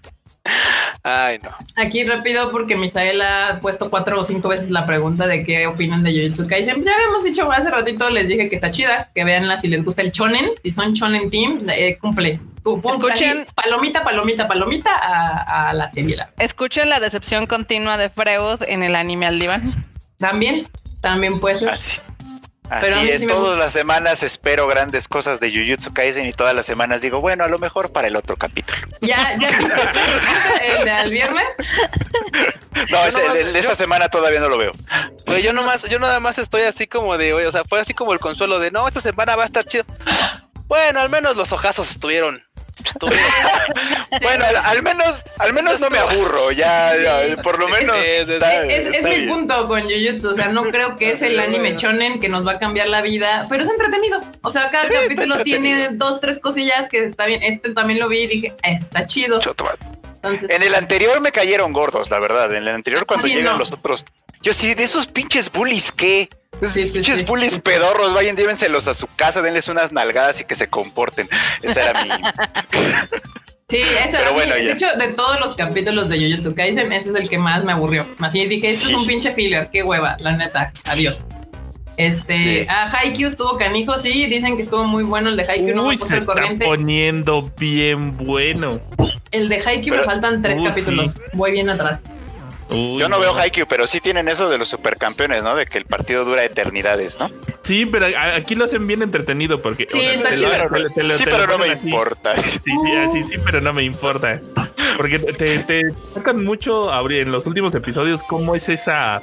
Ay, 1.03 1.37
no. 1.43 1.49
Aquí 1.75 2.03
rápido 2.05 2.51
porque 2.51 2.75
Misael 2.75 3.21
ha 3.21 3.59
puesto 3.61 3.91
cuatro 3.91 4.19
o 4.19 4.23
cinco 4.23 4.47
veces 4.49 4.71
la 4.71 4.87
pregunta 4.87 5.27
de 5.27 5.43
qué 5.43 5.67
opinan 5.67 6.01
de 6.01 6.11
Jujutsu 6.11 6.47
Kaisen. 6.47 6.83
Ya 6.83 6.91
habíamos 6.95 7.23
dicho 7.23 7.51
hace 7.51 7.69
ratito, 7.69 8.09
les 8.09 8.27
dije 8.27 8.49
que 8.49 8.55
está 8.55 8.71
chida, 8.71 9.11
que 9.13 9.23
veanla 9.23 9.59
si 9.59 9.67
les 9.67 9.85
gusta 9.85 10.01
el 10.01 10.09
shonen, 10.09 10.49
si 10.63 10.71
son 10.71 10.93
shonen 10.93 11.29
team, 11.29 11.59
eh, 11.69 11.97
cumple. 12.01 12.39
Escuchen. 12.65 13.45
palomita, 13.53 14.03
palomita, 14.03 14.47
palomita 14.47 14.89
a, 14.95 15.69
a 15.69 15.73
la 15.75 15.87
serie. 15.91 16.15
la- 16.15 16.31
Escuchen 16.39 16.89
la 16.89 16.99
decepción 16.99 17.45
continua 17.45 17.97
de 17.97 18.09
Freud 18.09 18.63
en 18.67 18.81
el 18.81 18.95
anime 18.95 19.27
al 19.27 19.39
diván. 19.39 19.85
También, 20.17 20.67
también 21.01 21.39
puede 21.39 21.59
ser. 21.59 21.69
Así. 21.69 21.99
Así 22.69 23.09
es, 23.09 23.19
sí 23.21 23.27
todas 23.27 23.57
las 23.59 23.73
semanas 23.73 24.23
espero 24.23 24.67
grandes 24.67 25.07
cosas 25.07 25.39
de 25.39 25.51
Jujutsu 25.51 25.93
Kaisen 25.93 26.25
y 26.25 26.33
todas 26.33 26.55
las 26.55 26.65
semanas 26.65 27.01
digo, 27.01 27.21
bueno, 27.21 27.43
a 27.43 27.47
lo 27.47 27.57
mejor 27.59 27.91
para 27.91 28.07
el 28.07 28.15
otro 28.15 28.37
capítulo. 28.37 28.77
Ya, 29.01 29.35
ya 29.39 29.49
viste 29.57 29.81
el 30.77 30.85
de 30.85 30.91
al 30.91 31.11
viernes. 31.11 31.45
No, 32.91 32.97
nomás- 32.97 33.35
el 33.35 33.55
esta 33.55 33.69
yo- 33.69 33.75
semana 33.75 34.09
todavía 34.09 34.39
no 34.39 34.49
lo 34.49 34.57
veo. 34.57 34.71
Yo 35.43 35.53
nomás, 35.53 35.83
yo 35.83 35.99
nada 35.99 36.19
más 36.19 36.37
estoy 36.37 36.61
así 36.63 36.87
como 36.87 37.17
de, 37.17 37.33
oye, 37.33 37.47
o 37.47 37.51
sea, 37.51 37.63
fue 37.67 37.79
así 37.79 37.93
como 37.93 38.13
el 38.13 38.19
consuelo 38.19 38.59
de, 38.59 38.71
no, 38.71 38.87
esta 38.87 39.01
semana 39.01 39.35
va 39.35 39.43
a 39.43 39.47
estar 39.47 39.65
chido. 39.65 39.83
Bueno, 40.67 40.99
al 41.01 41.09
menos 41.09 41.35
los 41.37 41.51
ojazos 41.51 41.91
estuvieron. 41.91 42.43
Bueno, 44.21 44.45
al, 44.45 44.55
al 44.57 44.83
menos, 44.83 45.23
al 45.39 45.53
menos 45.53 45.79
no 45.79 45.89
me 45.89 45.97
aburro, 45.97 46.51
ya, 46.51 46.93
ya, 47.01 47.41
por 47.41 47.59
lo 47.59 47.67
menos. 47.67 47.95
Sí, 47.97 48.03
sí, 48.19 48.25
sí. 48.25 48.31
está- 48.33 48.65
Es, 48.65 48.85
es 48.87 48.95
está 48.95 49.09
mi 49.09 49.27
punto 49.27 49.67
con 49.67 49.81
Jujutsu, 49.81 50.29
o 50.31 50.35
sea, 50.35 50.49
no 50.49 50.63
creo 50.63 50.95
que 50.95 51.11
es 51.11 51.21
el 51.21 51.39
anime 51.39 51.75
shonen 51.75 52.19
que 52.19 52.29
nos 52.29 52.45
va 52.45 52.53
a 52.53 52.59
cambiar 52.59 52.87
la 52.87 53.01
vida, 53.01 53.45
pero 53.49 53.63
es 53.63 53.69
entretenido. 53.69 54.21
O 54.41 54.49
sea, 54.49 54.69
cada 54.69 54.87
Sí, 54.89 54.95
capítulo 55.03 55.43
tiene 55.43 55.89
dos, 55.93 56.19
tres 56.21 56.39
cosillas 56.39 56.87
que 56.87 57.03
está 57.03 57.25
bien. 57.25 57.43
Este 57.43 57.73
también 57.73 57.99
lo 57.99 58.07
vi 58.07 58.19
y 58.23 58.27
dije, 58.27 58.53
"Ah, 58.63 58.71
está 58.71 59.05
chido. 59.05 59.39
Entonces, 59.41 60.49
En 60.49 60.63
el 60.63 60.73
anterior 60.73 61.21
me 61.21 61.31
cayeron 61.31 61.71
gordos, 61.73 62.09
la 62.09 62.19
verdad. 62.19 62.49
En 62.51 62.63
el 62.63 62.69
anterior, 62.69 63.05
cuando 63.05 63.27
Sí, 63.27 63.33
llegan 63.35 63.53
no. 63.53 63.59
los 63.59 63.71
otros. 63.71 64.05
Yo 64.45 64.53
sí, 64.53 64.75
de 64.75 64.83
esos 64.83 65.07
pinches 65.07 65.51
bullies, 65.51 65.91
¿qué? 65.91 66.29
Esos 66.61 66.71
Sí, 66.73 66.83
sí, 66.85 66.91
pinches 66.91 67.17
sí. 67.17 67.25
bullies 67.25 67.57
pedorros, 67.57 68.13
vayan, 68.13 68.35
llévenselos 68.37 68.87
a 68.87 68.93
su 68.93 69.07
casa, 69.15 69.41
denles 69.41 69.67
unas 69.69 69.91
nalgadas 69.91 70.39
y 70.39 70.45
que 70.45 70.53
se 70.53 70.67
comporten. 70.67 71.27
Esa 71.63 71.89
era 71.89 72.03
mi. 72.03 72.09
sí, 73.69 73.77
eso, 73.77 74.11
pero 74.11 74.33
bueno, 74.33 74.53
de 74.53 74.71
hecho, 74.71 74.85
de 74.99 75.07
todos 75.13 75.39
los 75.39 75.55
capítulos 75.55 76.09
de 76.09 76.19
Jujutsu 76.19 76.53
Kaisen, 76.53 76.91
ese 76.91 77.09
es 77.09 77.15
el 77.15 77.27
que 77.27 77.39
más 77.39 77.63
me 77.63 77.71
aburrió. 77.71 78.05
Así 78.19 78.45
dije, 78.45 78.69
esto 78.69 78.85
Sí. 78.85 78.93
es 78.93 78.99
un 78.99 79.07
pinche 79.07 79.33
filler, 79.33 79.67
qué 79.73 79.81
hueva, 79.81 80.15
la 80.19 80.33
neta, 80.37 80.71
adiós. 80.91 81.25
Este, 81.97 82.37
Sí. 82.37 82.67
a 82.69 82.83
Haikyuu 82.91 83.29
estuvo 83.29 83.57
canijo, 83.57 83.97
sí, 83.97 84.27
dicen 84.27 84.57
que 84.57 84.63
estuvo 84.63 84.83
muy 84.83 85.03
bueno 85.03 85.29
el 85.29 85.37
de 85.37 85.43
Haikyuu, 85.49 85.73
no 85.75 85.83
me 85.83 85.89
Uy, 85.89 85.97
puse 85.97 86.09
se 86.13 86.17
está 86.19 86.33
corriente. 86.33 86.65
poniendo 86.65 87.49
bien 87.57 88.15
bueno. 88.17 88.79
El 89.31 89.49
de 89.49 89.59
Haikyuu 89.65 89.95
me 89.97 90.03
faltan 90.03 90.41
tres 90.43 90.59
Uy, 90.59 90.65
capítulos, 90.67 91.11
sí. 91.13 91.19
voy 91.33 91.51
bien 91.53 91.69
atrás. 91.69 92.01
Uy, 92.69 92.99
Yo 92.99 93.07
no 93.09 93.19
veo 93.19 93.35
Haikyuu, 93.35 93.67
pero 93.67 93.85
sí 93.85 93.99
tienen 94.01 94.27
eso 94.27 94.49
de 94.49 94.57
los 94.57 94.69
supercampeones, 94.69 95.43
¿no? 95.43 95.55
De 95.55 95.65
que 95.67 95.77
el 95.77 95.85
partido 95.85 96.25
dura 96.25 96.43
eternidades, 96.43 97.19
¿no? 97.19 97.29
Sí, 97.61 97.85
pero 97.85 98.07
aquí 98.35 98.55
lo 98.55 98.65
hacen 98.65 98.87
bien 98.87 99.01
entretenido 99.03 99.61
porque. 99.61 99.87
Sí, 99.89 99.99
está 99.99 100.29
te 100.29 100.37
lo- 100.37 100.49
te 100.91 101.03
lo- 101.03 101.13
sí, 101.17 101.23
te 101.25 101.31
pero 101.31 101.45
no 101.47 101.57
me 101.59 101.69
así. 101.71 101.85
importa. 101.87 102.35
Sí, 102.41 102.59
sí, 102.63 102.95
así 102.97 103.23
sí, 103.23 103.37
pero 103.45 103.61
no 103.61 103.71
me 103.73 103.83
importa. 103.83 104.41
Porque 104.97 105.19
te, 105.19 105.59
te 105.59 105.81
sacan 106.13 106.43
mucho 106.43 106.89
en 107.11 107.31
los 107.31 107.45
últimos 107.45 107.75
episodios 107.75 108.23
cómo 108.23 108.55
es 108.55 108.69
esa 108.69 109.21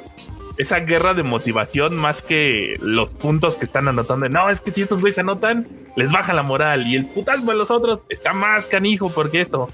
esa 0.58 0.80
guerra 0.80 1.14
de 1.14 1.22
motivación 1.22 1.96
más 1.96 2.20
que 2.22 2.74
los 2.78 3.14
puntos 3.14 3.56
que 3.56 3.64
están 3.64 3.88
anotando. 3.88 4.28
No, 4.28 4.50
es 4.50 4.60
que 4.60 4.70
si 4.70 4.82
estos 4.82 5.00
güeyes 5.00 5.18
anotan, 5.18 5.66
les 5.96 6.12
baja 6.12 6.34
la 6.34 6.42
moral 6.42 6.86
y 6.86 6.94
el 6.94 7.06
putasmo 7.06 7.52
de 7.52 7.56
los 7.58 7.70
otros 7.70 8.04
está 8.10 8.34
más 8.34 8.66
canijo 8.66 9.10
porque 9.10 9.40
esto. 9.40 9.68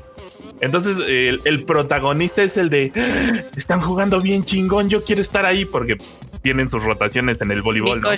Entonces 0.61 0.97
el, 1.07 1.41
el 1.45 1.63
protagonista 1.65 2.43
es 2.43 2.57
el 2.57 2.69
de 2.71 2.93
están 3.57 3.81
jugando 3.81 4.21
bien 4.21 4.45
chingón, 4.45 4.89
yo 4.89 5.05
quiero 5.05 5.23
estar 5.23 5.47
ahí 5.47 5.65
porque 5.65 5.97
tienen 6.43 6.69
sus 6.69 6.83
rotaciones 6.85 7.41
en 7.41 7.51
el 7.51 7.63
voleibol. 7.63 8.01
¿no? 8.01 8.09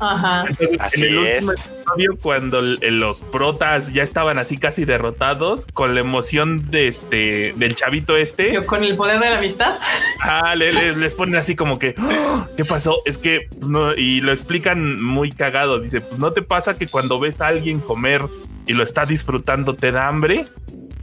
Ajá. 0.00 0.44
Entonces, 0.48 0.76
Así 0.78 1.02
en 1.02 1.08
el 1.08 1.18
último 1.18 1.52
es. 1.52 1.66
episodio, 1.70 2.18
cuando 2.22 2.58
el- 2.60 3.00
los 3.00 3.18
protas 3.18 3.92
ya 3.92 4.02
estaban 4.02 4.38
así 4.38 4.58
casi 4.58 4.84
derrotados, 4.84 5.66
con 5.72 5.94
la 5.94 6.00
emoción 6.00 6.70
de 6.70 6.88
este 6.88 7.54
del 7.56 7.74
chavito 7.74 8.16
este, 8.16 8.52
Yo 8.52 8.66
con 8.66 8.82
el 8.84 8.94
poder 8.96 9.18
de 9.20 9.30
la 9.30 9.38
amistad. 9.38 9.78
ah, 10.22 10.54
le- 10.54 10.72
le- 10.72 10.96
les 10.96 11.14
ponen 11.14 11.36
así 11.36 11.56
como 11.56 11.78
que, 11.78 11.94
"Oh, 11.98 12.46
¿qué 12.56 12.64
pasó? 12.64 12.96
Es 13.06 13.18
que 13.18 13.48
pues, 13.50 13.68
no, 13.70 13.94
y 13.94 14.20
lo 14.20 14.32
explican 14.32 15.02
muy 15.02 15.32
cagado. 15.32 15.80
Dice, 15.80 16.00
pues 16.00 16.18
no 16.18 16.30
te 16.32 16.42
pasa 16.42 16.76
que 16.76 16.86
cuando 16.86 17.18
ves 17.18 17.40
a 17.40 17.46
alguien 17.48 17.80
comer 17.80 18.22
y 18.66 18.74
lo 18.74 18.82
está 18.82 19.06
disfrutando, 19.06 19.74
te 19.74 19.92
da 19.92 20.08
hambre. 20.08 20.44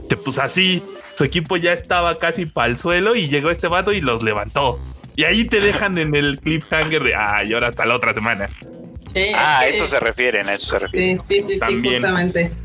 Te 0.08 0.16
pues 0.16 0.38
así, 0.38 0.82
su 1.14 1.24
equipo 1.24 1.56
ya 1.56 1.72
estaba 1.72 2.16
casi 2.18 2.46
para 2.46 2.68
el 2.68 2.78
suelo 2.78 3.14
y 3.16 3.28
llegó 3.28 3.50
este 3.50 3.68
vato 3.68 3.92
y 3.92 4.00
los 4.00 4.22
levantó. 4.22 4.78
Y 5.16 5.24
ahí 5.24 5.44
te 5.44 5.60
dejan 5.60 5.96
en 5.98 6.14
el 6.14 6.40
cliffhanger 6.40 7.02
de, 7.04 7.14
ay, 7.14 7.52
ahora 7.54 7.68
hasta 7.68 7.86
la 7.86 7.94
otra 7.94 8.12
semana. 8.14 8.48
Sí, 9.12 9.26
Ah, 9.34 9.60
a 9.60 9.66
es 9.66 9.72
que- 9.72 9.78
eso 9.78 9.86
se 9.86 10.00
refieren, 10.00 10.48
a 10.48 10.54
eso 10.54 10.66
se 10.66 10.78
refieren. 10.80 11.20
Sí, 11.20 11.36
sí, 11.36 11.42
sí, 11.42 11.52
sí, 11.54 11.58
También. 11.58 11.94
justamente. 12.02 12.52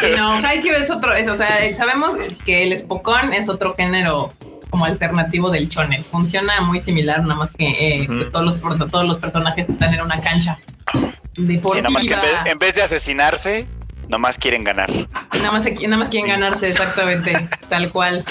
Sí, 0.00 0.06
no, 0.16 0.32
Haikyuu 0.32 0.74
es 0.74 0.90
otro, 0.90 1.14
es, 1.14 1.28
o 1.28 1.34
sea, 1.36 1.72
sabemos 1.74 2.12
que 2.44 2.62
el 2.64 2.76
Spokon 2.76 3.32
es 3.32 3.48
otro 3.48 3.74
género 3.74 4.32
como 4.70 4.86
alternativo 4.86 5.50
del 5.50 5.68
shonen. 5.68 6.02
Funciona 6.02 6.60
muy 6.62 6.80
similar, 6.80 7.20
nada 7.22 7.36
más 7.36 7.50
que 7.52 7.66
eh, 8.02 8.04
pues, 8.06 8.32
todos, 8.32 8.60
los, 8.60 8.90
todos 8.90 9.04
los 9.06 9.18
personajes 9.18 9.68
están 9.68 9.94
en 9.94 10.00
una 10.00 10.20
cancha 10.20 10.58
Sí, 10.92 11.44
deportiva. 11.44 11.82
nada 11.82 11.90
más 11.90 12.06
que 12.06 12.14
en 12.14 12.20
vez, 12.20 12.32
en 12.46 12.58
vez 12.58 12.74
de 12.74 12.82
asesinarse, 12.82 13.66
nomás 14.08 14.38
quieren 14.38 14.64
ganar. 14.64 14.90
nada, 15.34 15.52
más, 15.52 15.64
nada 15.64 15.96
más 15.96 16.08
quieren 16.08 16.28
ganarse, 16.28 16.68
exactamente, 16.68 17.32
tal 17.68 17.90
cual. 17.90 18.24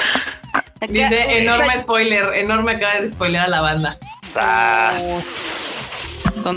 Dice, 0.89 1.39
enorme 1.39 1.77
spoiler, 1.79 2.33
enorme 2.35 2.73
acaba 2.73 3.01
de 3.01 3.11
spoiler 3.11 3.41
a 3.41 3.47
la 3.47 3.61
banda. 3.61 3.97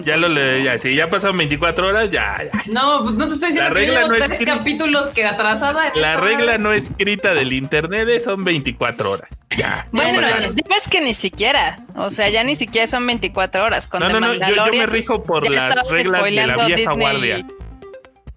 Ya 0.05 0.16
lo 0.16 0.29
leí, 0.29 0.62
ya, 0.64 0.79
si 0.79 0.95
ya 0.95 1.09
pasaron 1.11 1.37
24 1.39 1.89
horas, 1.89 2.11
ya, 2.11 2.37
ya. 2.53 2.62
No, 2.66 3.03
pues 3.03 3.14
no 3.16 3.27
te 3.27 3.35
estoy 3.35 3.49
diciendo 3.49 3.71
La 3.71 3.75
que 3.75 3.81
regla 3.87 3.95
llevo 4.01 4.09
no 4.09 4.14
es 4.16 4.25
tres 4.27 4.39
que- 4.39 4.45
capítulos 4.45 5.07
que 5.09 5.25
atrasada. 5.25 5.93
La 5.97 6.16
regla 6.16 6.59
no 6.59 6.73
escrita 6.73 7.35
del 7.35 7.53
internet 7.53 8.09
es 8.09 8.25
son 8.25 8.45
24 8.45 9.11
horas. 9.12 9.29
Ya. 9.57 9.89
Bueno, 9.91 10.21
No, 10.21 10.29
ya 10.39 10.49
ves 10.49 10.89
que 10.89 11.01
ni 11.01 11.12
siquiera, 11.14 11.79
o 11.97 12.11
sea, 12.11 12.29
ya 12.29 12.45
ni 12.45 12.55
siquiera 12.55 12.87
son 12.87 13.07
24 13.07 13.64
horas. 13.64 13.87
Con 13.89 14.01
No, 14.01 14.09
no, 14.11 14.21
no, 14.21 14.35
yo, 14.35 14.55
yo 14.66 14.73
me 14.73 14.87
rijo 14.87 15.23
por 15.25 15.51
las 15.51 15.89
reglas 15.89 16.25
de 16.25 16.31
la 16.31 16.66
vieja 16.66 16.77
Disney. 16.77 16.97
guardia. 16.99 17.47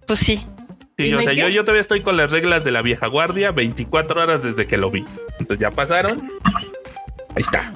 Pues 0.06 0.18
sí. 0.18 0.46
Sí, 0.96 1.12
o 1.12 1.18
¿Disney 1.18 1.36
sea, 1.36 1.48
yo, 1.48 1.62
todavía 1.62 1.80
estoy 1.82 2.02
con 2.02 2.16
las 2.16 2.30
reglas 2.30 2.62
de 2.64 2.70
la 2.70 2.80
vieja 2.82 3.08
guardia, 3.08 3.50
24 3.50 4.22
horas 4.22 4.42
desde 4.42 4.66
que 4.66 4.76
lo 4.76 4.90
vi. 4.90 5.04
Entonces 5.40 5.58
ya 5.58 5.70
pasaron. 5.72 6.30
Ahí 7.34 7.42
está. 7.42 7.72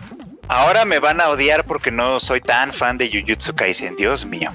Ahora 0.47 0.85
me 0.85 0.99
van 1.01 1.21
a 1.21 1.29
odiar 1.29 1.65
porque 1.65 1.91
no 1.91 2.21
soy 2.21 2.41
tan 2.41 2.73
fan 2.73 2.97
de 2.97 3.11
Jujutsu 3.11 3.55
Kaisen. 3.55 3.97
Dios 3.97 4.25
mío. 4.25 4.51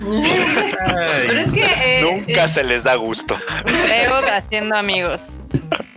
Pero 0.00 1.40
es 1.40 1.50
que. 1.50 1.62
eh, 1.64 2.00
Nunca 2.02 2.44
eh, 2.44 2.48
se 2.48 2.64
les 2.64 2.82
da 2.82 2.96
gusto. 2.96 3.38
Frego 3.86 4.14
haciendo 4.32 4.76
amigos. 4.76 5.22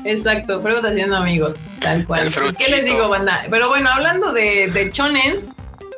Exacto, 0.05 0.61
Frego 0.61 0.86
haciendo 0.86 1.17
amigos, 1.17 1.57
tal 1.80 2.05
cual. 2.05 2.28
El 2.28 2.30
¿Y 2.51 2.53
¿Qué 2.55 2.72
les 2.72 2.86
digo, 2.86 3.09
banda? 3.09 3.45
Pero 3.49 3.67
bueno, 3.69 3.89
hablando 3.89 4.32
de, 4.32 4.67
de 4.72 4.91
chonens, 4.91 5.49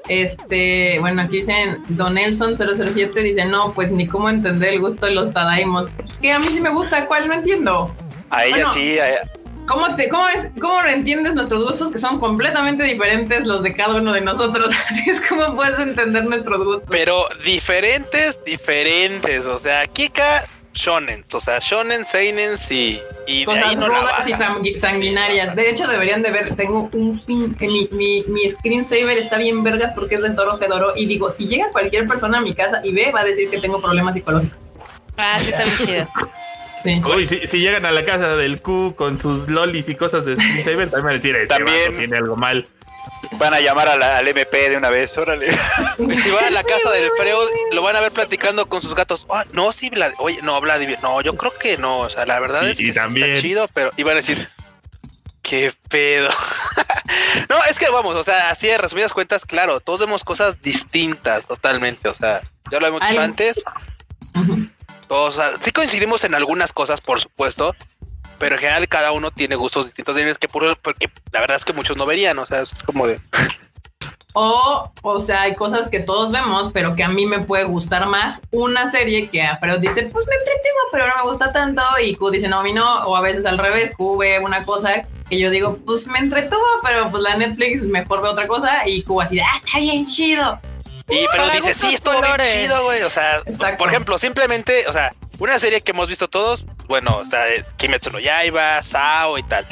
este, 0.10 1.00
bueno, 1.00 1.22
aquí 1.22 1.38
dicen 1.38 1.78
Don 1.90 2.16
Nelson 2.16 2.56
007 2.56 3.22
dice, 3.22 3.46
no, 3.46 3.72
pues 3.74 3.92
ni 3.92 4.08
cómo 4.08 4.30
entender 4.30 4.74
el 4.74 4.80
gusto 4.80 5.06
de 5.06 5.14
los 5.14 5.34
Tadaimos. 5.34 5.90
Pues 5.98 6.14
que 6.16 6.32
a 6.32 6.40
mí 6.40 6.48
sí 6.52 6.60
me 6.62 6.70
gusta, 6.70 7.06
¿cuál? 7.08 7.28
No 7.28 7.34
entiendo. 7.34 7.96
A 8.30 8.46
ella 8.46 8.56
Bueno. 8.56 8.74
sí, 8.74 9.00
a- 9.00 9.22
¿Cómo, 9.66 9.96
te, 9.96 10.10
cómo, 10.10 10.28
es, 10.28 10.50
¿Cómo 10.60 10.82
entiendes 10.84 11.36
nuestros 11.36 11.64
gustos 11.64 11.90
que 11.90 11.98
son 11.98 12.20
completamente 12.20 12.84
diferentes 12.84 13.46
los 13.48 13.64
de 13.64 13.74
cada 13.74 13.96
uno 13.96 14.12
de 14.12 14.20
nosotros? 14.20 14.74
Así 14.90 15.10
es 15.10 15.22
como 15.22 15.56
puedes 15.56 15.80
entender 15.80 16.26
nuestros 16.26 16.66
gustos. 16.66 16.88
Pero 16.92 17.24
diferentes, 17.46 18.38
diferentes. 18.46 19.46
O 19.46 19.58
sea, 19.58 19.88
Kika, 19.88 20.44
shonen. 20.74 21.24
O 21.34 21.40
sea, 21.42 21.60
shonen, 21.60 22.04
seinen 22.06 22.58
y, 22.70 23.00
y 23.28 23.40
de 23.40 23.46
Cosas 23.46 23.64
ahí 23.66 23.76
no 23.76 23.88
la 23.88 24.00
rudas 24.00 24.28
y 24.28 24.32
baja. 24.32 24.56
sang- 24.56 24.78
sanguinarias. 24.78 25.56
De 25.56 25.70
hecho, 25.70 25.88
deberían 25.88 26.22
de 26.22 26.32
ver. 26.32 26.56
Tengo 26.56 26.90
un 26.94 27.20
pin 27.24 27.56
mi, 27.60 27.88
mi, 27.92 28.24
mi 28.28 28.50
screensaver 28.50 29.18
está 29.20 29.38
bien 29.38 29.64
vergas 29.64 29.94
porque 29.94 30.16
es 30.16 30.22
de 30.22 30.32
Toro 30.32 30.58
Fedoro. 30.58 30.94
Y 30.96 31.06
digo, 31.06 31.32
si 31.32 31.48
llega 31.48 31.70
cualquier 31.72 32.08
persona 32.08 32.40
a 32.40 32.42
mi 32.42 32.54
casa 32.54 32.82
y 32.84 32.92
ve, 32.94 33.12
va 33.12 33.22
a 33.22 33.26
decir 33.26 33.50
que 33.50 33.60
tengo 33.60 33.82
problemas 33.82 34.14
psicológicos. 34.14 34.58
Ah, 35.18 35.38
sí, 35.40 35.50
está 35.52 35.64
bien 35.64 35.78
chido. 35.78 36.08
Sí. 36.84 37.02
Uy, 37.16 37.26
si, 37.28 37.48
si 37.48 37.60
llegan 37.60 37.86
a 37.86 37.92
la 37.92 38.04
casa 38.04 38.36
del 38.36 38.62
Q 38.62 38.96
con 38.98 39.18
sus 39.18 39.48
lolis 39.48 39.88
y 39.88 39.96
cosas 39.96 40.26
de 40.26 40.36
Screensaver, 40.36 40.90
también 40.90 41.04
van 41.04 41.08
a 41.12 41.14
decir, 41.14 41.34
este 41.36 41.48
También. 41.56 41.96
tiene 41.98 42.18
algo 42.18 42.36
mal. 42.36 42.68
Van 43.40 43.54
a 43.54 43.60
llamar 43.60 43.88
a 43.90 43.96
la- 43.98 44.18
al 44.18 44.28
MP 44.28 44.70
de 44.70 44.78
una 44.78 44.90
vez, 44.90 45.18
órale. 45.18 45.50
Si 45.98 46.32
van 46.32 46.46
a 46.46 46.50
la 46.52 46.64
casa 46.64 46.90
del 46.92 47.10
Freud, 47.18 47.50
lo 47.72 47.82
van 47.82 47.96
a 47.96 48.00
ver 48.02 48.12
platicando 48.12 48.68
con 48.68 48.82
sus 48.82 48.96
gatos. 48.96 49.26
Ah, 49.30 49.46
no, 49.52 49.72
sí, 49.72 49.90
Vlad. 49.90 50.14
Oye, 50.20 50.40
no, 50.42 50.60
Vladimir. 50.62 50.98
No, 51.02 51.22
yo 51.22 51.36
creo 51.36 51.54
que 51.58 51.78
no. 51.78 52.00
O 52.00 52.10
sea, 52.10 52.26
la 52.26 52.40
verdad 52.40 52.64
Y- 52.68 52.72
es 52.72 52.78
que 52.78 52.84
y 52.84 52.88
sí 52.88 52.94
también- 52.94 53.30
está 53.32 53.42
chido, 53.42 53.68
pero 53.74 53.92
iban 53.98 54.14
a 54.14 54.18
decir, 54.18 54.50
qué 55.42 55.74
pedo. 55.90 56.30
no, 57.50 57.64
es 57.70 57.78
que 57.78 57.90
vamos, 57.90 58.16
o 58.16 58.24
sea, 58.24 58.50
así 58.50 58.68
de 58.68 58.78
resumidas 58.78 59.14
cuentas, 59.14 59.46
claro, 59.46 59.80
todos 59.80 60.00
vemos 60.02 60.24
cosas 60.24 60.62
distintas 60.62 61.48
totalmente. 61.48 62.10
O 62.10 62.14
sea, 62.16 62.42
ya 62.72 62.80
lo 62.80 62.88
hemos 62.88 63.02
dicho 63.02 63.12
Ay. 63.12 63.18
antes. 63.18 63.62
Todos, 65.08 65.38
o 65.38 65.40
sea, 65.42 65.52
sí 65.62 65.72
coincidimos 65.72 66.24
en 66.24 66.34
algunas 66.34 66.74
cosas, 66.74 67.02
por 67.02 67.20
supuesto. 67.20 67.76
Pero 68.44 68.56
en 68.56 68.60
general 68.60 68.88
cada 68.90 69.14
uno 69.14 69.32
tiene 69.32 69.56
gustos 69.56 69.86
distintos. 69.86 70.18
Es 70.18 70.38
que 70.38 70.50
por- 70.50 70.76
porque 70.80 71.10
la 71.32 71.40
verdad 71.40 71.56
es 71.56 71.64
que 71.64 71.72
muchos 71.72 71.96
no 71.96 72.06
verían. 72.06 72.38
O 72.40 72.46
sea, 72.46 72.60
es 72.64 72.84
como 72.84 73.08
de. 73.08 73.18
O, 74.34 74.92
o 75.02 75.20
sea, 75.22 75.44
hay 75.44 75.56
cosas 75.56 75.88
que 75.88 76.02
todos 76.02 76.30
vemos, 76.32 76.72
pero 76.74 76.94
que 76.96 77.04
a 77.04 77.08
mí 77.08 77.26
me 77.26 77.40
puede 77.40 77.64
gustar 77.64 78.06
más 78.08 78.42
una 78.52 78.92
serie 78.92 79.30
que 79.30 79.42
a 79.44 79.58
Freud 79.60 79.80
dice, 79.80 80.10
pues 80.12 80.26
me 80.28 80.34
entretengo, 80.36 80.80
pero 80.92 81.08
no 81.08 81.14
me 81.24 81.30
gusta 81.30 81.54
tanto. 81.54 81.82
Y 82.04 82.16
Q 82.16 82.32
dice, 82.32 82.50
no, 82.50 82.60
a 82.60 82.64
mí 82.64 82.74
no. 82.74 83.04
O 83.04 83.16
a 83.16 83.22
veces 83.22 83.46
al 83.46 83.58
revés, 83.60 83.94
Q 83.96 84.18
ve 84.18 84.40
una 84.40 84.66
cosa 84.66 85.04
que 85.30 85.40
yo 85.40 85.50
digo, 85.50 85.78
pues 85.86 86.06
me 86.08 86.20
entretuvo, 86.20 86.66
pero 86.84 87.10
pues 87.12 87.24
la 87.24 87.38
Netflix 87.38 87.82
mejor 87.84 88.22
ve 88.24 88.28
otra 88.28 88.46
cosa. 88.46 88.86
Y 88.86 89.04
Q 89.04 89.22
así, 89.22 89.40
ah, 89.40 89.46
está 89.64 89.80
bien 89.80 90.06
chido. 90.06 90.60
Y 91.08 91.26
pero 91.32 91.44
Para 91.46 91.56
dice, 91.56 91.76
sí, 91.76 91.94
estuvo 91.94 92.20
bien 92.20 92.36
chido, 92.66 92.84
güey. 92.84 93.04
O 93.04 93.10
sea, 93.10 93.38
Exacto. 93.46 93.78
por 93.78 93.90
ejemplo, 93.90 94.18
simplemente, 94.18 94.86
o 94.88 94.92
sea, 94.94 95.14
una 95.40 95.60
serie 95.60 95.82
que 95.82 95.92
hemos 95.92 96.08
visto 96.08 96.28
todos, 96.30 96.66
bueno, 96.88 97.24
eh, 97.32 97.64
Kimetsu 97.78 98.12
no 98.12 98.20
Yaiba, 98.20 98.82
Sao 98.84 99.38
y 99.38 99.44
tal. 99.44 99.66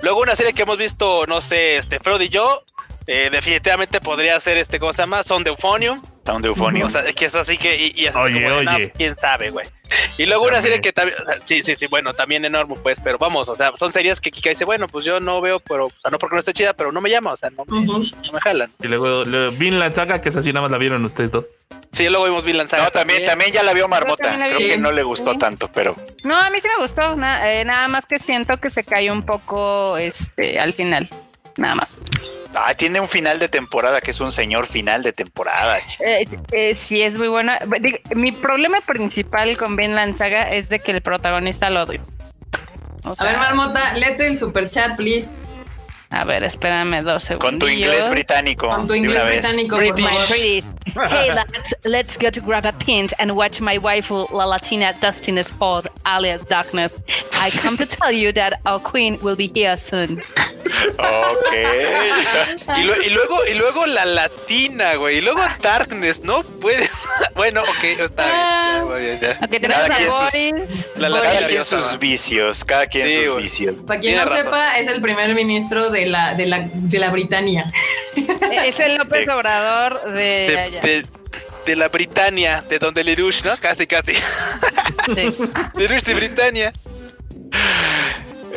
Luego 0.00 0.20
una 0.20 0.36
serie 0.36 0.52
que 0.52 0.62
hemos 0.62 0.78
visto, 0.78 1.26
no 1.26 1.40
sé, 1.40 1.76
este, 1.76 2.00
Freud 2.00 2.20
y 2.20 2.28
yo, 2.28 2.64
eh, 3.06 3.28
definitivamente 3.30 4.00
podría 4.00 4.38
ser 4.40 4.58
este, 4.58 4.78
¿cómo 4.78 4.92
se 4.92 5.02
llama? 5.02 5.22
Son 5.22 5.46
Euphonium. 5.46 6.02
Sound 6.26 6.44
Eufonio. 6.46 6.86
O 6.86 6.90
sea, 6.90 7.04
que 7.12 7.24
es 7.26 7.34
así 7.34 7.56
que, 7.56 7.76
y, 7.76 7.92
y 8.02 8.06
así 8.08 8.18
Oye, 8.18 8.34
como 8.42 8.48
no, 8.48 8.56
oye. 8.56 8.68
pues, 8.86 8.92
quién 8.96 9.14
sabe, 9.14 9.50
güey. 9.50 9.66
Y 10.18 10.26
luego 10.26 10.46
una 10.46 10.60
serie 10.60 10.80
que 10.80 10.92
también, 10.92 11.16
o 11.22 11.24
sea, 11.24 11.40
sí, 11.40 11.62
sí, 11.62 11.76
sí, 11.76 11.86
bueno, 11.86 12.12
también 12.14 12.44
enorme, 12.44 12.74
pues, 12.82 12.98
pero 13.00 13.18
vamos, 13.18 13.48
o 13.48 13.54
sea, 13.54 13.72
son 13.76 13.92
series 13.92 14.20
que 14.20 14.30
Kika 14.30 14.50
dice, 14.50 14.64
bueno, 14.64 14.88
pues 14.88 15.04
yo 15.04 15.20
no 15.20 15.40
veo, 15.40 15.60
pero, 15.60 15.86
o 15.86 15.90
sea, 16.00 16.10
no 16.10 16.18
porque 16.18 16.34
no 16.34 16.40
esté 16.40 16.52
chida, 16.52 16.72
pero 16.74 16.90
no 16.90 17.00
me 17.00 17.08
llama, 17.10 17.32
o 17.32 17.36
sea, 17.36 17.50
no, 17.50 17.64
me- 17.66 17.86
no 17.86 18.02
jalan. 18.42 18.70
Y 18.82 18.88
luego, 18.88 19.24
luego 19.24 19.52
Vinland 19.56 19.94
Saga, 19.94 20.20
que 20.20 20.30
esa 20.30 20.42
sí 20.42 20.48
nada 20.52 20.62
más 20.62 20.72
la 20.72 20.78
vieron 20.78 21.04
ustedes 21.04 21.30
dos. 21.30 21.44
Sí, 21.92 22.08
luego 22.08 22.24
vimos 22.26 22.44
Vinland 22.44 22.68
Saga 22.68 22.84
no, 22.84 22.90
también, 22.90 23.24
también 23.24 23.52
ya 23.52 23.62
la 23.62 23.72
vio 23.72 23.86
Marmota. 23.88 24.24
también 24.24 24.40
la 24.40 24.48
vi. 24.48 24.64
Creo 24.64 24.76
que 24.76 24.82
no 24.82 24.90
le 24.90 25.02
gustó 25.04 25.32
Sí. 25.32 25.38
tanto, 25.38 25.70
pero 25.72 25.96
No, 26.24 26.36
a 26.36 26.50
mí 26.50 26.60
sí 26.60 26.68
me 26.68 26.82
gustó. 26.82 27.14
na- 27.16 27.50
eh, 27.52 27.64
nada 27.64 27.86
más 27.88 28.04
que 28.06 28.18
siento 28.18 28.58
que 28.58 28.68
se 28.70 28.82
cayó 28.84 29.12
un 29.12 29.22
poco 29.22 29.96
este 29.96 30.58
al 30.58 30.74
final. 30.74 31.08
Nada 31.56 31.74
más. 31.74 31.98
ah, 32.54 32.74
tiene 32.74 33.00
un 33.00 33.08
final 33.08 33.38
de 33.38 33.48
temporada 33.48 34.00
que 34.00 34.10
es 34.10 34.20
un 34.20 34.32
señor 34.32 34.66
final 34.66 35.02
de 35.02 35.12
temporada. 35.12 35.78
Eh, 36.00 36.26
eh, 36.52 36.74
sí, 36.74 37.02
es 37.02 37.16
muy 37.16 37.28
buena. 37.28 37.60
Digo, 37.80 37.98
Mi 38.14 38.32
problema 38.32 38.80
principal 38.80 39.56
con 39.56 39.76
Vinland 39.76 40.16
Saga 40.16 40.50
es 40.50 40.68
de 40.68 40.80
que 40.80 40.92
el 40.92 41.00
protagonista 41.00 41.70
lo 41.70 41.82
odio. 41.84 42.00
O 43.04 43.14
A 43.16 43.24
ver, 43.24 43.38
Marmota, 43.38 43.92
léete 43.94 44.26
el 44.26 44.38
super 44.38 44.68
chat, 44.68 44.96
please. 44.96 45.28
A 46.10 46.24
ver, 46.24 46.44
espérame 46.44 47.02
dos 47.02 47.24
segundos. 47.24 47.50
Con 47.50 47.58
tu 47.58 47.68
inglés 47.68 48.08
británico. 48.08 48.68
Con 48.68 48.86
tu 48.86 48.94
inglés 48.94 49.16
una 49.16 49.24
vez. 49.24 49.40
británico, 49.42 49.76
por 49.76 49.86
favor. 50.00 50.26
Hey 50.30 50.62
lads, 51.34 51.74
let's 51.84 52.16
go 52.16 52.30
to 52.30 52.40
grab 52.40 52.64
a 52.64 52.72
pint 52.72 53.12
and 53.18 53.32
watch 53.32 53.60
my 53.60 53.76
waifu, 53.76 54.26
La 54.32 54.46
Latina 54.46 54.92
Dustin 54.94 55.36
Sport, 55.38 55.88
alias 56.04 56.44
Darkness. 56.48 57.02
I 57.34 57.50
come 57.50 57.76
to 57.76 57.84
tell 57.86 58.12
you 58.12 58.32
that 58.32 58.60
our 58.64 58.78
queen 58.80 59.18
will 59.20 59.36
be 59.36 59.50
here 59.54 59.76
soon. 59.76 60.22
Ok. 60.98 61.52
Y, 62.78 62.82
lue- 62.82 63.06
y 63.06 63.10
luego, 63.10 63.38
y 63.46 63.54
luego 63.54 63.86
la 63.86 64.04
latina, 64.04 64.94
güey. 64.96 65.18
Y 65.18 65.20
luego 65.20 65.40
Darkness, 65.60 66.22
¿no? 66.24 66.42
Puede. 66.42 66.88
bueno, 67.34 67.62
ok, 67.62 67.84
está 68.00 68.24
bien. 68.24 68.36
ya, 68.36 68.84
muy 68.84 69.00
bien, 69.00 69.20
ya. 69.20 69.38
Ok, 69.42 69.50
tenemos 69.50 69.88
Cada 69.88 69.96
a 69.96 70.08
Boris. 70.08 70.90
La. 70.96 71.08
Cada 71.08 71.24
latina 71.34 71.48
quien 71.48 71.64
sus 71.64 71.98
vicios, 71.98 72.64
cada 72.64 72.86
quien 72.86 73.08
Sí, 73.08 73.24
sus 73.26 73.42
vicios. 73.42 73.74
Para 73.86 74.00
quien 74.00 74.14
Tiene 74.14 74.24
no 74.24 74.30
razón. 74.30 74.44
sepa, 74.46 74.78
es 74.78 74.88
el 74.88 75.00
primer 75.00 75.34
ministro 75.34 75.90
de 75.90 75.95
la, 76.04 76.34
de 76.34 76.44
la, 76.44 76.68
de 76.70 76.98
la 76.98 77.10
Britania. 77.10 77.72
Es 78.64 78.78
el 78.80 78.98
López 78.98 79.24
De- 79.26 79.32
Obrador 79.32 80.02
de, 80.12 80.12
De, 80.50 80.58
allá. 80.60 80.80
de- 80.82 81.06
de 81.64 81.76
la 81.76 81.88
Britania, 81.88 82.62
de 82.68 82.78
donde 82.78 83.02
Lerouche, 83.02 83.40
¿no? 83.44 83.56
Casi, 83.56 83.86
casi. 83.86 84.12
Sí. 85.14 85.32
De 85.74 86.14
Britania. 86.14 86.72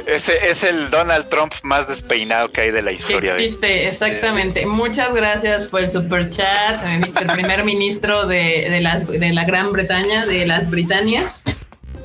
Ese 0.06 0.50
es 0.50 0.64
el 0.64 0.90
Donald 0.90 1.28
Trump 1.30 1.54
más 1.64 1.88
despeinado 1.88 2.52
que 2.52 2.62
hay 2.62 2.72
de 2.72 2.82
la 2.82 2.90
que 2.92 2.96
historia. 2.98 3.36
de- 3.36 3.46
existe, 3.46 3.88
exactamente. 3.88 4.66
Muchas 4.66 5.14
gracias 5.14 5.66
por 5.66 5.82
el 5.82 5.92
super 5.92 6.30
chat, 6.30 6.84
el 7.04 7.28
primer 7.28 7.64
ministro 7.64 8.26
de, 8.26 8.68
de, 8.70 8.82
las, 8.82 9.08
de 9.08 9.34
la 9.34 9.44
Gran 9.46 9.72
Bretaña, 9.72 10.26
de 10.26 10.46
las 10.48 10.70
Britanias. 10.72 11.42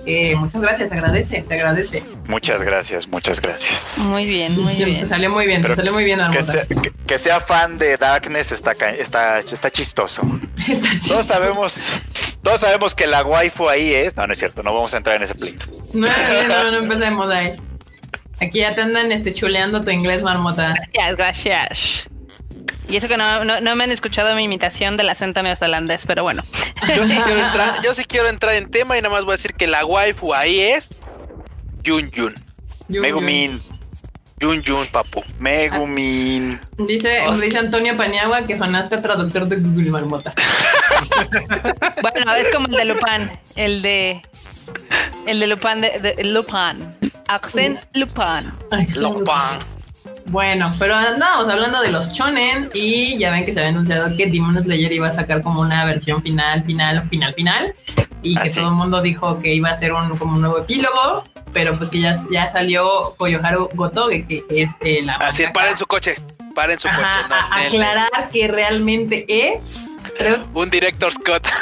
Eh, 0.07 0.35
muchas 0.37 0.61
gracias, 0.61 0.91
se 0.91 0.97
agradece, 0.97 1.43
se 1.43 1.55
agradece. 1.55 2.03
Muchas 2.29 2.63
gracias, 2.63 3.09
muchas 3.09 3.41
gracias. 3.41 3.99
Muy 4.07 4.27
bien, 4.27 4.61
muy 4.61 4.77
Te 4.77 4.85
bien. 4.85 5.09
salió 5.09 5.31
muy 5.31 5.47
bien, 5.47 5.63
te 5.63 5.75
salió 5.75 5.93
muy 5.93 6.05
bien, 6.05 6.21
Que 6.31 6.43
sea, 6.43 6.67
que- 6.67 6.93
que 7.07 7.19
sea 7.19 7.41
fan 7.41 7.79
de 7.79 7.97
Darkness 7.97 8.53
está, 8.53 8.75
ca- 8.75 8.91
está, 8.91 9.39
está 9.41 9.71
chistoso. 9.71 10.23
Está. 10.69 10.89
Todos 11.09 11.27
sabemos, 11.27 11.87
todos 12.43 12.61
sabemos 12.61 12.95
que 12.95 13.07
la 13.07 13.23
waifu 13.25 13.69
ahí 13.69 13.93
es. 13.95 14.17
No, 14.17 14.27
no 14.27 14.33
es 14.33 14.39
cierto, 14.39 14.63
no 14.63 14.73
vamos 14.75 14.93
a 14.95 14.99
entrar 14.99 15.17
en 15.17 15.23
ese 15.23 15.35
pleito. 15.35 15.67
No, 15.95 16.07
no, 16.49 16.71
no 16.71 16.79
empecemos 16.79 17.31
ahí. 17.31 17.53
Aquí 18.41 18.59
ya 18.61 18.75
te 18.75 18.81
andan 18.81 19.13
este, 19.13 19.33
chuleando 19.33 19.81
tu 19.83 19.91
inglés, 19.91 20.23
Marmota. 20.23 20.75
Gracias, 20.93 21.17
gracias. 21.17 22.09
Y 22.89 22.97
eso 22.97 23.09
que 23.09 23.17
no, 23.17 23.45
no, 23.45 23.61
no 23.61 23.75
me 23.77 23.85
han 23.85 23.93
escuchado 23.93 24.35
mi 24.35 24.45
imitación 24.45 24.97
del 24.97 25.09
acento 25.09 25.43
neozelandés, 25.43 26.05
pero 26.07 26.23
bueno. 26.23 26.43
Yo 26.97 27.07
sí 27.07 27.17
quiero 27.25 27.41
entrar, 27.47 27.83
yo 27.83 27.95
sí 27.95 28.05
quiero 28.05 28.29
entrar 28.29 28.55
en 28.55 28.71
tema 28.71 28.97
y 28.99 29.03
nada 29.03 29.15
más 29.15 29.25
voy 29.25 29.33
a 29.35 29.37
decir 29.37 29.55
que 29.55 29.67
la 29.67 29.85
waifu 29.85 30.35
ahí 30.35 30.61
es 30.61 30.91
Yun 31.83 32.11
Yun. 32.11 32.35
Yun, 32.89 33.03
Megumin, 33.03 33.63
Yun 34.41 34.63
Yun, 34.63 34.87
papu. 34.89 35.23
Megumin. 35.39 36.61
yun. 36.77 36.87
Dice, 36.87 37.21
dice 37.41 37.59
Antonio 37.59 37.97
Paniagua 37.97 38.45
que 38.45 38.57
sonaste 38.57 38.99
traductor 38.99 39.47
de 39.47 39.57
Google, 39.57 39.91
Marmota. 39.91 40.33
Bueno, 42.03 42.35
es 42.35 42.49
como 42.51 42.69
el 42.69 42.75
de 42.75 42.85
Lupin, 42.85 43.31
el 43.57 43.83
de. 43.83 44.23
El 45.27 45.41
de 45.41 45.47
Lupin, 45.47 45.81
de, 45.81 45.99
de 46.01 46.25
Lupin. 46.25 47.13
Accent 47.29 47.81
Lupin. 47.95 48.53
Lopan. 49.01 49.59
Bueno, 50.27 50.75
pero 50.79 50.95
andábamos 50.97 51.49
hablando 51.49 51.81
de 51.83 51.91
los 51.91 52.11
shonen 52.13 52.71
y 52.75 53.17
ya 53.19 53.31
ven 53.31 53.45
que 53.45 53.53
se 53.53 53.61
había 53.61 53.71
anunciado 53.71 54.17
que 54.17 54.27
Demon 54.27 54.61
Slayer 54.61 54.93
iba 54.93 55.09
a 55.09 55.13
sacar 55.13 55.43
como 55.43 55.61
una 55.61 55.85
versión 55.85 56.23
final, 56.23 56.65
final, 56.65 57.07
final, 57.09 57.35
final 57.35 57.75
y 58.23 58.37
Ah, 58.39 58.43
que 58.43 58.49
sí. 58.49 58.57
todo 58.59 58.69
el 58.71 58.75
mundo 58.75 59.03
dijo 59.03 59.39
que 59.41 59.55
iba 59.55 59.69
a 59.71 59.75
ser 59.75 59.93
un 59.93 60.17
como 60.17 60.35
un 60.35 60.41
nuevo 60.41 60.59
epílogo, 60.59 61.25
pero 61.53 61.77
pues 61.77 61.91
que 61.91 62.01
ya, 62.01 62.17
ya 62.33 62.51
salió 62.51 63.15
Koyoharu 63.19 63.69
Gotoge, 63.75 64.27
que 64.27 64.43
es 64.51 64.71
eh, 64.81 65.03
la 65.03 65.17
Así, 65.17 65.43
mangaka. 65.43 65.53
paren 65.61 65.77
su 65.77 65.87
coche. 65.87 66.17
Paren 66.55 66.79
su 66.79 66.89
coche. 66.89 67.01
No, 67.29 67.35
a- 67.35 67.61
aclarar 67.67 68.11
que 68.33 68.49
realmente 68.49 69.27
es 69.29 69.91
Creo 70.17 70.47
Un 70.55 70.71
director 70.71 71.13
Scott. 71.13 71.47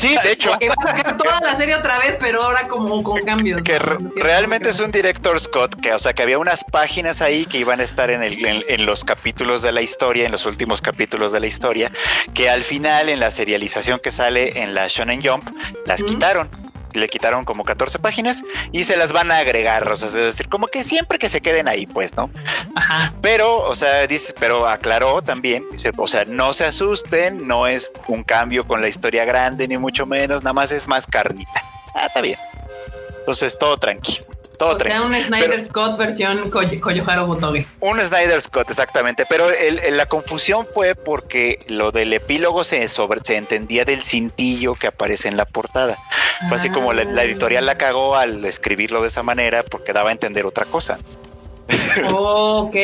Sí, 0.00 0.16
de 0.24 0.32
hecho. 0.32 0.58
que 0.58 0.68
va 0.68 0.74
a 0.76 0.82
sacar 0.82 1.16
toda 1.16 1.40
la 1.40 1.54
serie 1.54 1.74
otra 1.76 1.98
vez, 1.98 2.16
pero 2.18 2.42
ahora 2.42 2.66
como 2.66 3.02
con 3.04 3.20
cambios. 3.22 3.62
que 3.62 3.78
realmente 4.16 4.70
es 4.70 4.80
un 4.80 4.90
director 4.90 5.38
Scott 5.38 5.80
que 5.80 5.92
o 5.92 5.98
sea 5.98 6.12
que 6.12 6.22
había 6.22 6.38
unas 6.38 6.64
páginas 6.64 7.20
ahí 7.20 7.46
que 7.46 7.58
iban 7.58 7.78
a 7.80 7.84
estar 7.84 8.10
en, 8.10 8.22
el, 8.22 8.44
en, 8.44 8.64
en 8.68 8.84
los 8.84 9.04
capítulos 9.04 9.62
de 9.62 9.70
la 9.70 9.82
historia 9.82 10.26
en 10.26 10.32
los 10.32 10.44
últimos 10.44 10.80
capítulos 10.80 11.30
de 11.30 11.40
la 11.40 11.46
historia 11.46 11.92
que 12.34 12.50
al 12.50 12.62
final 12.62 13.08
en 13.08 13.20
la 13.20 13.30
serialización 13.30 14.00
que 14.02 14.10
sale 14.10 14.60
en 14.60 14.74
la 14.74 14.88
Shonen 14.88 15.22
Jump 15.24 15.48
las 15.86 16.02
quitaron 16.02 16.50
le 16.96 17.08
quitaron 17.08 17.44
como 17.44 17.64
14 17.64 17.98
páginas 17.98 18.42
y 18.72 18.84
se 18.84 18.96
las 18.96 19.12
van 19.12 19.30
a 19.30 19.38
agregar 19.38 19.88
o 19.88 19.96
sea 19.96 20.08
es 20.08 20.14
decir 20.14 20.48
como 20.48 20.66
que 20.68 20.84
siempre 20.84 21.18
que 21.18 21.28
se 21.28 21.40
queden 21.40 21.68
ahí 21.68 21.86
pues 21.86 22.14
no 22.16 22.30
Ajá. 22.74 23.12
pero 23.20 23.58
o 23.58 23.76
sea 23.76 24.06
dice 24.06 24.34
pero 24.38 24.66
aclaró 24.66 25.22
también 25.22 25.64
dice 25.70 25.90
o 25.96 26.08
sea 26.08 26.24
no 26.24 26.52
se 26.52 26.64
asusten 26.64 27.46
no 27.46 27.66
es 27.66 27.92
un 28.08 28.22
cambio 28.22 28.66
con 28.66 28.80
la 28.80 28.88
historia 28.88 29.24
grande 29.24 29.68
ni 29.68 29.78
mucho 29.78 30.06
menos 30.06 30.42
nada 30.42 30.52
más 30.52 30.72
es 30.72 30.86
más 30.86 31.06
carnita. 31.06 31.62
Ah 31.94 32.06
está 32.06 32.20
bien. 32.20 32.38
Entonces 33.18 33.56
todo 33.58 33.76
tranqui 33.76 34.20
todo 34.58 34.76
O 34.76 34.78
sea, 34.78 35.02
un 35.02 35.14
Snyder 35.14 35.50
Pero- 35.50 35.64
Scott 35.64 35.98
versión 35.98 36.50
Koy- 36.50 36.78
Koyoharo 36.80 37.26
Botoge. 37.26 37.66
Un 37.80 38.00
Snyder 38.00 38.40
Scott, 38.40 38.70
exactamente. 38.70 39.24
Pero 39.28 39.50
el- 39.50 39.78
el- 39.80 39.96
la 39.96 40.06
confusión 40.06 40.66
fue 40.74 40.94
porque 40.94 41.58
lo 41.68 41.92
del 41.92 42.12
epílogo 42.12 42.64
se, 42.64 42.88
sobre, 42.88 43.20
se 43.22 43.36
entendía 43.36 43.84
del 43.84 44.02
cintillo 44.04 44.74
que 44.74 44.86
aparece 44.88 45.28
en 45.28 45.36
la 45.36 45.44
portada. 45.44 45.96
Fue 46.48 46.56
así 46.56 46.70
como 46.70 46.92
la, 46.92 47.04
la 47.04 47.22
editorial 47.24 47.66
la 47.66 47.76
cagó 47.76 48.16
al 48.16 48.44
escribirlo 48.44 49.00
de 49.02 49.08
esa 49.08 49.22
manera 49.22 49.62
porque 49.62 49.92
daba 49.92 50.10
a 50.10 50.12
entender 50.12 50.46
otra 50.46 50.64
cosa. 50.66 50.98
Ok, 52.12 52.76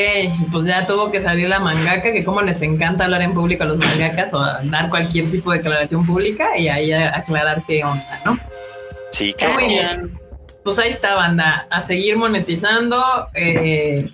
pues 0.53 0.67
ya 0.67 0.85
tuvo 0.87 1.11
que 1.11 1.23
salir 1.23 1.49
la 1.49 1.61
mangaka, 1.61 2.13
que 2.13 2.25
como 2.25 2.43
les 2.43 2.63
encanta 2.63 3.05
hablar 3.05 3.23
en 3.23 3.35
público 3.35 3.63
a 3.63 3.67
los 3.67 3.79
mangakas 3.79 4.33
o 4.33 4.43
dar 4.65 4.89
cualquier 4.89 5.31
tipo 5.31 5.53
de 5.53 5.59
declaración 5.59 6.05
pública 6.07 6.57
y 6.57 6.69
ahí 6.69 6.93
aclarar 6.93 7.63
qué 7.69 7.85
onda, 7.85 8.21
¿no? 8.25 8.39
Sí, 9.11 9.35
que 9.35 9.47
Muy 9.49 9.67
bien. 9.69 10.19
Pues 10.65 10.79
ahí 10.79 10.91
está, 10.91 11.15
banda. 11.15 11.67
A 11.71 11.83
seguir 11.83 12.17
monetizando, 12.17 13.29
eh, 13.35 14.05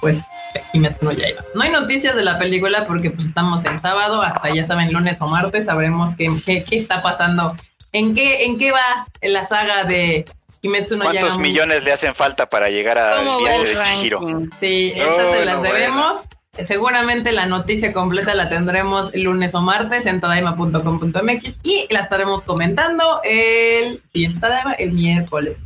pues 0.00 0.24
Kimetsu 0.72 1.04
no 1.04 1.12
Yaiba. 1.12 1.42
No 1.54 1.62
hay 1.62 1.70
noticias 1.70 2.16
de 2.16 2.22
la 2.22 2.38
película 2.38 2.84
porque 2.84 3.10
pues 3.10 3.26
estamos 3.26 3.64
en 3.64 3.80
sábado, 3.80 4.22
hasta 4.22 4.52
ya 4.52 4.66
saben, 4.66 4.92
lunes 4.92 5.20
o 5.20 5.28
martes, 5.28 5.66
sabremos 5.66 6.14
qué, 6.16 6.32
qué, 6.44 6.64
qué 6.64 6.76
está 6.76 7.02
pasando. 7.02 7.56
¿En 7.92 8.14
qué, 8.14 8.44
¿En 8.44 8.58
qué 8.58 8.72
va 8.72 9.06
la 9.22 9.44
saga 9.44 9.84
de 9.84 10.24
Kimetsu 10.62 10.96
no 10.96 11.04
¿Cuántos 11.04 11.28
Yaiba? 11.30 11.42
millones 11.42 11.84
le 11.84 11.92
hacen 11.92 12.14
falta 12.14 12.48
para 12.48 12.70
llegar 12.70 12.98
al 12.98 13.18
¿Cómo 13.18 13.40
va 13.40 13.48
viaje 13.50 13.68
de 13.68 13.84
Chihiro? 13.96 14.20
Sí, 14.60 14.92
esas 14.96 15.30
se 15.32 15.44
las 15.44 15.58
bueno. 15.58 15.74
debemos. 15.74 16.26
Seguramente 16.62 17.32
la 17.32 17.46
noticia 17.46 17.92
completa 17.92 18.32
la 18.34 18.48
tendremos 18.48 19.12
el 19.12 19.22
lunes 19.22 19.54
o 19.56 19.60
martes 19.60 20.06
en 20.06 20.20
tadaima.com.mx 20.20 21.44
y 21.64 21.86
la 21.90 22.00
estaremos 22.00 22.42
comentando 22.42 23.20
el 23.24 24.00
siguiente 24.12 24.38
Tadaima 24.40 24.74
el 24.74 24.92
miércoles. 24.92 25.56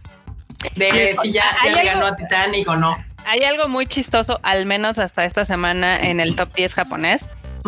De 0.76 0.88
Pues, 0.88 1.16
si 1.22 1.32
ya, 1.32 1.44
¿hay 1.60 1.70
ya 1.70 1.82
le 1.82 1.88
algo? 1.90 2.00
ganó 2.00 2.06
a 2.12 2.16
Titanic 2.16 2.68
o 2.68 2.76
no. 2.76 2.96
Hay 3.26 3.40
algo 3.42 3.68
muy 3.68 3.86
chistoso, 3.86 4.40
al 4.42 4.64
menos 4.66 4.98
hasta 4.98 5.24
esta 5.24 5.44
semana 5.44 5.98
en 5.98 6.18
el 6.20 6.34
top 6.36 6.52
10 6.54 6.74
japonés, 6.74 7.26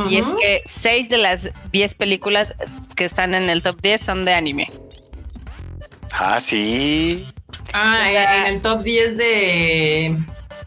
y 0.09 0.16
es 0.16 0.26
que 0.41 0.62
6 0.64 1.09
de 1.11 1.18
las 1.18 1.51
10 1.72 1.95
películas 1.97 2.55
que 2.97 3.05
están 3.05 3.34
en 3.34 3.51
el 3.51 3.62
top 3.62 3.80
10 3.82 4.01
son 4.01 4.24
de 4.24 4.32
anime. 4.34 4.66
Ah, 6.12 6.41
sí. 6.41 7.26
Ah, 7.72 8.05
sea- 8.11 8.47
en 8.47 8.55
el 8.55 8.62
top 8.62 8.82
10 8.82 9.16
de, 9.16 10.16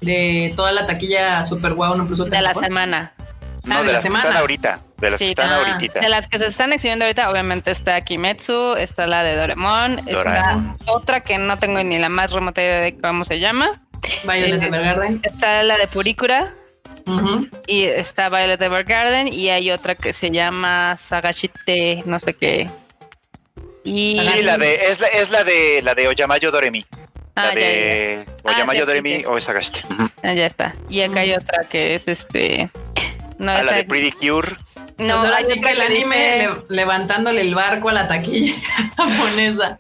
de 0.02 0.54
toda 0.56 0.72
la 0.72 0.86
taquilla 0.88 1.46
Super 1.46 1.74
Wow 1.74 1.96
no 1.96 2.06
Plus 2.08 2.20
De 2.30 2.42
la 2.42 2.54
semana. 2.54 3.14
No, 3.66 3.76
Ah, 3.76 3.84
de, 3.84 3.86
de 3.88 3.94
la 3.94 3.94
las 3.94 4.02
que 4.04 4.08
están 4.10 4.38
ahorita. 4.38 4.80
De 4.98 5.10
las 5.10 5.20
Sí, 5.20 5.26
que 5.26 5.30
están 5.32 5.50
ah, 5.50 5.56
ahorita. 5.74 6.00
De 6.00 6.10
las 6.10 6.28
que 6.28 6.38
se 6.38 6.46
están 6.48 6.74
exhibiendo 6.74 7.06
ahorita, 7.06 7.30
obviamente 7.32 7.72
está 7.72 8.00
Kimetsu, 8.02 8.76
está 8.76 9.08
la 9.08 9.24
de 9.24 9.36
Doraemon. 9.36 10.08
está 10.08 10.64
otra 10.88 11.22
que 11.22 11.38
no 11.38 11.58
tengo 11.58 11.82
ni 11.84 11.98
la 11.98 12.10
más 12.10 12.32
remota 12.32 12.62
idea 12.62 12.80
de 12.80 12.98
cómo 12.98 13.24
se 13.24 13.40
llama, 13.40 13.72
Violet 14.24 14.62
Eh, 14.62 14.66
Evergarden. 14.68 15.20
está 15.24 15.64
la 15.64 15.78
de 15.78 15.88
Purikura 15.88 16.54
Ujú. 17.08 17.48
y 17.68 17.84
está 17.84 18.30
Violet 18.30 18.62
Evergarden 18.62 19.28
y 19.32 19.50
hay 19.50 19.72
otra 19.72 19.96
que 19.96 20.12
se 20.14 20.30
llama 20.30 20.96
Sagashite, 20.98 22.04
no 22.06 22.20
sé 22.20 22.34
qué. 22.34 22.70
Y 23.86 24.22
Sí, 24.24 24.42
la 24.44 24.58
de, 24.58 24.76
es 24.88 25.00
la, 25.00 25.08
es 25.08 25.30
la 25.30 25.44
de 25.44 25.82
la 25.84 25.94
de 25.96 26.08
Oyamayo 26.08 26.52
Doremi. 26.52 26.86
Ah, 27.36 27.48
la 27.48 27.54
ya, 27.56 27.60
ya, 27.60 27.66
de 27.68 28.26
Ah, 28.46 28.50
Oyamayo 28.52 28.82
sí, 28.82 28.86
Doremi 28.88 29.10
sí, 29.16 29.20
sí. 29.20 29.26
o 29.28 29.42
Sagashite. 29.42 29.82
Ah, 30.24 30.34
ya 30.34 30.46
está. 30.46 30.74
Y 30.90 31.02
acá 31.02 31.20
hay 31.22 31.34
otra 31.34 31.64
que 31.70 31.96
es 31.96 32.08
este. 32.08 32.70
No, 33.40 33.52
Ah, 33.52 33.64
la 33.64 33.74
de 33.74 33.84
Pretty 33.86 34.12
Cure. 34.12 34.50
no, 35.00 35.20
pues 35.20 35.32
ahora 35.32 35.44
sí 35.44 35.60
que 35.60 35.72
el 35.72 35.82
anime 35.82 36.48
le- 36.48 36.76
levantándole 36.76 37.42
el 37.42 37.56
barco 37.56 37.90
a 37.90 37.94
la 37.94 38.08
taquilla 38.08 38.54
japonesa. 38.98 39.80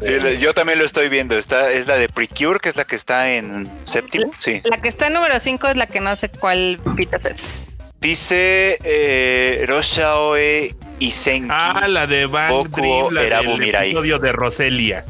Sí, 0.00 0.12
yo 0.38 0.54
también 0.54 0.78
lo 0.78 0.84
estoy 0.84 1.08
viendo. 1.08 1.36
Está, 1.36 1.70
es 1.70 1.86
la 1.86 1.96
de 1.96 2.08
Precure, 2.08 2.58
que 2.60 2.70
es 2.70 2.76
la 2.76 2.84
que 2.84 2.96
está 2.96 3.30
en 3.32 3.68
séptimo. 3.82 4.30
Sí. 4.38 4.62
La 4.64 4.78
que 4.80 4.88
está 4.88 5.06
en 5.08 5.12
número 5.14 5.38
5 5.38 5.68
es 5.68 5.76
la 5.76 5.86
que 5.86 6.00
no 6.00 6.16
sé 6.16 6.28
cuál 6.30 6.78
pitas 6.96 7.24
es. 7.26 7.64
Dice 8.00 8.78
eh, 8.84 9.64
Roshaoe 9.66 10.74
Isenki. 10.98 11.48
Ah, 11.50 11.86
la 11.88 12.06
de 12.06 12.26
Bang 12.26 12.50
Boku 12.50 12.80
Dream, 12.80 13.14
la 13.14 13.22
Erabu 13.22 13.50
del 13.52 13.60
Mirai. 13.60 13.86
episodio 13.90 14.18
de 14.18 14.32
Roselia. 14.32 15.04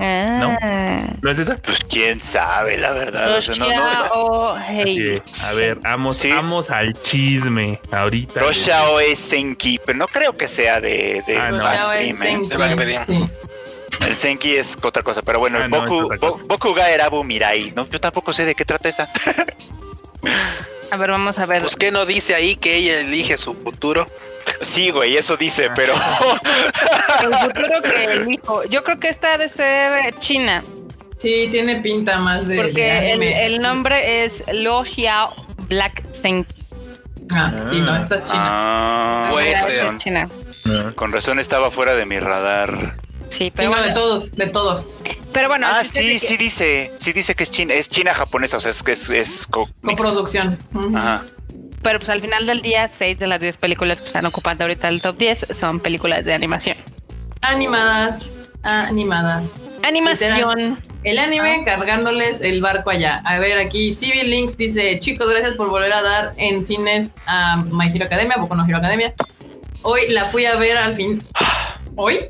Ah. 0.00 1.06
¿No 1.22 1.30
es 1.30 1.38
esa? 1.38 1.56
Pues 1.56 1.80
quién 1.88 2.20
sabe, 2.20 2.78
la 2.78 2.92
verdad. 2.92 3.36
O 3.36 3.40
sea, 3.42 3.54
no, 3.56 3.66
no, 3.68 3.72
Roshia 3.74 3.98
no. 4.08 4.14
o 4.14 4.58
Hey. 4.58 5.16
Sí, 5.16 5.22
A 5.44 5.52
ver, 5.52 5.76
vamos, 5.80 6.16
Sí. 6.16 6.30
vamos 6.30 6.70
al 6.70 6.94
chisme. 7.02 7.80
Ahorita. 7.92 8.40
Roshaoe 8.40 9.14
Senki, 9.16 9.78
pero 9.84 9.98
no 9.98 10.08
creo 10.08 10.36
que 10.36 10.48
sea 10.48 10.80
de, 10.80 11.22
de 11.26 11.36
Ah, 11.36 11.50
no. 11.50 13.30
El 14.06 14.16
Senki 14.16 14.56
es 14.56 14.78
otra 14.82 15.02
cosa, 15.02 15.20
pero 15.22 15.38
bueno, 15.40 15.58
Ah, 15.62 15.68
no, 15.68 15.80
Boku, 15.82 16.08
cosa. 16.18 16.42
Boku 16.46 16.72
ga 16.74 16.90
Erabu 16.90 17.22
Mirai. 17.24 17.72
No, 17.76 17.84
yo 17.86 18.00
tampoco 18.00 18.32
sé 18.32 18.44
de 18.44 18.54
qué 18.54 18.64
trata 18.64 18.88
esa. 18.88 19.10
A 20.90 20.96
ver, 20.96 21.10
vamos 21.10 21.38
a 21.38 21.46
ver. 21.46 21.62
Pues 21.62 21.76
que 21.76 21.90
no 21.92 22.04
dice 22.06 22.34
ahí 22.34 22.56
que 22.56 22.76
ella 22.76 23.00
elige 23.00 23.38
su 23.38 23.54
futuro. 23.54 24.06
Sí, 24.62 24.90
güey, 24.90 25.16
eso 25.16 25.36
dice, 25.36 25.66
Ah. 25.70 25.74
pero 25.74 25.92
El 27.22 27.34
futuro 27.38 27.82
que 27.82 28.04
elijo. 28.04 28.64
Yo 28.64 28.82
creo 28.84 28.98
que 28.98 29.08
esta 29.08 29.34
ha 29.34 29.38
de 29.38 29.48
ser 29.48 30.14
China. 30.18 30.62
Sí, 31.18 31.48
tiene 31.50 31.76
pinta 31.80 32.18
más 32.18 32.46
de. 32.48 32.56
Porque 32.56 33.12
el, 33.12 33.60
nombre 33.60 34.24
es 34.24 34.42
Lo 34.54 34.84
Xiao 34.84 35.34
Black 35.68 36.02
Senki. 36.12 36.56
Ah, 37.32 37.52
sí, 37.70 37.76
no, 37.78 37.94
esta 37.94 38.16
es 38.16 38.24
china. 38.24 38.34
Ah, 38.40 39.28
Puede 39.30 39.52
Esta 39.52 39.84
con 39.84 39.96
es. 39.96 40.02
China. 40.02 40.28
Ah, 40.66 40.92
Con 40.96 41.12
razón 41.12 41.38
estaba 41.38 41.70
fuera 41.70 41.94
de 41.94 42.06
mi 42.06 42.18
radar. 42.18 42.96
Sí, 43.30 43.44
Sí, 43.46 43.52
pero 43.54 43.70
no, 43.70 43.76
de 43.76 43.80
bueno. 43.82 43.94
todos, 43.94 44.32
de 44.32 44.46
todos. 44.48 44.86
Pero 45.32 45.48
bueno, 45.48 45.66
ah, 45.70 45.82
sí 45.82 45.88
se 45.94 46.00
sí, 46.02 46.08
que- 46.08 46.18
sí 46.18 46.36
dice, 46.36 46.92
sí 46.98 47.12
dice 47.12 47.34
que 47.34 47.44
es 47.44 47.50
China, 47.50 47.74
es 47.74 47.88
China 47.88 48.12
japonesa, 48.14 48.56
o 48.56 48.60
sea, 48.60 48.70
es 48.72 48.82
que 48.82 48.92
es, 48.92 49.08
es 49.10 49.46
co-. 49.46 49.68
Coproducción. 49.82 50.58
Ajá. 50.94 51.24
Pero 51.82 51.98
pues 51.98 52.10
al 52.10 52.20
final 52.20 52.44
del 52.46 52.60
día, 52.60 52.88
6 52.88 53.18
de 53.18 53.26
las 53.26 53.40
10 53.40 53.56
películas 53.56 54.00
que 54.00 54.06
están 54.06 54.26
ocupando 54.26 54.64
ahorita 54.64 54.88
el 54.88 55.00
top 55.00 55.16
10 55.16 55.46
son 55.52 55.80
películas 55.80 56.24
de 56.26 56.34
animación. 56.34 56.76
Animadas, 57.42 58.26
animadas. 58.64 59.44
Animación. 59.82 60.76
El 61.04 61.18
anime 61.18 61.62
cargándoles 61.64 62.42
el 62.42 62.60
barco 62.60 62.90
allá. 62.90 63.22
A 63.24 63.38
ver, 63.38 63.56
aquí 63.58 63.94
Civil 63.94 64.28
Links 64.30 64.58
dice, 64.58 64.98
chicos, 64.98 65.30
gracias 65.30 65.54
por 65.54 65.70
volver 65.70 65.92
a 65.94 66.02
dar 66.02 66.32
en 66.36 66.64
cines 66.66 67.14
a 67.26 67.56
My 67.56 67.88
Hero 67.88 68.04
Academia, 68.04 68.36
Boku 68.36 68.54
no 68.56 68.66
Hero 68.66 68.76
Academia. 68.76 69.14
Hoy 69.80 70.08
la 70.08 70.26
fui 70.26 70.44
a 70.44 70.56
ver 70.56 70.76
al 70.76 70.94
fin. 70.94 71.22
¿Hoy? 71.96 72.26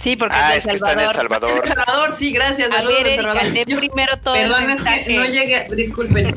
Sí, 0.00 0.16
porque 0.16 0.34
Ah, 0.38 0.54
es 0.56 0.58
es 0.58 0.64
de 0.64 0.70
que 0.70 0.76
está 0.76 0.92
en 0.92 0.98
El 1.00 1.04
El 1.06 1.12
Salvador. 1.12 1.66
Salvador, 1.66 2.14
sí, 2.16 2.32
gracias. 2.32 2.72
A 2.72 2.76
Saludos 2.76 2.94
ver, 2.96 3.04
de 3.04 3.14
Erika, 3.14 3.32
Salvador. 3.34 3.52
lee 3.52 3.64
Yo- 3.66 3.76
primero 3.76 4.16
todo 4.18 4.34
el 4.34 4.50
Perdón, 4.50 4.70
es 4.70 4.82
que 4.82 5.14
no 5.16 5.24
llegué, 5.26 5.64
disculpen, 5.76 6.36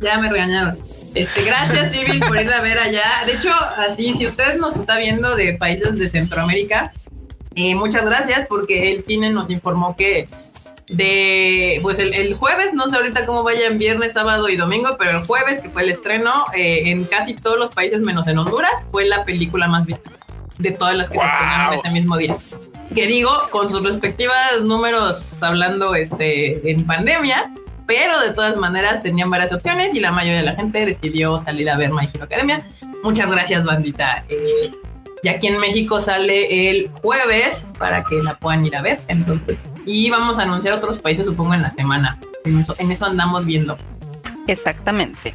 ya 0.00 0.18
me 0.18 0.30
regañaron. 0.30 0.78
Este, 1.14 1.42
gracias, 1.42 1.90
Civil, 1.90 2.20
por 2.20 2.40
ir 2.40 2.52
a 2.52 2.60
ver 2.60 2.78
allá. 2.78 3.22
De 3.26 3.32
hecho, 3.32 3.50
así, 3.76 4.14
si 4.14 4.28
usted 4.28 4.58
nos 4.58 4.76
está 4.76 4.96
viendo 4.98 5.34
de 5.34 5.54
países 5.54 5.98
de 5.98 6.08
Centroamérica, 6.08 6.92
eh, 7.56 7.74
muchas 7.74 8.06
gracias 8.06 8.46
porque 8.48 8.92
el 8.92 9.02
cine 9.04 9.30
nos 9.30 9.50
informó 9.50 9.96
que 9.96 10.28
de, 10.86 11.80
pues 11.82 11.98
el, 11.98 12.14
el 12.14 12.34
jueves, 12.34 12.74
no 12.74 12.88
sé 12.88 12.96
ahorita 12.96 13.26
cómo 13.26 13.42
vayan 13.42 13.76
viernes, 13.78 14.12
sábado 14.12 14.48
y 14.48 14.56
domingo, 14.56 14.90
pero 14.98 15.18
el 15.18 15.24
jueves, 15.26 15.58
que 15.60 15.68
fue 15.68 15.82
el 15.82 15.90
estreno, 15.90 16.44
eh, 16.54 16.82
en 16.90 17.04
casi 17.04 17.34
todos 17.34 17.58
los 17.58 17.70
países 17.70 18.02
menos 18.02 18.26
en 18.28 18.38
Honduras, 18.38 18.86
fue 18.90 19.04
la 19.06 19.24
película 19.24 19.66
más 19.68 19.86
vista 19.86 20.10
de 20.60 20.72
todas 20.72 20.96
las 20.96 21.08
que 21.08 21.18
se 21.18 21.24
estrenaron 21.24 21.74
ese 21.74 21.90
mismo 21.90 22.16
día. 22.16 22.36
Que 22.94 23.06
digo, 23.06 23.30
con 23.50 23.70
sus 23.70 23.82
respectivos 23.82 24.34
números 24.64 25.42
hablando 25.42 25.94
este, 25.94 26.70
en 26.70 26.84
pandemia, 26.84 27.52
pero 27.86 28.20
de 28.20 28.30
todas 28.30 28.56
maneras 28.56 29.02
tenían 29.02 29.30
varias 29.30 29.52
opciones 29.52 29.94
y 29.94 30.00
la 30.00 30.12
mayoría 30.12 30.38
de 30.38 30.46
la 30.46 30.54
gente 30.54 30.84
decidió 30.84 31.38
salir 31.38 31.70
a 31.70 31.76
ver 31.76 31.90
My 31.90 32.06
Hero 32.12 32.24
Academia. 32.24 32.64
Muchas 33.02 33.30
gracias, 33.30 33.64
bandita. 33.64 34.24
Eh, 34.28 34.70
y 35.22 35.28
aquí 35.28 35.48
en 35.48 35.58
México 35.58 36.00
sale 36.00 36.70
el 36.70 36.88
jueves 37.02 37.64
para 37.78 38.04
que 38.04 38.16
la 38.22 38.36
puedan 38.38 38.64
ir 38.64 38.76
a 38.76 38.82
ver. 38.82 39.00
Entonces, 39.08 39.58
y 39.84 40.10
vamos 40.10 40.38
a 40.38 40.42
anunciar 40.42 40.74
otros 40.74 40.98
países, 40.98 41.26
supongo, 41.26 41.54
en 41.54 41.62
la 41.62 41.70
semana. 41.70 42.18
En 42.44 42.60
eso, 42.60 42.74
en 42.78 42.90
eso 42.90 43.06
andamos 43.06 43.44
viendo. 43.44 43.76
Exactamente. 44.46 45.34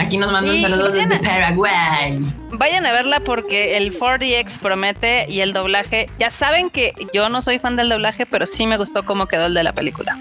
Aquí 0.00 0.16
nos 0.16 0.32
mandan 0.32 0.54
Sí, 0.54 0.62
saludos 0.62 0.94
desde 0.94 1.08
vayan 1.08 1.24
Paraguay. 1.24 2.18
Vayan 2.52 2.86
a 2.86 2.92
verla 2.92 3.20
porque 3.20 3.76
el 3.76 3.92
4DX 3.92 4.58
promete 4.58 5.26
y 5.28 5.42
el 5.42 5.52
doblaje. 5.52 6.06
Ya 6.18 6.30
saben 6.30 6.70
que 6.70 6.94
yo 7.12 7.28
no 7.28 7.42
soy 7.42 7.58
fan 7.58 7.76
del 7.76 7.90
doblaje, 7.90 8.24
pero 8.24 8.46
sí 8.46 8.66
me 8.66 8.78
gustó 8.78 9.04
cómo 9.04 9.26
quedó 9.26 9.46
el 9.46 9.54
de 9.54 9.62
la 9.62 9.74
película. 9.74 10.18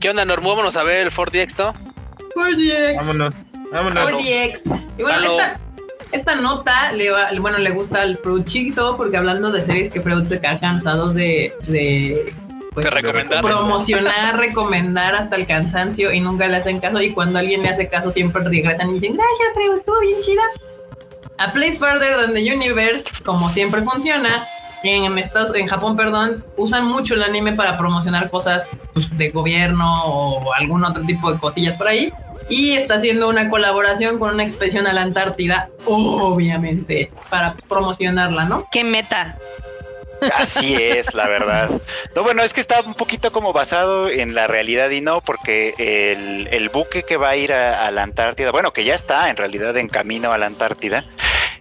¿Qué 0.00 0.10
onda, 0.10 0.24
Norm? 0.24 0.44
Vámonos 0.44 0.76
a 0.76 0.84
ver 0.84 1.06
el 1.06 1.12
4DX, 1.12 1.58
¿no? 1.58 1.74
4DX. 2.36 2.96
Vámonos, 2.96 3.34
vámonos. 3.72 4.10
4DX. 4.10 4.80
Y 4.98 5.02
bueno, 5.02 5.18
esta, 5.18 5.60
esta 6.12 6.36
nota 6.36 6.92
le 6.92 7.10
va, 7.10 7.30
bueno, 7.40 7.58
le 7.58 7.70
gusta 7.70 8.02
al 8.02 8.18
Freud 8.18 8.44
chiquito 8.44 8.96
porque 8.96 9.16
hablando 9.16 9.50
de 9.50 9.64
series 9.64 9.90
que 9.90 10.00
Freud 10.00 10.26
se 10.26 10.40
queda 10.40 10.60
cansado 10.60 11.12
de, 11.12 11.52
de 11.66 12.32
pues, 12.82 12.92
recomendar. 12.92 13.42
promocionar, 13.42 14.38
recomendar 14.38 15.14
hasta 15.14 15.36
el 15.36 15.46
cansancio 15.46 16.12
y 16.12 16.20
nunca 16.20 16.46
le 16.46 16.56
hacen 16.58 16.78
caso 16.78 17.00
y 17.00 17.10
cuando 17.10 17.38
alguien 17.38 17.62
le 17.62 17.70
hace 17.70 17.88
caso 17.88 18.10
siempre 18.10 18.42
regresan 18.44 18.90
y 18.90 18.94
dicen 18.94 19.14
gracias 19.14 19.48
Freud, 19.54 19.78
estuvo 19.78 20.00
bien 20.00 20.20
chida. 20.20 20.42
A 21.38 21.52
Place 21.52 21.76
Further 21.76 22.16
Than 22.16 22.34
the 22.34 22.54
Universe, 22.54 23.04
como 23.24 23.50
siempre 23.50 23.82
funciona, 23.82 24.46
en 24.82 25.18
Estados, 25.18 25.54
en 25.54 25.66
Japón, 25.66 25.96
perdón, 25.96 26.44
usan 26.56 26.86
mucho 26.86 27.14
el 27.14 27.22
anime 27.22 27.52
para 27.52 27.76
promocionar 27.78 28.30
cosas 28.30 28.70
pues, 28.92 29.16
de 29.16 29.30
gobierno 29.30 30.04
o 30.04 30.52
algún 30.54 30.84
otro 30.84 31.02
tipo 31.04 31.32
de 31.32 31.38
cosillas 31.38 31.76
por 31.76 31.88
ahí. 31.88 32.12
Y 32.48 32.72
está 32.72 32.94
haciendo 32.94 33.28
una 33.28 33.50
colaboración 33.50 34.18
con 34.18 34.34
una 34.34 34.44
expedición 34.44 34.86
a 34.86 34.92
la 34.92 35.02
Antártida, 35.02 35.68
obviamente, 35.84 37.10
para 37.28 37.54
promocionarla, 37.68 38.44
¿no? 38.44 38.68
¿Qué 38.70 38.84
meta? 38.84 39.36
Así 40.34 40.74
es, 40.74 41.14
la 41.14 41.28
verdad. 41.28 41.70
No, 42.14 42.22
bueno, 42.22 42.42
es 42.42 42.52
que 42.52 42.60
está 42.60 42.80
un 42.80 42.94
poquito 42.94 43.30
como 43.30 43.52
basado 43.52 44.08
en 44.08 44.34
la 44.34 44.46
realidad 44.46 44.90
y 44.90 45.00
no, 45.00 45.20
porque 45.20 45.74
el, 46.50 46.68
buque 46.70 47.02
que 47.04 47.16
va 47.16 47.30
a 47.30 47.36
ir 47.36 47.52
a, 47.52 47.86
a 47.86 47.90
la 47.90 48.02
Antártida, 48.02 48.50
bueno, 48.50 48.72
que 48.72 48.84
ya 48.84 48.94
está 48.94 49.30
en 49.30 49.36
realidad 49.36 49.76
en 49.76 49.88
camino 49.88 50.32
a 50.32 50.38
la 50.38 50.46
Antártida, 50.46 51.04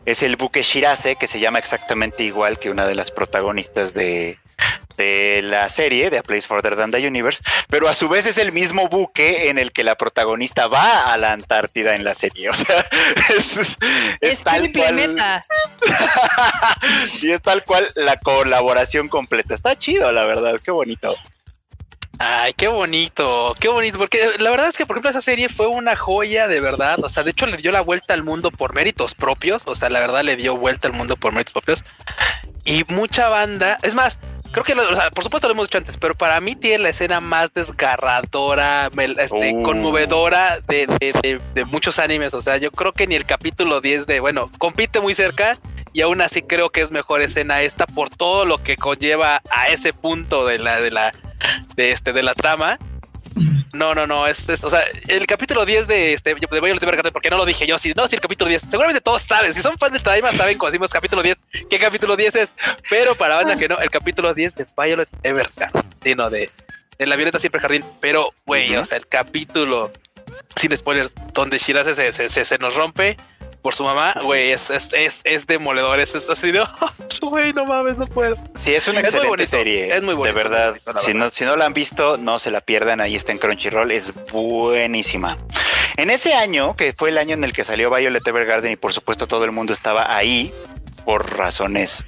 es 0.06 0.24
el 0.24 0.36
buque 0.36 0.62
Shirase, 0.62 1.16
que 1.16 1.28
se 1.28 1.40
llama 1.40 1.60
exactamente 1.60 2.24
igual 2.24 2.60
que 2.60 2.70
una 2.70 2.86
de 2.86 2.96
las 2.96 3.12
protagonistas 3.12 3.94
de, 3.94 4.38
de 4.98 5.42
la 5.44 5.68
serie, 5.70 6.10
de 6.10 6.18
A 6.20 6.24
Place 6.24 6.48
Further 6.48 6.76
Than 6.76 6.92
the 6.92 7.06
Universe, 7.08 7.42
pero 7.70 7.88
a 7.88 7.94
su 7.94 8.08
vez 8.10 8.26
es 8.26 8.38
el 8.38 8.52
mismo 8.52 8.88
buque 8.90 9.50
en 9.50 9.58
el 9.58 9.72
que 9.72 9.84
la 9.84 9.96
protagonista 9.96 10.68
va 10.68 11.12
a 11.14 11.18
la 11.18 11.32
Antártida 11.34 11.96
en 11.96 12.04
la 12.04 12.16
serie. 12.16 12.50
O 12.50 12.54
sea, 12.54 12.86
es, 13.38 13.58
es- 13.58 13.78
es 14.22 14.40
Es 14.40 14.44
tal 14.44 14.72
cual. 14.72 15.34
sí, 17.08 17.32
es 17.32 17.42
tal 17.42 17.64
cual 17.64 17.90
la 17.96 18.18
colaboración 18.18 19.08
completa. 19.10 19.54
Está 19.54 19.78
chido, 19.78 20.12
la 20.12 20.26
verdad, 20.26 20.56
qué 20.64 20.72
bonito. 20.72 21.16
Ay, 22.18 22.54
qué 22.54 22.70
bonito, 22.70 23.54
qué 23.60 23.68
bonito, 23.68 23.98
porque 23.98 24.30
la 24.40 24.50
verdad 24.50 24.70
es 24.70 24.78
que, 24.78 24.86
por 24.86 24.96
ejemplo, 24.96 25.10
esa 25.10 25.22
serie 25.22 25.50
fue 25.50 25.68
una 25.68 25.98
joya 25.98 26.48
de 26.48 26.62
verdad, 26.62 27.04
o 27.04 27.10
sea, 27.10 27.24
de 27.24 27.32
hecho 27.32 27.46
le 27.46 27.58
dio 27.58 27.74
la 27.74 27.82
vuelta 27.82 28.14
al 28.14 28.24
mundo 28.24 28.52
por 28.52 28.74
méritos 28.74 29.14
propios, 29.14 29.64
o 29.66 29.76
sea, 29.76 29.90
la 29.90 30.00
verdad 30.00 30.22
le 30.24 30.38
dio 30.38 30.56
vuelta 30.56 30.88
al 30.88 30.94
mundo 30.94 31.18
por 31.18 31.34
méritos 31.34 31.52
propios, 31.52 31.84
y 32.64 32.86
mucha 32.88 33.28
banda, 33.28 33.78
es 33.82 33.96
más, 33.96 34.18
creo 34.56 34.64
que, 34.64 34.76
lo- 34.76 34.90
o 34.92 34.96
sea, 34.96 35.12
por 35.12 35.24
supuesto 35.24 35.48
lo 35.48 35.54
hemos 35.54 35.68
dicho 35.68 35.78
antes, 35.78 35.98
pero 35.98 36.16
para 36.16 36.40
mí 36.40 36.56
tiene 36.56 36.80
la 36.84 36.90
escena 36.90 37.20
más 37.20 37.54
desgarradora, 37.54 38.90
este, 38.98 39.54
Oh. 39.56 39.64
conmovedora 39.64 40.60
de, 40.68 40.88
de- 41.00 41.14
de- 41.22 41.42
de 41.54 41.66
muchos 41.66 42.00
animes, 42.00 42.34
o 42.34 42.42
sea, 42.42 42.58
yo 42.58 42.72
creo 42.72 42.94
que 42.94 43.06
ni 43.08 43.16
el 43.16 43.26
capítulo 43.26 43.82
10 43.82 44.06
de, 44.08 44.20
bueno, 44.20 44.50
compite 44.58 45.02
muy 45.02 45.14
cerca, 45.14 45.58
y 45.94 46.02
aún 46.02 46.22
así 46.22 46.42
creo 46.42 46.70
que 46.70 46.82
es 46.82 46.92
mejor 46.92 47.22
escena 47.22 47.62
esta 47.62 47.86
por 47.86 48.10
todo 48.10 48.46
lo 48.46 48.62
que 48.64 48.76
conlleva 48.78 49.42
a 49.52 49.68
ese 49.70 49.94
punto 49.94 50.46
de 50.46 50.60
la, 50.60 50.80
de 50.82 50.92
la, 50.92 51.14
de 51.76 51.92
este 51.92 52.12
de 52.14 52.24
la 52.24 52.34
trama. 52.34 52.78
No, 53.78 53.94
no, 53.94 54.08
no, 54.08 54.26
es, 54.28 54.48
es- 54.50 54.64
o 54.64 54.70
sea, 54.70 54.82
el 55.08 55.26
capítulo 55.28 55.66
10 55.66 55.88
de 55.88 56.14
este 56.14 56.34
de 56.34 56.62
Violet 56.62 56.82
Evergarden, 56.82 57.12
porque 57.14 57.30
no 57.30 57.38
lo 57.38 57.46
dije 57.46 57.68
yo, 57.68 57.78
si 57.78 57.94
no, 57.94 58.08
si 58.08 58.16
el 58.16 58.22
capítulo 58.22 58.50
10, 58.50 58.64
seguramente 58.70 59.02
todos 59.02 59.22
saben, 59.22 59.54
si 59.54 59.62
son 59.62 59.78
fans 59.78 59.94
de 59.94 60.00
Tadaima 60.00 60.32
saben 60.32 60.58
cuando 60.58 60.72
decimos 60.72 60.92
capítulo 60.92 61.22
10, 61.22 61.38
qué 61.70 61.80
capítulo 61.80 62.16
10 62.16 62.36
es, 62.36 62.50
pero 62.90 63.16
para 63.16 63.36
banda 63.36 63.58
que 63.58 63.68
no, 63.68 63.78
el 63.80 63.90
capítulo 63.90 64.34
10 64.34 64.56
de 64.56 64.66
Violet 64.78 65.10
Evergarden, 65.24 65.84
sí, 66.04 66.16
no, 66.16 66.30
de, 66.30 66.50
de 66.98 67.06
la 67.06 67.16
Violeta 67.16 67.40
siempre 67.40 67.60
jardín, 67.62 67.84
pero 68.00 68.34
güey, 68.46 68.76
o 68.76 68.86
sea, 68.86 68.98
el 68.98 69.08
capítulo 69.08 69.92
sin 70.56 70.76
spoilers, 70.76 71.12
donde 71.34 71.58
Shirase 71.58 71.94
se, 71.96 72.12
se, 72.14 72.30
se, 72.30 72.46
se 72.46 72.58
nos 72.58 72.76
rompe 72.76 73.18
por 73.66 73.74
su 73.74 73.84
mamá, 73.84 74.14
güey, 74.22 74.52
es, 74.52 74.70
es, 74.70 74.94
es, 74.94 75.22
es 75.24 75.48
demoledor, 75.48 76.00
es, 76.00 76.14
así 76.14 76.52
de, 76.52 76.64
güey, 77.20 77.52
no 77.52 77.66
mames, 77.66 77.98
no 77.98 78.06
puedo. 78.06 78.36
Sí, 78.54 78.76
es 78.76 78.88
una 78.88 79.00
muy 79.00 79.10
excelente 79.10 79.48
serie. 79.48 79.96
es 79.96 80.04
muy 80.04 80.14
bonito, 80.14 80.38
De 80.38 80.44
verdad, 80.44 80.76
bonito, 80.86 81.04
si, 81.04 81.16
no, 81.16 81.32
si 81.32 81.46
no 81.46 81.56
la 81.56 81.66
han 81.66 81.74
visto, 81.74 82.18
no 82.18 82.38
se 82.38 82.52
la 82.52 82.62
pierdan. 82.62 83.02
Ahí 83.02 83.16
está 83.16 83.32
en 83.32 83.40
Crunchyroll. 83.40 83.90
Es 83.90 84.14
buenísima. 84.32 85.36
En 85.98 86.12
ese 86.12 86.36
año, 86.36 86.76
que 86.76 86.94
fue 86.94 87.10
el 87.10 87.18
año 87.18 87.34
en 87.34 87.44
el 87.44 87.54
que 87.54 87.64
salió 87.64 87.90
Violet 87.90 88.28
Evergarden, 88.28 88.74
y 88.74 88.76
por 88.76 88.94
supuesto 88.94 89.26
todo 89.26 89.46
el 89.46 89.52
mundo 89.52 89.74
estaba 89.74 90.16
ahí 90.16 90.54
por 91.04 91.36
razones 91.36 92.06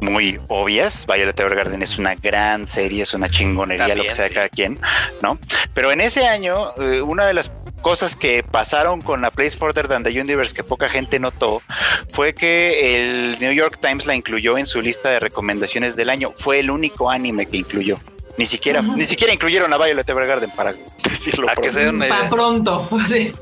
muy 0.00 0.40
obvias. 0.48 1.06
Violet 1.06 1.38
Evergarden 1.38 1.82
es 1.82 1.98
una 1.98 2.14
gran 2.14 2.66
serie, 2.66 3.02
es 3.02 3.12
una 3.12 3.28
chingonería, 3.28 3.94
lo 3.94 4.04
que 4.04 4.12
sea 4.12 4.28
sí. 4.28 4.34
cada 4.34 4.48
quien, 4.48 4.80
¿no? 5.20 5.38
Pero 5.74 5.92
en 5.92 6.00
ese 6.00 6.26
año, 6.26 6.70
eh, 6.78 7.02
una 7.02 7.26
de 7.26 7.34
las 7.34 7.52
cosas 7.84 8.16
que 8.16 8.42
pasaron 8.42 9.02
con 9.02 9.20
la 9.20 9.30
Place 9.30 9.56
Further 9.58 9.86
Than 9.88 10.02
the 10.02 10.18
Universe 10.20 10.54
que 10.54 10.64
poca 10.64 10.88
gente 10.88 11.20
notó 11.20 11.60
fue 12.12 12.34
que 12.34 12.96
el 12.96 13.38
New 13.40 13.52
York 13.52 13.78
Times 13.80 14.06
la 14.06 14.14
incluyó 14.14 14.56
en 14.58 14.66
su 14.66 14.80
lista 14.80 15.10
de 15.10 15.20
recomendaciones 15.20 15.94
del 15.94 16.08
año. 16.08 16.32
Fue 16.34 16.60
el 16.60 16.70
único 16.70 17.10
anime 17.10 17.44
que 17.46 17.58
incluyó. 17.58 17.98
Ni 18.38 18.46
siquiera, 18.46 18.80
ni 18.82 19.04
siquiera 19.04 19.32
incluyeron 19.34 19.70
a 19.72 19.76
Violet 19.76 20.08
Evergarden 20.08 20.50
para 20.52 20.72
decirlo. 21.04 21.46
Pronto. 21.54 21.78
una 21.90 22.06
Para 22.08 22.20
idea. 22.20 22.30
pronto, 22.30 22.88
sí. 23.08 23.32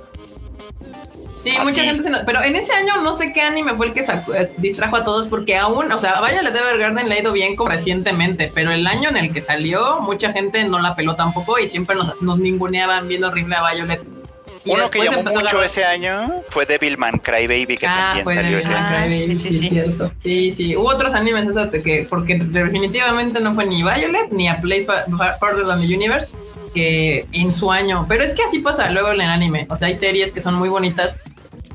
Sí, 1.44 1.51
Ah, 1.59 1.62
mucha 1.64 1.74
sí. 1.74 1.81
gente 1.82 2.02
se 2.05 2.10
nos... 2.10 2.23
Pero 2.23 2.43
en 2.44 2.55
ese 2.55 2.73
año 2.73 3.01
no 3.02 3.14
sé 3.16 3.32
qué 3.32 3.43
anime 3.43 3.74
fue 3.77 3.86
el 3.86 3.93
que 3.93 4.05
sacó- 4.05 4.35
es- 4.35 4.52
distrajo 4.59 4.94
a 4.97 5.05
todos 5.05 5.27
porque 5.28 5.56
aún, 5.56 5.90
o 5.90 5.98
sea, 5.98 6.20
Violet 6.20 6.55
Evergarden 6.55 7.09
le 7.09 7.14
ha 7.16 7.20
ido 7.20 7.32
bien 7.32 7.56
como 7.56 7.70
recientemente, 7.70 8.51
pero 8.55 8.70
el 8.70 8.86
año 8.86 9.09
en 9.09 9.16
el 9.16 9.32
que 9.32 9.40
salió, 9.43 10.01
mucha 10.01 10.32
gente 10.32 10.62
no 10.64 10.78
la 10.78 10.94
peló 10.94 11.16
tampoco 11.16 11.59
y 11.59 11.69
siempre 11.70 11.97
nos, 11.97 12.20
nos 12.23 12.39
ninguneaban 12.39 13.09
viendo 13.09 13.28
horrible 13.28 13.56
a 13.56 13.73
Violet. 13.73 14.02
Y 14.64 14.70
Uno 14.70 14.89
que 14.90 15.05
llamó 15.05 15.22
mucho 15.22 15.62
ese 15.62 15.84
año 15.84 16.36
fue 16.48 16.66
Devilman 16.66 17.18
Crybaby, 17.18 17.76
que 17.76 17.86
Ah, 17.86 17.94
también 17.94 18.24
fue 18.24 18.34
salió 18.34 18.59
ese 18.59 18.72
año. 18.72 18.97
Ah, 18.97 19.06
sí, 19.09 19.39
sí, 19.39 19.59
sí, 19.59 19.68
cierto. 19.68 20.12
Sí, 20.18 20.52
sí. 20.52 20.76
Hubo 20.76 20.89
otros 20.89 21.14
animes 21.14 21.47
que, 21.82 22.06
porque 22.09 22.36
definitivamente 22.39 23.40
no 23.40 23.55
fue 23.55 23.66
ni 23.66 23.82
Violet 23.82 24.30
ni 24.30 24.48
a 24.48 24.60
Place 24.60 24.86
Further 25.40 25.66
Than 25.66 25.80
the 25.80 25.94
Universe 25.94 26.28
que 26.74 27.26
en 27.32 27.52
su 27.52 27.72
año. 27.72 28.06
Pero 28.09 28.22
es 28.22 28.32
que 28.34 28.43
así 28.44 28.60
pasa 28.60 28.90
luego 28.90 29.09
en 29.12 29.20
el 29.20 29.30
anime. 29.30 29.66
O 29.68 29.76
sea, 29.76 29.89
hay 29.89 29.97
series 29.97 30.32
que 30.32 30.40
son 30.40 30.55
muy 30.55 30.68
bonitas 30.68 31.16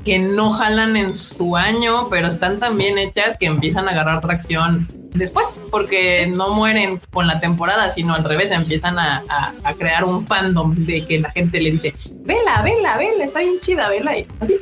que 0.04 0.18
no 0.18 0.50
jalan 0.50 0.96
en 0.96 1.14
su 1.14 1.56
año, 1.56 2.08
pero 2.08 2.28
están 2.28 2.58
tan 2.58 2.78
bien 2.78 2.96
hechas 2.98 3.36
que 3.36 3.46
empiezan 3.46 3.88
a 3.88 3.92
agarrar 3.92 4.20
tracción 4.20 4.88
después, 5.14 5.46
porque 5.70 6.26
no 6.26 6.52
mueren 6.54 7.00
con 7.12 7.26
la 7.26 7.40
temporada, 7.40 7.90
sino 7.90 8.14
al 8.14 8.24
revés, 8.24 8.50
empiezan 8.50 8.98
a, 8.98 9.22
a- 9.28 9.52
a 9.64 9.74
crear 9.74 10.04
un 10.04 10.26
fandom 10.26 10.74
de 10.74 11.04
que 11.06 11.18
la 11.20 11.30
gente 11.30 11.60
le 11.60 11.72
dice, 11.72 11.94
vela, 12.24 12.62
vela, 12.62 12.96
vela, 12.98 13.24
está 13.24 13.40
bien 13.40 13.58
chida, 13.60 13.88
vela, 13.88 14.16
y 14.18 14.24
así. 14.40 14.54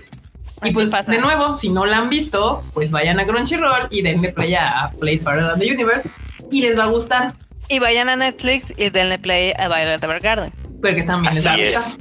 Y 0.63 0.67
Así 0.69 0.73
pues 0.75 0.89
pasa. 0.89 1.13
de 1.13 1.19
nuevo, 1.19 1.59
si 1.59 1.69
no 1.69 1.85
la 1.85 1.99
han 1.99 2.09
visto, 2.09 2.63
pues 2.73 2.91
vayan 2.91 3.21
a 3.21 3.27
Crunchyroll 3.27 3.89
y 3.91 4.01
denle 4.03 4.33
play 4.33 4.55
a 4.55 4.91
Place 4.99 5.19
Than 5.23 5.59
the 5.59 5.71
Universe 5.71 6.09
y 6.51 6.63
les 6.63 6.79
va 6.79 6.85
a 6.85 6.87
gustar, 6.87 7.35
Y 7.69 7.79
vayan 7.79 8.09
a 8.09 8.17
Netflix 8.17 8.73
y 8.77 8.89
denle 8.91 9.19
play 9.19 9.53
a 9.59 9.69
Violet 9.69 10.03
Evergarden. 10.03 10.53
porque 10.81 11.03
también 11.03 11.35
les 11.35 11.47
va 11.47 11.51
a 11.51 11.55
Así 11.55 11.65
gustar. 11.75 11.83
es, 11.83 11.99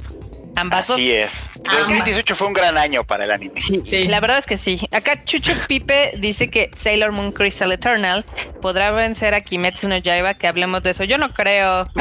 Ambas 0.56 0.88
dos. 0.88 0.96
así 0.96 1.12
es. 1.12 1.48
Ambas. 1.68 1.88
2018 1.88 2.34
fue 2.34 2.46
un 2.48 2.52
gran 2.54 2.76
año 2.78 3.04
para 3.04 3.24
el 3.24 3.30
anime. 3.30 3.60
Sí, 3.60 3.80
Sí. 3.84 4.04
la 4.04 4.20
verdad 4.20 4.38
es 4.38 4.46
que 4.46 4.58
sí. 4.58 4.80
Acá 4.92 5.22
Chucho 5.24 5.52
Pipe 5.68 6.12
dice 6.18 6.48
que 6.48 6.70
Sailor 6.74 7.12
Moon 7.12 7.30
Crystal 7.32 7.70
Eternal 7.72 8.24
podrá 8.62 8.90
vencer 8.90 9.34
a 9.34 9.40
Kimetsu 9.40 9.88
no 9.88 9.96
Yaiba, 9.96 10.34
que 10.34 10.46
hablemos 10.48 10.82
de 10.82 10.90
eso. 10.90 11.04
Yo 11.04 11.18
no 11.18 11.28
creo. 11.28 11.88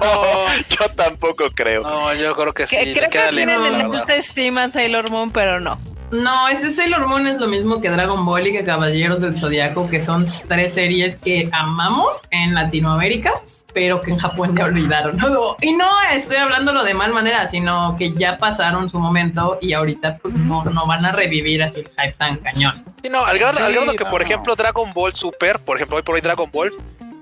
No, 0.00 0.46
yo 0.68 0.88
tampoco 0.94 1.44
creo. 1.54 1.82
No, 1.82 2.12
yo 2.14 2.34
creo 2.36 2.52
que 2.54 2.66
sí. 2.66 2.76
Que- 2.76 2.92
creo 2.92 3.10
que 3.10 3.18
tienen 3.34 3.62
en 3.64 3.74
alta 3.82 4.14
estima 4.14 4.68
Sailor 4.68 5.10
Moon, 5.10 5.30
pero 5.30 5.60
no. 5.60 5.78
No, 6.10 6.48
ese 6.48 6.70
Sailor 6.70 7.06
Moon 7.06 7.26
es 7.26 7.40
lo 7.40 7.48
mismo 7.48 7.80
que 7.80 7.88
Dragon 7.88 8.24
Ball 8.26 8.46
y 8.46 8.52
que 8.52 8.62
Caballeros 8.64 9.20
del 9.22 9.34
Zodiaco, 9.34 9.88
que 9.88 10.02
son 10.02 10.26
tres 10.46 10.74
series 10.74 11.16
que 11.16 11.48
amamos 11.52 12.20
en 12.30 12.54
Latinoamérica, 12.54 13.32
pero 13.74 14.00
que 14.00 14.10
en 14.10 14.18
Japón 14.18 14.56
ya 14.56 14.64
olvidaron. 14.64 15.16
¿no? 15.16 15.56
Y 15.60 15.72
no 15.72 15.88
estoy 16.12 16.36
hablándolo 16.36 16.84
de 16.84 16.94
mal 16.94 17.12
manera, 17.12 17.48
sino 17.48 17.96
que 17.98 18.12
ya 18.12 18.36
pasaron 18.36 18.90
su 18.90 18.98
momento 18.98 19.58
y 19.60 19.72
ahorita 19.72 20.18
pues 20.18 20.34
no, 20.34 20.64
no 20.64 20.86
van 20.86 21.04
a 21.04 21.12
revivir 21.12 21.62
así 21.62 21.80
el 21.80 21.88
hype 21.88 22.12
tan 22.18 22.36
cañón. 22.38 22.84
Sí, 23.02 23.08
no, 23.08 23.24
al 23.24 23.38
grado, 23.38 23.54
Sí, 23.58 23.62
al 23.62 23.72
grado 23.72 23.92
que, 23.92 24.04
no. 24.04 24.10
por 24.10 24.22
ejemplo, 24.22 24.54
Dragon 24.56 24.92
Ball 24.92 25.14
Super, 25.14 25.58
por 25.58 25.76
ejemplo, 25.76 25.96
hoy 25.96 26.02
por 26.02 26.14
hoy 26.14 26.20
Dragon 26.20 26.50
Ball, 26.52 26.72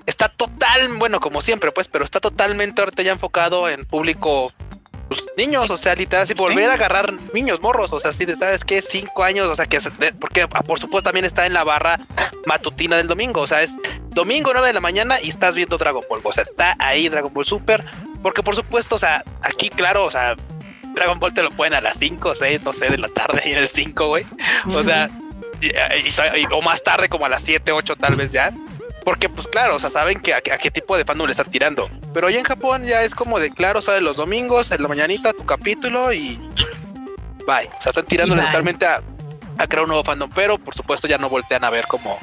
está 0.06 0.28
total, 0.28 0.88
bueno, 0.98 1.20
como 1.20 1.40
siempre, 1.40 1.70
pues, 1.72 1.88
pero 1.88 2.04
está 2.04 2.20
totalmente 2.20 2.80
ahorita 2.82 3.02
ya 3.02 3.12
enfocado 3.12 3.68
en 3.68 3.84
público 3.84 4.52
pues, 5.08 5.24
niños, 5.36 5.68
o 5.70 5.76
sea, 5.76 5.94
literal, 5.94 6.22
así 6.24 6.34
volver 6.34 6.64
Sí. 6.66 6.70
a 6.70 6.74
agarrar 6.74 7.12
niños, 7.34 7.60
morros, 7.60 7.92
o 7.92 7.98
sea, 8.00 8.12
sí, 8.12 8.24
de, 8.24 8.36
¿sabes 8.36 8.64
qué? 8.64 8.80
Cinco 8.82 9.24
años, 9.24 9.48
o 9.48 9.56
sea, 9.56 9.66
que, 9.66 9.78
porque 10.20 10.42
ah, 10.52 10.62
por 10.62 10.78
supuesto 10.78 11.08
también 11.08 11.24
está 11.24 11.46
en 11.46 11.52
la 11.52 11.64
barra 11.64 11.98
matutina 12.46 12.96
del 12.96 13.08
domingo, 13.08 13.40
o 13.40 13.46
sea, 13.46 13.62
es 13.62 13.70
domingo 14.10 14.50
9 14.52 14.68
de 14.68 14.74
la 14.74 14.80
mañana 14.80 15.20
y 15.22 15.30
estás 15.30 15.54
viendo 15.54 15.78
Dragon 15.78 16.04
Ball, 16.08 16.20
o 16.22 16.32
sea, 16.32 16.44
está 16.44 16.76
ahí 16.78 17.08
Dragon 17.08 17.32
Ball 17.32 17.44
Super, 17.46 17.84
porque 18.22 18.42
por 18.42 18.54
supuesto, 18.56 18.96
o 18.96 18.98
sea, 18.98 19.24
aquí, 19.42 19.70
claro, 19.70 20.04
o 20.04 20.10
sea, 20.10 20.36
Dragon 20.94 21.18
Ball 21.18 21.32
te 21.32 21.42
lo 21.42 21.50
pueden 21.50 21.74
a 21.74 21.80
las 21.80 21.98
5 21.98 22.30
o 22.30 22.34
6, 22.34 22.62
no 22.62 22.72
sé, 22.72 22.90
de 22.90 22.98
la 22.98 23.08
tarde 23.08 23.42
y 23.46 23.52
en 23.52 23.58
el 23.58 23.68
5, 23.68 24.08
güey. 24.08 24.24
O 24.74 24.82
sea, 24.82 25.08
y- 25.60 25.66
y- 25.68 26.40
y- 26.42 26.46
o 26.52 26.60
más 26.62 26.82
tarde 26.82 27.08
como 27.08 27.26
a 27.26 27.28
las 27.28 27.42
7, 27.42 27.70
8 27.72 27.94
tal 27.96 28.16
vez 28.16 28.32
ya. 28.32 28.52
Porque 29.04 29.28
pues 29.30 29.46
claro, 29.46 29.76
o 29.76 29.80
sea, 29.80 29.88
saben 29.88 30.20
que 30.20 30.34
a, 30.34 30.38
a 30.38 30.40
qué 30.58 30.70
tipo 30.70 30.94
de 30.96 31.04
fandom 31.06 31.26
le 31.26 31.30
están 31.32 31.50
tirando. 31.50 31.88
Pero 32.12 32.28
ya 32.28 32.38
en 32.38 32.44
Japón 32.44 32.84
ya 32.84 33.02
es 33.02 33.14
como 33.14 33.38
de 33.38 33.50
claro, 33.50 33.80
sale 33.80 34.00
los 34.02 34.16
domingos, 34.16 34.72
en 34.72 34.82
la 34.82 34.88
mañanita 34.88 35.32
tu 35.32 35.46
capítulo 35.46 36.12
y 36.12 36.36
bye. 37.46 37.66
O 37.78 37.80
sea, 37.80 37.90
están 37.90 38.04
tirando 38.04 38.34
totalmente 38.46 38.84
a, 38.84 39.00
a 39.60 39.66
crear 39.66 39.82
un 39.82 39.88
nuevo 39.88 40.02
fandom, 40.02 40.30
pero 40.34 40.58
por 40.58 40.74
supuesto 40.74 41.06
ya 41.06 41.18
no 41.18 41.28
voltean 41.28 41.64
a 41.64 41.70
ver 41.70 41.86
como 41.86 42.18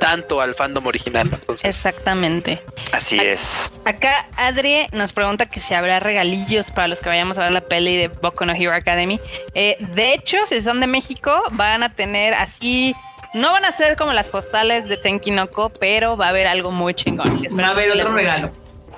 tanto 0.00 0.40
al 0.40 0.54
fandom 0.54 0.86
original. 0.86 1.28
Entonces, 1.32 1.64
Exactamente. 1.64 2.62
Así 2.92 3.18
es. 3.18 3.70
Acá 3.84 4.26
Adri 4.36 4.86
nos 4.92 5.12
pregunta 5.12 5.46
que 5.46 5.60
si 5.60 5.74
habrá 5.74 6.00
regalillos 6.00 6.72
para 6.72 6.88
los 6.88 7.00
que 7.00 7.08
vayamos 7.08 7.38
a 7.38 7.42
ver 7.42 7.52
la 7.52 7.60
peli 7.60 7.96
de 7.96 8.08
Boku 8.08 8.44
no 8.44 8.52
Hero 8.52 8.74
Academy. 8.74 9.20
Eh, 9.54 9.76
de 9.78 10.14
hecho, 10.14 10.38
si 10.46 10.60
son 10.62 10.80
de 10.80 10.88
México, 10.88 11.44
van 11.52 11.82
a 11.82 11.94
tener 11.94 12.34
así. 12.34 12.94
No 13.34 13.52
van 13.52 13.64
a 13.64 13.70
ser 13.70 13.96
como 13.96 14.12
las 14.12 14.28
postales 14.28 14.88
de 14.88 14.96
Tenkinoko, 14.96 15.70
pero 15.70 16.16
va 16.16 16.26
a 16.26 16.28
haber 16.30 16.48
algo 16.48 16.72
muy 16.72 16.94
chingón. 16.94 17.46
Va 17.56 17.68
a 17.68 17.70
haber 17.70 17.92
otro 17.92 18.12
regalo. 18.12 18.50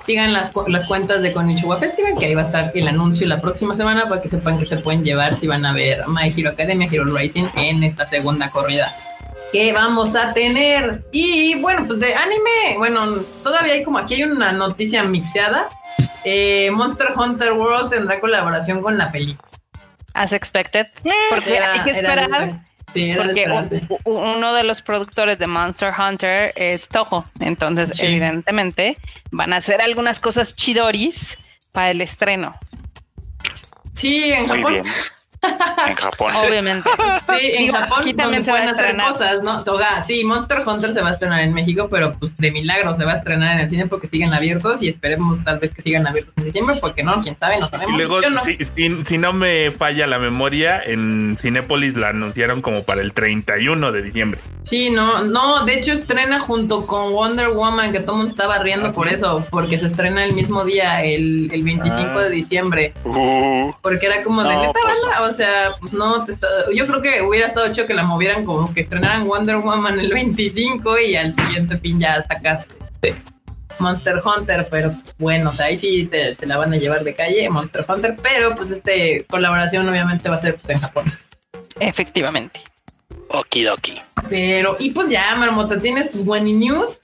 Sigan 0.05 0.33
las, 0.33 0.51
las 0.67 0.85
cuentas 0.85 1.21
de 1.21 1.31
Konichiwa 1.31 1.77
Festival, 1.79 2.15
que 2.19 2.25
ahí 2.25 2.35
va 2.35 2.41
a 2.41 2.45
estar 2.45 2.71
el 2.75 2.87
anuncio 2.87 3.25
la 3.27 3.39
próxima 3.39 3.73
semana 3.73 4.07
para 4.09 4.21
que 4.21 4.27
sepan 4.29 4.59
que 4.59 4.65
se 4.65 4.77
pueden 4.77 5.03
llevar 5.03 5.37
si 5.37 5.47
van 5.47 5.65
a 5.65 5.73
ver 5.73 6.01
My 6.07 6.33
Hero 6.35 6.49
Academia, 6.49 6.87
Hero 6.91 7.05
Rising 7.05 7.45
en 7.55 7.83
esta 7.83 8.05
segunda 8.05 8.49
corrida 8.49 8.93
que 9.53 9.71
vamos 9.71 10.15
a 10.15 10.33
tener. 10.33 11.05
Y 11.11 11.53
bueno, 11.61 11.85
pues 11.85 11.99
de 11.99 12.15
anime, 12.15 12.75
bueno, 12.77 13.05
todavía 13.43 13.73
hay 13.73 13.83
como 13.83 13.99
aquí 13.99 14.15
hay 14.15 14.23
una 14.23 14.51
noticia 14.51 15.03
mixeada. 15.03 15.69
Eh, 16.25 16.71
Monster 16.71 17.09
Hunter 17.15 17.53
World 17.53 17.91
tendrá 17.91 18.19
colaboración 18.19 18.81
con 18.81 18.97
la 18.97 19.11
película. 19.11 19.47
As 20.15 20.33
expected. 20.33 20.87
Porque 21.29 21.55
Era- 21.55 21.73
hay 21.73 21.79
que 21.81 21.91
esperar. 21.91 22.63
Sí, 22.93 23.11
era 23.11 23.23
Porque 23.23 23.81
uno 24.05 24.53
de 24.53 24.63
los 24.63 24.81
productores 24.81 25.39
de 25.39 25.47
Monster 25.47 25.93
Hunter 25.97 26.53
es 26.55 26.87
Toho. 26.87 27.23
Entonces, 27.39 27.91
Sí. 27.95 28.05
evidentemente, 28.05 28.97
van 29.31 29.53
a 29.53 29.57
hacer 29.57 29.81
algunas 29.81 30.19
cosas 30.19 30.55
chidoris 30.55 31.37
para 31.71 31.91
el 31.91 32.01
estreno. 32.01 32.53
Sí, 33.95 34.31
en 34.31 34.47
Muy 34.47 34.57
Japón. 34.57 34.73
bien. 34.73 34.85
En 35.87 35.95
Japón. 35.95 36.31
Obviamente. 36.47 36.89
Sí, 37.27 37.51
en 37.51 37.57
Digo, 37.65 37.77
Japón 37.77 37.97
aquí 38.01 38.13
también 38.13 38.45
se 38.45 38.51
pueden 38.51 38.69
hacer 38.69 38.95
cosas, 38.97 39.41
¿no? 39.43 39.61
O 39.61 39.77
sea, 39.77 40.01
sí, 40.01 40.23
Monster 40.23 40.61
Hunter 40.65 40.93
se 40.93 41.01
va 41.01 41.09
a 41.09 41.13
estrenar 41.13 41.41
en 41.41 41.53
México, 41.53 41.87
pero 41.91 42.11
pues 42.13 42.37
de 42.37 42.51
milagro 42.51 42.95
se 42.95 43.03
va 43.05 43.13
a 43.13 43.17
estrenar 43.17 43.53
en 43.55 43.59
el 43.59 43.69
cine 43.69 43.87
porque 43.87 44.07
siguen 44.07 44.33
abiertos 44.33 44.81
y 44.81 44.87
esperemos 44.87 45.43
tal 45.43 45.59
vez 45.59 45.73
que 45.73 45.81
sigan 45.81 46.07
abiertos 46.07 46.33
en 46.37 46.45
diciembre, 46.45 46.77
porque 46.79 47.03
no, 47.03 47.21
quién 47.21 47.37
sabe, 47.37 47.59
no 47.59 47.67
Y 47.67 47.69
sabemos. 47.69 47.97
luego, 47.97 48.21
Yo 48.21 48.29
no. 48.29 48.41
si, 48.43 48.57
si- 48.75 49.03
si 49.05 49.17
no 49.17 49.33
me 49.33 49.71
falla 49.71 50.07
la 50.07 50.19
memoria, 50.19 50.81
en 50.83 51.35
Cinépolis 51.37 51.97
la 51.97 52.09
anunciaron 52.09 52.61
como 52.61 52.83
para 52.83 53.01
el 53.01 53.13
31 53.13 53.91
de 53.91 54.01
diciembre. 54.03 54.39
Sí, 54.63 54.89
no, 54.89 55.23
no, 55.23 55.65
de 55.65 55.73
hecho 55.75 55.91
estrena 55.91 56.39
junto 56.39 56.87
con 56.87 57.11
Wonder 57.11 57.49
Woman, 57.49 57.91
que 57.91 57.99
todo 57.99 58.11
el 58.11 58.17
mundo 58.19 58.31
estaba 58.31 58.59
riendo 58.59 58.87
Ah, 58.87 58.91
por 58.93 59.09
sí. 59.09 59.15
eso, 59.15 59.45
porque 59.49 59.77
se 59.79 59.87
estrena 59.87 60.23
el 60.23 60.33
mismo 60.33 60.63
día, 60.63 61.03
el, 61.03 61.49
el 61.51 61.63
25 61.63 62.11
Ah. 62.15 62.21
de 62.21 62.29
diciembre, 62.29 62.93
Uh, 63.03 63.71
porque 63.81 64.05
era 64.05 64.23
como 64.23 64.43
de 64.43 64.53
No, 64.53 64.61
neta, 64.61 64.73
pues 64.81 64.97
o 65.21 65.31
sea, 65.33 65.75
pues 65.79 65.91
no, 65.93 66.23
te 66.25 66.31
está- 66.31 66.47
yo 66.73 66.87
creo 66.87 67.01
que 67.01 67.21
hubiera 67.21 67.47
estado 67.47 67.71
chido 67.71 67.85
que 67.87 67.93
la 67.93 68.03
movieran 68.03 68.45
como 68.45 68.73
que 68.73 68.81
estrenaran 68.81 69.27
Wonder 69.27 69.57
Woman 69.57 69.99
el 69.99 70.11
25 70.13 70.97
y 70.99 71.15
al 71.15 71.33
siguiente 71.33 71.77
fin 71.77 71.99
ya 71.99 72.21
sacas 72.23 72.69
este, 73.01 73.15
Monster 73.79 74.21
Hunter, 74.23 74.67
pero 74.69 74.95
bueno, 75.17 75.49
o 75.49 75.53
sea, 75.53 75.65
ahí 75.65 75.77
sí 75.77 76.05
te- 76.05 76.35
se 76.35 76.45
la 76.45 76.57
van 76.57 76.73
a 76.73 76.77
llevar 76.77 77.03
de 77.03 77.13
calle, 77.15 77.49
Monster 77.49 77.85
Hunter, 77.87 78.15
pero 78.21 78.55
pues 78.55 78.71
este 78.71 79.25
colaboración 79.29 79.89
obviamente 79.89 80.29
va 80.29 80.35
a 80.35 80.39
ser 80.41 80.55
pues, 80.55 80.75
en 80.75 80.81
Japón. 80.81 81.05
Efectivamente. 81.79 82.59
okidoki. 83.29 83.99
Pero, 84.29 84.75
y 84.79 84.91
pues 84.91 85.09
ya, 85.09 85.35
Marmota, 85.35 85.79
tienes 85.79 86.09
tus 86.11 86.21
Wani 86.25 86.53
News. 86.53 87.01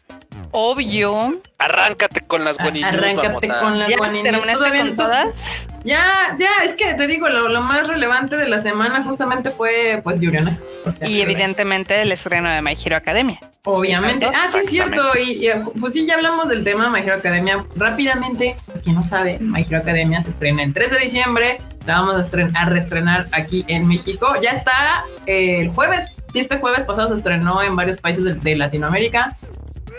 Obvio. 0.51 1.41
Arráncate 1.57 2.21
con 2.21 2.43
las 2.45 2.59
A- 2.59 2.63
Guani 2.63 2.81
News, 2.81 2.93
Arráncate 2.93 3.47
con 3.47 3.79
las 3.79 3.89
¿Ya 3.89 3.97
terminaste 4.23 4.79
con 4.79 4.95
todas? 4.95 5.67
Ya, 5.85 6.35
ya, 6.37 6.49
es 6.63 6.73
que 6.73 6.93
te 6.93 7.07
digo, 7.07 7.29
lo, 7.29 7.47
lo 7.47 7.61
más 7.61 7.87
relevante 7.87 8.35
de 8.35 8.47
la 8.49 8.59
semana 8.59 9.03
justamente 9.03 9.49
fue 9.51 10.01
pues 10.03 10.19
Yuriana. 10.19 10.57
O 10.85 10.91
sea, 10.91 11.07
Y 11.07 11.21
evidentemente 11.21 12.01
el 12.01 12.11
estreno 12.11 12.49
de 12.49 12.61
My 12.61 12.77
Hero 12.83 12.97
Academia. 12.97 13.39
Obviamente. 13.63 14.25
Ah, 14.25 14.47
sí, 14.51 14.59
es 14.59 14.69
cierto. 14.69 15.01
Y, 15.17 15.47
y, 15.47 15.51
pues 15.79 15.93
sí, 15.93 16.05
ya 16.05 16.15
hablamos 16.15 16.49
del 16.49 16.63
tema 16.63 16.89
My 16.89 16.99
Hero 16.99 17.15
Academia. 17.15 17.65
Rápidamente, 17.75 18.55
para 18.65 18.79
quien 18.81 18.95
no 18.95 19.03
sabe, 19.05 19.37
My 19.39 19.61
Hero 19.61 19.77
Academia 19.77 20.21
se 20.21 20.31
estrena 20.31 20.63
el 20.63 20.73
3 20.73 20.91
de 20.91 20.99
diciembre. 20.99 21.61
La 21.85 22.01
vamos 22.01 22.15
a, 22.17 22.25
estren- 22.29 22.55
a 22.57 22.65
reestrenar 22.65 23.25
aquí 23.31 23.63
en 23.67 23.87
México. 23.87 24.27
Ya 24.41 24.51
está 24.51 25.03
eh, 25.27 25.59
el 25.61 25.69
jueves. 25.69 26.15
Sí, 26.33 26.39
este 26.39 26.57
jueves 26.57 26.85
pasado 26.85 27.07
se 27.07 27.15
estrenó 27.15 27.61
en 27.63 27.75
varios 27.75 27.97
países 28.01 28.23
de, 28.23 28.33
de 28.35 28.55
Latinoamérica. 28.55 29.35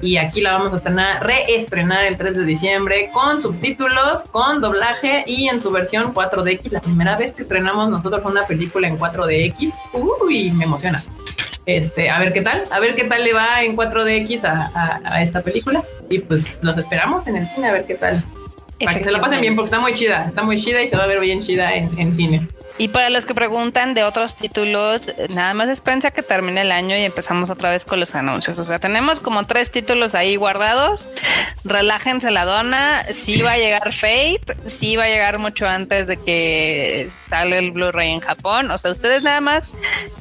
Y 0.02 0.16
aquí 0.16 0.40
la 0.40 0.52
vamos 0.52 0.72
a 0.72 0.76
estrenar, 0.76 1.24
reestrenar 1.24 2.04
el 2.06 2.16
3 2.16 2.34
de 2.34 2.44
diciembre 2.44 3.10
con 3.12 3.40
subtítulos, 3.40 4.24
con 4.30 4.60
doblaje 4.60 5.24
y 5.26 5.48
en 5.48 5.60
su 5.60 5.70
versión 5.70 6.14
4DX. 6.14 6.70
La 6.72 6.80
primera 6.80 7.16
vez 7.16 7.34
que 7.34 7.42
estrenamos 7.42 7.88
nosotros 7.90 8.22
una 8.24 8.46
película 8.46 8.88
en 8.88 8.98
4DX. 8.98 9.72
Uy, 10.24 10.50
me 10.52 10.64
emociona. 10.64 11.04
Este, 11.66 12.08
a 12.10 12.18
ver 12.18 12.32
qué 12.32 12.40
tal, 12.42 12.62
a 12.70 12.80
ver 12.80 12.94
qué 12.94 13.04
tal 13.04 13.22
le 13.22 13.34
va 13.34 13.62
en 13.62 13.76
4DX 13.76 14.44
a, 14.44 14.70
a- 14.74 15.00
a 15.04 15.22
esta 15.22 15.42
película. 15.42 15.84
Y 16.08 16.20
pues 16.20 16.60
los 16.62 16.76
esperamos 16.78 17.26
en 17.26 17.36
el 17.36 17.46
cine 17.46 17.68
a 17.68 17.72
ver 17.72 17.84
qué 17.86 17.94
tal. 17.94 18.24
Para 18.86 18.92
que 18.98 19.04
se 19.04 19.10
la 19.10 19.18
pasen 19.20 19.40
bien, 19.42 19.56
porque 19.56 19.66
está 19.66 19.78
muy 19.80 19.92
chida, 19.92 20.24
está 20.28 20.42
muy 20.42 20.56
chida 20.60 20.80
y 20.82 20.88
se 20.88 20.96
va 20.96 21.04
a 21.04 21.06
ver 21.06 21.20
bien 21.20 21.40
chida 21.42 21.74
en, 21.74 21.90
en 21.98 22.14
cine. 22.14 22.48
Y 22.78 22.88
para 22.88 23.10
los 23.10 23.26
que 23.26 23.34
preguntan 23.34 23.94
de 23.94 24.04
otros 24.04 24.36
títulos, 24.36 25.10
nada 25.30 25.52
más 25.54 25.68
espérense 25.68 26.08
a 26.08 26.10
que 26.10 26.22
termine 26.22 26.62
el 26.62 26.72
año 26.72 26.96
y 26.96 27.02
empezamos 27.02 27.50
otra 27.50 27.70
vez 27.70 27.84
con 27.84 28.00
los 28.00 28.14
anuncios. 28.14 28.58
O 28.58 28.64
sea, 28.64 28.78
tenemos 28.78 29.20
como 29.20 29.44
tres 29.44 29.70
títulos 29.70 30.14
ahí 30.14 30.36
guardados. 30.36 31.08
Relájense 31.64 32.30
la 32.30 32.44
dona. 32.44 33.04
Sí 33.12 33.42
va 33.42 33.52
a 33.52 33.58
llegar 33.58 33.92
Fate, 33.92 34.56
sí 34.66 34.96
va 34.96 35.04
a 35.04 35.08
llegar 35.08 35.38
mucho 35.38 35.66
antes 35.68 36.06
de 36.06 36.16
que 36.16 37.10
salga 37.28 37.58
el 37.58 37.70
Blu-ray 37.72 38.12
en 38.12 38.20
Japón. 38.20 38.70
O 38.70 38.78
sea, 38.78 38.90
ustedes 38.90 39.22
nada 39.22 39.40
más, 39.40 39.70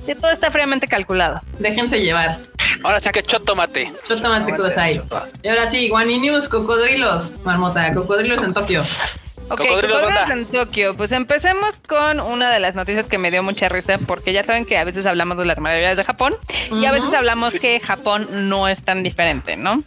que 0.05 0.15
todo 0.15 0.31
está 0.31 0.51
fríamente 0.51 0.87
calculado. 0.87 1.41
Déjense 1.59 1.99
llevar. 1.99 2.39
Ahora 2.83 2.99
sí 2.99 3.09
que 3.09 3.23
chotomate. 3.23 3.93
Chotomate 4.07 4.53
Kudasai. 4.53 5.01
Y 5.43 5.47
ahora 5.47 5.69
sí, 5.69 5.89
Wani 5.89 6.19
News, 6.19 6.47
cocodrilos, 6.49 7.33
marmota, 7.43 7.93
cocodrilos 7.93 8.41
en 8.43 8.53
Tokio. 8.53 8.83
Ok, 9.49 9.57
Cocodrilos, 9.57 10.29
en 10.29 10.45
Tokio. 10.45 10.95
Pues 10.95 11.11
empecemos 11.11 11.79
con 11.87 12.19
una 12.19 12.51
de 12.51 12.59
las 12.59 12.75
noticias 12.75 13.05
que 13.05 13.17
me 13.17 13.31
dio 13.31 13.41
mucha 13.43 13.67
risa, 13.69 13.97
porque 13.97 14.31
ya 14.31 14.43
saben 14.43 14.65
que 14.65 14.77
a 14.77 14.83
veces 14.83 15.05
hablamos 15.05 15.37
de 15.37 15.45
las 15.45 15.59
maravillas 15.59 15.97
de 15.97 16.03
Japón 16.03 16.35
y 16.71 16.85
a 16.85 16.91
veces 16.91 17.13
hablamos 17.13 17.53
que 17.53 17.79
Japón 17.79 18.27
no 18.49 18.67
es 18.67 18.83
tan 18.83 19.03
diferente, 19.03 19.57
¿no? 19.57 19.79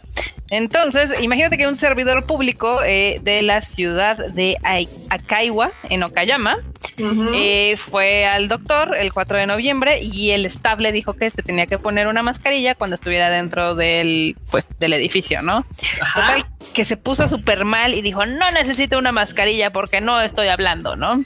Entonces, 0.55 1.11
imagínate 1.19 1.57
que 1.57 1.67
un 1.67 1.75
servidor 1.75 2.25
público 2.25 2.81
eh, 2.85 3.19
de 3.23 3.41
la 3.41 3.59
ciudad 3.59 4.17
de 4.33 4.57
Ai- 4.63 4.87
Akaiwa, 5.09 5.69
en 5.89 6.03
Okayama, 6.03 6.57
eh, 7.33 7.75
fue 7.75 8.27
al 8.27 8.47
doctor 8.49 8.95
el 8.95 9.11
4 9.11 9.37
de 9.39 9.47
noviembre 9.47 9.99
y 10.03 10.29
el 10.29 10.45
staff 10.45 10.79
le 10.79 10.91
dijo 10.91 11.15
que 11.15 11.31
se 11.31 11.41
tenía 11.41 11.65
que 11.65 11.79
poner 11.79 12.07
una 12.07 12.21
mascarilla 12.21 12.75
cuando 12.75 12.93
estuviera 12.93 13.31
dentro 13.31 13.73
del, 13.73 14.35
pues, 14.51 14.69
del 14.77 14.93
edificio, 14.93 15.41
¿no? 15.41 15.65
Ajá. 16.01 16.21
Total, 16.37 16.45
que 16.75 16.83
se 16.83 16.95
puso 16.97 17.27
súper 17.27 17.65
mal 17.65 17.95
y 17.95 18.01
dijo, 18.03 18.27
no 18.27 18.51
necesito 18.51 18.99
una 18.99 19.11
mascarilla 19.11 19.71
porque 19.71 20.01
no 20.01 20.21
estoy 20.21 20.49
hablando, 20.49 20.95
¿no? 20.95 21.23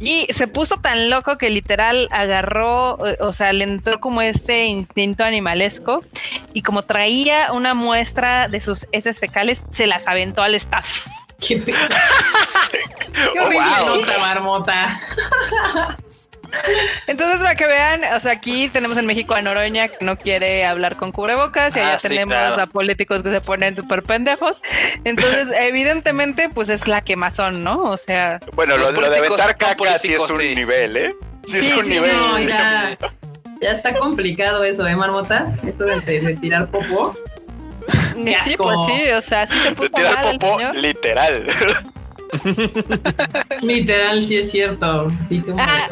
Y 0.00 0.26
se 0.32 0.48
puso 0.48 0.76
tan 0.78 1.08
loco 1.08 1.38
que 1.38 1.50
literal 1.50 2.08
agarró, 2.10 2.98
o 3.20 3.32
sea, 3.32 3.52
le 3.52 3.64
entró 3.64 4.00
como 4.00 4.22
este 4.22 4.64
instinto 4.64 5.22
animalesco 5.24 6.00
y 6.52 6.62
como 6.62 6.82
traía 6.82 7.52
una 7.52 7.74
muestra 7.74 8.48
de 8.48 8.58
sus 8.60 8.86
heces 8.92 9.20
fecales, 9.20 9.62
se 9.70 9.86
las 9.86 10.06
aventó 10.08 10.42
al 10.42 10.54
staff. 10.56 11.06
Qué, 11.40 11.60
Qué 11.62 11.74
Oh, 13.40 13.44
wow. 13.50 14.04
marmota. 14.20 15.00
Entonces, 17.06 17.40
para 17.40 17.54
que 17.54 17.66
vean, 17.66 18.02
o 18.14 18.20
sea, 18.20 18.32
aquí 18.32 18.68
tenemos 18.68 18.98
en 18.98 19.06
México 19.06 19.34
a 19.34 19.42
Noroña 19.42 19.88
que 19.88 20.04
no 20.04 20.16
quiere 20.16 20.64
hablar 20.64 20.96
con 20.96 21.12
cubrebocas 21.12 21.76
y 21.76 21.80
Ah, 21.80 21.88
allá 21.90 21.98
sí, 21.98 22.08
tenemos 22.08 22.34
claro. 22.34 22.60
a 22.62 22.66
políticos 22.66 23.22
que 23.22 23.30
se 23.30 23.40
ponen 23.40 23.76
súper 23.76 24.02
pendejos. 24.02 24.62
Entonces, 25.04 25.48
evidentemente, 25.60 26.48
pues 26.48 26.68
es 26.68 26.88
la 26.88 27.02
quemazón, 27.02 27.62
¿no? 27.64 27.82
O 27.82 27.96
sea, 27.96 28.40
Bueno, 28.54 28.76
lo, 28.78 28.92
de 28.92 29.18
aventar 29.18 29.56
caca 29.56 29.98
sí 29.98 30.14
es 30.14 30.30
un 30.30 30.40
sí. 30.40 30.54
nivel, 30.54 30.96
¿eh? 30.96 31.14
Sí, 31.44 31.60
Sí, 31.60 31.70
es 31.72 31.76
un 31.78 31.84
sí, 31.84 31.90
nivel. 31.90 32.12
No, 32.16 32.38
ya, 32.48 32.96
ya 33.60 33.70
está 33.70 33.94
complicado 33.98 34.64
eso, 34.64 34.86
¿eh, 34.86 34.96
marmota? 34.96 35.54
Eso 35.66 35.84
de, 35.84 36.36
tirar 36.40 36.70
popó. 36.70 37.14
Sí, 38.44 38.56
pues 38.56 38.76
sí, 38.86 39.10
o 39.10 39.20
sea, 39.20 39.46
sí 39.46 39.58
se 39.58 39.70
De 39.70 39.74
puso 39.74 39.90
tirar 39.90 40.24
mal 40.24 40.38
popó, 40.38 40.58
literal. 40.74 41.46
Literal, 43.62 44.22
sí 44.22 44.36
es 44.36 44.50
cierto. 44.50 45.08
Ah, 45.58 45.88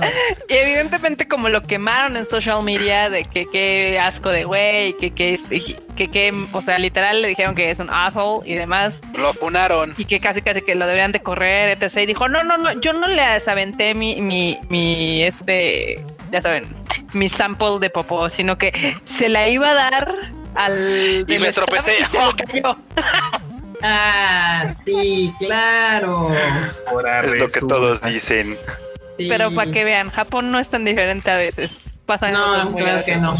y 0.48 0.54
evidentemente 0.54 1.26
como 1.28 1.48
lo 1.48 1.62
quemaron 1.62 2.16
en 2.16 2.26
social 2.28 2.62
media 2.62 3.08
de 3.10 3.24
que 3.24 3.46
qué 3.50 3.98
asco 3.98 4.28
de 4.30 4.44
güey, 4.44 4.96
que 4.98 5.10
que, 5.12 5.32
es- 5.34 5.44
que 5.96 6.08
que, 6.08 6.32
o 6.52 6.62
sea, 6.62 6.78
literal 6.78 7.22
le 7.22 7.28
dijeron 7.28 7.54
que 7.54 7.70
es 7.70 7.78
un 7.78 7.90
asshole 7.90 8.48
y 8.50 8.54
demás. 8.54 9.00
Lo 9.16 9.32
funaron. 9.32 9.94
y 9.96 10.04
que 10.04 10.20
casi 10.20 10.42
casi 10.42 10.62
que 10.62 10.74
lo 10.74 10.86
deberían 10.86 11.12
de 11.12 11.22
correr, 11.22 11.76
etc. 11.80 11.98
Y 11.98 12.06
dijo, 12.06 12.28
no, 12.28 12.42
no, 12.44 12.56
no, 12.58 12.80
yo 12.80 12.92
no 12.92 13.06
le 13.08 13.22
aventé 13.22 13.94
mi, 13.94 14.20
mi, 14.20 14.58
mi, 14.68 15.22
este, 15.22 16.02
ya 16.30 16.40
saben, 16.40 16.64
mi 17.12 17.28
sample 17.28 17.78
de 17.80 17.90
popó, 17.90 18.30
sino 18.30 18.56
que 18.58 18.72
se 19.04 19.28
la 19.28 19.48
iba 19.48 19.70
a 19.70 19.74
dar 19.74 20.08
al... 20.54 21.24
Y 21.28 21.38
me 21.38 21.52
tropecé. 21.52 21.96
y 22.00 22.04
se 22.04 22.18
le 22.18 22.32
cayó. 22.62 22.76
Ah, 23.82 24.68
sí, 24.84 25.32
claro. 25.38 26.28
Ahora 26.86 27.24
Es 27.24 27.36
lo 27.36 27.48
que 27.48 27.60
todos 27.60 28.02
dicen. 28.02 28.56
Sí. 29.18 29.26
Pero 29.28 29.54
para 29.54 29.70
que 29.70 29.84
vean, 29.84 30.10
Japón 30.10 30.50
no 30.50 30.58
es 30.58 30.68
tan 30.68 30.84
diferente 30.84 31.30
a 31.30 31.36
veces. 31.36 31.84
Pasan 32.06 32.34
cosas 32.34 32.64
No, 32.64 32.70
muy 32.70 32.82
claro 32.82 33.02
que 33.04 33.16
no. 33.16 33.34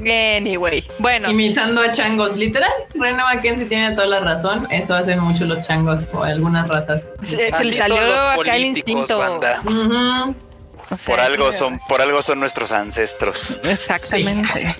Anyway, 0.00 0.84
bueno, 0.98 1.30
Imitando 1.30 1.80
a 1.80 1.90
changos, 1.92 2.36
literal. 2.36 2.70
Reina 2.94 3.24
Mackenzie 3.24 3.66
tiene 3.66 3.92
toda 3.94 4.06
la 4.06 4.18
razón. 4.20 4.66
Eso 4.70 4.94
hacen 4.94 5.20
mucho 5.20 5.46
los 5.46 5.66
changos 5.66 6.08
o 6.12 6.22
algunas 6.24 6.68
razas. 6.68 7.10
se, 7.22 7.50
le 7.64 7.72
salió 7.76 7.96
acá 8.30 8.56
el 8.56 8.64
instinto. 8.66 9.18
banda. 9.18 9.60
Ujú. 9.64 10.34
O 10.90 10.96
sea, 10.96 11.14
Por 11.14 11.20
algo 11.20 11.52
son, 11.52 11.80
por 11.88 12.02
algo 12.02 12.20
son 12.22 12.40
nuestros 12.40 12.70
ancestros. 12.72 13.60
Exactamente. 13.64 14.76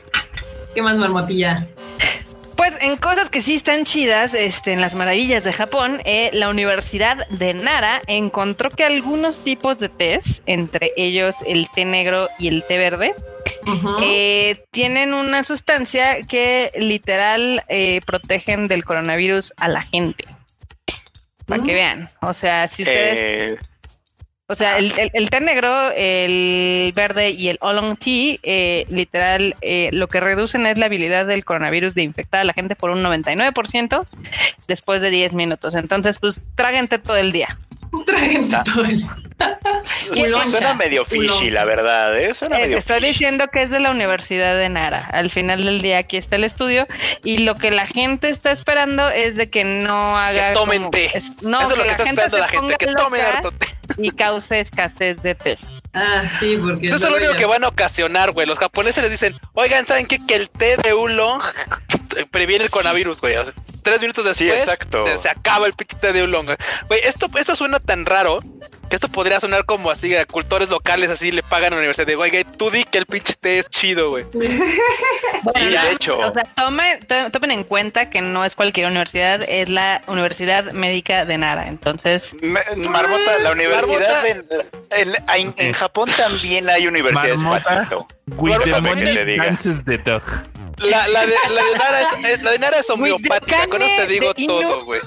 ¿Qué 0.74 0.82
más, 0.82 0.96
marmotilla? 0.96 1.66
Pues 2.56 2.76
en 2.80 2.96
cosas 2.96 3.30
que 3.30 3.40
sí 3.40 3.54
están 3.56 3.84
chidas, 3.84 4.32
este, 4.32 4.72
en 4.72 4.80
las 4.80 4.94
maravillas 4.94 5.42
de 5.44 5.52
Japón, 5.52 6.00
eh, 6.04 6.30
la 6.32 6.48
Universidad 6.48 7.26
de 7.28 7.52
Nara 7.52 8.00
encontró 8.06 8.70
que 8.70 8.84
algunos 8.84 9.42
tipos 9.42 9.78
de 9.78 9.88
tés, 9.88 10.42
entre 10.46 10.92
ellos 10.96 11.34
el 11.46 11.68
té 11.70 11.84
negro 11.84 12.28
y 12.38 12.48
el 12.48 12.64
té 12.64 12.78
verde, 12.78 13.14
eh, 14.02 14.62
tienen 14.70 15.14
una 15.14 15.42
sustancia 15.42 16.22
que 16.22 16.70
literal 16.76 17.62
eh, 17.68 18.00
protegen 18.06 18.68
del 18.68 18.84
coronavirus 18.84 19.52
a 19.56 19.68
la 19.68 19.82
gente. 19.82 20.24
Para 21.46 21.62
que 21.62 21.72
Mm. 21.72 21.74
vean. 21.74 22.08
O 22.22 22.32
sea, 22.34 22.66
si 22.68 22.84
ustedes 22.84 23.18
Eh, 23.20 23.58
o 24.46 24.54
sea, 24.54 24.78
el, 24.78 24.92
el- 25.14 25.30
té 25.30 25.40
negro, 25.40 25.90
el 25.96 26.92
verde 26.94 27.30
y 27.30 27.48
el 27.48 27.58
oolong 27.62 27.96
tea, 27.96 28.36
eh, 28.42 28.84
literal, 28.90 29.56
eh, 29.62 29.88
lo 29.92 30.06
que 30.08 30.20
reducen 30.20 30.66
es 30.66 30.76
la 30.78 30.86
habilidad 30.86 31.26
del 31.26 31.44
coronavirus 31.44 31.94
de 31.94 32.02
infectar 32.02 32.40
a 32.40 32.44
la 32.44 32.52
gente 32.52 32.76
por 32.76 32.90
un 32.90 33.02
99% 33.02 34.04
después 34.68 35.00
de 35.00 35.10
10 35.10 35.32
minutos. 35.32 35.74
Entonces, 35.74 36.18
pues, 36.18 36.42
tráguense 36.56 36.98
todo 36.98 37.16
el 37.16 37.32
día. 37.32 37.56
El- 38.88 39.04
Uloncha, 40.26 40.46
suena 40.48 40.74
medio 40.74 41.04
fishy, 41.04 41.50
la 41.50 41.64
verdad. 41.64 42.16
¿eh? 42.18 42.34
Suena 42.34 42.56
Eh, 42.56 42.60
te 42.60 42.66
medio 42.66 42.78
estoy 42.78 42.96
fishy. 43.00 43.08
diciendo 43.12 43.48
que 43.48 43.62
es 43.62 43.70
de 43.70 43.80
la 43.80 43.90
Universidad 43.90 44.56
de 44.56 44.68
Nara. 44.68 45.08
Al 45.12 45.30
final 45.30 45.64
del 45.64 45.82
día 45.82 45.98
aquí 45.98 46.16
está 46.16 46.36
el 46.36 46.44
estudio 46.44 46.86
y 47.24 47.38
lo 47.38 47.54
que 47.56 47.70
la 47.70 47.86
gente 47.86 48.28
está 48.28 48.52
esperando 48.52 49.08
es 49.10 49.36
de 49.36 49.50
que 49.50 49.64
no 49.64 50.16
haga... 50.16 50.48
Que 50.50 50.54
tomen 50.54 50.78
como- 50.78 50.90
té. 50.90 51.10
es- 51.14 51.32
no, 51.42 51.60
Eso 51.60 51.72
es 51.72 51.76
lo 51.78 51.82
que 51.82 51.86
la 51.88 51.92
está 51.92 52.04
gente 52.04 52.22
esperando 52.24 52.38
la 52.38 52.60
gente. 52.60 52.76
Que 52.86 52.94
tomen 52.94 53.20
harto 53.22 53.50
té. 53.52 53.66
y 53.98 54.10
cause 54.12 54.60
escasez 54.60 55.20
de 55.22 55.34
té. 55.34 55.58
Ah, 55.92 56.22
sí, 56.40 56.56
porque. 56.56 56.86
Eso 56.86 56.96
es 56.96 57.02
lo 57.02 57.16
único 57.16 57.34
que 57.34 57.46
van 57.46 57.64
a 57.64 57.68
ocasionar, 57.68 58.32
güey. 58.32 58.46
Los 58.46 58.58
japoneses 58.58 59.02
les 59.02 59.10
dicen, 59.10 59.34
oigan, 59.52 59.86
¿saben 59.86 60.06
qué? 60.06 60.24
Que 60.24 60.36
el 60.36 60.48
té 60.48 60.76
de 60.82 60.92
oolong 60.92 61.40
previene 62.30 62.64
el 62.64 62.70
coronavirus, 62.70 63.20
güey. 63.20 63.36
O 63.36 63.44
sea, 63.44 63.52
tres 63.82 64.00
minutos 64.00 64.36
Sí, 64.36 64.44
después 64.44 64.62
exacto. 64.62 65.06
Se, 65.06 65.18
se 65.18 65.28
acaba 65.28 65.66
el 65.66 65.72
pinche 65.74 65.96
té 65.96 66.12
de 66.12 66.22
güey. 66.22 66.56
Güey, 66.88 67.00
esto, 67.04 67.28
esto 67.38 67.56
suena 67.56 67.80
tan 67.80 68.06
raro 68.06 68.40
que 68.94 68.96
esto 68.96 69.08
podría 69.08 69.40
sonar 69.40 69.64
como 69.64 69.90
así 69.90 70.14
a 70.14 70.24
cultores 70.24 70.68
locales 70.68 71.10
así 71.10 71.32
le 71.32 71.42
pagan 71.42 71.72
a 71.72 71.76
la 71.76 71.78
universidad 71.78 72.06
de, 72.06 72.14
oiga, 72.14 72.44
tú 72.56 72.70
di 72.70 72.84
que 72.84 72.98
el 72.98 73.06
pinche 73.06 73.34
té 73.34 73.58
es 73.58 73.66
chido, 73.68 74.10
güey. 74.10 74.24
Sí, 74.32 74.38
de 75.66 75.90
hecho. 75.92 76.16
O 76.20 76.32
sea, 76.32 76.44
tomen, 76.54 77.00
to- 77.00 77.30
tomen 77.32 77.50
en 77.50 77.64
cuenta 77.64 78.08
que 78.08 78.20
no 78.20 78.44
es 78.44 78.54
cualquier 78.54 78.86
universidad, 78.86 79.42
es 79.48 79.68
la 79.68 80.00
Universidad 80.06 80.70
Médica 80.72 81.24
de 81.24 81.38
Nara. 81.38 81.66
Entonces, 81.68 82.36
Me- 82.40 82.60
Marmota, 82.88 83.36
la 83.40 83.50
universidad 83.50 84.22
Marmota. 84.22 84.64
en, 84.90 85.12
en- 85.34 85.54
en 85.56 85.72
Japón 85.72 86.08
también 86.16 86.70
hay 86.70 86.86
universidades 86.86 87.40
Marmota. 87.42 87.74
patito. 87.78 88.06
With 88.36 88.58
the 88.62 88.80
money 88.80 89.12
te 89.14 89.24
diga. 89.24 89.44
dances 89.46 89.82
the 89.84 89.98
dog. 89.98 90.22
La, 90.78 91.06
la, 91.08 91.26
de, 91.26 91.34
la 91.52 91.62
de 91.64 91.78
Nara 91.78 92.00
es, 92.00 92.08
es- 92.30 92.42
la 92.42 92.50
de 92.52 92.58
Nara 92.60 92.78
es 92.78 92.88
homeopática, 92.90 93.66
con 93.66 93.82
eso 93.82 94.02
te 94.02 94.06
digo 94.06 94.32
todo, 94.34 94.84
güey. 94.84 95.00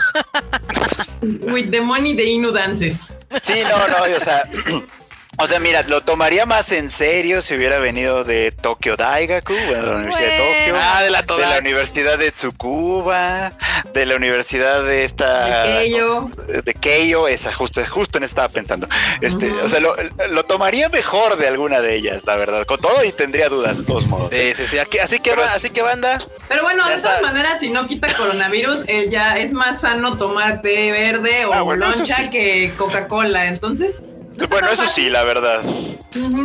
With 1.21 1.71
the 1.71 1.81
money 1.81 2.13
de 2.15 2.25
Inu 2.25 2.51
Dances. 2.51 3.07
Sí, 3.41 3.61
no, 3.63 3.87
no, 3.87 4.15
o 4.15 4.19
sea, 4.19 4.49
o 5.39 5.47
sea, 5.47 5.59
mira, 5.59 5.83
lo 5.83 6.01
tomaría 6.01 6.45
más 6.45 6.71
en 6.71 6.89
serio 6.91 7.41
si 7.41 7.55
hubiera 7.55 7.77
venido 7.79 8.23
de 8.23 8.51
Tokyo 8.51 8.95
Daigaku, 8.97 9.53
bueno, 9.67 9.83
de 9.83 9.89
la 9.91 9.95
Universidad 9.97 10.29
de. 10.29 10.37
Tokio, 10.37 10.75
Ah, 10.79 11.01
de 11.03 11.09
la 11.11 11.21
de 11.21 11.27
toda. 11.27 11.49
la 11.49 11.59
Universidad 11.59 12.17
de 12.17 12.31
Tsukuba, 12.31 13.51
de 13.93 14.05
la 14.05 14.15
Universidad 14.15 14.83
de 14.83 15.03
esta 15.03 15.63
De 15.63 15.79
Keio. 15.83 16.31
de 16.63 16.73
Keio, 16.73 17.27
esa 17.27 17.51
justo, 17.53 17.81
justo 17.85 18.17
en 18.17 18.23
eso 18.23 18.31
estaba 18.31 18.49
pensando. 18.49 18.87
Este, 19.21 19.51
o 19.51 19.67
sea, 19.69 19.79
lo, 19.79 19.95
lo 20.31 20.43
tomaría 20.45 20.89
mejor 20.89 21.37
de 21.37 21.47
alguna 21.47 21.81
de 21.81 21.95
ellas, 21.95 22.23
la 22.25 22.35
verdad, 22.35 22.65
con 22.65 22.79
todo 22.79 23.03
y 23.03 23.11
tendría 23.11 23.49
dudas 23.49 23.77
de 23.77 23.83
todos 23.83 24.07
modos. 24.07 24.33
¿eh? 24.33 24.53
Sí, 24.55 24.63
sí, 24.63 24.69
sí. 24.71 24.79
Aquí- 24.79 24.99
así 24.99 25.19
que 25.19 25.35
va, 25.35 25.45
así 25.45 25.69
que 25.69 25.81
banda. 25.81 26.17
Pero 26.47 26.63
bueno, 26.63 26.87
de 26.89 26.97
todas 26.97 27.21
maneras, 27.21 27.59
si 27.59 27.69
no 27.69 27.87
quita 27.87 28.13
coronavirus, 28.15 28.83
eh, 28.87 29.09
ya 29.09 29.37
es 29.37 29.51
más 29.51 29.81
sano 29.81 30.17
tomar 30.17 30.61
té 30.61 30.91
verde 30.91 31.45
o 31.45 31.53
Ah, 31.53 31.61
bueno, 31.61 31.85
loncha 31.87 32.15
sí. 32.17 32.29
que 32.29 32.71
Coca-Cola. 32.77 33.47
Entonces. 33.47 34.03
Bueno, 34.49 34.69
eso 34.69 34.87
sí, 34.87 35.09
la 35.09 35.23
verdad. 35.23 35.61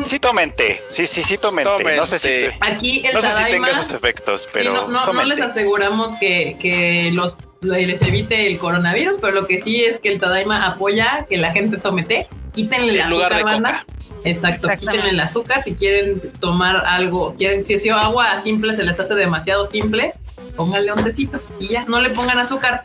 Sí 0.04 0.18
tomen 0.18 0.52
té, 0.54 0.82
sí, 0.90 1.06
sí, 1.06 1.22
sí 1.22 1.38
tomen 1.38 1.66
té. 1.78 1.96
No 1.96 2.06
sé 2.06 2.18
si, 2.18 2.28
te- 2.28 2.56
Aquí 2.60 3.02
el 3.06 3.14
no 3.14 3.20
sé 3.20 3.28
si 3.28 3.32
Tadaima. 3.38 3.66
tenga 3.66 3.80
esos 3.80 3.94
efectos, 3.94 4.42
sí, 4.42 4.48
pero 4.52 4.72
no, 4.72 4.88
no- 4.88 5.12
no 5.12 5.24
les 5.24 5.40
aseguramos 5.40 6.14
que, 6.18 6.56
que 6.60 7.10
los 7.12 7.36
les 7.62 8.02
evite 8.02 8.48
el 8.48 8.58
coronavirus, 8.58 9.18
pero 9.20 9.32
lo 9.32 9.46
que 9.46 9.60
sí 9.60 9.84
es 9.84 10.00
que 10.00 10.10
el 10.12 10.18
Tadaima 10.18 10.66
apoya 10.66 11.26
que 11.28 11.36
la 11.36 11.52
gente 11.52 11.76
tome 11.76 12.02
té. 12.04 12.26
Quítenle 12.54 12.92
el 12.94 13.00
azúcar, 13.02 13.36
de 13.36 13.42
banda. 13.44 13.86
Exacto, 14.24 14.68
quítenle 14.68 15.10
el 15.10 15.20
azúcar 15.20 15.62
si 15.62 15.74
quieren 15.74 16.20
tomar 16.40 16.84
algo, 16.84 17.34
quieren, 17.36 17.64
si 17.64 17.74
ese 17.74 17.90
agua 17.92 18.40
simple 18.40 18.74
se 18.74 18.82
les 18.82 18.98
hace 19.00 19.14
demasiado 19.14 19.64
simple, 19.64 20.12
pónganle 20.56 20.92
un 20.92 21.02
tecito 21.04 21.40
y 21.60 21.68
ya, 21.68 21.84
no 21.86 22.00
le 22.00 22.10
pongan 22.10 22.38
azúcar. 22.38 22.82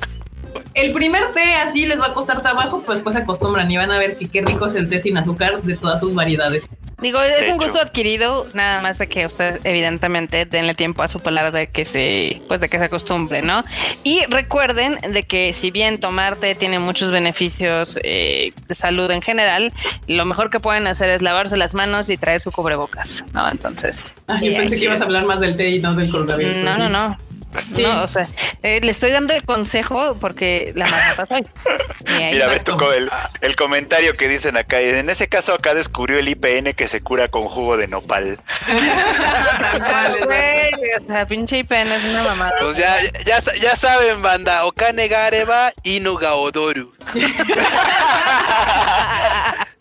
El 0.74 0.92
primer 0.94 1.32
té 1.32 1.56
así 1.56 1.86
les 1.86 2.00
va 2.00 2.08
a 2.08 2.14
costar 2.14 2.42
trabajo, 2.42 2.84
pues 2.86 3.02
pues 3.02 3.16
se 3.16 3.22
acostumbran 3.22 3.70
y 3.72 3.78
van 3.78 3.92
a 3.92 3.98
ver 4.00 4.18
que 4.18 4.28
qué 4.28 4.42
rico 4.42 4.66
es 4.68 4.76
el 4.76 4.90
té 4.90 5.00
sin 5.02 5.18
azúcar 5.18 5.62
de 5.62 5.76
todas 5.78 6.00
sus 6.00 6.14
variedades. 6.14 6.64
digo, 7.02 7.22
es 7.22 7.30
De 7.46 7.52
un 7.52 7.56
hecho. 7.56 7.66
gusto 7.66 7.80
adquirido, 7.82 8.48
nada 8.54 8.82
más 8.82 8.98
de 8.98 9.08
que 9.08 9.26
ustedes 9.26 9.60
evidentemente 9.64 10.46
denle 10.46 10.74
tiempo 10.74 11.04
a 11.04 11.08
su 11.08 11.20
paladar 11.20 11.52
de 11.52 11.68
que 11.68 11.86
se, 11.86 12.42
pues 12.48 12.60
de 12.60 12.70
que 12.70 12.78
se 12.80 12.86
acostumbre, 12.86 13.42
¿no? 13.42 13.64
Y 14.04 14.22
recuerden 14.30 14.98
de 15.14 15.24
que 15.24 15.54
si 15.54 15.72
bien 15.72 16.00
tomar 16.00 16.36
té 16.38 16.56
tiene 16.56 16.80
muchos 16.80 17.12
beneficios 17.12 18.00
eh, 18.04 18.52
de 18.68 18.76
salud 18.76 19.10
en 19.12 19.22
general, 19.22 19.72
lo 20.08 20.26
mejor 20.26 20.50
que 20.50 20.60
pueden 20.60 20.88
hacer 20.88 21.10
es 21.10 21.22
lavarse 21.22 21.58
las 21.58 21.74
manos 21.76 22.10
y 22.10 22.18
traer 22.18 22.42
su 22.42 22.52
cubrebocas, 22.52 23.26
¿no? 23.34 23.48
Entonces, 23.50 24.16
Ah, 24.28 24.40
yo 24.42 24.52
pensé 24.54 24.78
que 24.78 24.86
ibas 24.86 25.02
a 25.02 25.06
hablar 25.06 25.26
más 25.26 25.40
del 25.40 25.56
té 25.56 25.70
y 25.70 25.80
no 25.80 25.94
del 25.96 26.10
coronavirus. 26.12 26.56
no, 26.58 26.78
no, 26.78 26.90
no. 26.90 27.18
Sí. 27.76 27.84
No, 27.84 28.04
o 28.04 28.08
sea, 28.08 28.28
eh, 28.64 28.80
le 28.82 28.92
estoy 28.92 29.12
dando 29.12 29.34
el 29.34 29.44
consejo 29.44 30.18
porque 30.20 30.72
la 30.76 30.86
marmota 30.86 31.26
soy. 31.26 31.48
Y 32.08 32.24
ahí 32.24 32.34
Mira, 32.34 32.48
me 32.48 32.60
tocó 32.62 32.92
el, 32.94 33.10
el 33.42 33.56
comentario 33.56 34.14
que 34.14 34.30
dicen 34.30 34.56
acá. 34.56 34.82
y 34.82 34.90
En 34.90 35.10
ese 35.10 35.28
caso, 35.28 35.54
acá 35.54 35.74
descubrió 35.74 36.18
el 36.20 36.30
IPN 36.30 36.74
que 36.74 36.88
se 36.88 37.02
cura 37.02 37.28
con 37.28 37.44
jugo 37.50 37.76
de 37.78 37.88
nopal. 37.88 38.40
Güey, 40.24 40.72
o 41.04 41.08
sea, 41.08 41.28
pinche 41.28 41.58
IPN 41.60 41.92
es 41.92 42.04
una 42.06 42.24
mamada. 42.24 42.54
Pues 42.62 42.78
ya, 42.78 42.96
ya, 43.26 43.42
ya 43.60 43.76
saben, 43.76 44.22
banda. 44.22 44.66
Okane 44.66 45.08
Gareba 45.08 45.74
Inuga 45.84 46.36
Odoru. 46.36 46.94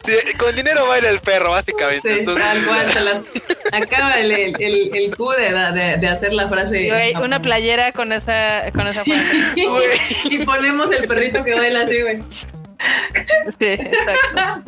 Sí, 0.07 0.35
con 0.39 0.55
dinero 0.55 0.87
baila 0.87 1.11
el 1.11 1.19
perro, 1.21 1.51
básicamente. 1.51 2.13
Sí, 2.13 2.21
Entonces, 2.21 2.45
tal 2.45 2.67
cual, 2.67 2.93
se 2.93 3.01
las 3.01 3.21
acaba 3.73 4.15
el, 4.15 4.31
el, 4.33 4.55
el, 4.61 4.97
el 4.97 5.17
Q 5.17 5.31
de, 5.33 5.53
de, 5.53 5.97
de 5.99 6.09
hacer 6.09 6.33
la 6.33 6.49
frase. 6.49 6.89
Güey, 6.89 7.15
una 7.17 7.43
playera 7.43 7.93
con 7.93 8.13
esa, 8.13 8.71
con 8.73 8.87
esa 8.87 9.05
frase. 9.05 9.55
Y 10.25 10.39
ponemos 10.45 10.91
el 10.93 11.07
perrito 11.07 11.45
que 11.45 11.55
baila 11.55 11.83
así, 11.83 12.01
güey. 12.01 12.23
Sí, 13.59 13.67
exacto. 13.67 14.63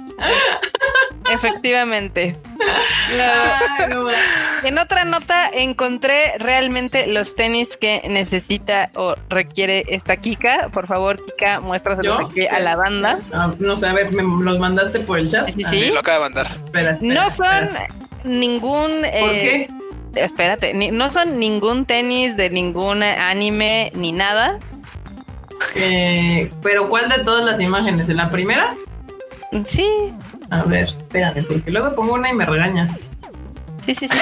Efectivamente. 1.31 2.37
Ay, 3.21 3.89
no, 3.91 4.07
En 4.63 4.79
otra 4.79 5.05
nota 5.05 5.49
encontré 5.53 6.33
realmente 6.39 7.07
los 7.07 7.35
tenis 7.35 7.77
que 7.77 8.03
necesita 8.09 8.91
o 8.95 9.15
requiere 9.29 9.83
esta 9.89 10.17
Kika. 10.17 10.69
Por 10.73 10.87
favor, 10.87 11.23
Kika, 11.25 11.61
muéstraselos 11.61 12.19
¿Yo? 12.21 12.27
aquí 12.27 12.47
a 12.47 12.59
la 12.61 12.77
banda. 12.77 13.19
Ah, 13.33 13.53
no 13.59 13.79
sé, 13.79 13.87
a 13.87 13.93
ver, 13.93 14.11
me 14.13 14.23
los 14.45 14.59
mandaste 14.59 15.01
por 15.01 15.19
el 15.19 15.31
chat. 15.31 15.51
Sí, 15.51 15.65
A 15.65 15.69
sí. 15.71 15.81
Sí, 15.85 15.91
lo 15.91 16.01
acaba 16.01 16.17
de 16.29 16.35
mandar. 16.35 16.47
espera, 16.65 16.91
espera, 16.93 17.15
No 17.15 17.31
son 17.31 17.65
espera. 17.65 17.89
ningún... 18.25 18.91
¿Por 19.01 19.07
eh, 19.13 19.69
qué? 20.15 20.21
Espérate, 20.23 20.73
ni- 20.75 20.91
no 20.91 21.11
son 21.11 21.39
ningún 21.39 21.85
tenis 21.85 22.37
de 22.37 22.49
ningún 22.51 23.03
anime 23.03 23.93
ni 23.95 24.13
nada. 24.13 24.59
Eh, 25.75 26.51
pero 26.63 26.89
¿cuál 26.89 27.09
de 27.09 27.19
todas 27.25 27.45
las 27.45 27.61
imágenes? 27.61 28.09
¿En 28.09 28.17
la 28.17 28.31
primera? 28.31 28.75
Sí, 29.67 29.87
A 30.51 30.63
ver, 30.65 30.85
espérate, 30.89 31.43
porque 31.43 31.71
luego 31.71 31.95
pongo 31.95 32.15
una 32.15 32.31
y 32.31 32.35
me 32.35 32.45
regaña. 32.45 32.89
sí, 33.85 33.95
sí, 33.95 34.09
sí. 34.09 34.19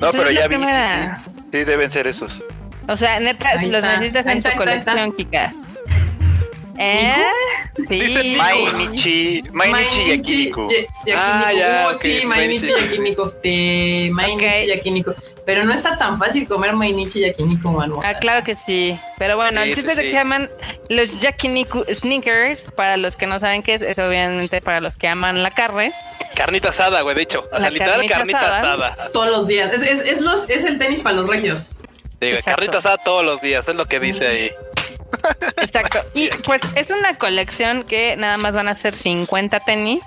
No, 0.00 0.12
pero 0.12 0.30
ya 0.30 0.46
vi. 0.48 0.54
Sí, 0.56 0.60
primera. 0.60 1.16
sí. 1.24 1.30
Sí, 1.52 1.64
deben 1.64 1.90
ser 1.90 2.06
esos. 2.06 2.44
O 2.88 2.96
sea, 2.96 3.18
neta, 3.20 3.48
Ahí 3.58 3.66
los 3.66 3.76
está, 3.76 3.92
necesitas 3.94 4.26
ahí 4.26 4.36
en 4.36 4.42
tu 4.42 4.48
está, 4.48 4.50
ahí 4.50 4.56
colección, 4.66 5.12
Kika. 5.16 5.52
¿Eh? 6.78 7.14
Sí. 7.88 8.36
Mainichi, 8.36 9.42
Mainichi 9.52 10.08
Yakiniku. 10.10 10.68
Ya- 10.70 10.76
Yakiniku. 11.06 11.16
Ah, 11.16 11.52
ya, 11.56 11.88
Uh, 11.90 11.94
ok, 11.94 12.02
Sí, 12.02 12.20
Mainichi 12.26 12.66
Mainichi. 12.66 12.82
Yakiniku. 12.90 13.28
Sí, 13.42 14.10
Mainichi 14.12 14.46
Ok. 14.46 14.68
Yakiniku. 14.68 15.14
Pero 15.46 15.64
no 15.64 15.72
está 15.72 15.96
tan 15.96 16.18
fácil 16.18 16.46
comer 16.48 16.72
Mainichi 16.74 17.20
Yakiniku, 17.20 17.70
mano. 17.70 18.00
Ah, 18.04 18.14
claro 18.14 18.42
que 18.44 18.54
sí. 18.56 18.98
Pero 19.16 19.36
bueno, 19.36 19.62
Sí, 19.62 19.68
el 19.70 19.74
sí, 19.76 19.80
chiste 19.82 19.92
es 19.92 19.96
de 19.96 20.02
que 20.02 20.08
sí. 20.08 20.12
se 20.12 20.18
llaman 20.18 20.50
los 20.90 21.20
Yakiniku 21.20 21.84
Sneakers. 21.88 22.72
Para 22.72 22.96
los 22.96 23.16
que 23.16 23.26
no 23.28 23.38
saben 23.38 23.62
qué 23.62 23.74
es, 23.74 23.82
es 23.82 23.98
obviamente 24.00 24.60
para 24.60 24.80
los 24.80 24.96
que 24.96 25.06
aman 25.06 25.42
la 25.44 25.52
carne. 25.52 25.94
Carnita 26.34 26.70
asada, 26.70 27.00
güey, 27.02 27.14
de 27.14 27.22
hecho. 27.22 27.46
O 27.46 27.48
sea, 27.50 27.60
La 27.60 27.70
literal 27.70 27.92
carnita 27.94 28.16
carnita 28.16 28.40
asada. 28.40 28.88
asada. 28.88 29.08
Todos 29.12 29.28
los 29.30 29.46
días. 29.46 29.72
Es, 29.72 29.82
es, 29.82 30.00
es, 30.00 30.20
los, 30.20 30.50
es 30.50 30.64
el 30.64 30.78
tenis 30.78 31.00
para 31.00 31.14
los 31.16 31.28
regios. 31.28 31.60
Sí, 32.20 32.30
güey, 32.30 32.42
carnita 32.42 32.78
asada 32.78 32.96
todos 32.98 33.24
los 33.24 33.40
días, 33.40 33.68
es 33.68 33.74
lo 33.76 33.86
que 33.86 34.00
dice 34.00 34.26
ahí. 34.26 34.50
Exacto. 35.58 36.02
Y 36.14 36.28
pues 36.44 36.60
es 36.74 36.90
una 36.90 37.16
colección 37.18 37.84
que 37.84 38.16
nada 38.16 38.36
más 38.36 38.52
van 38.52 38.66
a 38.68 38.74
ser 38.74 38.94
50 38.94 39.60
tenis. 39.60 40.02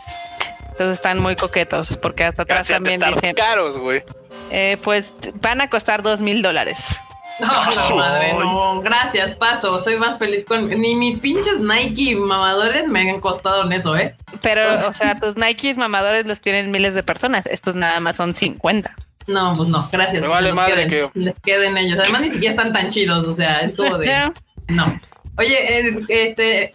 Entonces 0.71 0.95
están 0.95 1.19
muy 1.19 1.35
coquetos 1.35 1.97
porque 1.97 2.23
hasta 2.25 2.43
atrás 2.43 2.67
Gracias, 2.67 2.75
también 2.75 3.01
están 3.01 3.15
dice, 3.21 3.33
caros, 3.33 3.77
güey. 3.77 4.03
Eh, 4.51 4.77
pues 4.83 5.13
van 5.41 5.61
a 5.61 5.69
costar 5.69 6.01
dos 6.03 6.21
mil 6.21 6.41
dólares. 6.41 6.99
No, 7.39 7.47
no, 7.47 7.95
madre, 7.95 8.33
no. 8.33 8.81
Gracias, 8.81 9.33
paso. 9.35 9.79
Soy 9.81 9.95
más 9.97 10.17
feliz 10.19 10.43
con. 10.43 10.67
Ni 10.67 10.95
mis 10.95 11.19
pinches 11.19 11.59
Nike 11.61 12.15
mamadores 12.17 12.85
me 12.87 13.09
han 13.09 13.21
costado 13.21 13.63
en 13.65 13.71
eso, 13.71 13.95
¿eh? 13.97 14.13
Pero, 14.41 14.89
o 14.89 14.93
sea, 14.93 15.17
tus 15.17 15.37
Nikes 15.37 15.77
mamadores 15.77 16.25
los 16.27 16.41
tienen 16.41 16.69
miles 16.71 16.93
de 16.93 17.01
personas. 17.03 17.45
Estos 17.45 17.75
nada 17.75 17.99
más 18.01 18.17
son 18.17 18.35
50. 18.35 18.93
No, 19.27 19.53
pues 19.55 19.69
no, 19.69 19.87
gracias. 19.89 20.21
Me 20.21 20.27
vale 20.27 20.47
Les 20.47 20.55
madre 20.55 20.73
queden, 20.87 20.89
que- 21.13 21.19
Les 21.19 21.39
queden 21.39 21.77
ellos. 21.77 21.97
Además, 21.99 22.21
ni 22.21 22.31
siquiera 22.31 22.51
están 22.51 22.73
tan 22.73 22.89
chidos. 22.89 23.25
O 23.25 23.33
sea, 23.33 23.59
es 23.59 23.73
como 23.75 23.97
de. 23.97 24.31
No. 24.67 24.99
Oye, 25.37 25.79
el- 25.79 26.05
este. 26.09 26.73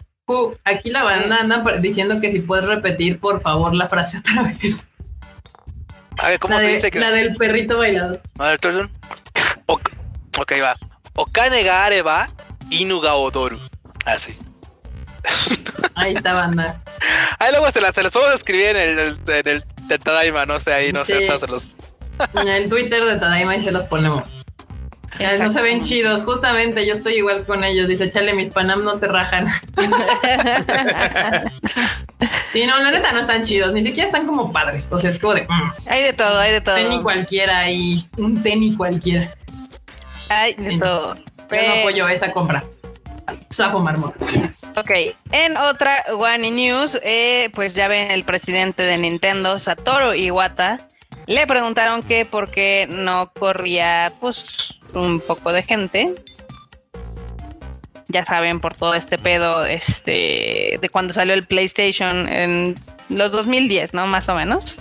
Aquí 0.63 0.89
la 0.89 1.03
banda 1.03 1.37
anda 1.41 1.61
diciendo 1.77 2.19
que 2.19 2.31
si 2.31 2.39
puedes 2.39 2.65
repetir, 2.65 3.19
por 3.19 3.39
favor, 3.41 3.75
la 3.75 3.87
frase 3.87 4.17
otra 4.17 4.41
vez. 4.41 4.87
A 6.17 6.29
ver, 6.29 6.39
¿cómo 6.39 6.55
la, 6.55 6.61
se 6.61 6.67
de- 6.67 6.73
dice 6.73 6.91
que.? 6.91 6.99
la 6.99 7.11
del 7.11 7.35
perrito 7.35 7.77
bailador. 7.77 8.21
A 8.39 8.47
ver, 8.49 8.59
¿tú- 8.59 8.89
Ok, 9.67 10.51
va. 10.61 10.75
Okane 11.15 11.63
ga 11.63 11.85
areba, 11.85 12.27
inu 12.69 12.99
ga 12.99 13.15
odoru. 13.15 13.57
Así. 14.05 14.37
Ahí 15.95 16.13
está, 16.13 16.33
banda. 16.33 16.81
Ahí 17.39 17.51
luego 17.51 17.71
se 17.71 17.81
las, 17.81 17.95
se 17.95 18.03
las 18.03 18.11
podemos 18.11 18.35
escribir 18.35 18.75
en 18.75 18.99
el, 18.99 19.17
en 19.27 19.47
el, 19.47 19.63
de 19.87 19.97
Tadaima, 19.97 20.45
no 20.45 20.59
sé, 20.59 20.73
ahí, 20.73 20.91
no 20.91 21.03
sé, 21.03 21.27
Sí. 21.27 21.39
se 21.39 21.47
los. 21.47 21.75
En 22.41 22.47
el 22.47 22.69
Twitter 22.69 23.03
de 23.05 23.17
Tadaima 23.17 23.55
y 23.55 23.61
se 23.63 23.71
los 23.71 23.85
ponemos. 23.85 24.23
Ya, 25.19 25.37
no 25.37 25.49
se 25.49 25.61
ven 25.61 25.81
chidos, 25.81 26.23
justamente 26.23 26.85
yo 26.85 26.93
estoy 26.93 27.15
igual 27.15 27.45
con 27.45 27.63
ellos. 27.63 27.87
Dice, 27.87 28.09
chale, 28.09 28.33
mis 28.33 28.49
Panam 28.49 28.83
no 28.83 28.95
se 28.95 29.07
rajan. 29.07 29.47
Sí, 32.53 32.65
no, 32.65 32.79
la 32.81 32.91
neta 32.91 33.11
no 33.11 33.19
están 33.19 33.43
chidos, 33.43 33.73
ni 33.73 33.83
siquiera 33.83 34.07
están 34.07 34.25
como 34.25 34.51
padres. 34.51 34.85
O 34.89 34.97
sea, 34.97 35.09
es 35.09 35.19
como 35.19 35.33
de 35.33 35.41
mm, 35.43 35.71
Hay 35.87 36.03
de 36.03 36.13
todo, 36.13 36.39
hay 36.39 36.51
de 36.53 36.61
todo. 36.61 36.75
tenis 36.75 36.99
cualquiera 37.01 37.69
y 37.69 38.07
un 38.17 38.41
tenis 38.41 38.77
cualquiera. 38.77 39.33
Hay 40.29 40.53
de 40.53 40.69
Sí. 40.71 40.79
todo. 40.79 41.15
Yo 41.15 41.21
no 41.67 41.73
apoyo 41.81 42.07
esa 42.07 42.31
compra. 42.31 42.63
Safo 43.49 43.79
marmot. 43.79 44.15
Ok, 44.77 44.91
en 45.31 45.57
otra 45.57 46.03
One 46.13 46.51
News, 46.51 46.99
eh, 47.03 47.49
pues 47.53 47.73
ya 47.75 47.87
ven 47.87 48.11
el 48.11 48.23
presidente 48.23 48.83
de 48.83 48.97
Nintendo, 48.97 49.57
Satoru 49.59 50.13
Iwata, 50.13 50.87
le 51.25 51.45
preguntaron 51.47 52.03
que 52.03 52.25
por 52.25 52.49
qué 52.51 52.87
no 52.91 53.31
corría 53.33 54.11
pues 54.19 54.79
un 54.93 55.19
poco 55.21 55.51
de 55.51 55.63
gente. 55.63 56.13
Ya 58.07 58.25
saben, 58.25 58.59
por 58.59 58.75
todo 58.75 58.93
este 58.93 59.17
pedo, 59.17 59.65
este, 59.65 60.77
de 60.79 60.89
cuando 60.91 61.13
salió 61.13 61.33
el 61.33 61.45
PlayStation 61.45 62.27
en 62.27 62.75
los 63.09 63.31
2010, 63.31 63.93
¿no? 63.93 64.05
Más 64.07 64.29
o 64.29 64.35
menos. 64.35 64.79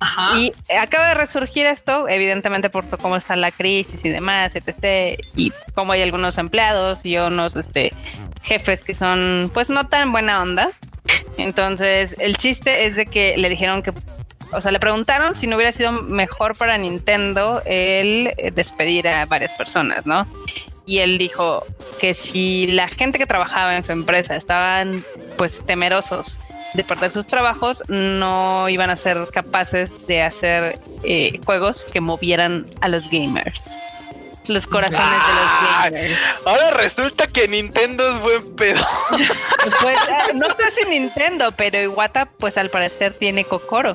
Ajá. 0.00 0.38
Y 0.38 0.52
acaba 0.78 1.08
de 1.08 1.14
resurgir 1.14 1.66
esto, 1.66 2.08
evidentemente 2.08 2.70
por 2.70 2.86
cómo 2.98 3.16
está 3.16 3.34
la 3.36 3.50
crisis 3.50 4.04
y 4.04 4.10
demás, 4.10 4.54
etc. 4.54 5.18
Y 5.34 5.52
como 5.74 5.92
hay 5.92 6.02
algunos 6.02 6.38
empleados 6.38 7.04
y 7.04 7.16
unos 7.16 7.56
este, 7.56 7.92
jefes 8.42 8.84
que 8.84 8.94
son, 8.94 9.50
pues, 9.52 9.70
no 9.70 9.88
tan 9.88 10.12
buena 10.12 10.42
onda. 10.42 10.68
Entonces, 11.38 12.16
el 12.18 12.36
chiste 12.36 12.86
es 12.86 12.94
de 12.94 13.06
que 13.06 13.36
le 13.36 13.48
dijeron 13.48 13.82
que, 13.82 13.92
o 14.52 14.60
sea, 14.60 14.70
le 14.70 14.78
preguntaron 14.78 15.34
si 15.34 15.46
no 15.46 15.56
hubiera 15.56 15.72
sido 15.72 15.92
mejor 15.92 16.56
para 16.56 16.78
Nintendo 16.78 17.62
el 17.64 18.32
eh, 18.38 18.50
despedir 18.52 19.08
a 19.08 19.26
varias 19.26 19.54
personas, 19.54 20.06
¿no? 20.06 20.26
Y 20.88 21.00
él 21.00 21.18
dijo 21.18 21.62
que 22.00 22.14
si 22.14 22.66
la 22.68 22.88
gente 22.88 23.18
que 23.18 23.26
trabajaba 23.26 23.76
en 23.76 23.84
su 23.84 23.92
empresa 23.92 24.34
estaban, 24.36 25.04
pues, 25.36 25.62
temerosos 25.66 26.40
de 26.72 26.82
perder 26.82 27.10
sus 27.10 27.26
trabajos, 27.26 27.82
no 27.88 28.70
iban 28.70 28.88
a 28.88 28.96
ser 28.96 29.26
capaces 29.30 30.06
de 30.06 30.22
hacer 30.22 30.78
eh, 31.04 31.38
juegos 31.44 31.84
que 31.92 32.00
movieran 32.00 32.64
a 32.80 32.88
los 32.88 33.10
gamers. 33.10 33.60
Los 34.46 34.66
corazones 34.66 35.02
Ah, 35.12 35.88
de 35.90 35.90
los 35.90 36.08
gamers. 36.08 36.20
Ahora 36.46 36.70
resulta 36.70 37.26
que 37.26 37.46
Nintendo 37.48 38.10
es 38.16 38.22
buen 38.22 38.56
pedo. 38.56 38.80
Pues 39.82 39.98
ah, 40.08 40.28
no 40.34 40.46
estás 40.46 40.78
en 40.78 40.88
Nintendo, 40.88 41.52
pero 41.54 41.78
Iwata, 41.82 42.24
pues 42.38 42.56
al 42.56 42.70
parecer 42.70 43.12
tiene 43.12 43.44
Kokoro. 43.44 43.94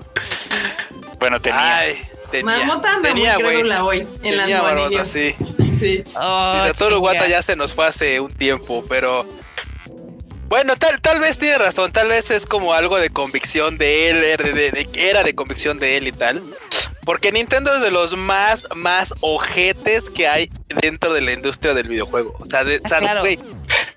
Bueno, 1.20 1.40
tenía. 1.42 1.78
Ay, 1.78 1.98
tenía. 2.30 2.58
Marmota 2.58 2.92
anda 2.92 3.14
muy 3.16 3.24
crédula 3.24 3.84
hoy 3.84 4.08
en 4.22 4.38
las 4.38 4.46
Tenía 4.48 4.62
Marmota, 4.62 4.90
guanillas. 4.90 5.08
sí. 5.08 5.36
Sí. 5.84 6.04
Oh, 6.16 6.54
Sí, 6.64 6.68
Satoru 6.70 6.96
chinga. 6.98 7.12
Iwata 7.14 7.28
ya 7.28 7.42
se 7.44 7.56
nos 7.56 7.74
fue 7.74 7.86
hace 7.88 8.20
un 8.20 8.32
tiempo, 8.34 8.84
pero 8.88 9.26
bueno, 10.48 10.76
tal, 10.76 11.02
tal 11.02 11.20
vez 11.20 11.40
tiene 11.40 11.58
razón, 11.58 11.92
tal 11.92 12.10
vez 12.10 12.30
es 12.30 12.46
como 12.46 12.74
algo 12.74 12.98
de 12.98 13.10
convicción 13.10 13.78
de 13.78 14.10
él, 14.10 14.24
era 14.24 14.44
de, 14.44 14.54
de- 14.72 14.90
era 14.96 15.24
de 15.24 15.34
convicción 15.34 15.80
de 15.80 15.98
él 15.98 16.08
y 16.08 16.12
tal. 16.12 16.44
Porque 17.06 17.32
Nintendo 17.34 17.74
es 17.76 17.82
de 17.82 17.92
los 17.92 18.16
más, 18.16 18.66
más 18.76 19.14
ojetes 19.20 20.10
que 20.10 20.26
hay 20.28 20.50
dentro 20.82 21.12
de 21.14 21.20
la 21.22 21.34
industria 21.34 21.74
del 21.74 21.88
videojuego. 21.90 22.34
O 22.40 22.46
sea, 22.46 22.64
de, 22.64 22.78
o 22.78 22.88
sea, 22.88 23.00
claro. 23.00 23.24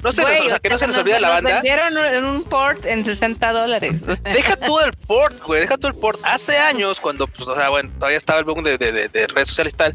no 0.02 0.10
se, 0.12 0.22
nos- 0.22 0.40
o 0.40 0.48
sea, 0.48 0.58
que 0.58 0.68
no 0.70 0.78
se 0.78 0.86
nos 0.88 0.96
nos- 0.96 1.04
olvida 1.04 1.20
la 1.20 1.28
banda. 1.28 1.54
vendieron 1.62 1.96
un- 1.96 2.24
un 2.24 2.42
port 2.42 2.84
en 2.86 3.04
60 3.04 3.52
dólares. 3.52 4.02
Deja 4.24 4.56
todo 4.56 4.84
el 4.84 4.92
port, 4.92 5.40
güey, 5.42 5.60
deja 5.60 5.76
todo 5.76 5.88
el 5.92 5.98
port. 5.98 6.18
Hace 6.24 6.56
años, 6.58 6.98
cuando, 6.98 7.26
pues, 7.28 7.46
o 7.46 7.54
sea, 7.54 7.68
bueno, 7.68 7.90
todavía 7.96 8.18
estaba 8.18 8.38
el 8.40 8.44
boom 8.44 8.64
de, 8.64 8.76
de- 8.78 8.90
de- 8.92 9.08
de 9.08 9.26
redes 9.28 9.48
sociales 9.50 9.74
y 9.74 9.76
tal, 9.76 9.94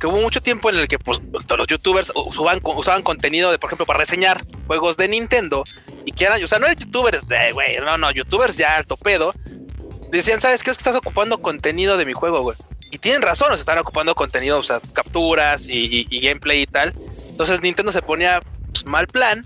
que 0.00 0.06
hubo 0.06 0.20
mucho 0.20 0.42
tiempo 0.42 0.70
en 0.70 0.76
el 0.76 0.88
que, 0.88 0.98
pues, 0.98 1.20
los 1.30 1.66
youtubers 1.66 2.10
usaban, 2.14 2.58
usaban 2.62 3.02
contenido 3.02 3.50
de, 3.50 3.58
por 3.58 3.68
ejemplo, 3.68 3.84
para 3.84 3.98
reseñar 3.98 4.42
juegos 4.66 4.96
de 4.96 5.08
Nintendo 5.08 5.62
y 6.06 6.12
que 6.12 6.24
eran, 6.24 6.42
o 6.42 6.48
sea, 6.48 6.58
no 6.58 6.66
eran 6.66 6.78
youtubers 6.78 7.28
de, 7.28 7.52
güey, 7.52 7.76
no, 7.78 7.98
no, 7.98 8.10
youtubers 8.10 8.56
ya 8.56 8.76
alto 8.76 8.96
pedo. 8.96 9.32
Decían, 10.10 10.40
¿sabes 10.40 10.64
qué? 10.64 10.70
Es 10.70 10.78
que 10.78 10.80
estás 10.80 10.96
ocupando 10.96 11.38
contenido 11.38 11.98
de 11.98 12.06
mi 12.06 12.14
juego, 12.14 12.40
güey. 12.40 12.56
Y 12.90 12.98
tienen 12.98 13.22
razón, 13.22 13.52
o 13.52 13.54
están 13.54 13.78
ocupando 13.78 14.14
contenido, 14.14 14.58
o 14.58 14.62
sea, 14.62 14.80
capturas 14.94 15.66
y, 15.68 16.04
gameplay 16.20 16.62
y 16.62 16.66
tal. 16.66 16.94
Entonces 17.28 17.60
Nintendo 17.60 17.92
se 17.92 18.02
ponía 18.02 18.40
pues, 18.72 18.86
mal 18.86 19.06
plan 19.06 19.44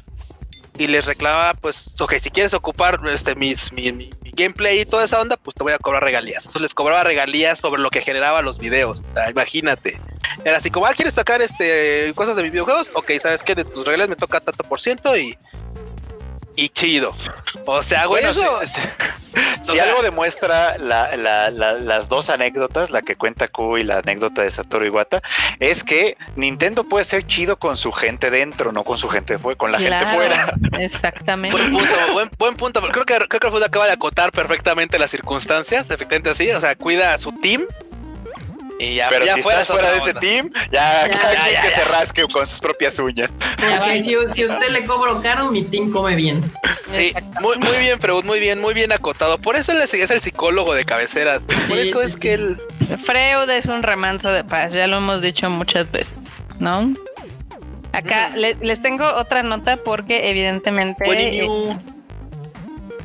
y 0.78 0.86
les 0.86 1.04
reclamaba, 1.06 1.52
pues, 1.54 2.00
ok, 2.00 2.14
si 2.20 2.30
quieres 2.30 2.54
ocupar 2.54 3.00
este 3.08 3.34
mi, 3.34 3.54
gameplay 4.32 4.80
y 4.80 4.86
toda 4.86 5.04
esa 5.04 5.20
onda, 5.20 5.36
pues 5.36 5.54
te 5.54 5.62
voy 5.64 5.72
a 5.72 5.78
cobrar 5.78 6.02
regalías. 6.02 6.46
Entonces 6.46 6.62
les 6.62 6.74
cobraba 6.74 7.02
regalías 7.02 7.58
sobre 7.58 7.82
lo 7.82 7.90
que 7.90 8.00
generaba 8.00 8.40
los 8.40 8.58
videos. 8.58 9.02
Imagínate. 9.30 10.00
Era 10.44 10.58
así 10.58 10.70
como, 10.70 10.86
ah, 10.86 10.92
¿quieres 10.94 11.14
sacar 11.14 11.40
este 11.42 12.12
cosas 12.14 12.36
de 12.36 12.42
mis 12.42 12.52
videojuegos? 12.52 12.90
Ok, 12.94 13.12
¿sabes 13.22 13.42
qué? 13.42 13.54
De 13.54 13.64
tus 13.64 13.84
regalías 13.84 14.08
me 14.08 14.16
toca 14.16 14.40
tanto 14.40 14.62
por 14.64 14.80
ciento 14.80 15.16
y. 15.16 15.36
Y 16.56 16.68
chido. 16.68 17.12
O 17.66 17.82
sea, 17.82 18.06
güey, 18.06 18.22
Bueno, 18.22 18.30
eso. 18.40 18.58
si, 18.64 18.64
este, 18.64 18.80
si 19.62 19.72
sea- 19.72 19.84
algo 19.84 20.02
demuestra 20.02 20.78
la- 20.78 21.16
la- 21.16 21.50
la- 21.50 21.72
las 21.72 22.08
dos 22.08 22.30
anécdotas, 22.30 22.90
la 22.90 23.02
que 23.02 23.16
cuenta 23.16 23.48
Q 23.48 23.78
y 23.78 23.82
la 23.82 23.98
anécdota 23.98 24.42
de 24.42 24.50
Satoru 24.52 24.84
Iwata, 24.84 25.20
es 25.58 25.82
que 25.82 26.16
Nintendo 26.36 26.84
puede 26.84 27.04
ser 27.04 27.26
chido 27.26 27.56
con 27.58 27.76
su 27.76 27.90
gente 27.90 28.30
dentro, 28.30 28.70
no 28.70 28.84
con 28.84 28.98
su 28.98 29.08
gente 29.08 29.36
fuera, 29.36 29.58
con 29.58 29.72
la 29.72 29.78
gente 29.78 30.06
fuera. 30.06 30.52
Exactamente. 30.78 31.56
Buen 31.56 31.72
punto, 31.72 31.94
buen, 32.12 32.30
buen 32.38 32.56
punto. 32.56 32.80
Creo 32.82 33.04
que, 33.04 33.18
creo 33.26 33.50
que 33.58 33.64
acaba 33.64 33.86
de 33.86 33.92
acotar 33.92 34.30
perfectamente 34.30 34.96
las 35.00 35.10
circunstancias. 35.10 35.90
Efectivamente, 35.90 36.30
así. 36.30 36.48
O 36.52 36.60
sea, 36.60 36.76
cuida 36.76 37.14
a 37.14 37.18
su 37.18 37.32
team. 37.40 37.64
Y 38.78 38.96
ya, 38.96 39.08
Pero 39.08 39.24
ya 39.24 39.34
si 39.34 39.40
estás 39.40 39.60
es 39.62 39.66
fuera 39.68 39.90
de 39.92 39.98
ese 39.98 40.14
team, 40.14 40.50
ya, 40.72 41.06
Ya, 41.06 41.18
cada 41.18 41.32
ya, 41.34 41.40
quien 41.42 41.52
ya, 41.54 41.62
que 41.62 41.68
ya. 41.68 41.74
se 41.74 41.84
rasque 41.84 42.24
con 42.26 42.46
sus 42.46 42.58
propias 42.60 42.98
uñas. 42.98 43.30
Porque 43.56 44.02
si, 44.02 44.14
si 44.34 44.44
usted 44.44 44.68
le 44.70 44.84
cobro 44.84 45.22
caro, 45.22 45.50
mi 45.50 45.62
team 45.62 45.90
come 45.92 46.16
bien. 46.16 46.42
Sí, 46.90 47.12
muy, 47.40 47.56
muy 47.58 47.76
bien, 47.78 48.00
Freud, 48.00 48.24
muy 48.24 48.40
bien, 48.40 48.60
muy 48.60 48.74
bien 48.74 48.90
acotado. 48.92 49.38
Por 49.38 49.54
eso 49.56 49.72
él 49.72 49.80
es, 49.80 49.94
es 49.94 50.10
el 50.10 50.20
psicólogo 50.20 50.74
de 50.74 50.84
cabeceras. 50.84 51.42
Por 51.44 51.80
Sí, 51.80 51.88
eso 51.88 52.00
sí, 52.00 52.06
es 52.06 52.12
sí. 52.14 52.20
que 52.20 52.34
él. 52.34 52.60
Freud 53.04 53.48
es 53.50 53.66
un 53.66 53.82
remanso 53.84 54.30
de 54.32 54.42
paz, 54.44 54.72
ya 54.72 54.86
lo 54.88 54.96
hemos 54.98 55.22
dicho 55.22 55.48
muchas 55.50 55.90
veces, 55.92 56.14
¿no? 56.58 56.92
Acá 57.92 58.30
le- 58.34 58.56
les 58.60 58.82
tengo 58.82 59.06
otra 59.14 59.44
nota 59.44 59.76
porque 59.76 60.28
evidentemente 60.30 61.04
eh, 61.06 61.46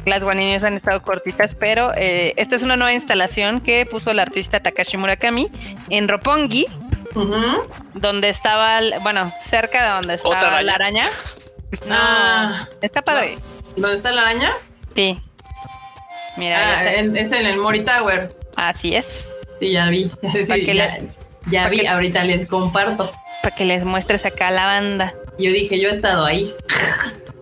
las 0.09 0.23
News 0.23 0.63
han 0.63 0.73
estado 0.75 1.01
cortitas, 1.01 1.55
pero 1.55 1.93
eh, 1.95 2.33
esta 2.37 2.55
es 2.55 2.63
una 2.63 2.75
nueva 2.75 2.93
instalación 2.93 3.61
que 3.61 3.85
puso 3.85 4.11
el 4.11 4.19
artista 4.19 4.59
Takashi 4.59 4.97
Murakami 4.97 5.47
en 5.89 6.07
Roppongi, 6.07 6.65
Ujú. 7.15 7.63
donde 7.93 8.29
estaba, 8.29 8.79
el- 8.79 8.95
bueno, 9.01 9.33
cerca 9.39 9.83
de 9.83 9.89
donde 9.89 10.13
¿Otra 10.15 10.29
estaba 10.39 10.47
araña? 10.57 10.63
la 10.63 10.73
araña. 10.75 11.03
No, 11.87 11.95
Ah. 11.95 12.69
está 12.81 13.01
padre. 13.01 13.37
¿Dónde 13.77 13.95
está 13.97 14.11
la 14.11 14.21
araña? 14.21 14.51
Sí. 14.95 15.17
Mira, 16.37 16.79
Ah, 16.79 16.83
te- 16.83 16.99
en- 16.99 17.15
es 17.17 17.31
en 17.31 17.45
el 17.45 17.57
Mori 17.57 17.83
Tower. 17.83 18.29
así 18.55 18.95
es. 18.95 19.29
Sí, 19.59 19.71
ya 19.71 19.85
vi. 19.87 20.09
Sí, 20.33 20.43
Pa' 20.45 20.55
que 20.55 20.73
ya, 21.51 21.67
vi, 21.69 21.79
que- 21.81 21.87
ahorita 21.87 22.23
les 22.23 22.45
comparto. 22.47 23.11
Para 23.43 23.55
que 23.55 23.65
les 23.65 23.83
muestres 23.85 24.25
acá 24.25 24.51
la 24.51 24.65
banda. 24.65 25.13
Yo 25.37 25.51
dije, 25.51 25.79
yo 25.79 25.89
he 25.89 25.91
estado 25.91 26.25
ahí. 26.25 26.53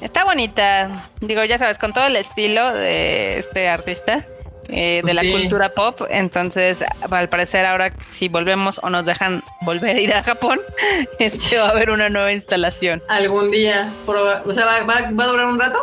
Está 0.00 0.24
bonita. 0.24 1.08
Digo, 1.20 1.44
ya 1.44 1.58
sabes, 1.58 1.78
con 1.78 1.92
todo 1.92 2.06
el 2.06 2.16
estilo 2.16 2.72
de 2.72 3.38
este 3.38 3.68
artista. 3.68 4.24
eh, 4.72 5.02
de 5.04 5.14
la 5.14 5.22
cultura 5.22 5.70
pop, 5.74 6.02
entonces 6.10 6.84
al 7.10 7.28
parecer 7.28 7.66
ahora 7.66 7.92
si 8.08 8.28
volvemos 8.28 8.78
o 8.84 8.88
nos 8.88 9.04
dejan 9.04 9.42
volver 9.62 9.96
a 9.96 10.00
ir 10.00 10.14
a 10.14 10.22
Japón, 10.22 10.60
este 11.18 11.58
va 11.58 11.66
a 11.66 11.70
haber 11.70 11.90
una 11.90 12.08
nueva 12.08 12.30
instalación. 12.32 13.02
Algún 13.08 13.50
día. 13.50 13.92
O 14.06 14.52
sea, 14.52 14.66
¿va, 14.66 14.84
va- 14.84 15.10
va 15.10 15.24
a 15.24 15.26
durar 15.26 15.46
un 15.46 15.58
rato? 15.58 15.78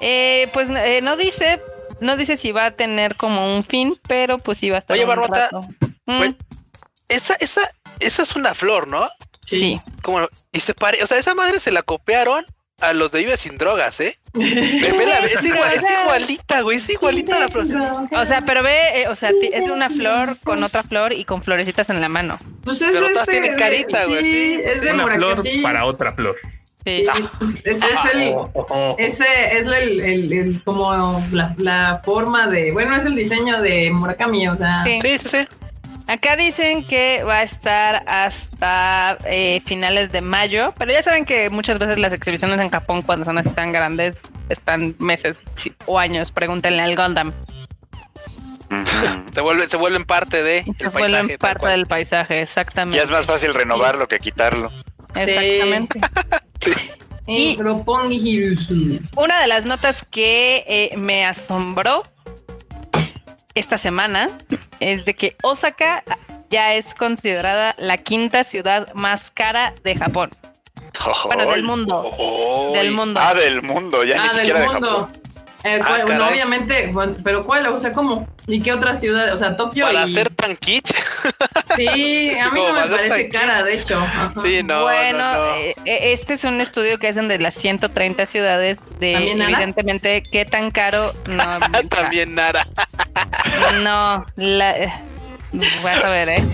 Eh, 0.00 0.48
pues 0.54 0.70
eh, 0.70 1.00
no 1.02 1.16
dice, 1.18 1.60
no 2.00 2.16
dice 2.16 2.38
si 2.38 2.50
va 2.50 2.66
a 2.66 2.70
tener 2.70 3.16
como 3.16 3.54
un 3.54 3.62
fin, 3.62 4.00
pero 4.08 4.38
pues 4.38 4.56
sí 4.56 4.70
va 4.70 4.76
a 4.76 4.78
estar. 4.78 4.94
Oye, 4.94 5.02
un 5.04 5.08
Barbota, 5.08 5.40
rato. 5.52 5.60
Mm, 6.06 6.18
pues, 6.18 6.34
Esa, 7.10 7.34
esa, 7.40 7.60
esa 8.00 8.22
es 8.22 8.36
una 8.36 8.54
flor, 8.54 8.88
¿no? 8.88 9.06
sí. 9.44 9.80
Como, 10.02 10.26
y 10.52 10.60
se 10.60 10.72
pare, 10.72 11.02
o 11.02 11.06
sea, 11.06 11.18
esa 11.18 11.34
madre 11.34 11.60
se 11.60 11.72
la 11.72 11.82
copiaron 11.82 12.46
a 12.80 12.92
los 12.92 13.10
de 13.12 13.20
Vive 13.20 13.36
sin 13.36 13.56
drogas, 13.56 13.98
¿eh? 14.00 14.16
Ve- 14.34 14.42
ve 14.44 15.06
la- 15.06 15.18
es, 15.20 15.42
igual- 15.42 15.72
es 15.74 15.82
igualita, 16.02 16.60
güey, 16.62 16.78
es 16.78 16.88
igualita 16.88 17.38
la 17.40 17.48
flor. 17.48 17.66
O 18.12 18.24
sea, 18.26 18.42
pero 18.46 18.62
ve, 18.62 19.02
eh, 19.02 19.08
o 19.08 19.14
sea, 19.14 19.30
es 19.52 19.68
una 19.70 19.90
flor 19.90 20.36
con 20.44 20.62
otra 20.62 20.82
flor 20.84 21.12
y 21.12 21.24
con 21.24 21.42
florecitas 21.42 21.90
en 21.90 22.00
la 22.00 22.08
mano. 22.08 22.38
Pues 22.64 22.80
es 22.82 22.92
Pero 22.92 23.08
todas 23.08 23.28
este 23.28 23.32
tienen 23.40 23.58
carita, 23.58 24.04
güey, 24.06 24.22
sí. 24.24 24.60
es 24.62 24.80
de 24.80 24.92
Una 24.92 25.06
flor 25.14 25.42
para 25.62 25.84
otra 25.86 26.12
flor. 26.12 26.36
Sí. 26.84 27.04
Pues 27.38 27.56
ese 27.64 27.84
es 27.84 28.14
el, 28.14 28.32
Oh, 28.34 28.50
oh, 28.54 28.66
oh. 28.70 28.96
ese 28.98 29.24
es 29.52 29.66
el, 29.66 30.00
el- 30.00 30.32
el- 30.32 30.64
como 30.64 31.20
la, 31.32 31.54
la 31.58 32.00
forma 32.04 32.46
de, 32.46 32.70
bueno, 32.72 32.94
es 32.96 33.04
el 33.04 33.14
diseño 33.16 33.60
de 33.60 33.90
Murakami, 33.90 34.48
o 34.48 34.54
sea, 34.56 34.84
Sí. 34.84 34.98
Sí, 35.02 35.18
sí, 35.18 35.28
sí. 35.28 35.48
Acá 36.08 36.36
dicen 36.36 36.82
que 36.84 37.22
va 37.22 37.36
a 37.36 37.42
estar 37.42 38.02
hasta 38.06 39.18
eh, 39.26 39.60
finales 39.66 40.10
de 40.10 40.22
mayo, 40.22 40.72
pero 40.78 40.90
ya 40.90 41.02
saben 41.02 41.26
que 41.26 41.50
muchas 41.50 41.78
veces 41.78 41.98
las 41.98 42.14
exhibiciones 42.14 42.58
en 42.60 42.70
Japón 42.70 43.02
cuando 43.02 43.26
son 43.26 43.36
así 43.36 43.50
tan 43.50 43.72
grandes 43.72 44.22
están 44.48 44.96
meses 44.98 45.42
sí, 45.54 45.74
o 45.84 45.98
años. 45.98 46.32
Pregúntenle 46.32 46.82
al 46.82 46.96
Gundam. 46.96 47.34
Se, 49.32 49.40
vuelve, 49.42 49.68
se 49.68 49.76
vuelven 49.76 50.04
parte 50.04 50.42
de 50.42 50.64
Se 50.78 50.84
el 50.84 50.90
vuelven 50.90 51.26
paisaje. 51.28 51.38
parte 51.38 51.66
del 51.68 51.86
paisaje, 51.86 52.40
exactamente. 52.40 52.96
Ya 52.96 53.04
es 53.04 53.10
más 53.10 53.26
fácil 53.26 53.52
renovarlo 53.52 54.08
que 54.08 54.18
quitarlo. 54.18 54.70
Exactamente. 55.14 56.00
y 57.26 57.56
Y-. 57.58 59.00
Una 59.16 59.40
de 59.40 59.46
las 59.46 59.66
notas 59.66 60.04
que 60.10 60.64
eh, 60.66 60.96
me 60.96 61.26
asombró 61.26 62.02
esta 63.58 63.76
semana 63.78 64.30
es 64.80 65.04
de 65.04 65.14
que 65.14 65.36
Osaka 65.42 66.02
ya 66.50 66.74
es 66.74 66.94
considerada 66.94 67.74
la 67.78 67.98
quinta 67.98 68.44
ciudad 68.44 68.92
más 68.94 69.30
cara 69.30 69.74
de 69.84 69.96
Japón. 69.96 70.30
Bueno, 71.26 71.46
del 71.50 71.62
mundo. 71.62 72.00
Oy. 72.18 72.76
Del 72.76 72.90
mundo. 72.92 73.20
Ah, 73.22 73.32
del 73.34 73.62
mundo, 73.62 74.02
ya 74.04 74.16
ni 74.16 74.20
Ah, 74.28 74.32
del 74.32 74.46
siquiera 74.46 74.60
de. 74.60 74.66
Japón. 74.66 75.12
Eh, 75.76 75.80
Ah, 75.84 76.28
obviamente, 76.30 76.88
bueno, 76.92 77.14
pero 77.22 77.44
¿cuál? 77.46 77.66
O 77.68 77.78
sea, 77.78 77.92
¿cómo? 77.92 78.26
¿Y 78.46 78.60
qué 78.62 78.72
otra 78.72 78.96
ciudad? 78.96 79.32
O 79.32 79.36
sea, 79.36 79.56
Tokio 79.56 79.86
Para 79.86 80.04
y... 80.06 80.12
ser 80.12 80.30
tan 80.30 80.56
kitsch. 80.56 80.92
Sí, 81.76 82.30
a 82.38 82.50
mí 82.50 82.60
no 82.66 82.72
me 82.72 82.80
parece 82.88 83.28
cara, 83.28 83.62
de 83.62 83.74
hecho. 83.74 83.98
Ajá. 84.02 84.32
Sí, 84.42 84.62
no. 84.62 84.82
bueno, 84.82 85.18
no, 85.18 85.32
no. 85.34 85.54
eh, 85.56 85.74
eh, 85.84 86.12
este 86.12 86.34
es 86.34 86.44
un 86.44 86.60
estudio 86.60 86.98
que 86.98 87.08
hacen 87.08 87.28
de 87.28 87.38
las 87.38 87.54
130 87.54 88.26
ciudades 88.26 88.80
de 89.00 89.12
¿También 89.14 89.38
Nara? 89.38 89.50
evidentemente 89.52 90.22
qué 90.30 90.44
tan 90.44 90.70
caro 90.70 91.12
no 91.26 91.44
También 91.90 92.34
Nara. 92.34 92.66
no 93.82 94.24
la 94.36 94.74
vas 95.52 96.04
a 96.04 96.10
ver, 96.10 96.28
eh. 96.28 96.44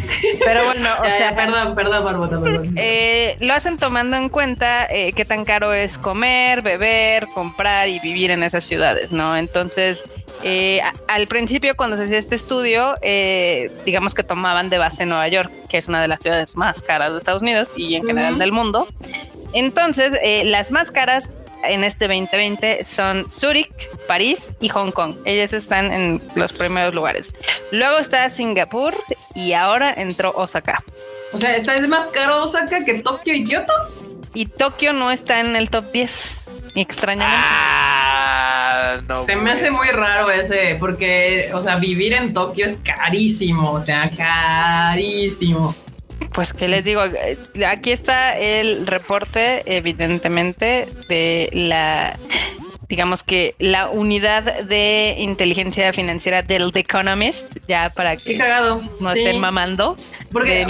Pero 0.44 0.64
bueno, 0.66 0.88
o 1.00 1.02
Ya, 1.04 1.08
ya, 1.10 1.16
sea, 1.18 1.34
perdón, 1.36 1.74
perdón, 1.74 2.04
Barbota, 2.04 2.40
perdón. 2.40 2.74
eh, 2.76 3.36
lo 3.40 3.54
hacen 3.54 3.76
tomando 3.78 4.16
en 4.16 4.28
cuenta 4.28 4.86
eh, 4.86 5.12
qué 5.14 5.24
tan 5.24 5.44
caro 5.44 5.72
es 5.72 5.98
comer, 5.98 6.62
beber, 6.62 7.26
comprar 7.28 7.88
y 7.88 7.98
vivir 8.00 8.30
en 8.30 8.42
esas 8.42 8.64
ciudades, 8.64 9.10
¿no? 9.12 9.36
Entonces, 9.36 10.04
eh, 10.42 10.80
a- 10.82 10.92
al 11.12 11.26
principio 11.26 11.76
cuando 11.76 11.96
se 11.96 12.04
hacía 12.04 12.18
este 12.18 12.34
estudio, 12.36 12.94
eh, 13.02 13.70
digamos 13.84 14.14
que 14.14 14.22
tomaban 14.22 14.70
de 14.70 14.78
base 14.78 15.06
Nueva 15.06 15.28
York, 15.28 15.50
que 15.68 15.78
es 15.78 15.88
una 15.88 16.00
de 16.00 16.08
las 16.08 16.20
ciudades 16.20 16.56
más 16.56 16.82
caras 16.82 17.12
de 17.12 17.18
Estados 17.18 17.42
Unidos 17.42 17.68
y 17.76 17.94
en 17.96 18.04
general 18.04 18.38
del 18.38 18.52
mundo. 18.52 18.86
Entonces, 19.52 20.12
eh, 20.22 20.42
las 20.44 20.70
más 20.70 20.90
caras 20.90 21.30
en 21.68 21.84
este 21.84 22.06
2020 22.06 22.84
son 22.84 23.30
Zurich, 23.30 23.72
París 24.06 24.50
y 24.60 24.68
Hong 24.68 24.90
Kong. 24.90 25.16
Ellas 25.24 25.52
están 25.52 25.92
en 25.92 26.22
los 26.34 26.52
primeros 26.52 26.94
lugares. 26.94 27.32
Luego 27.70 27.98
está 27.98 28.28
Singapur 28.30 28.94
y 29.34 29.52
ahora 29.52 29.92
entró 29.96 30.32
Osaka. 30.34 30.82
O 31.32 31.38
sea, 31.38 31.56
¿está 31.56 31.74
es 31.74 31.88
más 31.88 32.08
caro 32.08 32.42
Osaka 32.42 32.84
que 32.84 32.94
Tokio 32.94 33.34
y 33.34 33.44
Kioto? 33.44 33.72
Y 34.34 34.46
Tokio 34.46 34.92
no 34.92 35.10
está 35.10 35.40
en 35.40 35.54
el 35.54 35.70
top 35.70 35.92
10, 35.92 36.44
extrañamente. 36.74 37.36
Ah, 37.40 38.98
no. 39.08 39.22
Se 39.24 39.36
me 39.36 39.52
hace 39.52 39.70
muy 39.70 39.88
raro 39.88 40.30
ese, 40.30 40.76
porque, 40.80 41.50
o 41.54 41.62
sea, 41.62 41.76
vivir 41.76 42.12
en 42.12 42.34
Tokio 42.34 42.66
es 42.66 42.78
carísimo, 42.78 43.70
o 43.70 43.80
sea, 43.80 44.10
carísimo. 44.16 45.74
Pues 46.34 46.52
que 46.52 46.66
les 46.68 46.82
digo, 46.84 47.04
Eh, 47.04 47.38
aquí 47.66 47.92
está 47.92 48.36
el 48.36 48.86
reporte, 48.86 49.62
evidentemente, 49.66 50.88
de 51.08 51.48
la, 51.52 52.18
digamos 52.88 53.22
que 53.22 53.54
la 53.60 53.88
unidad 53.88 54.42
de 54.64 55.14
inteligencia 55.18 55.92
financiera 55.92 56.42
del 56.42 56.72
The 56.72 56.80
Economist, 56.80 57.56
ya 57.68 57.90
para 57.90 58.16
Qué 58.16 58.32
que 58.32 58.38
cagado. 58.38 58.82
no 59.00 59.12
Sí. 59.12 59.20
estén 59.20 59.38
mamando. 59.40 59.96
Porque, 60.32 60.66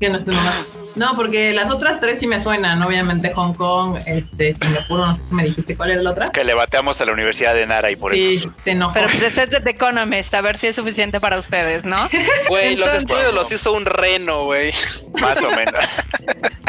que 0.00 0.10
no 0.10 0.18
estén 0.18 0.34
mamando. 0.34 0.66
No, 0.94 1.16
porque 1.16 1.52
las 1.52 1.70
otras 1.70 2.00
tres 2.00 2.18
sí 2.18 2.26
me 2.26 2.40
suenan, 2.40 2.82
obviamente 2.82 3.32
Hong 3.32 3.54
Kong, 3.54 3.98
este, 4.06 4.54
Singapur, 4.54 4.98
no 5.00 5.14
sé 5.14 5.22
si 5.28 5.34
me 5.34 5.44
dijiste 5.44 5.76
cuál 5.76 5.92
era 5.92 6.02
la 6.02 6.10
otra. 6.10 6.24
Es 6.24 6.30
que 6.30 6.44
le 6.44 6.54
bateamos 6.54 7.00
a 7.00 7.06
la 7.06 7.12
Universidad 7.12 7.54
de 7.54 7.66
Nara 7.66 7.90
y 7.90 7.96
por 7.96 8.12
sí, 8.12 8.34
eso. 8.34 8.54
se 8.62 8.72
enojó. 8.72 8.92
Pero 8.92 9.06
pues 9.08 9.22
este 9.22 9.44
es 9.44 9.50
de 9.50 9.60
The 9.60 9.70
Economist, 9.70 10.34
a 10.34 10.40
ver 10.40 10.56
si 10.56 10.66
es 10.66 10.76
suficiente 10.76 11.20
para 11.20 11.38
ustedes, 11.38 11.84
¿no? 11.84 12.08
Güey, 12.48 12.76
los 12.76 12.92
estudios 12.92 13.32
los 13.32 13.50
hizo 13.50 13.72
un 13.72 13.84
reno, 13.84 14.44
güey. 14.44 14.72
Más 15.20 15.42
o 15.42 15.50
menos. 15.50 15.84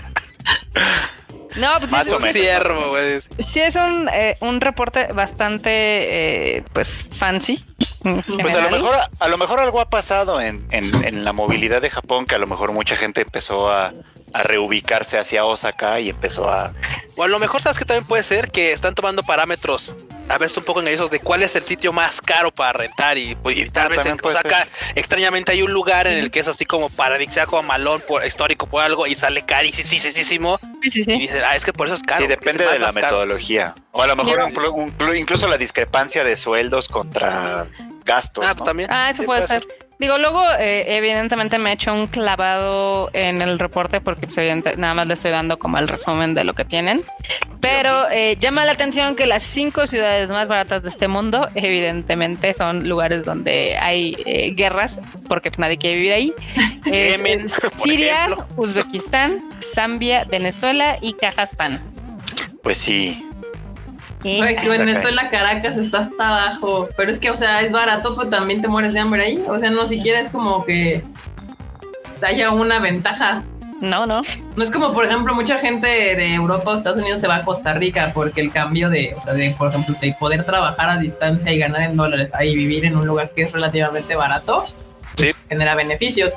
No, 1.56 1.80
pues 1.80 1.92
Más 1.92 2.06
sí, 2.08 2.12
o 2.14 2.18
Un 2.18 2.24
menos. 2.24 2.42
ciervo, 2.42 2.90
güey. 2.90 3.20
sí 3.40 3.60
es 3.62 3.76
un, 3.76 4.10
eh, 4.12 4.38
un 4.42 4.60
reporte 4.62 5.08
bastante, 5.14 6.58
eh, 6.58 6.64
pues, 6.74 7.06
fancy. 7.16 7.64
Pues 8.42 8.56
a 8.56 8.62
lo 8.62 8.70
mejor, 8.70 8.96
a 9.20 9.28
lo 9.28 9.38
mejor 9.38 9.60
algo 9.60 9.80
ha 9.80 9.90
pasado 9.90 10.42
en, 10.42 10.66
en- 10.72 11.04
en 11.06 11.24
la 11.24 11.32
movilidad 11.34 11.82
de 11.82 11.90
Japón, 11.90 12.26
que 12.26 12.36
a 12.36 12.40
lo 12.40 12.48
mejor 12.48 12.72
mucha 12.74 12.96
gente 12.96 13.22
empezó 13.22 13.72
a, 13.72 13.94
a 14.34 14.44
reubicarse 14.44 15.18
hacia 15.20 15.46
Osaka 15.46 16.00
y 16.00 16.10
empezó 16.10 16.50
a... 16.50 16.74
O 17.16 17.24
a 17.24 17.28
lo 17.28 17.38
mejor 17.40 17.62
sabes 17.62 17.78
que 17.78 17.86
también 17.86 18.06
puede 18.06 18.24
ser 18.24 18.50
que 18.52 18.74
están 18.74 18.96
tomando 18.96 19.22
parámetros 19.24 19.96
a 20.30 20.38
veces 20.38 20.58
un 20.58 20.64
poco 20.64 20.80
engañosos 20.80 21.12
de 21.12 21.20
cuál 21.20 21.44
es 21.44 21.54
el 21.58 21.64
sitio 21.64 21.92
más 21.92 22.22
caro 22.22 22.50
para 22.50 22.72
rentar 22.74 23.18
y, 23.18 23.36
pues, 23.36 23.58
y 23.58 23.70
tal 23.70 23.88
Ah, 23.88 23.90
vez 23.90 23.98
también 23.98 24.14
en 24.14 24.18
puede 24.20 24.36
Osaka 24.38 24.68
extrañamente 24.96 25.52
hay 25.52 25.62
un 25.62 25.72
lugar 25.74 26.08
en 26.08 26.14
el 26.18 26.32
que 26.32 26.40
es 26.40 26.48
así 26.48 26.66
como 26.66 26.90
paradisíaco 26.90 27.62
malón 27.62 28.02
por 28.08 28.26
histórico 28.26 28.66
por 28.66 28.82
algo 28.84 29.06
y 29.06 29.16
sale 29.16 29.42
carísimo 29.46 30.60
Sí, 30.82 30.92
sí, 30.92 31.00
y 31.02 31.04
sí. 31.04 31.18
dicen 31.18 31.42
ah 31.46 31.56
es 31.56 31.66
que 31.66 31.74
por 31.74 31.88
eso 31.88 31.96
es 31.96 32.02
caro 32.04 32.22
sí, 32.22 32.28
depende 32.28 32.66
de 32.66 32.80
la 32.80 32.88
más 32.88 32.96
caro. 32.96 33.06
metodología. 33.08 33.76
O 33.92 34.02
a 34.02 34.08
lo 34.08 34.16
mejor 34.16 34.40
inclu- 34.40 34.92
inclu- 34.98 35.18
incluso 35.20 35.48
la 35.48 35.58
discrepancia 35.58 36.24
de 36.24 36.36
sueldos 36.38 36.88
contra 36.88 37.68
gastos. 38.06 38.46
ah 38.46 38.50
¿no? 38.50 38.56
pues 38.56 38.66
también 38.66 38.90
Ah, 38.92 39.10
eso 39.10 39.24
Sí, 39.24 39.26
puede 39.26 39.44
ser. 39.48 39.68
Digo, 40.00 40.18
luego, 40.18 40.44
eh, 40.60 40.98
evidentemente 40.98 41.58
me 41.60 41.70
he 41.70 41.74
hecho 41.74 41.94
un 41.94 42.08
clavado 42.08 43.10
en 43.14 43.42
el 43.42 43.58
reporte 43.60 44.02
porque 44.02 44.26
pues, 44.28 44.38
evidente- 44.38 44.76
nada 44.76 44.94
más 44.96 45.08
le 45.08 45.14
estoy 45.14 45.32
dando 45.32 45.58
como 45.58 45.78
el 45.78 45.88
resumen 45.88 46.34
de 46.34 46.44
lo 46.44 46.54
que 46.54 46.66
tienen. 46.66 47.02
Pero 47.62 48.10
eh, 48.12 48.36
llama 48.42 48.66
la 48.66 48.74
atención 48.74 49.16
que 49.16 49.26
las 49.26 49.42
cinco 49.44 49.88
ciudades 49.88 50.28
más 50.30 50.50
baratas 50.50 50.84
de 50.84 50.90
este 50.90 51.08
mundo, 51.08 51.48
evidentemente, 51.56 52.54
son 52.54 52.90
lugares 52.90 53.24
donde 53.24 53.78
hay 53.78 54.18
eh, 54.26 54.52
guerras, 54.54 55.00
porque 55.30 55.50
pues, 55.50 55.60
nadie 55.60 55.78
quiere 55.78 55.96
vivir 55.98 56.14
ahí. 56.14 56.34
Es- 56.86 57.18
Yemen, 57.18 57.42
es 57.46 57.54
por 57.56 57.72
Siria, 57.80 58.26
ejemplo. 58.26 58.46
Uzbekistán, 58.58 59.40
Zambia, 59.74 60.26
Venezuela 60.26 60.98
y 61.02 61.14
Kazajstán. 61.14 61.82
Pues 62.62 62.78
sí. 62.78 63.24
Y- 64.24 64.38
Güey, 64.38 64.56
que 64.56 64.70
Venezuela, 64.70 65.30
Caracas 65.30 65.78
está 65.78 66.00
hasta 66.00 66.28
abajo. 66.30 66.88
Pero 66.96 67.12
es 67.12 67.20
que, 67.20 67.30
o 67.30 67.36
sea, 67.36 67.62
es 67.62 67.72
barato, 67.72 68.16
pero 68.16 68.30
también 68.30 68.62
te 68.62 68.68
mueres 68.68 68.94
de 68.94 69.00
hambre 69.00 69.24
ahí. 69.26 69.44
O 69.48 69.60
sea, 69.60 69.70
no 69.70 69.86
siquiera 69.86 70.20
es 70.22 70.30
como 70.30 70.64
que 70.66 71.04
haya 72.22 72.52
una 72.52 72.80
ventaja. 72.80 73.44
No, 73.82 74.06
no. 74.06 74.22
No 74.56 74.64
es 74.64 74.72
como, 74.72 74.94
por 74.94 75.06
ejemplo, 75.06 75.36
mucha 75.36 75.60
gente 75.60 75.88
de 75.88 76.36
Europa 76.36 76.72
o 76.72 76.76
Estados 76.76 77.00
Unidos 77.00 77.20
se 77.20 77.28
va 77.28 77.36
a 77.38 77.42
Costa 77.42 77.74
Rica 77.74 78.12
porque 78.14 78.40
el 78.40 78.50
cambio 78.50 78.90
de, 78.90 79.14
o 79.18 79.22
sea, 79.22 79.34
de, 79.34 79.54
por 79.58 79.68
ejemplo, 79.70 79.94
de 80.00 80.16
poder 80.18 80.46
trabajar 80.46 80.90
a 80.90 80.98
distancia 80.98 81.52
y 81.52 81.58
ganar 81.60 81.82
en 81.82 81.98
dólares 81.98 82.30
ahí 82.34 82.56
vivir 82.56 82.86
en 82.86 82.96
un 82.96 83.06
lugar 83.06 83.32
que 83.36 83.42
es 83.44 83.52
relativamente 83.52 84.16
barato, 84.16 84.66
pues, 85.18 85.34
Sí. 85.34 85.42
genera 85.50 85.76
beneficios. 85.76 86.34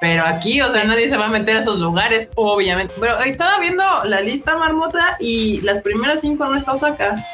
Pero 0.00 0.24
aquí, 0.24 0.60
o 0.60 0.70
sea, 0.70 0.84
nadie 0.84 1.08
se 1.08 1.16
va 1.16 1.26
a 1.26 1.30
meter 1.30 1.56
a 1.56 1.60
esos 1.60 1.78
lugares, 1.78 2.30
obviamente. 2.36 2.94
Pero 3.00 3.18
estaba 3.20 3.58
viendo 3.58 3.82
la 4.04 4.20
lista 4.20 4.56
marmota 4.56 5.16
y 5.18 5.60
las 5.62 5.80
primeras 5.80 6.20
cinco 6.20 6.46
no 6.46 6.54
está 6.54 6.72
Osaka. 6.72 7.24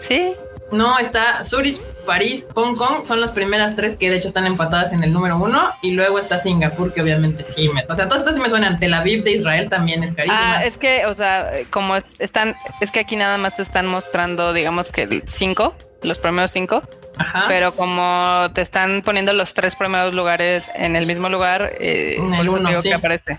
Sí. 0.00 0.32
No, 0.72 0.98
está 0.98 1.44
Zurich, 1.44 1.80
París, 2.06 2.46
Hong 2.54 2.76
Kong, 2.76 3.04
son 3.04 3.20
las 3.20 3.30
primeras 3.30 3.76
tres 3.76 3.96
que 3.96 4.10
de 4.10 4.16
hecho 4.16 4.28
están 4.28 4.46
empatadas 4.46 4.92
en 4.92 5.04
el 5.04 5.12
número 5.12 5.36
uno. 5.36 5.72
Y 5.82 5.92
luego 5.92 6.18
está 6.18 6.38
Singapur, 6.38 6.92
que 6.92 7.02
obviamente 7.02 7.44
sí 7.44 7.68
me. 7.68 7.84
O 7.88 7.94
sea, 7.94 8.06
todas 8.06 8.22
estas 8.22 8.36
sí 8.36 8.40
me 8.40 8.48
suenan. 8.48 8.78
Tel 8.78 8.94
Aviv 8.94 9.22
de 9.22 9.32
Israel 9.32 9.68
también 9.68 10.02
es 10.02 10.14
carísima. 10.14 10.56
Ah, 10.56 10.64
es 10.64 10.78
que, 10.78 11.06
o 11.06 11.14
sea, 11.14 11.50
como 11.70 11.96
están, 12.18 12.54
es 12.80 12.90
que 12.90 13.00
aquí 13.00 13.16
nada 13.16 13.38
más 13.38 13.56
te 13.56 13.62
están 13.62 13.86
mostrando, 13.86 14.52
digamos 14.52 14.90
que 14.90 15.22
cinco, 15.26 15.74
los 16.02 16.18
primeros 16.18 16.50
cinco, 16.50 16.82
Ajá. 17.18 17.44
pero 17.48 17.72
como 17.72 18.48
te 18.54 18.62
están 18.62 19.02
poniendo 19.04 19.32
los 19.32 19.54
tres 19.54 19.76
primeros 19.76 20.14
lugares 20.14 20.70
en 20.74 20.96
el 20.96 21.06
mismo 21.06 21.28
lugar, 21.28 21.72
eh, 21.78 22.16
el 22.16 22.48
uno, 22.48 22.80
sí. 22.80 22.88
que 22.88 22.94
aparece. 22.94 23.38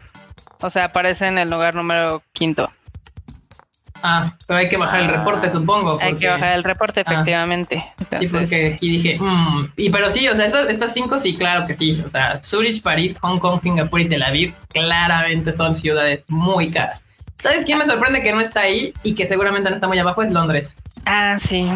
O 0.61 0.69
sea, 0.69 0.85
aparece 0.85 1.27
en 1.27 1.38
el 1.38 1.49
lugar 1.49 1.76
número 1.76 2.23
quinto. 2.31 2.72
Ah, 4.03 4.35
pero 4.45 4.59
hay 4.59 4.67
que 4.69 4.75
bajar 4.77 5.01
el 5.01 5.07
reporte, 5.07 5.49
supongo. 5.49 5.97
Hay 6.01 6.15
que 6.15 6.27
bajar 6.27 6.55
el 6.57 6.63
reporte, 6.63 7.03
Ah. 7.05 7.11
efectivamente. 7.11 7.77
Sí, 7.97 8.03
Entonces, 8.11 8.31
porque 8.31 8.73
aquí 8.75 8.89
dije, 8.89 9.17
mm, 9.19 9.69
y 9.77 9.89
pero 9.89 10.09
sí, 10.09 10.27
o 10.27 10.35
sea, 10.35 10.45
estas, 10.45 10.69
estas 10.69 10.93
cinco 10.93 11.17
sí, 11.17 11.34
claro 11.35 11.65
que 11.65 11.73
sí. 11.73 12.01
O 12.03 12.09
sea, 12.09 12.35
Zurich, 12.38 12.81
París, 12.81 13.15
Hong 13.21 13.39
Kong, 13.39 13.61
Singapur 13.61 14.01
y 14.01 14.09
Tel 14.09 14.21
Aviv 14.23 14.53
claramente 14.69 15.53
son 15.53 15.75
ciudades 15.75 16.25
muy 16.30 16.69
caras. 16.69 17.01
¿Sabes 17.44 17.65
quién 17.65 17.78
me 17.78 17.86
sorprende 17.86 18.24
que 18.24 18.32
no 18.32 18.40
está 18.41 18.61
ahí 18.61 18.94
y 19.03 19.14
que 19.15 19.28
seguramente 19.28 19.70
no 19.70 19.76
está 19.76 19.88
muy 19.90 19.99
abajo? 19.99 20.24
Es 20.24 20.32
Londres. 20.32 20.76
Ah, 21.06 21.38
sí, 21.38 21.68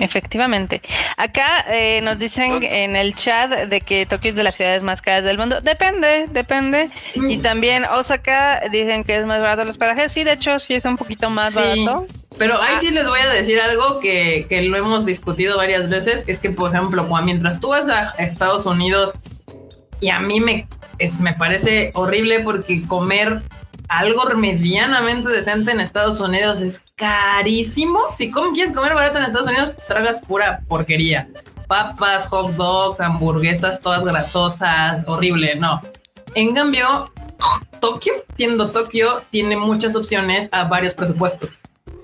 efectivamente. 0.00 0.80
Acá 1.18 1.66
eh, 1.70 2.00
nos 2.02 2.18
dicen 2.18 2.62
en 2.62 2.96
el 2.96 3.14
chat 3.14 3.50
de 3.50 3.80
que 3.82 4.06
Tokio 4.06 4.30
es 4.30 4.36
de 4.36 4.42
las 4.42 4.54
ciudades 4.54 4.82
más 4.82 5.02
caras 5.02 5.24
del 5.24 5.36
mundo. 5.36 5.60
Depende, 5.60 6.24
depende. 6.30 6.88
Y 7.14 7.36
Mm. 7.36 7.42
también 7.42 7.84
Osaka 7.84 8.62
dicen 8.72 9.04
que 9.04 9.16
es 9.16 9.26
más 9.26 9.40
barato 9.42 9.64
los 9.64 9.76
parajes. 9.76 10.10
Sí, 10.12 10.24
de 10.24 10.32
hecho, 10.32 10.58
sí 10.58 10.74
es 10.74 10.86
un 10.86 10.96
poquito 10.96 11.28
más 11.28 11.52
Sí. 11.52 11.60
barato. 11.60 12.06
Pero 12.38 12.60
ahí 12.62 12.76
Ah. 12.76 12.80
sí 12.80 12.90
les 12.90 13.06
voy 13.06 13.20
a 13.20 13.28
decir 13.28 13.60
algo 13.60 14.00
que, 14.00 14.46
que 14.48 14.62
lo 14.62 14.78
hemos 14.78 15.04
discutido 15.04 15.58
varias 15.58 15.90
veces, 15.90 16.24
es 16.26 16.40
que 16.40 16.48
por 16.50 16.74
ejemplo, 16.74 17.06
mientras 17.22 17.60
tú 17.60 17.68
vas 17.68 17.90
a 17.90 18.00
Estados 18.24 18.64
Unidos 18.64 19.12
y 20.00 20.08
a 20.08 20.18
mí 20.18 20.40
me, 20.40 20.66
es, 20.98 21.20
me 21.20 21.34
parece 21.34 21.90
horrible 21.92 22.40
porque 22.40 22.80
comer 22.88 23.42
algo 23.98 24.24
medianamente 24.36 25.28
decente 25.30 25.70
en 25.70 25.80
Estados 25.80 26.20
Unidos 26.20 26.60
es 26.60 26.82
carísimo. 26.96 28.00
Si 28.16 28.30
com- 28.30 28.52
quieres 28.52 28.72
comer 28.72 28.94
barato 28.94 29.18
en 29.18 29.24
Estados 29.24 29.46
Unidos, 29.46 29.72
tragas 29.88 30.18
pura 30.20 30.62
porquería. 30.68 31.28
Papas, 31.66 32.26
hot 32.28 32.52
dogs, 32.52 33.00
hamburguesas, 33.00 33.80
todas 33.80 34.04
grasosas, 34.04 35.02
horrible, 35.06 35.56
no. 35.56 35.80
En 36.34 36.54
cambio, 36.54 37.12
Tokio, 37.80 38.12
siendo 38.34 38.70
Tokio, 38.70 39.22
tiene 39.30 39.56
muchas 39.56 39.96
opciones 39.96 40.48
a 40.52 40.64
varios 40.64 40.94
presupuestos 40.94 41.50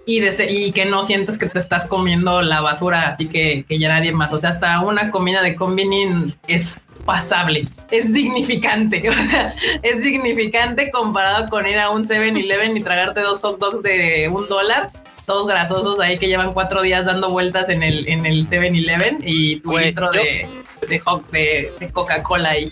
y, 0.08 0.72
que 0.72 0.86
no 0.86 1.02
sientes 1.02 1.36
que 1.36 1.46
te 1.46 1.58
estás 1.58 1.84
comiendo 1.84 2.40
la 2.40 2.62
basura, 2.62 3.08
así 3.08 3.28
que, 3.28 3.64
ya 3.68 3.88
nadie 3.88 4.12
más. 4.12 4.32
O 4.32 4.38
sea, 4.38 4.50
hasta 4.50 4.80
una 4.80 5.10
comida 5.10 5.42
de 5.42 5.54
combini 5.54 6.32
es 6.46 6.82
pasable, 7.08 7.64
es 7.90 8.12
dignificante, 8.12 9.02
o 9.08 9.12
sea, 9.12 9.54
es 9.82 10.02
significante 10.02 10.90
comparado 10.90 11.48
con 11.48 11.66
ir 11.66 11.78
a 11.78 11.88
un 11.88 12.04
7-Eleven 12.06 12.76
y 12.76 12.82
tragarte 12.82 13.20
dos 13.22 13.40
hot 13.40 13.58
dogs 13.58 13.82
de 13.82 14.28
un 14.30 14.46
dólar. 14.46 14.90
Todos 15.24 15.46
grasosos 15.46 16.00
ahí 16.00 16.18
que 16.18 16.26
llevan 16.28 16.52
cuatro 16.52 16.82
días 16.82 17.06
dando 17.06 17.30
vueltas 17.30 17.70
en 17.70 17.82
el 17.82 18.06
en 18.08 18.26
el 18.26 18.46
7-Eleven 18.46 19.18
y 19.24 19.60
tu 19.60 19.76
litro 19.78 20.12
yo- 20.12 20.20
de, 20.22 20.46
de, 20.86 21.00
de, 21.32 21.72
de 21.80 21.90
Coca-Cola 21.92 22.50
ahí. 22.50 22.66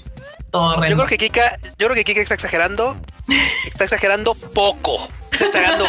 Todo 0.50 0.76
Yo 0.86 0.96
creo 0.96 1.06
que 1.06 1.18
Kika, 1.18 1.58
yo 1.78 1.86
creo 1.88 1.94
que 1.94 2.04
Kika 2.04 2.20
está 2.20 2.34
exagerando, 2.34 2.96
está 3.66 3.84
exagerando 3.84 4.34
poco, 4.54 5.06
está 5.32 5.46
exagerando 5.46 5.84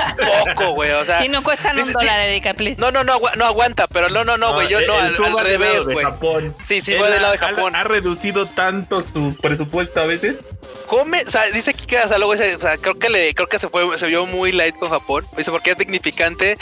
poco, 0.55 0.71
güey, 0.73 0.91
o 0.91 1.05
sea, 1.05 1.19
Si 1.19 1.29
no 1.29 1.41
cuestan 1.43 1.79
un 1.79 1.93
dólar, 1.93 2.19
Erika, 2.21 2.53
please. 2.53 2.81
no, 2.81 2.91
no, 2.91 3.03
no, 3.03 3.19
no 3.38 3.45
aguanta, 3.45 3.88
pero 3.88 4.09
no, 4.09 4.25
no, 4.25 4.38
no, 4.38 4.53
güey, 4.53 4.67
yo 4.67 4.81
no, 4.81 4.95
al, 4.95 5.15
al 5.15 5.45
revés, 5.45 5.85
de 5.85 5.93
güey. 5.93 6.05
Japón. 6.05 6.53
Sí, 6.67 6.81
sí, 6.81 6.95
voy 6.95 7.09
del 7.09 7.21
lado 7.21 7.34
de 7.38 7.45
ha- 7.45 7.49
Japón. 7.49 7.75
Ha, 7.75 7.84
reducido 7.84 8.47
tanto 8.47 9.03
su 9.03 9.38
presupuesto 9.41 10.01
a 10.01 10.05
veces. 10.05 10.39
come, 10.88 11.23
o 11.25 11.29
sea, 11.29 11.45
dice 11.45 11.73
Kika, 11.73 12.05
o 12.05 12.07
sea, 12.09 12.17
luego 12.17 12.34
dice, 12.34 12.55
o 12.55 12.59
sea, 12.59 12.77
creo 12.77 12.95
que 12.95 13.09
le, 13.09 13.34
creo 13.35 13.47
que 13.47 13.59
se 13.59 13.69
fue, 13.69 13.97
se 13.97 14.07
vio 14.07 14.25
muy 14.25 14.51
light 14.51 14.75
con 14.75 14.89
Japón. 14.89 15.25
Dice, 15.38 15.51
porque 15.51 15.71
es 15.71 15.77
dignificante. 15.77 16.57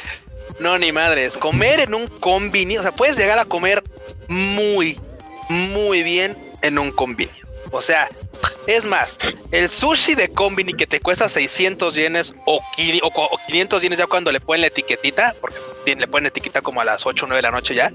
No, 0.59 0.77
ni 0.77 0.91
madres. 0.91 1.37
Comer 1.37 1.79
en 1.79 1.95
un 1.95 2.07
combini, 2.07 2.77
o 2.77 2.81
sea, 2.83 2.91
puedes 2.93 3.17
llegar 3.17 3.39
a 3.39 3.45
comer 3.45 3.83
muy, 4.27 4.99
muy 5.49 6.03
bien 6.03 6.37
en 6.61 6.77
un 6.77 6.91
combini. 6.91 7.31
O 7.71 7.81
sea, 7.81 8.07
es 8.67 8.85
más, 8.85 9.17
el 9.51 9.69
sushi 9.69 10.15
de 10.15 10.29
combini 10.29 10.73
que 10.73 10.87
te 10.87 10.99
cuesta 10.99 11.29
600 11.29 11.93
yenes 11.95 12.33
o, 12.45 12.57
o, 12.57 13.07
o 13.07 13.37
500 13.47 13.81
yenes 13.81 13.99
ya 13.99 14.07
cuando 14.07 14.31
le 14.31 14.39
ponen 14.39 14.61
la 14.61 14.67
etiquetita, 14.67 15.35
porque 15.39 15.59
le 15.95 16.07
ponen 16.07 16.27
etiqueta 16.27 16.61
como 16.61 16.81
a 16.81 16.85
las 16.85 17.05
8 17.05 17.25
o 17.25 17.27
9 17.27 17.37
de 17.37 17.41
la 17.41 17.51
noche 17.51 17.75
ya. 17.75 17.91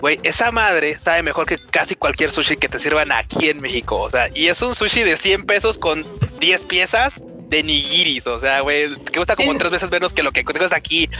Güey, 0.00 0.18
esa 0.22 0.50
madre 0.50 0.98
sabe 0.98 1.22
mejor 1.22 1.46
que 1.46 1.58
casi 1.70 1.94
cualquier 1.94 2.32
sushi 2.32 2.56
que 2.56 2.68
te 2.68 2.78
sirvan 2.78 3.12
aquí 3.12 3.50
en 3.50 3.60
México. 3.60 3.98
O 3.98 4.10
sea, 4.10 4.30
y 4.34 4.48
es 4.48 4.62
un 4.62 4.74
sushi 4.74 5.02
de 5.02 5.18
100 5.18 5.44
pesos 5.44 5.76
con 5.76 6.06
10 6.38 6.64
piezas 6.64 7.14
de 7.50 7.62
nigiris. 7.62 8.26
O 8.26 8.40
sea, 8.40 8.60
güey, 8.60 8.94
que 8.94 9.12
cuesta 9.12 9.36
como 9.36 9.56
tres 9.58 9.70
veces 9.70 9.90
menos 9.90 10.14
que 10.14 10.22
lo 10.22 10.32
que 10.32 10.42
cuesta 10.44 10.74
aquí. 10.74 11.10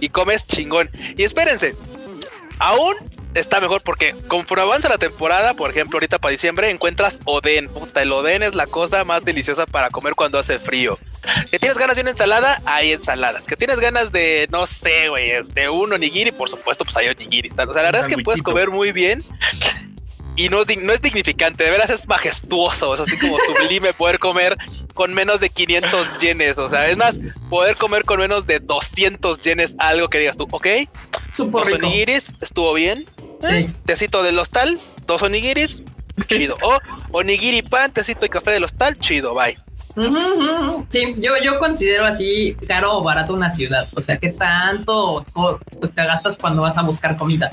Y 0.00 0.08
comes 0.08 0.46
chingón. 0.46 0.90
Y 1.18 1.24
espérense, 1.24 1.74
aún 2.60 2.94
está 3.34 3.60
mejor 3.60 3.82
porque 3.82 4.14
conforme 4.28 4.62
avanza 4.62 4.88
la 4.88 4.98
temporada, 4.98 5.54
por 5.54 5.70
ejemplo, 5.70 5.96
ahorita 5.96 6.18
para 6.18 6.32
diciembre, 6.32 6.70
encuentras 6.70 7.18
oden. 7.24 7.68
Puta, 7.68 8.02
el 8.02 8.12
oden 8.12 8.42
es 8.42 8.54
la 8.54 8.66
cosa 8.66 9.04
más 9.04 9.24
deliciosa 9.24 9.66
para 9.66 9.90
comer 9.90 10.14
cuando 10.14 10.38
hace 10.38 10.58
frío. 10.58 10.98
Que 11.50 11.58
tienes 11.58 11.78
ganas 11.78 11.96
de 11.96 12.02
una 12.02 12.10
ensalada, 12.10 12.60
hay 12.64 12.92
ensaladas. 12.92 13.42
Que 13.42 13.56
tienes 13.56 13.78
ganas 13.78 14.12
de, 14.12 14.46
no 14.50 14.66
sé, 14.66 15.08
güey, 15.08 15.30
este, 15.32 15.68
un 15.68 15.92
onigiri, 15.92 16.32
por 16.32 16.48
supuesto, 16.48 16.84
pues 16.84 16.96
hay 16.96 17.08
onigiri. 17.08 17.50
tal. 17.50 17.68
O 17.68 17.72
sea, 17.72 17.82
la 17.82 17.88
verdad 17.90 18.08
es 18.08 18.16
que 18.16 18.22
puedes 18.22 18.42
comer 18.42 18.70
muy 18.70 18.92
bien. 18.92 19.24
Y 20.40 20.48
no, 20.48 20.62
es 20.62 20.68
no 20.78 20.90
es 20.90 21.02
dignificante, 21.02 21.64
de 21.64 21.70
veras 21.70 21.90
es 21.90 22.08
majestuoso, 22.08 22.94
es 22.94 23.00
así 23.00 23.18
como 23.18 23.36
sublime 23.40 23.92
poder 23.92 24.18
comer 24.18 24.56
con 24.94 25.12
menos 25.12 25.38
de 25.40 25.50
500 25.50 26.18
yenes, 26.18 26.56
o 26.56 26.66
sea, 26.66 26.88
es 26.88 26.96
más, 26.96 27.20
poder 27.50 27.76
comer 27.76 28.06
con 28.06 28.20
menos 28.20 28.46
de 28.46 28.58
200 28.58 29.42
yenes 29.42 29.74
algo 29.78 30.08
que 30.08 30.18
digas 30.18 30.38
tú, 30.38 30.48
ok, 30.50 30.66
Súper 31.34 31.64
dos 31.64 31.72
onigiris, 31.74 32.32
estuvo 32.40 32.72
bien, 32.72 33.04
Sí. 33.46 33.70
tecito 33.84 34.22
del 34.22 34.38
hostal, 34.38 34.78
dos 35.06 35.20
onigiris, 35.20 35.82
chido, 36.26 36.56
o 36.62 36.78
onigiri 37.12 37.60
pan, 37.60 37.92
tecito 37.92 38.24
y 38.24 38.30
café 38.30 38.52
del 38.52 38.64
hostal, 38.64 38.98
chido, 38.98 39.34
bye. 39.34 39.58
Sí, 40.90 41.14
yo, 41.18 41.32
yo 41.42 41.58
considero 41.58 42.06
así 42.06 42.56
caro 42.66 42.98
o 42.98 43.02
barato 43.02 43.34
una 43.34 43.50
ciudad. 43.50 43.88
O 43.94 44.00
sea, 44.00 44.16
¿qué 44.18 44.30
tanto 44.30 45.24
pues, 45.80 45.94
te 45.94 46.04
gastas 46.04 46.36
cuando 46.36 46.62
vas 46.62 46.78
a 46.78 46.82
buscar 46.82 47.16
comida? 47.16 47.50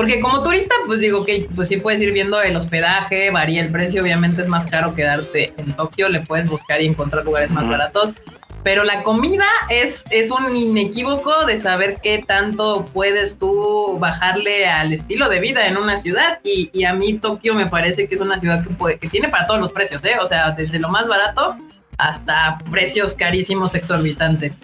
Porque 0.00 0.18
como 0.18 0.42
turista, 0.42 0.74
pues 0.86 1.00
digo 1.00 1.26
que 1.26 1.46
pues 1.54 1.68
sí 1.68 1.76
puedes 1.76 2.00
ir 2.00 2.10
viendo 2.12 2.40
el 2.40 2.56
hospedaje, 2.56 3.30
varía 3.30 3.60
el 3.60 3.70
precio, 3.70 4.00
obviamente 4.00 4.40
es 4.40 4.48
más 4.48 4.64
caro 4.64 4.94
quedarte 4.94 5.52
en 5.58 5.74
Tokio, 5.74 6.08
le 6.08 6.20
puedes 6.20 6.48
buscar 6.48 6.80
y 6.80 6.86
encontrar 6.86 7.22
lugares 7.22 7.50
más 7.50 7.68
baratos. 7.68 8.14
Pero 8.62 8.82
la 8.84 9.02
comida 9.02 9.44
es, 9.68 10.06
es 10.08 10.30
un 10.30 10.56
inequívoco 10.56 11.44
de 11.44 11.58
saber 11.58 11.98
qué 12.02 12.24
tanto 12.26 12.86
puedes 12.94 13.36
tú 13.36 13.98
bajarle 13.98 14.66
al 14.66 14.90
estilo 14.94 15.28
de 15.28 15.38
vida 15.38 15.66
en 15.66 15.76
una 15.76 15.98
ciudad. 15.98 16.40
Y, 16.44 16.70
y 16.72 16.84
a 16.84 16.94
mí 16.94 17.18
Tokio 17.18 17.54
me 17.54 17.66
parece 17.66 18.08
que 18.08 18.14
es 18.14 18.22
una 18.22 18.40
ciudad 18.40 18.66
que, 18.66 18.70
puede, 18.72 18.98
que 18.98 19.06
tiene 19.06 19.28
para 19.28 19.44
todos 19.44 19.60
los 19.60 19.70
precios, 19.70 20.02
¿eh? 20.06 20.14
O 20.18 20.24
sea, 20.24 20.52
desde 20.52 20.78
lo 20.78 20.88
más 20.88 21.08
barato 21.08 21.56
hasta 21.98 22.56
precios 22.70 23.12
carísimos 23.12 23.74
exorbitantes. 23.74 24.56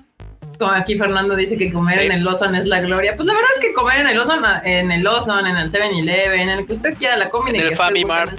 Como 0.59 0.71
aquí 0.73 0.97
Fernando 0.97 1.37
dice 1.37 1.57
que 1.59 1.71
comer 1.73 2.01
Sí. 2.01 2.07
en 2.07 2.13
el 2.13 2.25
Lawson 2.25 2.55
es 2.55 2.67
la 2.67 2.81
gloria. 2.81 3.15
Pues 3.17 3.27
la 3.27 3.35
verdad 3.35 3.51
es 3.57 3.61
que 3.61 3.73
comer 3.75 3.99
en 4.01 4.09
el 4.09 4.17
Lawson, 4.17 4.43
en 4.65 4.91
el 4.93 5.03
Lawson, 5.05 5.47
en 5.47 5.57
el 5.57 5.71
7-Eleven, 5.71 6.41
en 6.41 6.49
el 6.51 6.67
que 6.67 6.73
usted 6.73 6.95
quiera 6.97 7.17
la 7.17 7.29
comida. 7.31 7.59
En 7.59 7.65
y 7.65 7.69
el 7.69 7.77
Famimart. 7.77 8.39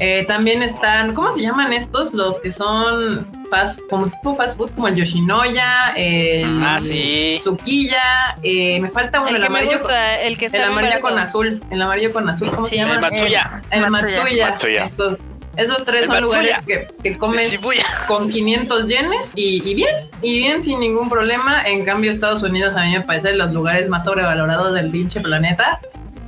Eh, 0.00 0.24
también 0.28 0.62
están, 0.62 1.12
¿cómo 1.12 1.32
se 1.32 1.42
llaman 1.42 1.72
estos? 1.72 2.14
Los 2.14 2.38
que 2.38 2.52
son 2.52 3.26
fast, 3.50 3.80
como 3.90 4.06
tipo 4.08 4.36
fast 4.36 4.56
food, 4.56 4.70
como 4.76 4.86
el 4.86 4.94
Yoshinoya, 4.94 5.92
el 5.96 6.46
Ah, 6.62 6.78
sí. 6.80 7.40
Sukiya, 7.42 8.36
eh, 8.44 8.78
me 8.80 8.90
falta 8.90 9.18
uno, 9.20 9.30
el 9.30 9.36
el, 9.36 9.42
que 9.42 9.48
me 9.48 9.58
amarillo, 9.58 9.78
gusta, 9.80 10.20
el 10.20 10.38
que 10.38 10.46
está 10.46 10.58
el 10.58 10.64
amarillo 10.64 11.00
con 11.00 11.18
azul, 11.18 11.60
el 11.70 11.82
amarillo 11.82 12.12
con 12.12 12.28
azul, 12.28 12.48
¿cómo 12.52 12.66
Sí, 12.66 12.76
se 12.76 12.76
llama? 12.76 12.94
el 12.94 13.00
Matsuya. 13.00 13.60
El, 13.70 13.84
el 13.84 13.90
Matsuya. 13.90 14.20
Matsuya. 14.22 14.50
Matsuya. 14.50 14.84
Esos, 14.84 15.18
esos 15.58 15.84
tres 15.84 16.06
son 16.06 16.22
lugares 16.22 16.56
que, 16.66 16.86
que 17.02 17.18
comes 17.18 17.60
con 18.06 18.30
500 18.30 18.88
yenes 18.88 19.28
y, 19.34 19.68
y 19.68 19.74
bien, 19.74 19.94
y 20.22 20.38
bien 20.38 20.62
sin 20.62 20.78
ningún 20.78 21.10
problema. 21.10 21.62
En 21.66 21.84
cambio, 21.84 22.10
Estados 22.10 22.42
Unidos 22.42 22.74
a 22.76 22.84
mí 22.84 22.92
me 22.92 23.00
parece 23.02 23.32
los 23.34 23.52
lugares 23.52 23.88
más 23.88 24.04
sobrevalorados 24.04 24.72
del 24.74 24.90
pinche 24.90 25.20
planeta. 25.20 25.80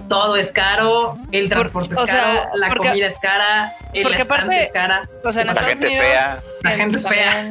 todo 0.09 0.35
es 0.35 0.51
caro, 0.51 1.15
el 1.31 1.44
Por- 1.48 1.59
transporte 1.70 1.94
es 1.94 2.01
sea, 2.01 2.15
caro, 2.20 2.51
la 2.57 2.66
porque- 2.66 2.89
comida 2.89 3.07
es 3.07 3.19
cara, 3.20 3.73
el 3.93 4.02
porque 4.02 4.23
estancia 4.23 4.44
aparte- 4.44 4.62
es 4.65 4.73
cara. 4.73 5.02
O 5.23 5.32
sea, 5.32 5.43
en 5.43 5.47
La 5.47 5.52
Estados 5.52 5.70
gente 5.70 5.86
es 5.86 5.93
Unidos- 5.93 6.07
fea. 6.11 6.39
La 6.65 6.70
gente 6.73 6.98
es 6.98 7.09
fea. 7.09 7.44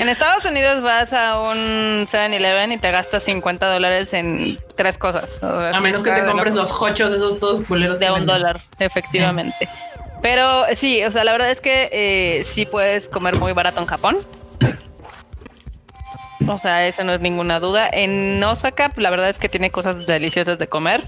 En 0.00 0.08
Estados 0.08 0.44
Unidos 0.46 0.80
vas 0.82 1.12
a 1.12 1.38
un 1.40 2.06
7-Eleven 2.06 2.72
y 2.72 2.78
te 2.78 2.90
gastas 2.90 3.22
50 3.24 3.70
dólares 3.70 4.14
en 4.14 4.58
tres 4.74 4.96
cosas. 4.96 5.36
O 5.42 5.60
sea, 5.60 5.70
A 5.72 5.80
menos 5.82 6.02
que 6.02 6.12
te 6.12 6.24
compres 6.24 6.54
los 6.54 6.70
hochos 6.80 7.12
esos 7.12 7.38
todos 7.38 7.62
culeros. 7.66 7.98
de 7.98 8.10
un 8.10 8.24
dólar, 8.24 8.62
efectivamente. 8.78 9.68
Pero 10.22 10.64
sí, 10.74 11.02
o 11.04 11.10
sea, 11.10 11.24
la 11.24 11.32
verdad 11.32 11.50
es 11.50 11.60
que 11.60 11.90
eh, 11.92 12.44
sí 12.44 12.64
puedes 12.64 13.08
comer 13.08 13.36
muy 13.36 13.52
barato 13.52 13.80
en 13.80 13.86
Japón. 13.86 14.16
O 16.48 16.58
sea, 16.58 16.86
esa 16.86 17.04
no 17.04 17.12
es 17.12 17.20
ninguna 17.20 17.60
duda. 17.60 17.88
En 17.92 18.42
Osaka, 18.42 18.92
la 18.96 19.10
verdad 19.10 19.28
es 19.28 19.38
que 19.38 19.48
tiene 19.48 19.70
cosas 19.70 20.06
deliciosas 20.06 20.58
de 20.58 20.68
comer. 20.68 21.02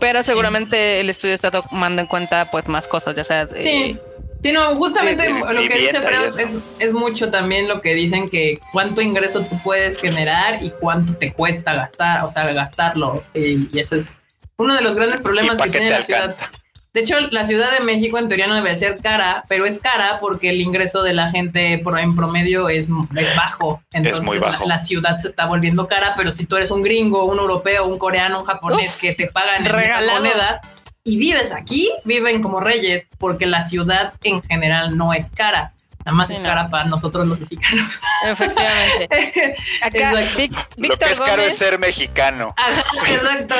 Pero 0.00 0.22
seguramente 0.22 1.00
el 1.00 1.08
estudio 1.08 1.34
está 1.34 1.50
tomando 1.50 2.02
en 2.02 2.06
cuenta 2.06 2.50
pues 2.50 2.68
más 2.68 2.86
cosas, 2.88 3.14
ya 3.14 3.24
sea 3.24 3.42
eh, 3.42 3.62
Sí. 3.62 3.98
Sí, 4.42 4.52
no, 4.52 4.76
justamente 4.76 5.24
Sí, 5.26 5.32
lo 5.32 5.62
que 5.62 5.78
dice 5.78 6.00
Freud 6.02 6.38
es, 6.38 6.76
es 6.78 6.92
mucho 6.92 7.30
también 7.30 7.66
lo 7.66 7.80
que 7.80 7.94
dicen 7.94 8.28
que 8.28 8.58
cuánto 8.70 9.00
ingreso 9.00 9.42
tú 9.42 9.58
puedes 9.64 9.98
generar 9.98 10.62
y 10.62 10.70
cuánto 10.70 11.16
te 11.16 11.32
cuesta 11.32 11.74
gastar, 11.74 12.22
o 12.22 12.30
sea, 12.30 12.44
gastarlo. 12.52 13.24
Y, 13.34 13.74
y 13.74 13.80
ese 13.80 13.96
es 13.96 14.18
uno 14.58 14.74
de 14.74 14.82
los 14.82 14.94
grandes 14.94 15.20
¿Y 15.20 15.22
problemas 15.22 15.60
que 15.60 15.70
tiene 15.70 15.90
la 15.90 16.02
ciudad. 16.02 16.24
alcanza? 16.24 16.50
De 16.96 17.02
hecho, 17.02 17.20
la 17.30 17.44
Ciudad 17.44 17.72
de 17.72 17.80
México 17.80 18.16
en 18.16 18.26
teoría 18.26 18.46
no 18.46 18.54
debe 18.54 18.74
ser 18.74 18.96
cara, 19.02 19.44
pero 19.50 19.66
es 19.66 19.78
cara 19.78 20.16
porque 20.18 20.48
el 20.48 20.62
ingreso 20.62 21.02
de 21.02 21.12
la 21.12 21.28
gente 21.30 21.76
por, 21.84 22.00
en 22.00 22.16
promedio 22.16 22.70
es, 22.70 22.88
es 23.14 23.36
bajo. 23.36 23.82
Entonces 23.92 24.22
muy 24.22 24.38
la- 24.38 24.46
bajo. 24.46 24.66
La, 24.66 24.78
ciudad 24.78 25.18
se 25.18 25.28
está 25.28 25.44
volviendo 25.44 25.88
cara, 25.88 26.14
pero 26.16 26.32
si 26.32 26.46
tú 26.46 26.56
eres 26.56 26.70
un 26.70 26.80
gringo, 26.80 27.26
un 27.26 27.38
europeo, 27.38 27.86
un 27.86 27.98
coreano, 27.98 28.38
un 28.38 28.46
japonés 28.46 28.88
Uf, 28.94 28.98
que 28.98 29.12
te 29.12 29.26
pagan 29.26 29.66
en 29.66 30.06
monedas 30.06 30.58
y 31.04 31.18
vives 31.18 31.52
aquí, 31.52 31.90
viven 32.06 32.40
como 32.40 32.60
reyes 32.60 33.06
porque 33.18 33.44
la 33.44 33.60
ciudad 33.62 34.14
en 34.22 34.42
general 34.42 34.96
no 34.96 35.12
es 35.12 35.30
cara. 35.30 35.74
Nada 36.06 36.14
más 36.18 36.28
Sí, 36.28 36.34
es 36.34 36.40
no. 36.40 36.46
cara 36.48 36.70
para 36.70 36.84
nosotros 36.84 37.26
los 37.26 37.40
mexicanos. 37.40 38.00
efectivamente. 38.26 39.56
Acá. 39.82 40.12
Vic- 40.36 40.52
Lo 40.52 40.68
que 40.68 40.80
Víctor 40.80 41.08
es 41.10 41.20
caro 41.20 41.42
es 41.42 41.58
ser 41.58 41.78
mexicano. 41.80 42.54
Ajá, 42.56 42.84
exacto. 43.08 43.54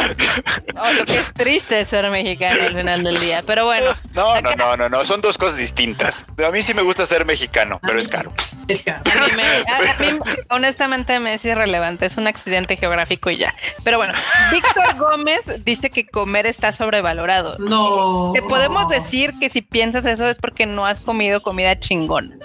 oh, 0.81 0.93
lo 0.93 1.05
que 1.05 1.17
es 1.19 1.33
triste 1.35 1.81
es 1.81 1.89
ser 1.89 2.09
mexicano 2.11 2.63
al 2.63 2.77
final 2.77 3.03
del 3.03 3.19
día. 3.21 3.43
Pero 3.45 3.65
bueno, 3.67 3.95
No, 4.15 4.41
no, 4.41 4.55
no, 4.55 4.77
no, 4.77 4.89
no, 4.89 5.05
son 5.05 5.21
dos 5.21 5.37
cosas 5.37 5.57
distintas. 5.59 6.25
A 6.45 6.51
mí 6.51 6.63
sí 6.63 6.73
me 6.73 6.83
gusta 6.83 7.05
ser 7.05 7.25
mexicano, 7.25 7.81
pero 7.83 7.99
es 7.99 8.07
caro. 8.09 8.33
Es 8.69 8.83
caro. 8.83 9.03
A 9.11 9.27
mí, 9.27 9.33
me- 9.37 9.43
a- 9.73 9.91
a 9.93 9.99
mí, 10.01 10.19
honestamente 10.51 11.19
me 11.21 11.35
es 11.35 11.45
irrelevante, 11.45 12.07
es 12.07 12.17
un 12.17 12.27
accidente 12.29 12.77
geográfico 12.77 13.29
y 13.31 13.39
ya. 13.39 13.55
Pero 13.83 13.99
bueno, 13.99 14.15
Víctor 14.53 14.97
Gómez 14.97 15.41
dice 15.65 15.91
que 15.91 16.07
comer 16.07 16.47
está 16.47 16.71
sobrevalorado. 16.73 17.57
No. 17.59 18.31
Te 18.35 18.43
podemos 18.43 18.89
decir 18.89 19.35
que 19.41 19.49
si 19.49 19.63
piensas 19.63 20.07
eso 20.07 20.29
es 20.29 20.39
porque 20.39 20.67
no 20.67 20.87
has 20.87 21.01
comido 21.01 21.43
comida 21.43 21.79
chingona. 21.81 22.36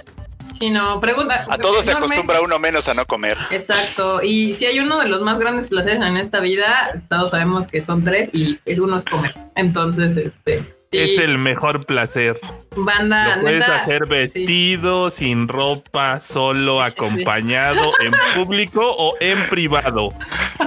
Sí, 0.60 0.70
no, 0.70 1.00
pregunta. 1.00 1.44
A 1.50 1.58
todos 1.58 1.86
se 1.86 1.92
acostumbra 1.92 2.40
uno 2.42 2.60
menos 2.60 2.88
a 2.88 2.94
no 2.94 3.06
comer. 3.06 3.36
Exacto. 3.50 4.22
Y 4.22 4.54
si 4.54 4.66
hay 4.68 4.80
uno 4.80 5.00
de 5.00 5.08
los 5.08 5.22
más 5.22 5.40
grandes 5.40 5.68
placeres 5.70 6.04
en 6.04 6.18
esta 6.18 6.40
vida, 6.40 6.92
todos 7.10 7.32
sabemos 7.32 7.68
que 7.68 7.82
son 7.82 8.04
tres 8.04 8.30
y 8.34 8.60
es 8.66 8.80
uno 8.80 8.98
es 8.98 9.06
comer. 9.06 9.34
Entonces, 9.56 10.16
este. 10.18 10.60
sí, 10.92 11.00
Es 11.00 11.18
el 11.18 11.40
mejor 11.40 11.84
placer. 11.86 12.40
banda. 12.76 13.38
Lo 13.38 13.42
puedes 13.42 13.60
neta, 13.60 13.82
hacer 13.82 14.04
sí. 14.04 14.10
vestido, 14.10 15.10
sin 15.10 15.48
ropa, 15.48 16.22
solo, 16.22 16.84
Sí, 16.84 16.92
sí, 16.92 16.92
sí. 16.92 17.06
acompañado, 17.06 17.92
en 18.00 18.12
público 18.36 18.82
o 18.86 19.16
en 19.20 19.40
privado. 19.50 20.10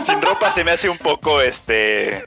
Sin 0.01 0.21
ropa 0.21 0.51
se 0.51 0.65
me 0.65 0.73
hace 0.73 0.89
un 0.89 0.99
poco 0.99 1.41
este. 1.41 2.25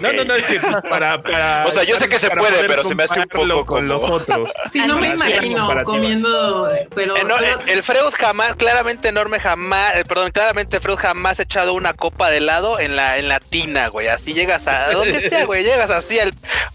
No, 0.00 0.12
no, 0.12 0.24
no, 0.24 0.34
es 0.34 0.44
que 0.44 0.58
para, 0.88 1.22
para- 1.22 1.64
O 1.66 1.70
sea, 1.70 1.82
yo 1.84 1.96
sé 1.96 2.08
que 2.08 2.18
se 2.18 2.30
puede, 2.30 2.64
pero 2.66 2.84
se 2.84 2.94
me 2.94 3.04
hace 3.04 3.20
un 3.20 3.26
poco 3.26 3.46
con 3.48 3.64
como- 3.66 3.80
los 3.82 4.04
otros. 4.08 4.50
Sí, 4.72 4.80
no 4.80 4.96
me 4.98 5.08
imagino 5.10 5.68
comiendo, 5.84 6.68
pero. 6.94 7.16
Eh, 7.16 7.24
no, 7.24 7.36
pero- 7.38 7.60
eh, 7.60 7.64
el 7.72 7.82
Freud 7.82 8.12
jamás, 8.18 8.54
claramente 8.56 9.08
enorme 9.08 9.38
jamás, 9.38 9.96
eh, 9.96 10.04
perdón, 10.06 10.30
claramente 10.30 10.80
Freud 10.80 10.96
jamás 10.98 11.38
ha 11.38 11.42
echado 11.42 11.74
una 11.74 11.92
copa 11.94 12.30
de 12.30 12.38
helado 12.38 12.80
en 12.80 12.96
la, 12.96 13.18
en 13.18 13.28
la 13.28 13.40
tina, 13.40 13.88
güey. 13.88 14.08
Así 14.08 14.34
llegas 14.34 14.66
a, 14.66 14.86
a 14.86 14.92
donde 14.92 15.20
sea, 15.28 15.44
güey, 15.46 15.62
llegas 15.64 15.90
así 15.90 16.18
al. 16.18 16.32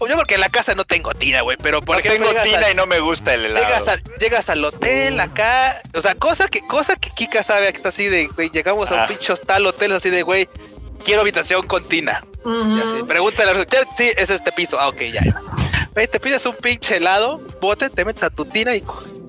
Yo 0.08 0.16
porque 0.16 0.34
en 0.34 0.40
la 0.40 0.48
casa 0.48 0.74
no 0.74 0.84
tengo 0.84 1.12
tina, 1.14 1.42
güey, 1.42 1.56
pero 1.56 1.80
por 1.82 1.96
No 1.96 2.00
ejemplo. 2.00 2.28
tengo 2.28 2.30
llegas 2.30 2.44
tina 2.44 2.66
al- 2.66 2.72
y 2.72 2.76
no 2.76 2.86
me 2.86 3.00
gusta 3.00 3.34
el 3.34 3.46
helado. 3.46 3.64
Llegas 3.66 3.88
al, 3.88 4.02
llegas 4.18 4.48
al 4.48 4.64
hotel 4.64 5.18
acá, 5.20 5.82
o 5.94 6.00
sea, 6.02 6.14
cosa 6.14 6.48
que, 6.48 6.60
cosa 6.62 6.96
que 6.96 7.10
Kika 7.10 7.42
sabe 7.42 7.70
que 7.72 7.76
está 7.76 7.88
así 7.90 8.06
de, 8.06 8.26
güey, 8.28 8.50
llegamos 8.50 8.90
a 8.90 8.94
un 8.94 9.00
Ah. 9.00 9.06
pinche 9.08 9.34
tal 9.36 9.66
hotel 9.66 9.92
así 9.92 10.08
de, 10.10 10.22
güey, 10.22 10.48
quiero 11.04 11.22
habitación 11.22 11.66
con 11.66 11.82
tina. 11.86 12.22
Y 12.48 12.80
así, 12.80 13.02
pregúntale, 13.06 13.50
al 13.50 13.66
sí, 13.96 14.10
es 14.16 14.30
este 14.30 14.52
piso. 14.52 14.78
Ah, 14.80 14.88
ok, 14.88 15.02
ya. 15.12 15.22
te 15.94 16.20
pides 16.20 16.46
un 16.46 16.54
pinche 16.56 16.96
helado, 16.96 17.40
bote, 17.60 17.90
te 17.90 18.04
metes 18.04 18.22
a 18.22 18.30
tu 18.30 18.44
tina 18.44 18.74
y 18.74 18.82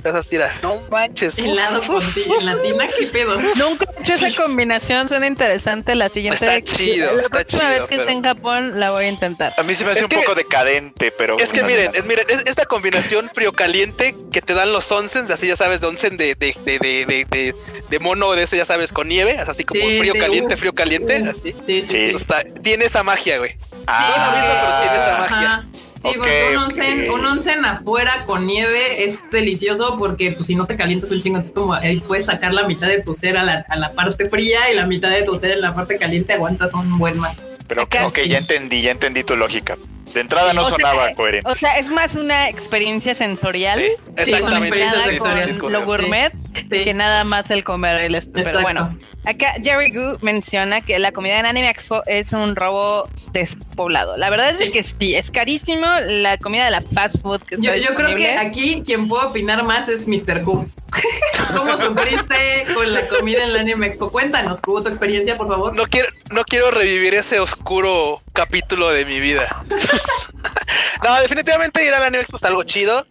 así, 0.06 0.38
de, 0.38 0.46
no 0.62 0.82
manches. 0.90 1.38
Helado 1.38 1.82
con 1.84 2.02
ti 2.14 2.24
en 2.40 2.46
la 2.46 2.62
tina, 2.62 2.88
¿qué 2.98 3.08
pedo? 3.08 3.40
Nunca 3.56 3.86
he 3.98 4.02
hecho 4.02 4.14
esa 4.14 4.42
combinación, 4.44 5.08
suena 5.10 5.28
interesante. 5.28 5.96
La 5.96 6.10
siguiente 6.10 6.46
Está 6.46 6.62
chido, 6.62 7.14
la 7.14 7.22
está 7.22 7.30
próxima 7.40 7.62
chido, 7.62 7.72
vez 7.72 7.82
que 7.82 7.88
pero- 7.90 8.02
esté 8.04 8.14
en 8.14 8.24
Japón 8.24 8.80
la 8.80 8.92
voy 8.92 9.06
a 9.06 9.10
intentar. 9.10 9.54
A 9.58 9.64
mí 9.64 9.74
se 9.76 9.84
me 9.86 9.92
hace 9.92 10.00
Es 10.02 10.04
un 10.06 10.10
que- 10.10 10.18
poco 10.18 10.36
decadente, 10.36 11.12
pero. 11.12 11.38
Es 11.40 11.52
que 11.52 11.64
miren, 11.64 11.92
es, 11.94 12.06
miren, 12.06 12.26
es 12.30 12.44
esta 12.46 12.66
combinación 12.66 13.30
frío-caliente 13.30 14.16
que 14.32 14.42
te 14.42 14.54
dan 14.54 14.72
los 14.72 14.92
onsens, 14.92 15.30
así 15.30 15.48
ya 15.48 15.56
sabes, 15.56 15.82
de 15.82 15.88
onsen 15.88 16.18
de, 16.18 16.36
de, 16.36 16.56
de, 16.66 16.80
de, 16.80 17.06
de, 17.06 17.26
de- 17.30 17.56
de 17.90 18.00
mono 18.00 18.32
de 18.34 18.44
ese, 18.44 18.58
ya 18.58 18.66
sabes, 18.66 18.92
con 18.92 19.08
nieve, 19.08 19.38
así 19.40 19.64
como 19.64 19.82
Sí, 19.82 20.00
frío-caliente, 20.00 20.56
sí, 20.56 20.60
frío-caliente, 20.62 21.22
uf. 21.22 21.28
así. 21.30 21.56
Sí, 21.66 21.84
sí. 21.88 22.18
Sí. 22.20 22.26
Tiene 22.64 22.86
esa 22.86 23.04
magia, 23.04 23.38
güey. 23.40 23.56
Ah, 23.88 24.14
no 24.16 24.16
es 24.16 24.26
lo 24.26 24.38
mismo, 24.38 24.54
pero 24.62 24.82
tiene 24.82 24.96
esa 24.98 25.18
magia. 25.18 25.54
Ajá. 25.56 25.68
Sí, 26.02 26.12
porque 26.18 26.48
un 26.52 26.58
onsen, 26.58 27.10
ok. 27.10 27.16
un 27.16 27.26
onsen 27.26 27.66
afuera 27.66 28.24
con 28.26 28.46
nieve 28.46 29.04
es 29.04 29.20
delicioso 29.32 29.96
porque 30.00 30.32
pues 30.32 30.48
si 30.48 30.56
no 30.56 30.66
te 30.66 30.78
calientas 30.78 31.12
un 31.12 31.22
chingo, 31.22 31.38
entonces 31.38 31.54
como 31.54 31.74
ahí 31.74 32.00
puedes 32.00 32.28
sacar 32.28 32.54
la 32.54 32.66
mitad 32.68 32.88
de 32.88 33.02
tu 33.02 33.14
ser 33.14 33.38
a 33.38 33.44
la, 33.44 33.66
a 33.68 33.76
la 33.76 33.92
parte 33.94 34.30
fría 34.30 34.72
y 34.72 34.76
la 34.76 34.86
mitad 34.86 35.10
de 35.10 35.24
tu 35.24 35.36
ser 35.36 35.52
en 35.52 35.62
la 35.62 35.76
parte 35.76 35.98
caliente 35.98 36.34
aguantas 36.34 36.74
un 36.74 36.98
buen 36.98 37.18
más. 37.18 37.42
Pero 37.70 37.84
Acá 37.84 38.08
ok, 38.08 38.18
sí. 38.24 38.30
ya 38.30 38.40
entendí, 38.40 38.82
ya 38.82 38.92
entendí 38.92 39.24
tu 39.24 39.36
lógica. 39.38 39.78
De 40.14 40.22
entrada 40.22 40.54
no 40.54 40.62
O 40.62 40.66
sea, 40.66 40.72
sonaba 40.72 41.14
coherente. 41.14 41.48
O 41.48 41.54
sea, 41.54 41.78
es 41.78 41.90
más 41.90 42.16
una 42.16 42.50
experiencia 42.50 43.14
sensorial. 43.14 43.80
Sí, 43.80 43.92
exactamente. 44.18 44.90
sensoriales. 45.06 45.60
con 45.60 45.72
lo 45.72 45.86
gourmet 45.86 46.34
Sí. 46.56 46.84
que 46.84 46.94
nada 46.96 47.24
más 47.24 47.50
el 47.52 47.64
comer 47.64 47.98
el 48.02 48.16
esto. 48.16 48.32
Pero 48.44 48.62
bueno, 48.62 48.98
acá 49.24 49.54
Jerry 49.64 49.92
Gu 49.92 50.18
menciona 50.22 50.82
que 50.82 50.98
la 51.00 51.12
comida 51.12 51.40
en 51.40 51.46
Anime 51.46 51.70
Expo 51.70 52.02
es 52.08 52.34
un 52.34 52.56
robo 52.56 53.08
despoblado. 53.32 54.18
La 54.18 54.30
verdad 54.30 54.50
es 54.60 54.72
que 54.72 54.84
sí, 54.84 55.16
es 55.16 55.32
carísimo 55.32 55.86
la 56.08 56.38
comida 56.38 56.66
de 56.66 56.72
la 56.72 56.82
fast 56.82 57.22
food 57.22 57.42
que 57.44 57.56
Yo, 57.60 57.76
yo 57.76 57.94
creo 57.96 58.16
que 58.16 58.32
aquí 58.32 58.82
quien 58.86 59.08
puede 59.08 59.28
opinar 59.28 59.64
más 59.64 59.88
es 59.90 60.08
Mr. 60.08 60.42
Q. 60.42 60.68
¿Cómo 61.56 61.78
sufriste 61.78 62.66
con 62.74 62.94
la 62.94 63.08
comida 63.08 63.44
en 63.44 63.54
la 63.54 63.62
Anime 63.62 63.88
Expo? 63.88 64.12
Cuéntanos, 64.12 64.62
Q, 64.62 64.84
tu 64.84 64.90
experiencia, 64.90 65.38
por 65.38 65.48
favor. 65.48 65.76
No 65.76 65.86
quiero, 65.86 66.10
no 66.32 66.44
quiero 66.44 66.72
revivir 66.72 67.14
ese 67.14 67.40
oscuro 67.40 68.22
capítulo 68.34 68.90
de 68.90 69.06
mi 69.06 69.20
vida. 69.20 69.64
no, 71.04 71.22
definitivamente 71.22 71.86
ir 71.86 71.94
a 71.94 72.00
la 72.00 72.08
Anime 72.08 72.22
Expo 72.22 72.38
es 72.38 72.44
algo 72.44 72.64
chido. 72.64 73.06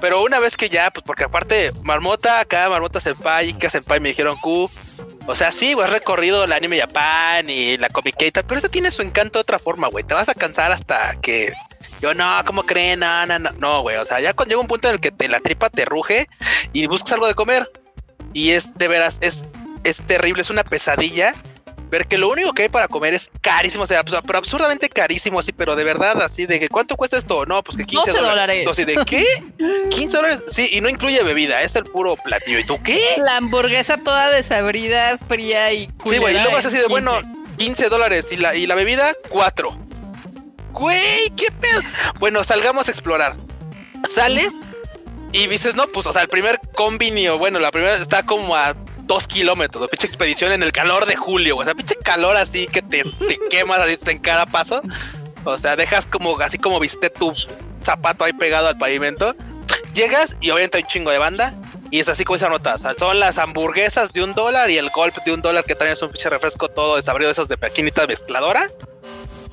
Pero 0.00 0.22
una 0.22 0.38
vez 0.38 0.56
que 0.56 0.70
ya, 0.70 0.90
pues 0.90 1.04
porque 1.04 1.24
aparte, 1.24 1.72
Marmota, 1.82 2.40
acá 2.40 2.70
Marmota 2.70 3.00
Senpai 3.00 3.50
y 3.50 3.52
Kika 3.52 3.68
Senpai 3.68 4.00
me 4.00 4.08
dijeron 4.08 4.36
Q. 4.40 4.70
O 5.26 5.36
sea, 5.36 5.52
sí, 5.52 5.74
güey, 5.74 5.86
has 5.86 5.92
recorrido 5.92 6.44
el 6.44 6.52
anime 6.52 6.80
Japan 6.80 7.50
y 7.50 7.76
la 7.76 7.90
Comic 7.90 8.16
pero 8.16 8.56
esto 8.56 8.70
tiene 8.70 8.90
su 8.90 9.02
encanto 9.02 9.38
de 9.38 9.42
otra 9.42 9.58
forma, 9.58 9.88
güey. 9.88 10.02
Te 10.04 10.14
vas 10.14 10.28
a 10.28 10.34
cansar 10.34 10.72
hasta 10.72 11.14
que. 11.20 11.52
Yo 12.00 12.14
no, 12.14 12.42
¿cómo 12.46 12.64
creen? 12.64 13.00
No, 13.00 13.26
no, 13.26 13.38
no, 13.38 13.50
no, 13.58 13.82
güey. 13.82 13.96
O 13.96 14.04
sea, 14.04 14.20
ya 14.20 14.32
cuando 14.32 14.50
llega 14.52 14.60
un 14.60 14.66
punto 14.68 14.88
en 14.88 14.94
el 14.94 15.00
que 15.00 15.10
te, 15.10 15.28
la 15.28 15.40
tripa 15.40 15.68
te 15.70 15.84
ruge 15.84 16.28
y 16.72 16.86
buscas 16.86 17.12
algo 17.12 17.26
de 17.26 17.34
comer. 17.34 17.70
Y 18.32 18.50
es 18.50 18.74
de 18.78 18.88
veras, 18.88 19.18
es, 19.20 19.44
es 19.84 19.98
terrible, 20.02 20.42
es 20.42 20.50
una 20.50 20.64
pesadilla 20.64 21.34
ver 21.90 22.06
que 22.06 22.18
lo 22.18 22.28
único 22.30 22.52
que 22.52 22.62
hay 22.62 22.68
para 22.68 22.86
comer 22.86 23.14
es 23.14 23.28
carísimo, 23.40 23.82
o 23.82 23.86
sea, 23.88 24.04
abs- 24.04 24.22
pero 24.24 24.38
absurdamente 24.38 24.88
carísimo, 24.88 25.40
así, 25.40 25.50
pero 25.50 25.74
de 25.74 25.82
verdad, 25.82 26.22
así, 26.22 26.46
de 26.46 26.60
que 26.60 26.68
¿cuánto 26.68 26.94
cuesta 26.94 27.18
esto? 27.18 27.44
No, 27.46 27.64
pues 27.64 27.76
que 27.76 27.84
15 27.84 28.12
12 28.12 28.22
dólares. 28.22 28.76
de 28.86 29.04
¿qué? 29.04 29.26
15 29.90 30.16
dólares, 30.16 30.42
sí, 30.46 30.68
y 30.70 30.80
no 30.80 30.88
incluye 30.88 31.20
bebida, 31.24 31.62
es 31.62 31.74
el 31.74 31.82
puro 31.82 32.14
platillo. 32.14 32.60
¿Y 32.60 32.64
tú 32.64 32.80
qué? 32.84 33.00
La 33.24 33.38
hamburguesa 33.38 33.96
toda 33.96 34.28
desabrida, 34.30 35.18
fría 35.18 35.72
y 35.72 35.86
Sí, 35.86 35.90
güey, 36.04 36.14
y 36.16 36.20
culera 36.20 36.42
luego 36.44 36.58
es 36.60 36.66
así 36.66 36.76
de, 36.76 36.82
en 36.84 36.88
bueno, 36.90 37.20
15. 37.22 37.56
15 37.56 37.88
dólares 37.88 38.26
y 38.30 38.36
la, 38.36 38.54
y 38.54 38.68
la 38.68 38.76
bebida, 38.76 39.12
4. 39.28 39.76
Güey, 40.72 41.30
qué 41.36 41.50
pedo. 41.60 41.80
Bueno, 42.18 42.44
salgamos 42.44 42.88
a 42.88 42.90
explorar. 42.90 43.36
Sales 44.08 44.50
y 45.32 45.46
dices, 45.46 45.74
no, 45.74 45.86
pues, 45.88 46.06
o 46.06 46.12
sea, 46.12 46.22
el 46.22 46.28
primer 46.28 46.60
combini, 46.74 47.28
o 47.28 47.38
bueno, 47.38 47.60
la 47.60 47.70
primera 47.70 47.94
está 47.94 48.24
como 48.24 48.56
a 48.56 48.74
dos 49.02 49.26
kilómetros, 49.26 49.84
o 49.84 49.88
pinche 49.88 50.06
expedición 50.06 50.52
en 50.52 50.62
el 50.62 50.72
calor 50.72 51.06
de 51.06 51.16
julio, 51.16 51.56
o 51.56 51.64
sea, 51.64 51.74
pinche 51.74 51.96
calor 51.96 52.36
así 52.36 52.66
que 52.66 52.82
te, 52.82 53.04
te 53.04 53.38
quemas 53.50 53.80
así 53.80 53.98
en 54.06 54.18
cada 54.18 54.46
paso. 54.46 54.82
O 55.44 55.56
sea, 55.56 55.76
dejas 55.76 56.06
como, 56.06 56.38
así 56.40 56.58
como 56.58 56.78
viste 56.80 57.10
tu 57.10 57.34
zapato 57.82 58.24
ahí 58.24 58.32
pegado 58.32 58.68
al 58.68 58.78
pavimento. 58.78 59.34
Llegas 59.94 60.36
y 60.40 60.50
obviamente 60.50 60.78
hay 60.78 60.82
un 60.82 60.88
chingo 60.88 61.10
de 61.10 61.18
banda. 61.18 61.54
Y 61.92 61.98
es 61.98 62.08
así 62.08 62.24
como 62.24 62.36
esa 62.36 62.48
nota. 62.48 62.74
o 62.74 62.78
sea, 62.78 62.94
son 62.94 63.18
las 63.18 63.38
hamburguesas 63.38 64.12
de 64.12 64.22
un 64.22 64.32
dólar 64.32 64.70
y 64.70 64.78
el 64.78 64.90
golpe 64.90 65.20
de 65.24 65.32
un 65.32 65.42
dólar 65.42 65.64
que 65.64 65.74
traen 65.74 65.94
es 65.94 66.02
un 66.02 66.10
pinche 66.10 66.30
refresco 66.30 66.68
todo 66.68 66.96
desabrido 66.96 67.28
de 67.28 67.32
esos 67.32 67.48
de 67.48 67.56
maquinita 67.56 68.06
mezcladora. 68.06 68.70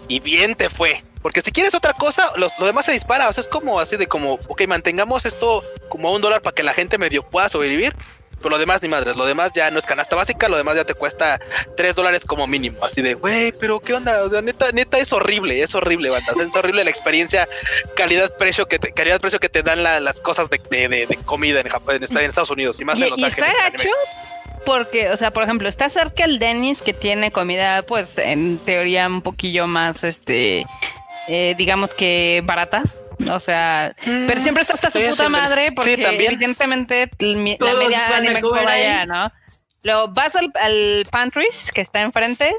Y 0.08 0.20
bien 0.20 0.56
te 0.56 0.70
fue. 0.70 1.04
Porque 1.22 1.42
si 1.42 1.52
quieres 1.52 1.74
otra 1.76 1.94
cosa, 1.94 2.32
lo, 2.38 2.50
lo 2.60 2.66
demás 2.66 2.86
se 2.86 2.92
dispara. 2.94 3.28
O 3.30 3.34
sea, 3.34 3.42
es 3.42 3.48
como 3.48 3.80
así 3.80 3.98
de 3.98 4.08
como, 4.08 4.34
ok, 4.48 4.66
mantengamos 4.68 5.26
esto 5.26 5.64
como 5.90 6.08
a 6.10 6.12
un 6.14 6.22
dólar 6.22 6.42
para 6.42 6.54
que 6.56 6.64
la 6.64 6.74
gente 6.74 6.98
medio 6.98 7.24
pueda 7.24 7.50
sobrevivir. 7.50 7.96
Pero 8.38 8.52
lo 8.52 8.60
demás 8.60 8.84
ni 8.84 8.88
madres, 8.88 9.16
lo 9.16 9.26
demás 9.26 9.50
ya 9.56 9.72
no 9.72 9.80
es 9.80 9.86
canasta 9.88 10.16
básica, 10.16 10.48
lo 10.48 10.58
demás 10.58 10.76
ya 10.76 10.86
te 10.86 10.94
cuesta 10.94 11.40
tres 11.76 11.96
dólares 11.96 12.24
como 12.24 12.46
mínimo. 12.46 12.86
Así 12.86 13.02
de, 13.02 13.16
güey, 13.16 13.52
pero 13.52 13.80
qué 13.80 13.96
onda, 13.96 14.24
o 14.24 14.30
sea, 14.30 14.44
neta, 14.44 14.72
neta 14.74 15.00
es 15.00 15.12
horrible, 15.12 15.64
es 15.64 15.74
horrible, 15.74 16.12
banda. 16.12 16.34
Es 16.46 16.56
horrible 16.56 16.84
la 16.84 16.92
experiencia 16.92 17.50
calidad-precio 17.96 18.68
que 18.68 18.78
te, 18.78 18.92
calidad-precio 18.92 19.40
que 19.40 19.50
te 19.50 19.64
dan 19.64 19.82
la- 19.82 20.00
las 20.00 20.22
cosas 20.22 20.52
de, 20.52 20.62
de- 20.70 20.88
de- 20.88 21.08
de 21.08 21.16
comida 21.26 21.62
en 21.62 21.68
Japón, 21.70 21.96
en, 21.96 22.04
Estados 22.04 22.52
Unidos 22.52 22.80
y 22.80 22.86
más 22.86 23.00
Y, 23.00 23.04
en 23.06 23.10
Los 23.10 23.20
y 23.20 23.26
está 23.26 23.46
Ángeles. 23.48 23.74
gacho 23.84 23.90
porque, 24.68 25.10
o 25.12 25.16
sea, 25.16 25.32
por 25.32 25.44
ejemplo, 25.44 25.70
está 25.70 25.90
cerca 25.90 26.26
el 26.26 26.40
Dennis 26.40 26.82
que 26.82 26.92
tiene 26.92 27.32
comida, 27.32 27.84
pues, 27.84 28.18
en 28.18 28.58
teoría 28.58 29.08
un 29.08 29.22
poquillo 29.22 29.66
más, 29.66 30.04
este, 30.04 30.66
eh, 31.30 31.56
digamos 31.58 31.96
que 31.96 32.44
barata. 32.44 32.84
O 33.32 33.40
sea, 33.40 33.96
pero 34.04 34.42
siempre 34.42 34.62
está 34.62 34.74
hasta 34.74 34.92
su 34.92 35.00
puta 35.00 35.30
madre 35.30 35.72
porque 35.72 35.94
evidentemente 35.94 37.10
la 37.20 37.58
Todos 37.58 37.80
media 37.80 38.16
anime 38.16 38.42
ahí. 38.44 38.66
vaya, 38.66 39.06
¿no? 39.06 39.32
Luego 39.84 40.10
vas 40.10 40.36
al, 40.36 40.52
al 40.62 41.06
Pantries 41.10 41.72
que 41.72 41.80
está 41.80 42.02
enfrente, 42.02 42.54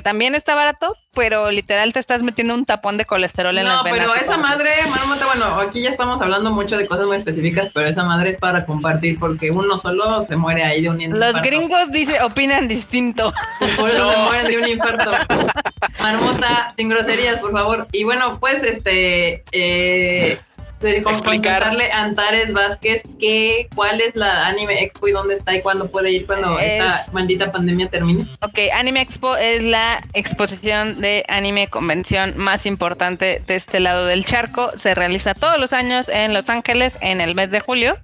que 0.00 0.02
también 0.02 0.34
está 0.34 0.54
barato, 0.54 0.96
pero 1.12 1.50
literal 1.50 1.92
te 1.92 1.98
estás 1.98 2.22
metiendo 2.22 2.54
un 2.54 2.64
tapón 2.64 2.96
de 2.96 3.04
colesterol 3.04 3.56
en 3.58 3.64
No, 3.64 3.74
las 3.74 3.84
venas. 3.84 3.98
pero 4.00 4.14
esa 4.14 4.38
madre, 4.38 4.70
marmota, 4.88 5.26
bueno, 5.26 5.44
aquí 5.60 5.82
ya 5.82 5.90
estamos 5.90 6.18
hablando 6.22 6.50
mucho 6.52 6.78
de 6.78 6.86
cosas 6.86 7.04
muy 7.06 7.18
específicas, 7.18 7.70
pero 7.74 7.86
esa 7.90 8.02
madre 8.04 8.30
es 8.30 8.38
para 8.38 8.64
compartir 8.64 9.18
porque 9.20 9.50
uno 9.50 9.76
solo 9.76 10.22
se 10.22 10.36
muere 10.36 10.64
ahí 10.64 10.80
de 10.80 10.88
un 10.88 10.96
Los 10.96 11.04
infarto. 11.12 11.42
gringos 11.42 11.90
dice, 11.92 12.22
opinan 12.22 12.66
distinto. 12.66 13.30
Por 13.58 13.68
eso 13.90 13.98
No. 13.98 14.10
se 14.10 14.16
mueren 14.16 14.46
de 14.46 14.56
un 14.58 14.68
infarto. 14.68 15.10
Marmota, 16.00 16.72
sin 16.78 16.88
groserías, 16.88 17.40
por 17.40 17.52
favor. 17.52 17.86
Y 17.92 18.04
bueno, 18.04 18.38
pues 18.40 18.62
este 18.62 19.44
eh, 19.52 20.38
de 20.80 21.02
contestarle 21.02 21.92
a 21.92 22.02
Antares 22.04 22.52
Vázquez 22.52 23.02
que 23.18 23.68
cuál 23.74 24.00
es 24.00 24.16
la 24.16 24.46
anime 24.46 24.82
expo 24.82 25.08
y 25.08 25.12
dónde 25.12 25.34
está 25.34 25.54
y 25.54 25.60
cuándo 25.62 25.90
puede 25.90 26.10
ir 26.10 26.26
cuando 26.26 26.58
Es- 26.58 26.82
esta 26.82 27.12
maldita 27.12 27.52
pandemia 27.52 27.88
termine. 27.88 28.24
Ok, 28.40 28.58
Anime 28.74 29.00
Expo 29.02 29.36
es 29.36 29.62
la 29.62 30.00
exposición 30.14 31.00
de 31.00 31.24
anime 31.28 31.68
convención 31.68 32.34
más 32.36 32.64
importante 32.66 33.42
de 33.46 33.56
este 33.56 33.80
lado 33.80 34.06
del 34.06 34.24
charco. 34.24 34.70
Se 34.76 34.94
realiza 34.94 35.34
todos 35.34 35.58
los 35.58 35.72
años 35.72 36.08
en 36.08 36.32
Los 36.32 36.48
Ángeles 36.48 36.96
en 37.00 37.20
el 37.20 37.34
mes 37.34 37.50
de 37.50 37.60
julio, 37.60 37.98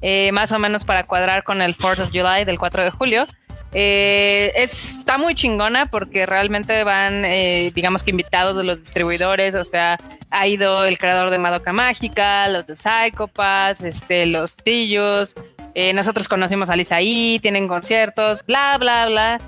eh, 0.00 0.30
más 0.32 0.52
o 0.52 0.58
menos 0.58 0.84
para 0.84 1.04
cuadrar 1.04 1.42
con 1.44 1.60
el 1.62 1.76
4th 1.76 2.00
of 2.00 2.10
July 2.12 2.44
del 2.44 2.58
4 2.58 2.84
de 2.84 2.90
julio. 2.90 3.26
Eh, 3.74 4.52
está 4.56 5.16
muy 5.16 5.34
chingona 5.34 5.86
porque 5.86 6.26
realmente 6.26 6.84
van, 6.84 7.24
eh, 7.24 7.72
digamos 7.74 8.02
que 8.02 8.10
invitados 8.10 8.56
de 8.56 8.64
los 8.64 8.78
distribuidores, 8.78 9.54
o 9.54 9.64
sea, 9.64 9.98
ha 10.30 10.46
ido 10.46 10.84
el 10.84 10.98
creador 10.98 11.30
de 11.30 11.38
Madoka 11.38 11.72
Mágica, 11.72 12.48
los 12.48 12.66
de 12.66 12.76
Psychopaths, 12.76 13.80
este, 13.82 14.26
los 14.26 14.56
Tillos, 14.56 15.34
eh, 15.74 15.92
nosotros 15.94 16.28
conocimos 16.28 16.68
a 16.68 16.76
Lisa 16.76 16.96
ahí, 16.96 17.38
tienen 17.40 17.66
conciertos, 17.68 18.44
bla, 18.46 18.76
bla, 18.78 19.06
bla. 19.06 19.40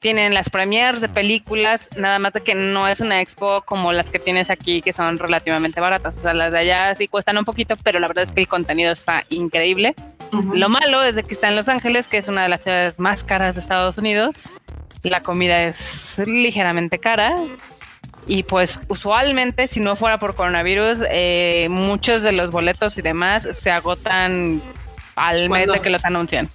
Tienen 0.00 0.32
las 0.32 0.48
premiers 0.48 1.00
de 1.00 1.08
películas, 1.08 1.88
nada 1.96 2.20
más 2.20 2.32
de 2.32 2.40
que 2.40 2.54
no 2.54 2.86
es 2.86 3.00
una 3.00 3.20
expo 3.20 3.62
como 3.62 3.92
las 3.92 4.10
que 4.10 4.20
tienes 4.20 4.48
aquí, 4.48 4.80
que 4.80 4.92
son 4.92 5.18
relativamente 5.18 5.80
baratas. 5.80 6.16
O 6.16 6.22
sea, 6.22 6.34
las 6.34 6.52
de 6.52 6.58
allá 6.58 6.94
sí 6.94 7.08
cuestan 7.08 7.36
un 7.36 7.44
poquito, 7.44 7.74
pero 7.82 7.98
la 7.98 8.06
verdad 8.06 8.22
es 8.22 8.30
que 8.30 8.40
el 8.40 8.46
contenido 8.46 8.92
está 8.92 9.24
increíble. 9.28 9.96
Lo 10.32 10.68
malo 10.68 11.02
es 11.02 11.14
de 11.14 11.22
que 11.22 11.34
está 11.34 11.48
en 11.48 11.56
Los 11.56 11.68
Ángeles, 11.68 12.08
que 12.08 12.18
es 12.18 12.28
una 12.28 12.42
de 12.42 12.48
las 12.48 12.62
ciudades 12.62 12.98
más 12.98 13.24
caras 13.24 13.54
de 13.54 13.60
Estados 13.60 13.98
Unidos. 13.98 14.50
La 15.02 15.22
comida 15.22 15.64
es 15.64 16.20
ligeramente 16.26 16.98
cara. 16.98 17.36
Y 18.26 18.42
pues 18.42 18.78
usualmente, 18.88 19.68
si 19.68 19.80
no 19.80 19.96
fuera 19.96 20.18
por 20.18 20.36
coronavirus, 20.36 20.98
eh, 21.10 21.68
muchos 21.70 22.22
de 22.22 22.32
los 22.32 22.50
boletos 22.50 22.98
y 22.98 23.02
demás 23.02 23.48
se 23.52 23.70
agotan 23.70 24.60
al 25.16 25.48
mes 25.48 25.48
¿Cuándo? 25.48 25.72
de 25.72 25.80
que 25.80 25.90
los 25.90 26.04
anuncian. 26.04 26.48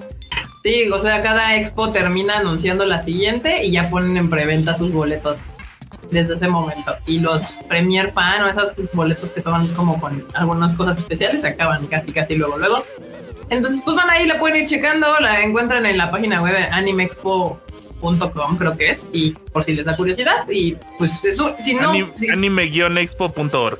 Sí, 0.64 0.90
o 0.90 1.02
sea, 1.02 1.22
cada 1.22 1.56
expo 1.58 1.92
termina 1.92 2.38
anunciando 2.38 2.86
la 2.86 3.00
siguiente 3.00 3.66
y 3.66 3.72
ya 3.72 3.90
ponen 3.90 4.16
en 4.16 4.30
preventa 4.30 4.76
sus 4.76 4.94
boletos 4.94 5.42
desde 6.12 6.36
ese 6.36 6.48
momento. 6.48 6.96
Y 7.06 7.20
los 7.20 7.52
Premier 7.68 8.12
Fan 8.12 8.44
o 8.44 8.48
esos 8.48 8.90
boletos 8.94 9.32
que 9.32 9.42
son 9.42 9.74
como 9.74 10.00
con 10.00 10.26
algunas 10.36 10.74
cosas 10.74 11.00
especiales 11.00 11.42
se 11.42 11.50
acaban 11.50 11.86
casi, 11.88 12.12
casi 12.14 12.36
luego, 12.36 12.58
luego. 12.58 12.84
Entonces, 13.50 13.82
pues 13.84 13.96
van 13.96 14.10
ahí, 14.10 14.26
la 14.26 14.40
pueden 14.40 14.64
ir 14.64 14.70
checando, 14.70 15.08
la 15.20 15.44
encuentran 15.44 15.86
en 15.86 15.98
la 15.98 16.10
página 16.10 16.42
web 16.42 16.56
animexpo.com, 16.72 18.58
creo 18.58 18.78
que 18.78 18.90
es, 18.92 19.06
y 19.14 19.32
por 19.32 19.64
si 19.64 19.74
les 19.74 19.86
da 19.86 19.96
curiosidad. 19.96 20.48
Y 20.50 20.76
pues 20.98 21.24
eso, 21.24 21.56
si 21.64 21.76
no, 21.76 21.92
Ani- 21.92 22.12
si- 22.16 22.30
Anime-expo.org. 22.30 23.80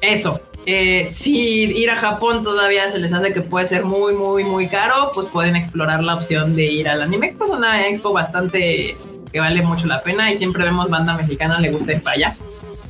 eso. 0.00 0.40
Eh, 0.64 1.08
si 1.10 1.64
ir 1.64 1.90
a 1.90 1.96
Japón 1.96 2.44
todavía 2.44 2.88
se 2.90 2.98
les 3.00 3.12
hace 3.12 3.32
que 3.32 3.40
puede 3.40 3.66
ser 3.66 3.84
muy, 3.84 4.14
muy, 4.14 4.44
muy 4.44 4.68
caro, 4.68 5.10
pues 5.12 5.26
pueden 5.28 5.56
explorar 5.56 6.04
la 6.04 6.14
opción 6.14 6.54
de 6.54 6.64
ir 6.66 6.88
al 6.88 7.02
Anime 7.02 7.26
Expo. 7.26 7.46
Es 7.46 7.50
una 7.50 7.88
expo 7.88 8.12
bastante 8.12 8.94
que 9.32 9.40
vale 9.40 9.60
mucho 9.62 9.88
la 9.88 10.02
pena 10.02 10.30
y 10.32 10.36
siempre 10.36 10.62
vemos 10.64 10.88
banda 10.88 11.14
mexicana, 11.16 11.58
le 11.58 11.72
gusta 11.72 11.92
ir 11.92 12.02
para 12.02 12.14
allá. 12.14 12.36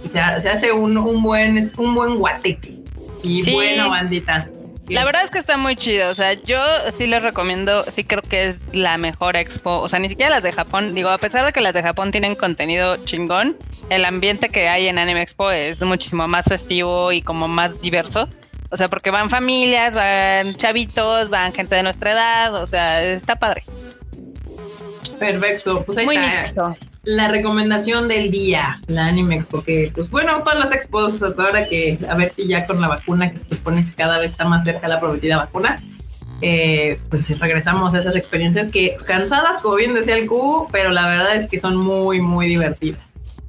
Y 0.05 0.09
se, 0.09 0.19
se 0.43 0.49
hace 0.51 0.70
un, 0.73 0.99
un 0.99 1.23
buen, 1.23 1.73
un 1.78 1.94
buen 1.94 2.16
guateque. 2.19 2.74
Y 3.23 3.43
Sí. 3.43 3.53
bueno, 3.53 3.89
bandita. 3.89 4.49
La 4.93 5.05
verdad 5.05 5.24
es 5.24 5.31
que 5.31 5.39
está 5.39 5.56
muy 5.56 5.77
chido. 5.77 6.10
O 6.10 6.14
sea, 6.14 6.32
yo 6.35 6.59
sí 6.97 7.06
les 7.06 7.23
recomiendo, 7.23 7.85
sí 7.85 8.05
creo 8.05 8.23
que 8.23 8.48
es 8.48 8.59
la 8.73 8.98
mejor 8.98 9.36
expo. 9.36 9.78
O 9.78 9.89
sea, 9.89 9.98
ni 9.98 10.09
siquiera 10.09 10.31
las 10.31 10.43
de 10.43 10.52
Japón. 10.52 10.94
Digo, 10.94 11.09
a 11.09 11.19
pesar 11.19 11.44
de 11.44 11.52
que 11.52 11.60
las 11.60 11.74
de 11.74 11.82
Japón 11.82 12.10
tienen 12.12 12.35
contenido 12.35 12.97
chingón, 13.05 13.56
el 13.90 14.05
ambiente 14.05 14.48
que 14.48 14.69
hay 14.69 14.89
en 14.89 14.98
Anime 14.98 15.23
Expo 15.23 15.51
es 15.51 15.81
muchísimo 15.82 16.27
más 16.28 16.47
festivo 16.47 17.12
y 17.12 17.23
como 17.23 17.48
más 17.48 17.81
diverso. 17.81 18.28
O 18.70 18.77
sea, 18.77 18.89
porque 18.89 19.10
van 19.10 19.28
familias, 19.28 19.94
van 19.94 20.55
chavitos, 20.55 21.28
van 21.28 21.52
gente 21.52 21.74
de 21.74 21.82
nuestra 21.82 22.12
edad. 22.12 22.55
O 22.55 22.66
sea, 22.66 23.02
está 23.02 23.36
padre. 23.36 23.64
Perfecto. 25.19 25.85
Pues 25.85 25.98
ahí 25.98 26.05
Muy 26.06 26.16
está. 26.16 26.69
mixto. 26.69 26.77
La 27.04 27.28
recomendación 27.28 28.06
del 28.08 28.30
día, 28.30 28.80
la 28.86 29.06
Animex, 29.06 29.46
porque 29.46 29.90
pues 29.94 30.08
bueno, 30.10 30.38
todas 30.38 30.58
las 30.58 30.72
expos, 30.72 31.22
ahora 31.22 31.66
que 31.66 31.98
a 32.08 32.14
ver 32.14 32.30
si 32.30 32.46
ya 32.46 32.66
con 32.66 32.80
la 32.80 32.88
vacuna, 32.88 33.30
que 33.30 33.38
se 33.38 33.56
supone 33.56 33.84
que 33.84 33.92
cada 33.92 34.18
vez 34.18 34.32
está 34.32 34.44
más 34.46 34.64
cerca 34.64 34.86
la 34.86 35.00
prometida 35.00 35.36
vacuna, 35.36 35.82
eh, 36.40 37.00
pues 37.08 37.38
regresamos 37.38 37.94
a 37.94 38.00
esas 38.00 38.16
experiencias 38.16 38.68
que 38.68 38.96
cansadas, 39.06 39.58
como 39.58 39.76
bien 39.76 39.94
decía 39.94 40.16
el 40.16 40.26
Q, 40.26 40.68
pero 40.70 40.90
la 40.90 41.08
verdad 41.08 41.36
es 41.36 41.46
que 41.46 41.58
son 41.58 41.76
muy, 41.76 42.20
muy 42.20 42.46
divertidas. 42.46 43.02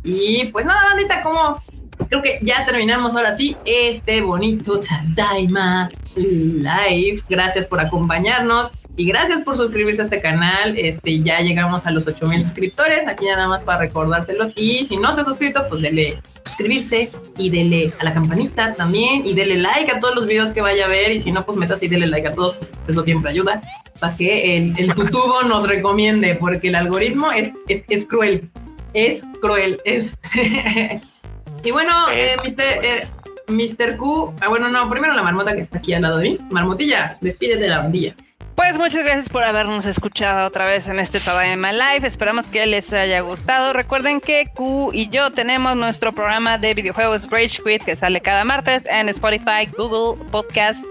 Y 0.04 0.46
pues 0.46 0.66
nada, 0.66 0.82
bandita, 0.90 1.22
como 1.22 1.62
creo 2.10 2.22
que 2.22 2.40
ya 2.42 2.66
terminamos 2.66 3.16
ahora 3.16 3.36
sí 3.36 3.56
este 3.66 4.22
bonito 4.22 4.80
Tadaima 4.80 5.90
Live. 6.16 7.22
Gracias 7.30 7.68
por 7.68 7.80
acompañarnos 7.80 8.72
y 8.96 9.06
gracias 9.06 9.42
por 9.42 9.58
suscribirse 9.58 10.02
a 10.02 10.06
este 10.06 10.22
canal. 10.22 10.78
Este 10.78 11.22
ya 11.22 11.40
llegamos 11.40 11.86
a 11.88 11.92
los 11.92 12.06
8000 12.06 12.42
suscriptores. 12.42 13.08
Aquí 13.08 13.26
ya 13.26 13.36
nada 13.36 13.48
más 13.48 13.64
para 13.64 13.80
recordárselos. 13.80 14.54
Y 14.56 14.86
si 14.86 14.98
no 14.98 15.14
se 15.14 15.22
ha 15.22 15.24
suscrito, 15.24 15.66
pues 15.68 15.82
dele 15.82 16.22
suscribirse 16.46 17.10
y 17.38 17.50
dele 17.50 17.92
a 18.00 18.04
la 18.04 18.14
campanita 18.14 18.76
también 18.76 19.26
y 19.26 19.34
dele 19.34 19.58
like 19.58 19.92
a 19.92 20.00
todos 20.00 20.16
los 20.16 20.28
videos 20.28 20.52
que 20.52 20.62
vaya 20.62 20.86
a 20.86 20.90
ver. 20.90 21.12
Y 21.12 21.22
si 21.22 21.32
no, 21.32 21.44
pues 21.46 21.58
metas 21.58 21.82
y 21.82 21.88
dele 21.88 22.06
like 22.08 22.28
a 22.28 22.34
todos. 22.34 22.58
Eso 22.88 23.04
siempre 23.04 23.32
ayuda 23.32 23.62
para 24.00 24.16
que 24.16 24.58
el, 24.58 24.76
el 24.78 24.94
tutubo 24.94 25.42
nos 25.44 25.68
recomiende, 25.68 26.36
porque 26.36 26.68
el 26.68 26.76
algoritmo 26.76 27.32
es, 27.32 27.52
es, 27.68 27.84
es 27.90 28.06
cruel. 28.06 28.50
Es 28.94 29.24
cruel. 29.42 29.82
Este. 29.86 31.02
y 31.64 31.72
bueno, 31.72 32.10
Es 32.10 32.36
eh, 32.36 32.38
Mr. 32.46 32.86
eh, 32.86 33.08
Mr. 33.48 33.98
Q. 33.98 34.36
Ah, 34.40 34.50
bueno, 34.50 34.70
no, 34.70 34.88
primero 34.88 35.16
la 35.16 35.24
marmota 35.24 35.56
que 35.56 35.62
está 35.62 35.80
aquí 35.80 35.94
al 35.94 36.04
lado 36.04 36.18
de 36.18 36.30
mí. 36.30 36.38
Marmotilla, 36.52 37.18
despídete 37.22 37.62
de 37.62 37.70
la 37.70 37.80
bandilla. 37.80 38.16
Pues 38.56 38.78
muchas 38.78 39.04
gracias 39.04 39.30
por 39.30 39.44
habernos 39.44 39.86
escuchado 39.86 40.48
otra 40.48 40.66
vez 40.68 40.88
en 40.88 41.00
este 41.00 41.20
Tadaima 41.20 41.74
Live. 41.74 42.06
Esperamos 42.06 42.46
que 42.46 42.66
les 42.66 42.94
haya 42.94 43.22
gustado. 43.22 43.74
Recuerden 43.74 44.22
que 44.22 44.46
Q 44.54 44.92
y 44.94 45.10
yo 45.10 45.32
tenemos 45.32 45.76
nuestro 45.76 46.12
programa 46.12 46.58
de 46.58 46.74
videojuegos 46.74 47.30
Rage 47.32 47.62
Quit 47.64 47.84
que 47.84 47.96
sale 47.96 48.22
cada 48.22 48.44
martes 48.44 48.86
en 48.86 49.10
Spotify, 49.10 49.68
Google 49.76 50.24
Podcast. 50.32 50.86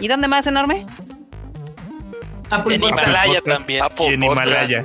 ¿Y 0.00 0.08
dónde 0.08 0.26
más, 0.26 0.46
enorme? 0.46 0.86
Apple 2.50 2.76
En. 2.76 2.82
Himalaya 2.84 3.40
también. 3.42 3.82
Apple 3.82 4.06
Y 4.06 4.14
en 4.14 4.20
Podcast. 4.20 4.46
Himalaya. 4.46 4.84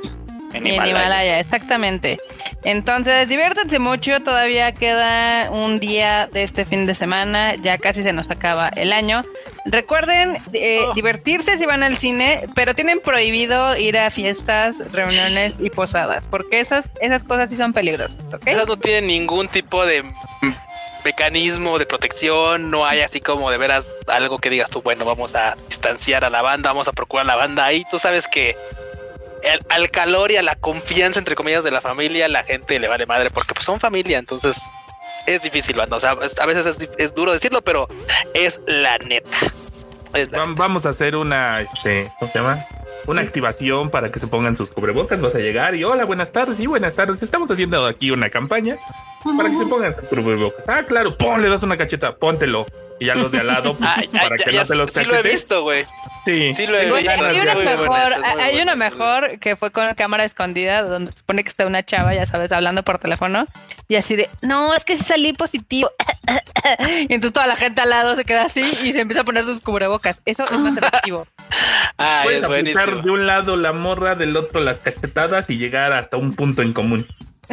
En 0.54 0.66
En 0.66 0.74
Himalaya. 0.74 0.90
Himalaya, 0.92 1.40
exactamente. 1.40 2.18
Entonces, 2.64 3.28
diviértanse 3.28 3.80
mucho. 3.80 4.20
Todavía 4.22 4.72
queda 4.74 5.50
un 5.52 5.80
día 5.80 6.28
de 6.32 6.44
este 6.44 6.66
fin 6.66 6.86
de 6.86 6.96
semana. 6.96 7.56
Ya 7.56 7.78
casi 7.78 8.04
se 8.04 8.14
nos 8.14 8.30
acaba 8.30 8.70
el 8.70 8.94
año. 8.94 9.22
Recuerden 9.66 10.38
eh, 10.54 10.82
Oh. 10.88 10.94
divertirse 10.94 11.58
si 11.58 11.66
van 11.66 11.84
al 11.84 11.98
cine, 11.98 12.46
pero 12.56 12.74
tienen 12.76 13.00
prohibido 13.00 13.76
ir 13.78 13.98
a 13.98 14.10
fiestas, 14.10 14.78
reuniones 14.92 15.54
y 15.60 15.70
posadas, 15.70 16.28
porque 16.30 16.60
esas, 16.60 16.90
esas 17.02 17.24
cosas 17.24 17.50
sí 17.50 17.58
son 17.58 17.74
peligrosas, 17.74 18.18
¿ok? 18.34 18.48
Esas 18.48 18.68
no 18.68 18.78
tienen 18.78 19.08
ningún 19.08 19.48
tipo 19.50 19.86
de 19.86 20.04
mecanismo 21.04 21.80
de 21.80 21.86
protección, 21.86 22.70
no 22.70 22.86
hay 22.86 23.02
así 23.02 23.22
como 23.22 23.50
de 23.50 23.58
veras 23.58 23.92
algo 24.08 24.40
que 24.40 24.50
digas 24.50 24.70
tú, 24.70 24.82
bueno, 24.82 25.06
vamos 25.06 25.36
a 25.36 25.56
distanciar 25.70 26.26
a 26.26 26.30
la 26.30 26.42
banda, 26.42 26.70
vamos 26.70 26.88
a 26.88 26.92
procurar 26.94 27.26
a 27.26 27.28
la 27.28 27.36
banda 27.36 27.66
ahí, 27.66 27.86
tú 27.90 27.98
sabes 28.00 28.28
que 28.28 28.56
el- 29.44 29.60
al 29.70 29.90
calor 29.92 30.32
y 30.32 30.38
a 30.38 30.42
la 30.42 30.56
confianza 30.56 31.20
entre 31.20 31.36
comillas 31.36 31.64
de 31.64 31.72
la 31.72 31.82
familia, 31.82 32.28
la 32.28 32.44
gente 32.44 32.80
le 32.80 32.88
vale 32.88 33.06
madre 33.06 33.30
porque 33.32 33.54
pues 33.54 33.66
son 33.66 33.80
familia, 33.80 34.18
entonces 34.18 34.60
es 35.26 35.42
difícil, 35.42 35.76
banda. 35.78 35.98
O 35.98 36.00
sea, 36.00 36.16
es- 36.24 36.38
a 36.40 36.46
veces 36.46 36.78
es, 36.98 37.14
duro 37.14 37.32
decirlo, 37.34 37.62
pero 37.64 37.88
es 38.34 38.60
la 38.68 38.98
neta. 39.00 39.30
Es 40.14 40.32
la- 40.32 40.46
Vam- 40.46 40.56
Vamos 40.56 40.86
a 40.86 40.90
hacer 40.90 41.16
una, 41.16 41.62
este, 41.62 42.12
¿cómo 42.20 42.32
se 42.32 42.40
llama? 42.40 42.66
Una 43.08 43.22
activación 43.22 43.90
para 43.90 44.12
que 44.12 44.20
se 44.20 44.28
pongan 44.28 44.58
sus 44.58 44.70
cubrebocas. 44.70 45.22
Vas 45.22 45.36
a 45.36 45.40
llegar 45.40 45.76
y 45.76 45.84
hola, 45.84 46.04
buenas 46.06 46.32
tardes. 46.32 46.60
Y 46.60 46.68
buenas 46.68 46.94
tardes. 46.94 47.22
Estamos 47.24 47.50
haciendo 47.52 47.86
aquí 47.86 48.12
una 48.12 48.30
campaña 48.30 48.78
para 49.36 49.50
que 49.50 49.56
se 49.56 49.66
pongan 49.66 49.94
sus 49.96 50.04
cubrebocas. 50.06 50.68
Ah, 50.70 50.84
claro, 50.88 51.18
pon, 51.18 51.42
le 51.42 51.50
das 51.50 51.64
una 51.64 51.76
cacheta, 51.78 52.16
póntelo. 52.16 52.66
Y 53.00 53.06
ya 53.06 53.16
los 53.16 53.32
de 53.32 53.40
al 53.42 53.48
lado, 53.48 53.76
pues, 53.78 54.08
para 54.08 54.38
ya- 54.38 54.46
que 54.46 54.52
ya- 54.54 54.62
no 54.62 54.68
te 54.68 54.76
los 54.76 54.92
sí 54.92 54.96
lo 54.96 55.02
he 55.02 55.18
cachetes. 55.18 55.32
visto, 55.34 55.62
güey. 55.62 55.86
Sí. 56.26 56.52
Sí 56.56 56.66
lo 56.66 56.78
he 56.78 56.90
Güey, 56.90 57.04
visto. 57.08 57.24
hay 57.26 57.40
una 57.40 57.56
mejor, 57.56 58.14
hay 58.26 58.52
buena 58.56 58.64
una 58.64 58.76
mejor 58.76 59.40
que 59.40 59.56
fue 59.56 59.72
con 59.72 59.94
cámara 59.94 60.24
escondida, 60.26 60.82
donde 60.82 61.12
se 61.12 61.20
supone 61.20 61.44
que 61.44 61.50
está 61.50 61.66
una 61.68 61.86
chava, 61.86 62.14
ya 62.16 62.26
sabes, 62.26 62.52
hablando 62.52 62.82
por 62.84 62.98
teléfono, 62.98 63.46
y 63.88 63.96
así 63.98 64.16
de, 64.16 64.28
no, 64.42 64.74
es 64.74 64.84
que 64.84 64.98
sí 64.98 65.04
salí 65.04 65.32
positivo. 65.34 65.92
y 67.08 67.14
entonces 67.14 67.34
toda 67.34 67.46
la 67.48 67.56
gente 67.56 67.82
al 67.82 67.92
lado 67.92 68.16
se 68.16 68.26
queda 68.26 68.46
así 68.46 68.62
y 68.62 68.94
se 68.94 69.02
empieza 69.02 69.22
a 69.22 69.26
poner 69.26 69.46
sus 69.46 69.62
cubrebocas. 69.62 70.22
Eso 70.26 70.44
es 70.46 70.52
más 70.52 70.76
efectivo. 70.78 71.28
Ah, 72.00 72.20
Puedes 72.24 72.40
es 72.40 72.44
aplicar 72.46 72.86
buenísimo. 72.92 73.02
de 73.02 73.12
un 73.22 73.26
lado 73.26 73.56
la 73.56 73.74
morra, 73.74 74.14
del 74.14 74.38
otro 74.38 74.60
las 74.62 74.78
cachetadas 74.80 75.50
y 75.50 75.58
llegar 75.58 75.94
hasta 75.94 76.16
un 76.18 76.36
punto 76.36 76.62
en 76.62 76.72
común. 76.74 77.08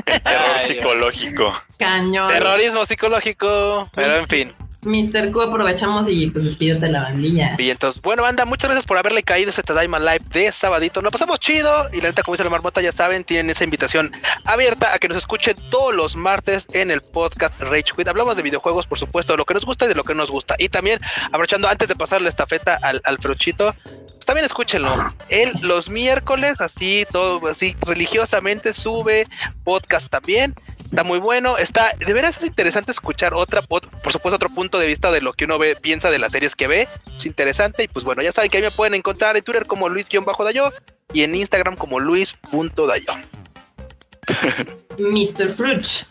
Terror 0.05 0.57
Ay, 0.59 0.67
psicológico. 0.67 1.55
Cañón. 1.79 2.29
Terrorismo 2.29 2.85
psicológico. 2.87 3.89
Pero 3.95 4.17
en 4.17 4.29
fin. 4.29 4.55
Mr. 4.87 5.31
Q, 5.31 5.43
aprovechamos 5.43 6.07
y 6.09 6.29
pues 6.29 6.45
despídete 6.45 6.89
la 6.89 7.03
bandilla. 7.03 7.55
Y 7.59 7.71
entonces, 7.71 8.01
bueno, 8.03 8.23
banda, 8.23 8.45
muchas 8.45 8.69
gracias 8.69 8.87
por 8.87 8.99
haberle 8.99 9.23
caído 9.23 9.49
a 9.49 9.51
este 9.51 9.63
Tadaima 9.63 9.99
Live 9.99 10.25
de 10.33 10.53
sabadito. 10.53 11.03
Nos 11.03 11.13
pasamos 11.13 11.41
chido. 11.41 11.89
Y 11.93 12.01
la 12.01 12.09
neta, 12.09 12.23
como 12.23 12.35
dice 12.35 12.45
la 12.45 12.51
marmota, 12.51 12.81
ya 12.81 12.93
saben, 12.93 13.25
tienen 13.25 13.51
esa 13.51 13.65
invitación 13.65 14.13
abierta 14.45 14.95
a 14.95 14.99
que 14.99 15.09
nos 15.09 15.17
escuchen 15.17 15.57
todos 15.71 15.95
los 15.95 16.17
martes 16.17 16.67
en 16.73 16.91
el 16.91 17.01
podcast 17.01 17.61
Rage 17.61 17.93
Quit. 17.97 18.09
Hablamos 18.09 18.37
de 18.37 18.43
videojuegos, 18.43 18.87
por 18.87 18.99
supuesto, 18.99 19.33
de 19.33 19.39
lo 19.39 19.45
que 19.45 19.55
nos 19.55 19.65
gusta 19.65 19.87
y 19.87 19.89
de 19.89 19.95
lo 19.95 20.05
que 20.05 20.15
no 20.15 20.23
nos 20.23 20.31
gusta. 20.31 20.55
Y 20.59 20.69
también, 20.69 20.99
aprovechando 21.27 21.69
antes 21.69 21.89
de 21.89 21.97
pasar 21.97 22.21
la 22.23 22.29
estafeta 22.29 22.79
al, 22.83 23.01
al 23.05 23.19
Fruchito, 23.19 23.75
pues 24.25 24.27
también 24.27 24.47
escúchenlo. 24.47 25.07
Él 25.29 25.53
los 25.61 25.91
miércoles, 25.91 26.61
así, 26.61 27.07
todo 27.11 27.47
así, 27.49 27.77
religiosamente 27.83 28.73
sube 28.73 29.27
podcast 29.65 30.09
también. 30.09 30.55
Está 30.95 31.03
muy 31.03 31.19
bueno. 31.19 31.59
Está, 31.59 31.91
de 31.99 32.13
veras 32.13 32.37
es 32.37 32.45
interesante 32.47 32.93
escuchar 32.93 33.35
otra, 33.35 33.61
ot- 33.63 33.89
por 34.01 34.13
supuesto, 34.13 34.37
otro 34.37 34.49
punto 34.49 34.79
de 34.79 34.87
vista 34.87 35.11
de 35.11 35.21
lo 35.21 35.33
que 35.33 35.45
uno 35.45 35.59
ve, 35.59 35.75
piensa 35.75 36.09
de 36.09 36.21
las 36.21 36.31
series 36.31 36.55
que 36.55 36.69
ve. 36.69 36.87
Es 37.17 37.27
interesante. 37.27 37.83
Y 37.83 37.89
pues 37.89 38.05
bueno, 38.05 38.23
ya 38.23 38.31
saben 38.31 38.49
que 38.49 38.59
ahí 38.59 38.63
me 38.63 38.71
pueden 38.71 38.95
encontrar 38.95 39.37
en 39.37 39.43
Twitter 39.43 39.67
como 39.67 39.89
Luis-Dayo 39.89 40.73
y 41.13 41.25
en 41.25 41.35
Instagram 41.35 41.75
como 41.75 41.99
Luis.dayo. 41.99 43.13
Mr. 44.97 45.51
Fruch. 45.53 46.05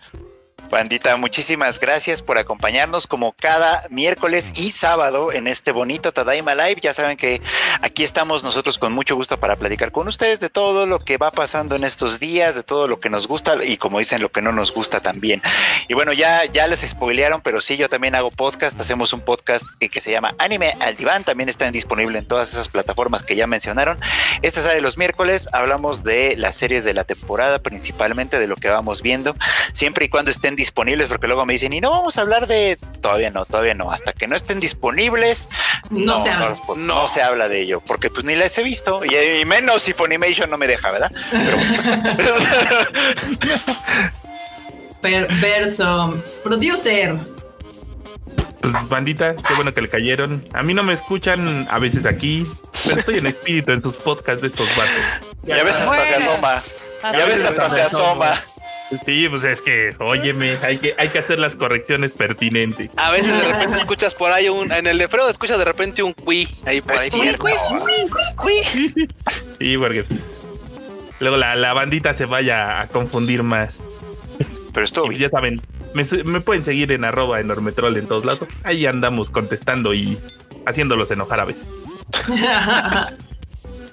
Bandita, 0.73 1.15
muchísimas 1.17 1.79
gracias 1.79 2.23
por 2.23 2.39
acompañarnos 2.39 3.05
como 3.05 3.33
cada 3.33 3.85
miércoles 3.91 4.51
y 4.55 4.71
sábado 4.71 5.31
en 5.31 5.47
este 5.47 5.71
bonito 5.71 6.11
Tadaima 6.11 6.55
Live. 6.55 6.81
Ya 6.81 6.95
saben 6.95 7.15
que 7.15 7.43
aquí 7.81 8.03
estamos 8.03 8.43
nosotros 8.43 8.79
con 8.79 8.91
mucho 8.91 9.15
gusto 9.15 9.37
para 9.37 9.55
platicar 9.55 9.91
con 9.91 10.07
ustedes 10.07 10.39
de 10.39 10.49
todo 10.49 10.87
lo 10.87 10.97
que 10.97 11.17
va 11.17 11.29
pasando 11.29 11.75
en 11.75 11.83
estos 11.83 12.19
días, 12.19 12.55
de 12.55 12.63
todo 12.63 12.87
lo 12.87 12.99
que 12.99 13.11
nos 13.11 13.27
gusta 13.27 13.63
y 13.63 13.77
como 13.77 13.99
dicen 13.99 14.19
lo 14.19 14.29
que 14.29 14.41
no 14.41 14.51
nos 14.51 14.73
gusta 14.73 14.99
también. 14.99 15.43
Y 15.87 15.93
bueno, 15.93 16.11
ya, 16.11 16.45
ya 16.45 16.65
les 16.65 16.81
spoilearon, 16.81 17.41
pero 17.41 17.61
sí, 17.61 17.77
yo 17.77 17.87
también 17.87 18.15
hago 18.15 18.31
podcast. 18.31 18.79
Hacemos 18.81 19.13
un 19.13 19.21
podcast 19.21 19.65
que, 19.79 20.01
se 20.01 20.11
llama 20.11 20.33
Anime 20.39 20.75
al 20.79 20.95
Diván. 20.95 21.23
También 21.23 21.49
está 21.49 21.69
disponible 21.69 22.17
en 22.17 22.27
todas 22.27 22.51
esas 22.51 22.67
plataformas 22.67 23.21
que 23.21 23.35
ya 23.35 23.45
mencionaron. 23.45 23.99
Este 24.41 24.59
sale 24.59 24.81
los 24.81 24.97
miércoles. 24.97 25.49
Hablamos 25.53 26.03
de 26.03 26.35
las 26.35 26.55
series 26.55 26.83
de 26.83 26.95
la 26.95 27.03
temporada, 27.03 27.59
principalmente 27.59 28.39
de 28.39 28.47
lo 28.47 28.55
que 28.55 28.69
vamos 28.69 29.03
viendo 29.03 29.35
siempre 29.71 30.05
y 30.05 30.09
cuando 30.09 30.31
estén 30.31 30.55
disponibles, 30.55 30.62
porque 30.71 31.27
luego 31.27 31.45
me 31.45 31.53
dicen, 31.53 31.73
y 31.73 31.81
no 31.81 31.91
vamos 31.91 32.17
a 32.17 32.21
hablar 32.21 32.47
de, 32.47 32.77
todavía 33.01 33.31
no, 33.31 33.45
todavía 33.45 33.73
no, 33.73 33.91
hasta 33.91 34.13
que 34.13 34.27
no 34.27 34.35
estén 34.35 34.59
disponibles, 34.59 35.49
No 35.89 36.23
se 36.23 36.29
habla. 36.29 36.55
No. 36.67 36.75
no 36.75 37.07
se 37.07 37.21
habla 37.21 37.47
de 37.47 37.61
ello, 37.61 37.81
porque 37.85 38.09
pues 38.09 38.25
ni 38.25 38.35
las 38.35 38.57
he 38.57 38.63
visto, 38.63 39.03
y, 39.05 39.15
y 39.41 39.45
menos 39.45 39.81
si 39.83 39.93
Funimation 39.93 40.49
no 40.49 40.57
me 40.57 40.67
deja, 40.67 40.91
¿verdad? 40.91 41.11
Pero 42.17 42.35
Perverso. 45.01 46.23
Producer. 46.43 47.17
Pues 48.61 48.73
bandita, 48.87 49.35
qué 49.35 49.53
bueno 49.55 49.73
que 49.73 49.81
le 49.81 49.89
cayeron. 49.89 50.41
A 50.53 50.63
mí 50.63 50.73
no 50.73 50.83
me 50.83 50.93
escuchan 50.93 51.67
a 51.69 51.79
veces 51.79 52.05
aquí, 52.05 52.47
pero 52.85 52.97
estoy 52.99 53.17
en 53.17 53.27
espíritu 53.27 53.73
en 53.73 53.81
tus 53.81 53.97
podcasts 53.97 54.41
de 54.41 54.47
estos 54.47 54.69
vatos. 54.77 55.33
ya 55.43 55.61
ves 55.63 55.75
hasta 55.75 56.05
se 56.05 56.15
asoma, 56.15 56.63
Ah, 57.03 57.11
ya 57.17 57.25
ves 57.25 57.45
hasta 57.45 57.69
se 57.69 57.81
asoma. 57.81 58.41
Sí, 59.05 59.27
pues 59.29 59.43
es 59.43 59.61
que, 59.61 59.95
óyeme, 59.99 60.57
hay 60.61 60.77
que, 60.77 60.95
hay 60.97 61.09
que 61.09 61.19
hacer 61.19 61.39
las 61.39 61.55
correcciones 61.55 62.13
pertinentes. 62.13 62.89
A 62.97 63.11
veces 63.11 63.35
de 63.41 63.47
repente 63.51 63.77
escuchas 63.77 64.13
por 64.15 64.31
ahí 64.31 64.49
un. 64.49 64.71
En 64.71 64.87
el 64.87 64.97
de 64.97 65.07
Fredo 65.07 65.29
escuchas 65.29 65.57
de 65.57 65.65
repente 65.65 66.03
un 66.03 66.13
qui 66.13 66.47
ahí 66.65 66.81
por 66.81 66.97
ahí. 66.97 67.09
Cierto. 67.09 67.45
Sí, 69.59 69.77
porque 69.77 70.03
pues, 70.03 70.45
luego 71.19 71.37
la, 71.37 71.55
la 71.55 71.73
bandita 71.73 72.13
se 72.13 72.25
vaya 72.25 72.81
a 72.81 72.87
confundir 72.87 73.43
más. 73.43 73.73
Pero 74.73 74.87
Y 75.05 75.09
bien. 75.09 75.21
ya 75.21 75.29
saben, 75.29 75.61
me, 75.93 76.03
me 76.25 76.41
pueden 76.41 76.63
seguir 76.63 76.91
en 76.91 77.05
arroba 77.05 77.39
enormetrol 77.39 77.95
en 77.97 78.07
todos 78.07 78.25
lados. 78.25 78.49
Ahí 78.63 78.85
andamos 78.85 79.29
contestando 79.29 79.93
y 79.93 80.17
haciéndolos 80.65 81.11
enojar 81.11 81.39
a 81.41 81.45
veces. 81.45 81.63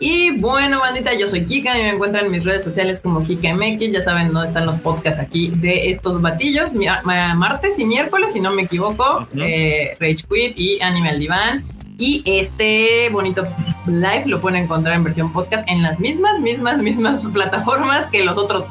y 0.00 0.30
bueno, 0.40 0.80
bandita, 0.80 1.12
yo 1.14 1.28
soy 1.28 1.44
Kika 1.44 1.78
y 1.78 1.82
me 1.82 1.90
encuentran 1.90 2.24
en 2.26 2.32
mis 2.32 2.42
redes 2.44 2.64
sociales 2.64 3.00
como 3.00 3.22
KikaMX. 3.24 3.92
Ya 3.92 4.00
saben 4.02 4.32
dónde 4.32 4.48
están 4.48 4.66
los 4.66 4.76
podcasts 4.80 5.20
aquí 5.20 5.52
de 5.58 5.90
estos 5.90 6.20
batillos. 6.22 6.72
Mi- 6.72 6.86
ma- 7.04 7.34
martes 7.34 7.78
y 7.78 7.84
miércoles, 7.84 8.32
si 8.32 8.40
no 8.40 8.50
me 8.50 8.62
equivoco. 8.62 9.26
Eh, 9.36 9.96
Rage 10.00 10.24
Quit 10.28 10.58
y 10.58 10.80
Animal 10.80 11.18
Divan. 11.18 11.62
Y 11.98 12.22
este 12.24 13.10
bonito 13.10 13.46
live 13.86 14.22
lo 14.24 14.40
pueden 14.40 14.62
encontrar 14.64 14.96
en 14.96 15.04
versión 15.04 15.32
podcast 15.34 15.68
en 15.68 15.82
las 15.82 16.00
mismas, 16.00 16.40
mismas, 16.40 16.78
mismas 16.78 17.22
plataformas 17.34 18.06
que 18.06 18.24
los 18.24 18.38
otros. 18.38 18.64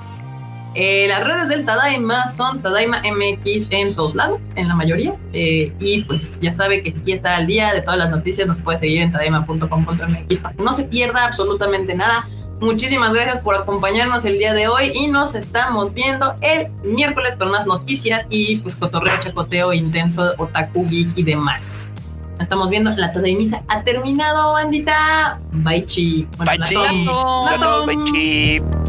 Eh, 0.76 1.08
las 1.08 1.26
redes 1.26 1.50
del 1.50 1.66
Tadaima 1.66 2.28
son 2.28 2.62
Tadaima 2.62 3.02
MX 3.02 3.68
en 3.72 3.96
todos 3.96 4.16
lados, 4.16 4.42
en 4.56 4.68
la 4.68 4.76
mayoría. 4.76 5.16
Eh, 5.34 5.74
y 5.80 6.04
pues 6.04 6.40
ya 6.40 6.54
sabe 6.54 6.84
que 6.84 6.92
si 6.92 7.00
quiere 7.02 7.18
estar 7.18 7.34
al 7.34 7.48
día 7.48 7.74
de 7.74 7.82
todas 7.82 7.98
las 7.98 8.12
noticias, 8.12 8.48
nos 8.48 8.60
puede 8.60 8.78
seguir 8.78 9.02
en 9.02 9.12
tadaima.com.mx 9.12 10.40
para 10.40 10.56
que 10.56 10.64
no 10.64 10.74
se 10.74 10.84
pierda 10.84 11.26
absolutamente 11.26 11.96
nada. 11.96 12.28
Muchísimas 12.60 13.14
gracias 13.14 13.40
por 13.40 13.56
acompañarnos 13.56 14.26
el 14.26 14.38
día 14.38 14.54
de 14.54 14.68
hoy 14.68 14.92
y 14.94 15.08
nos 15.08 15.34
estamos 15.34 15.94
viendo 15.94 16.36
el 16.42 16.70
miércoles 16.84 17.38
con 17.38 17.52
más 17.52 17.66
noticias 17.66 18.28
y 18.30 18.58
pues 18.58 18.76
cotorreo, 18.76 19.14
chacoteo 19.22 19.72
intenso, 19.72 20.34
otaku, 20.38 20.86
geek 20.88 21.10
y 21.16 21.24
demás. 21.24 21.92
Nos 22.32 22.42
estamos 22.42 22.70
viendo, 22.70 22.92
la 22.92 23.14
Tadaimisa 23.14 23.64
ha 23.70 23.82
terminado, 23.84 24.54
bandita. 24.54 25.40
Bye 25.52 25.86
chi. 25.86 26.28
Bueno, 26.38 26.52
Bye, 26.52 27.96
chi. 28.06 28.60
Bye, 28.60 28.60
chip. 28.60 28.89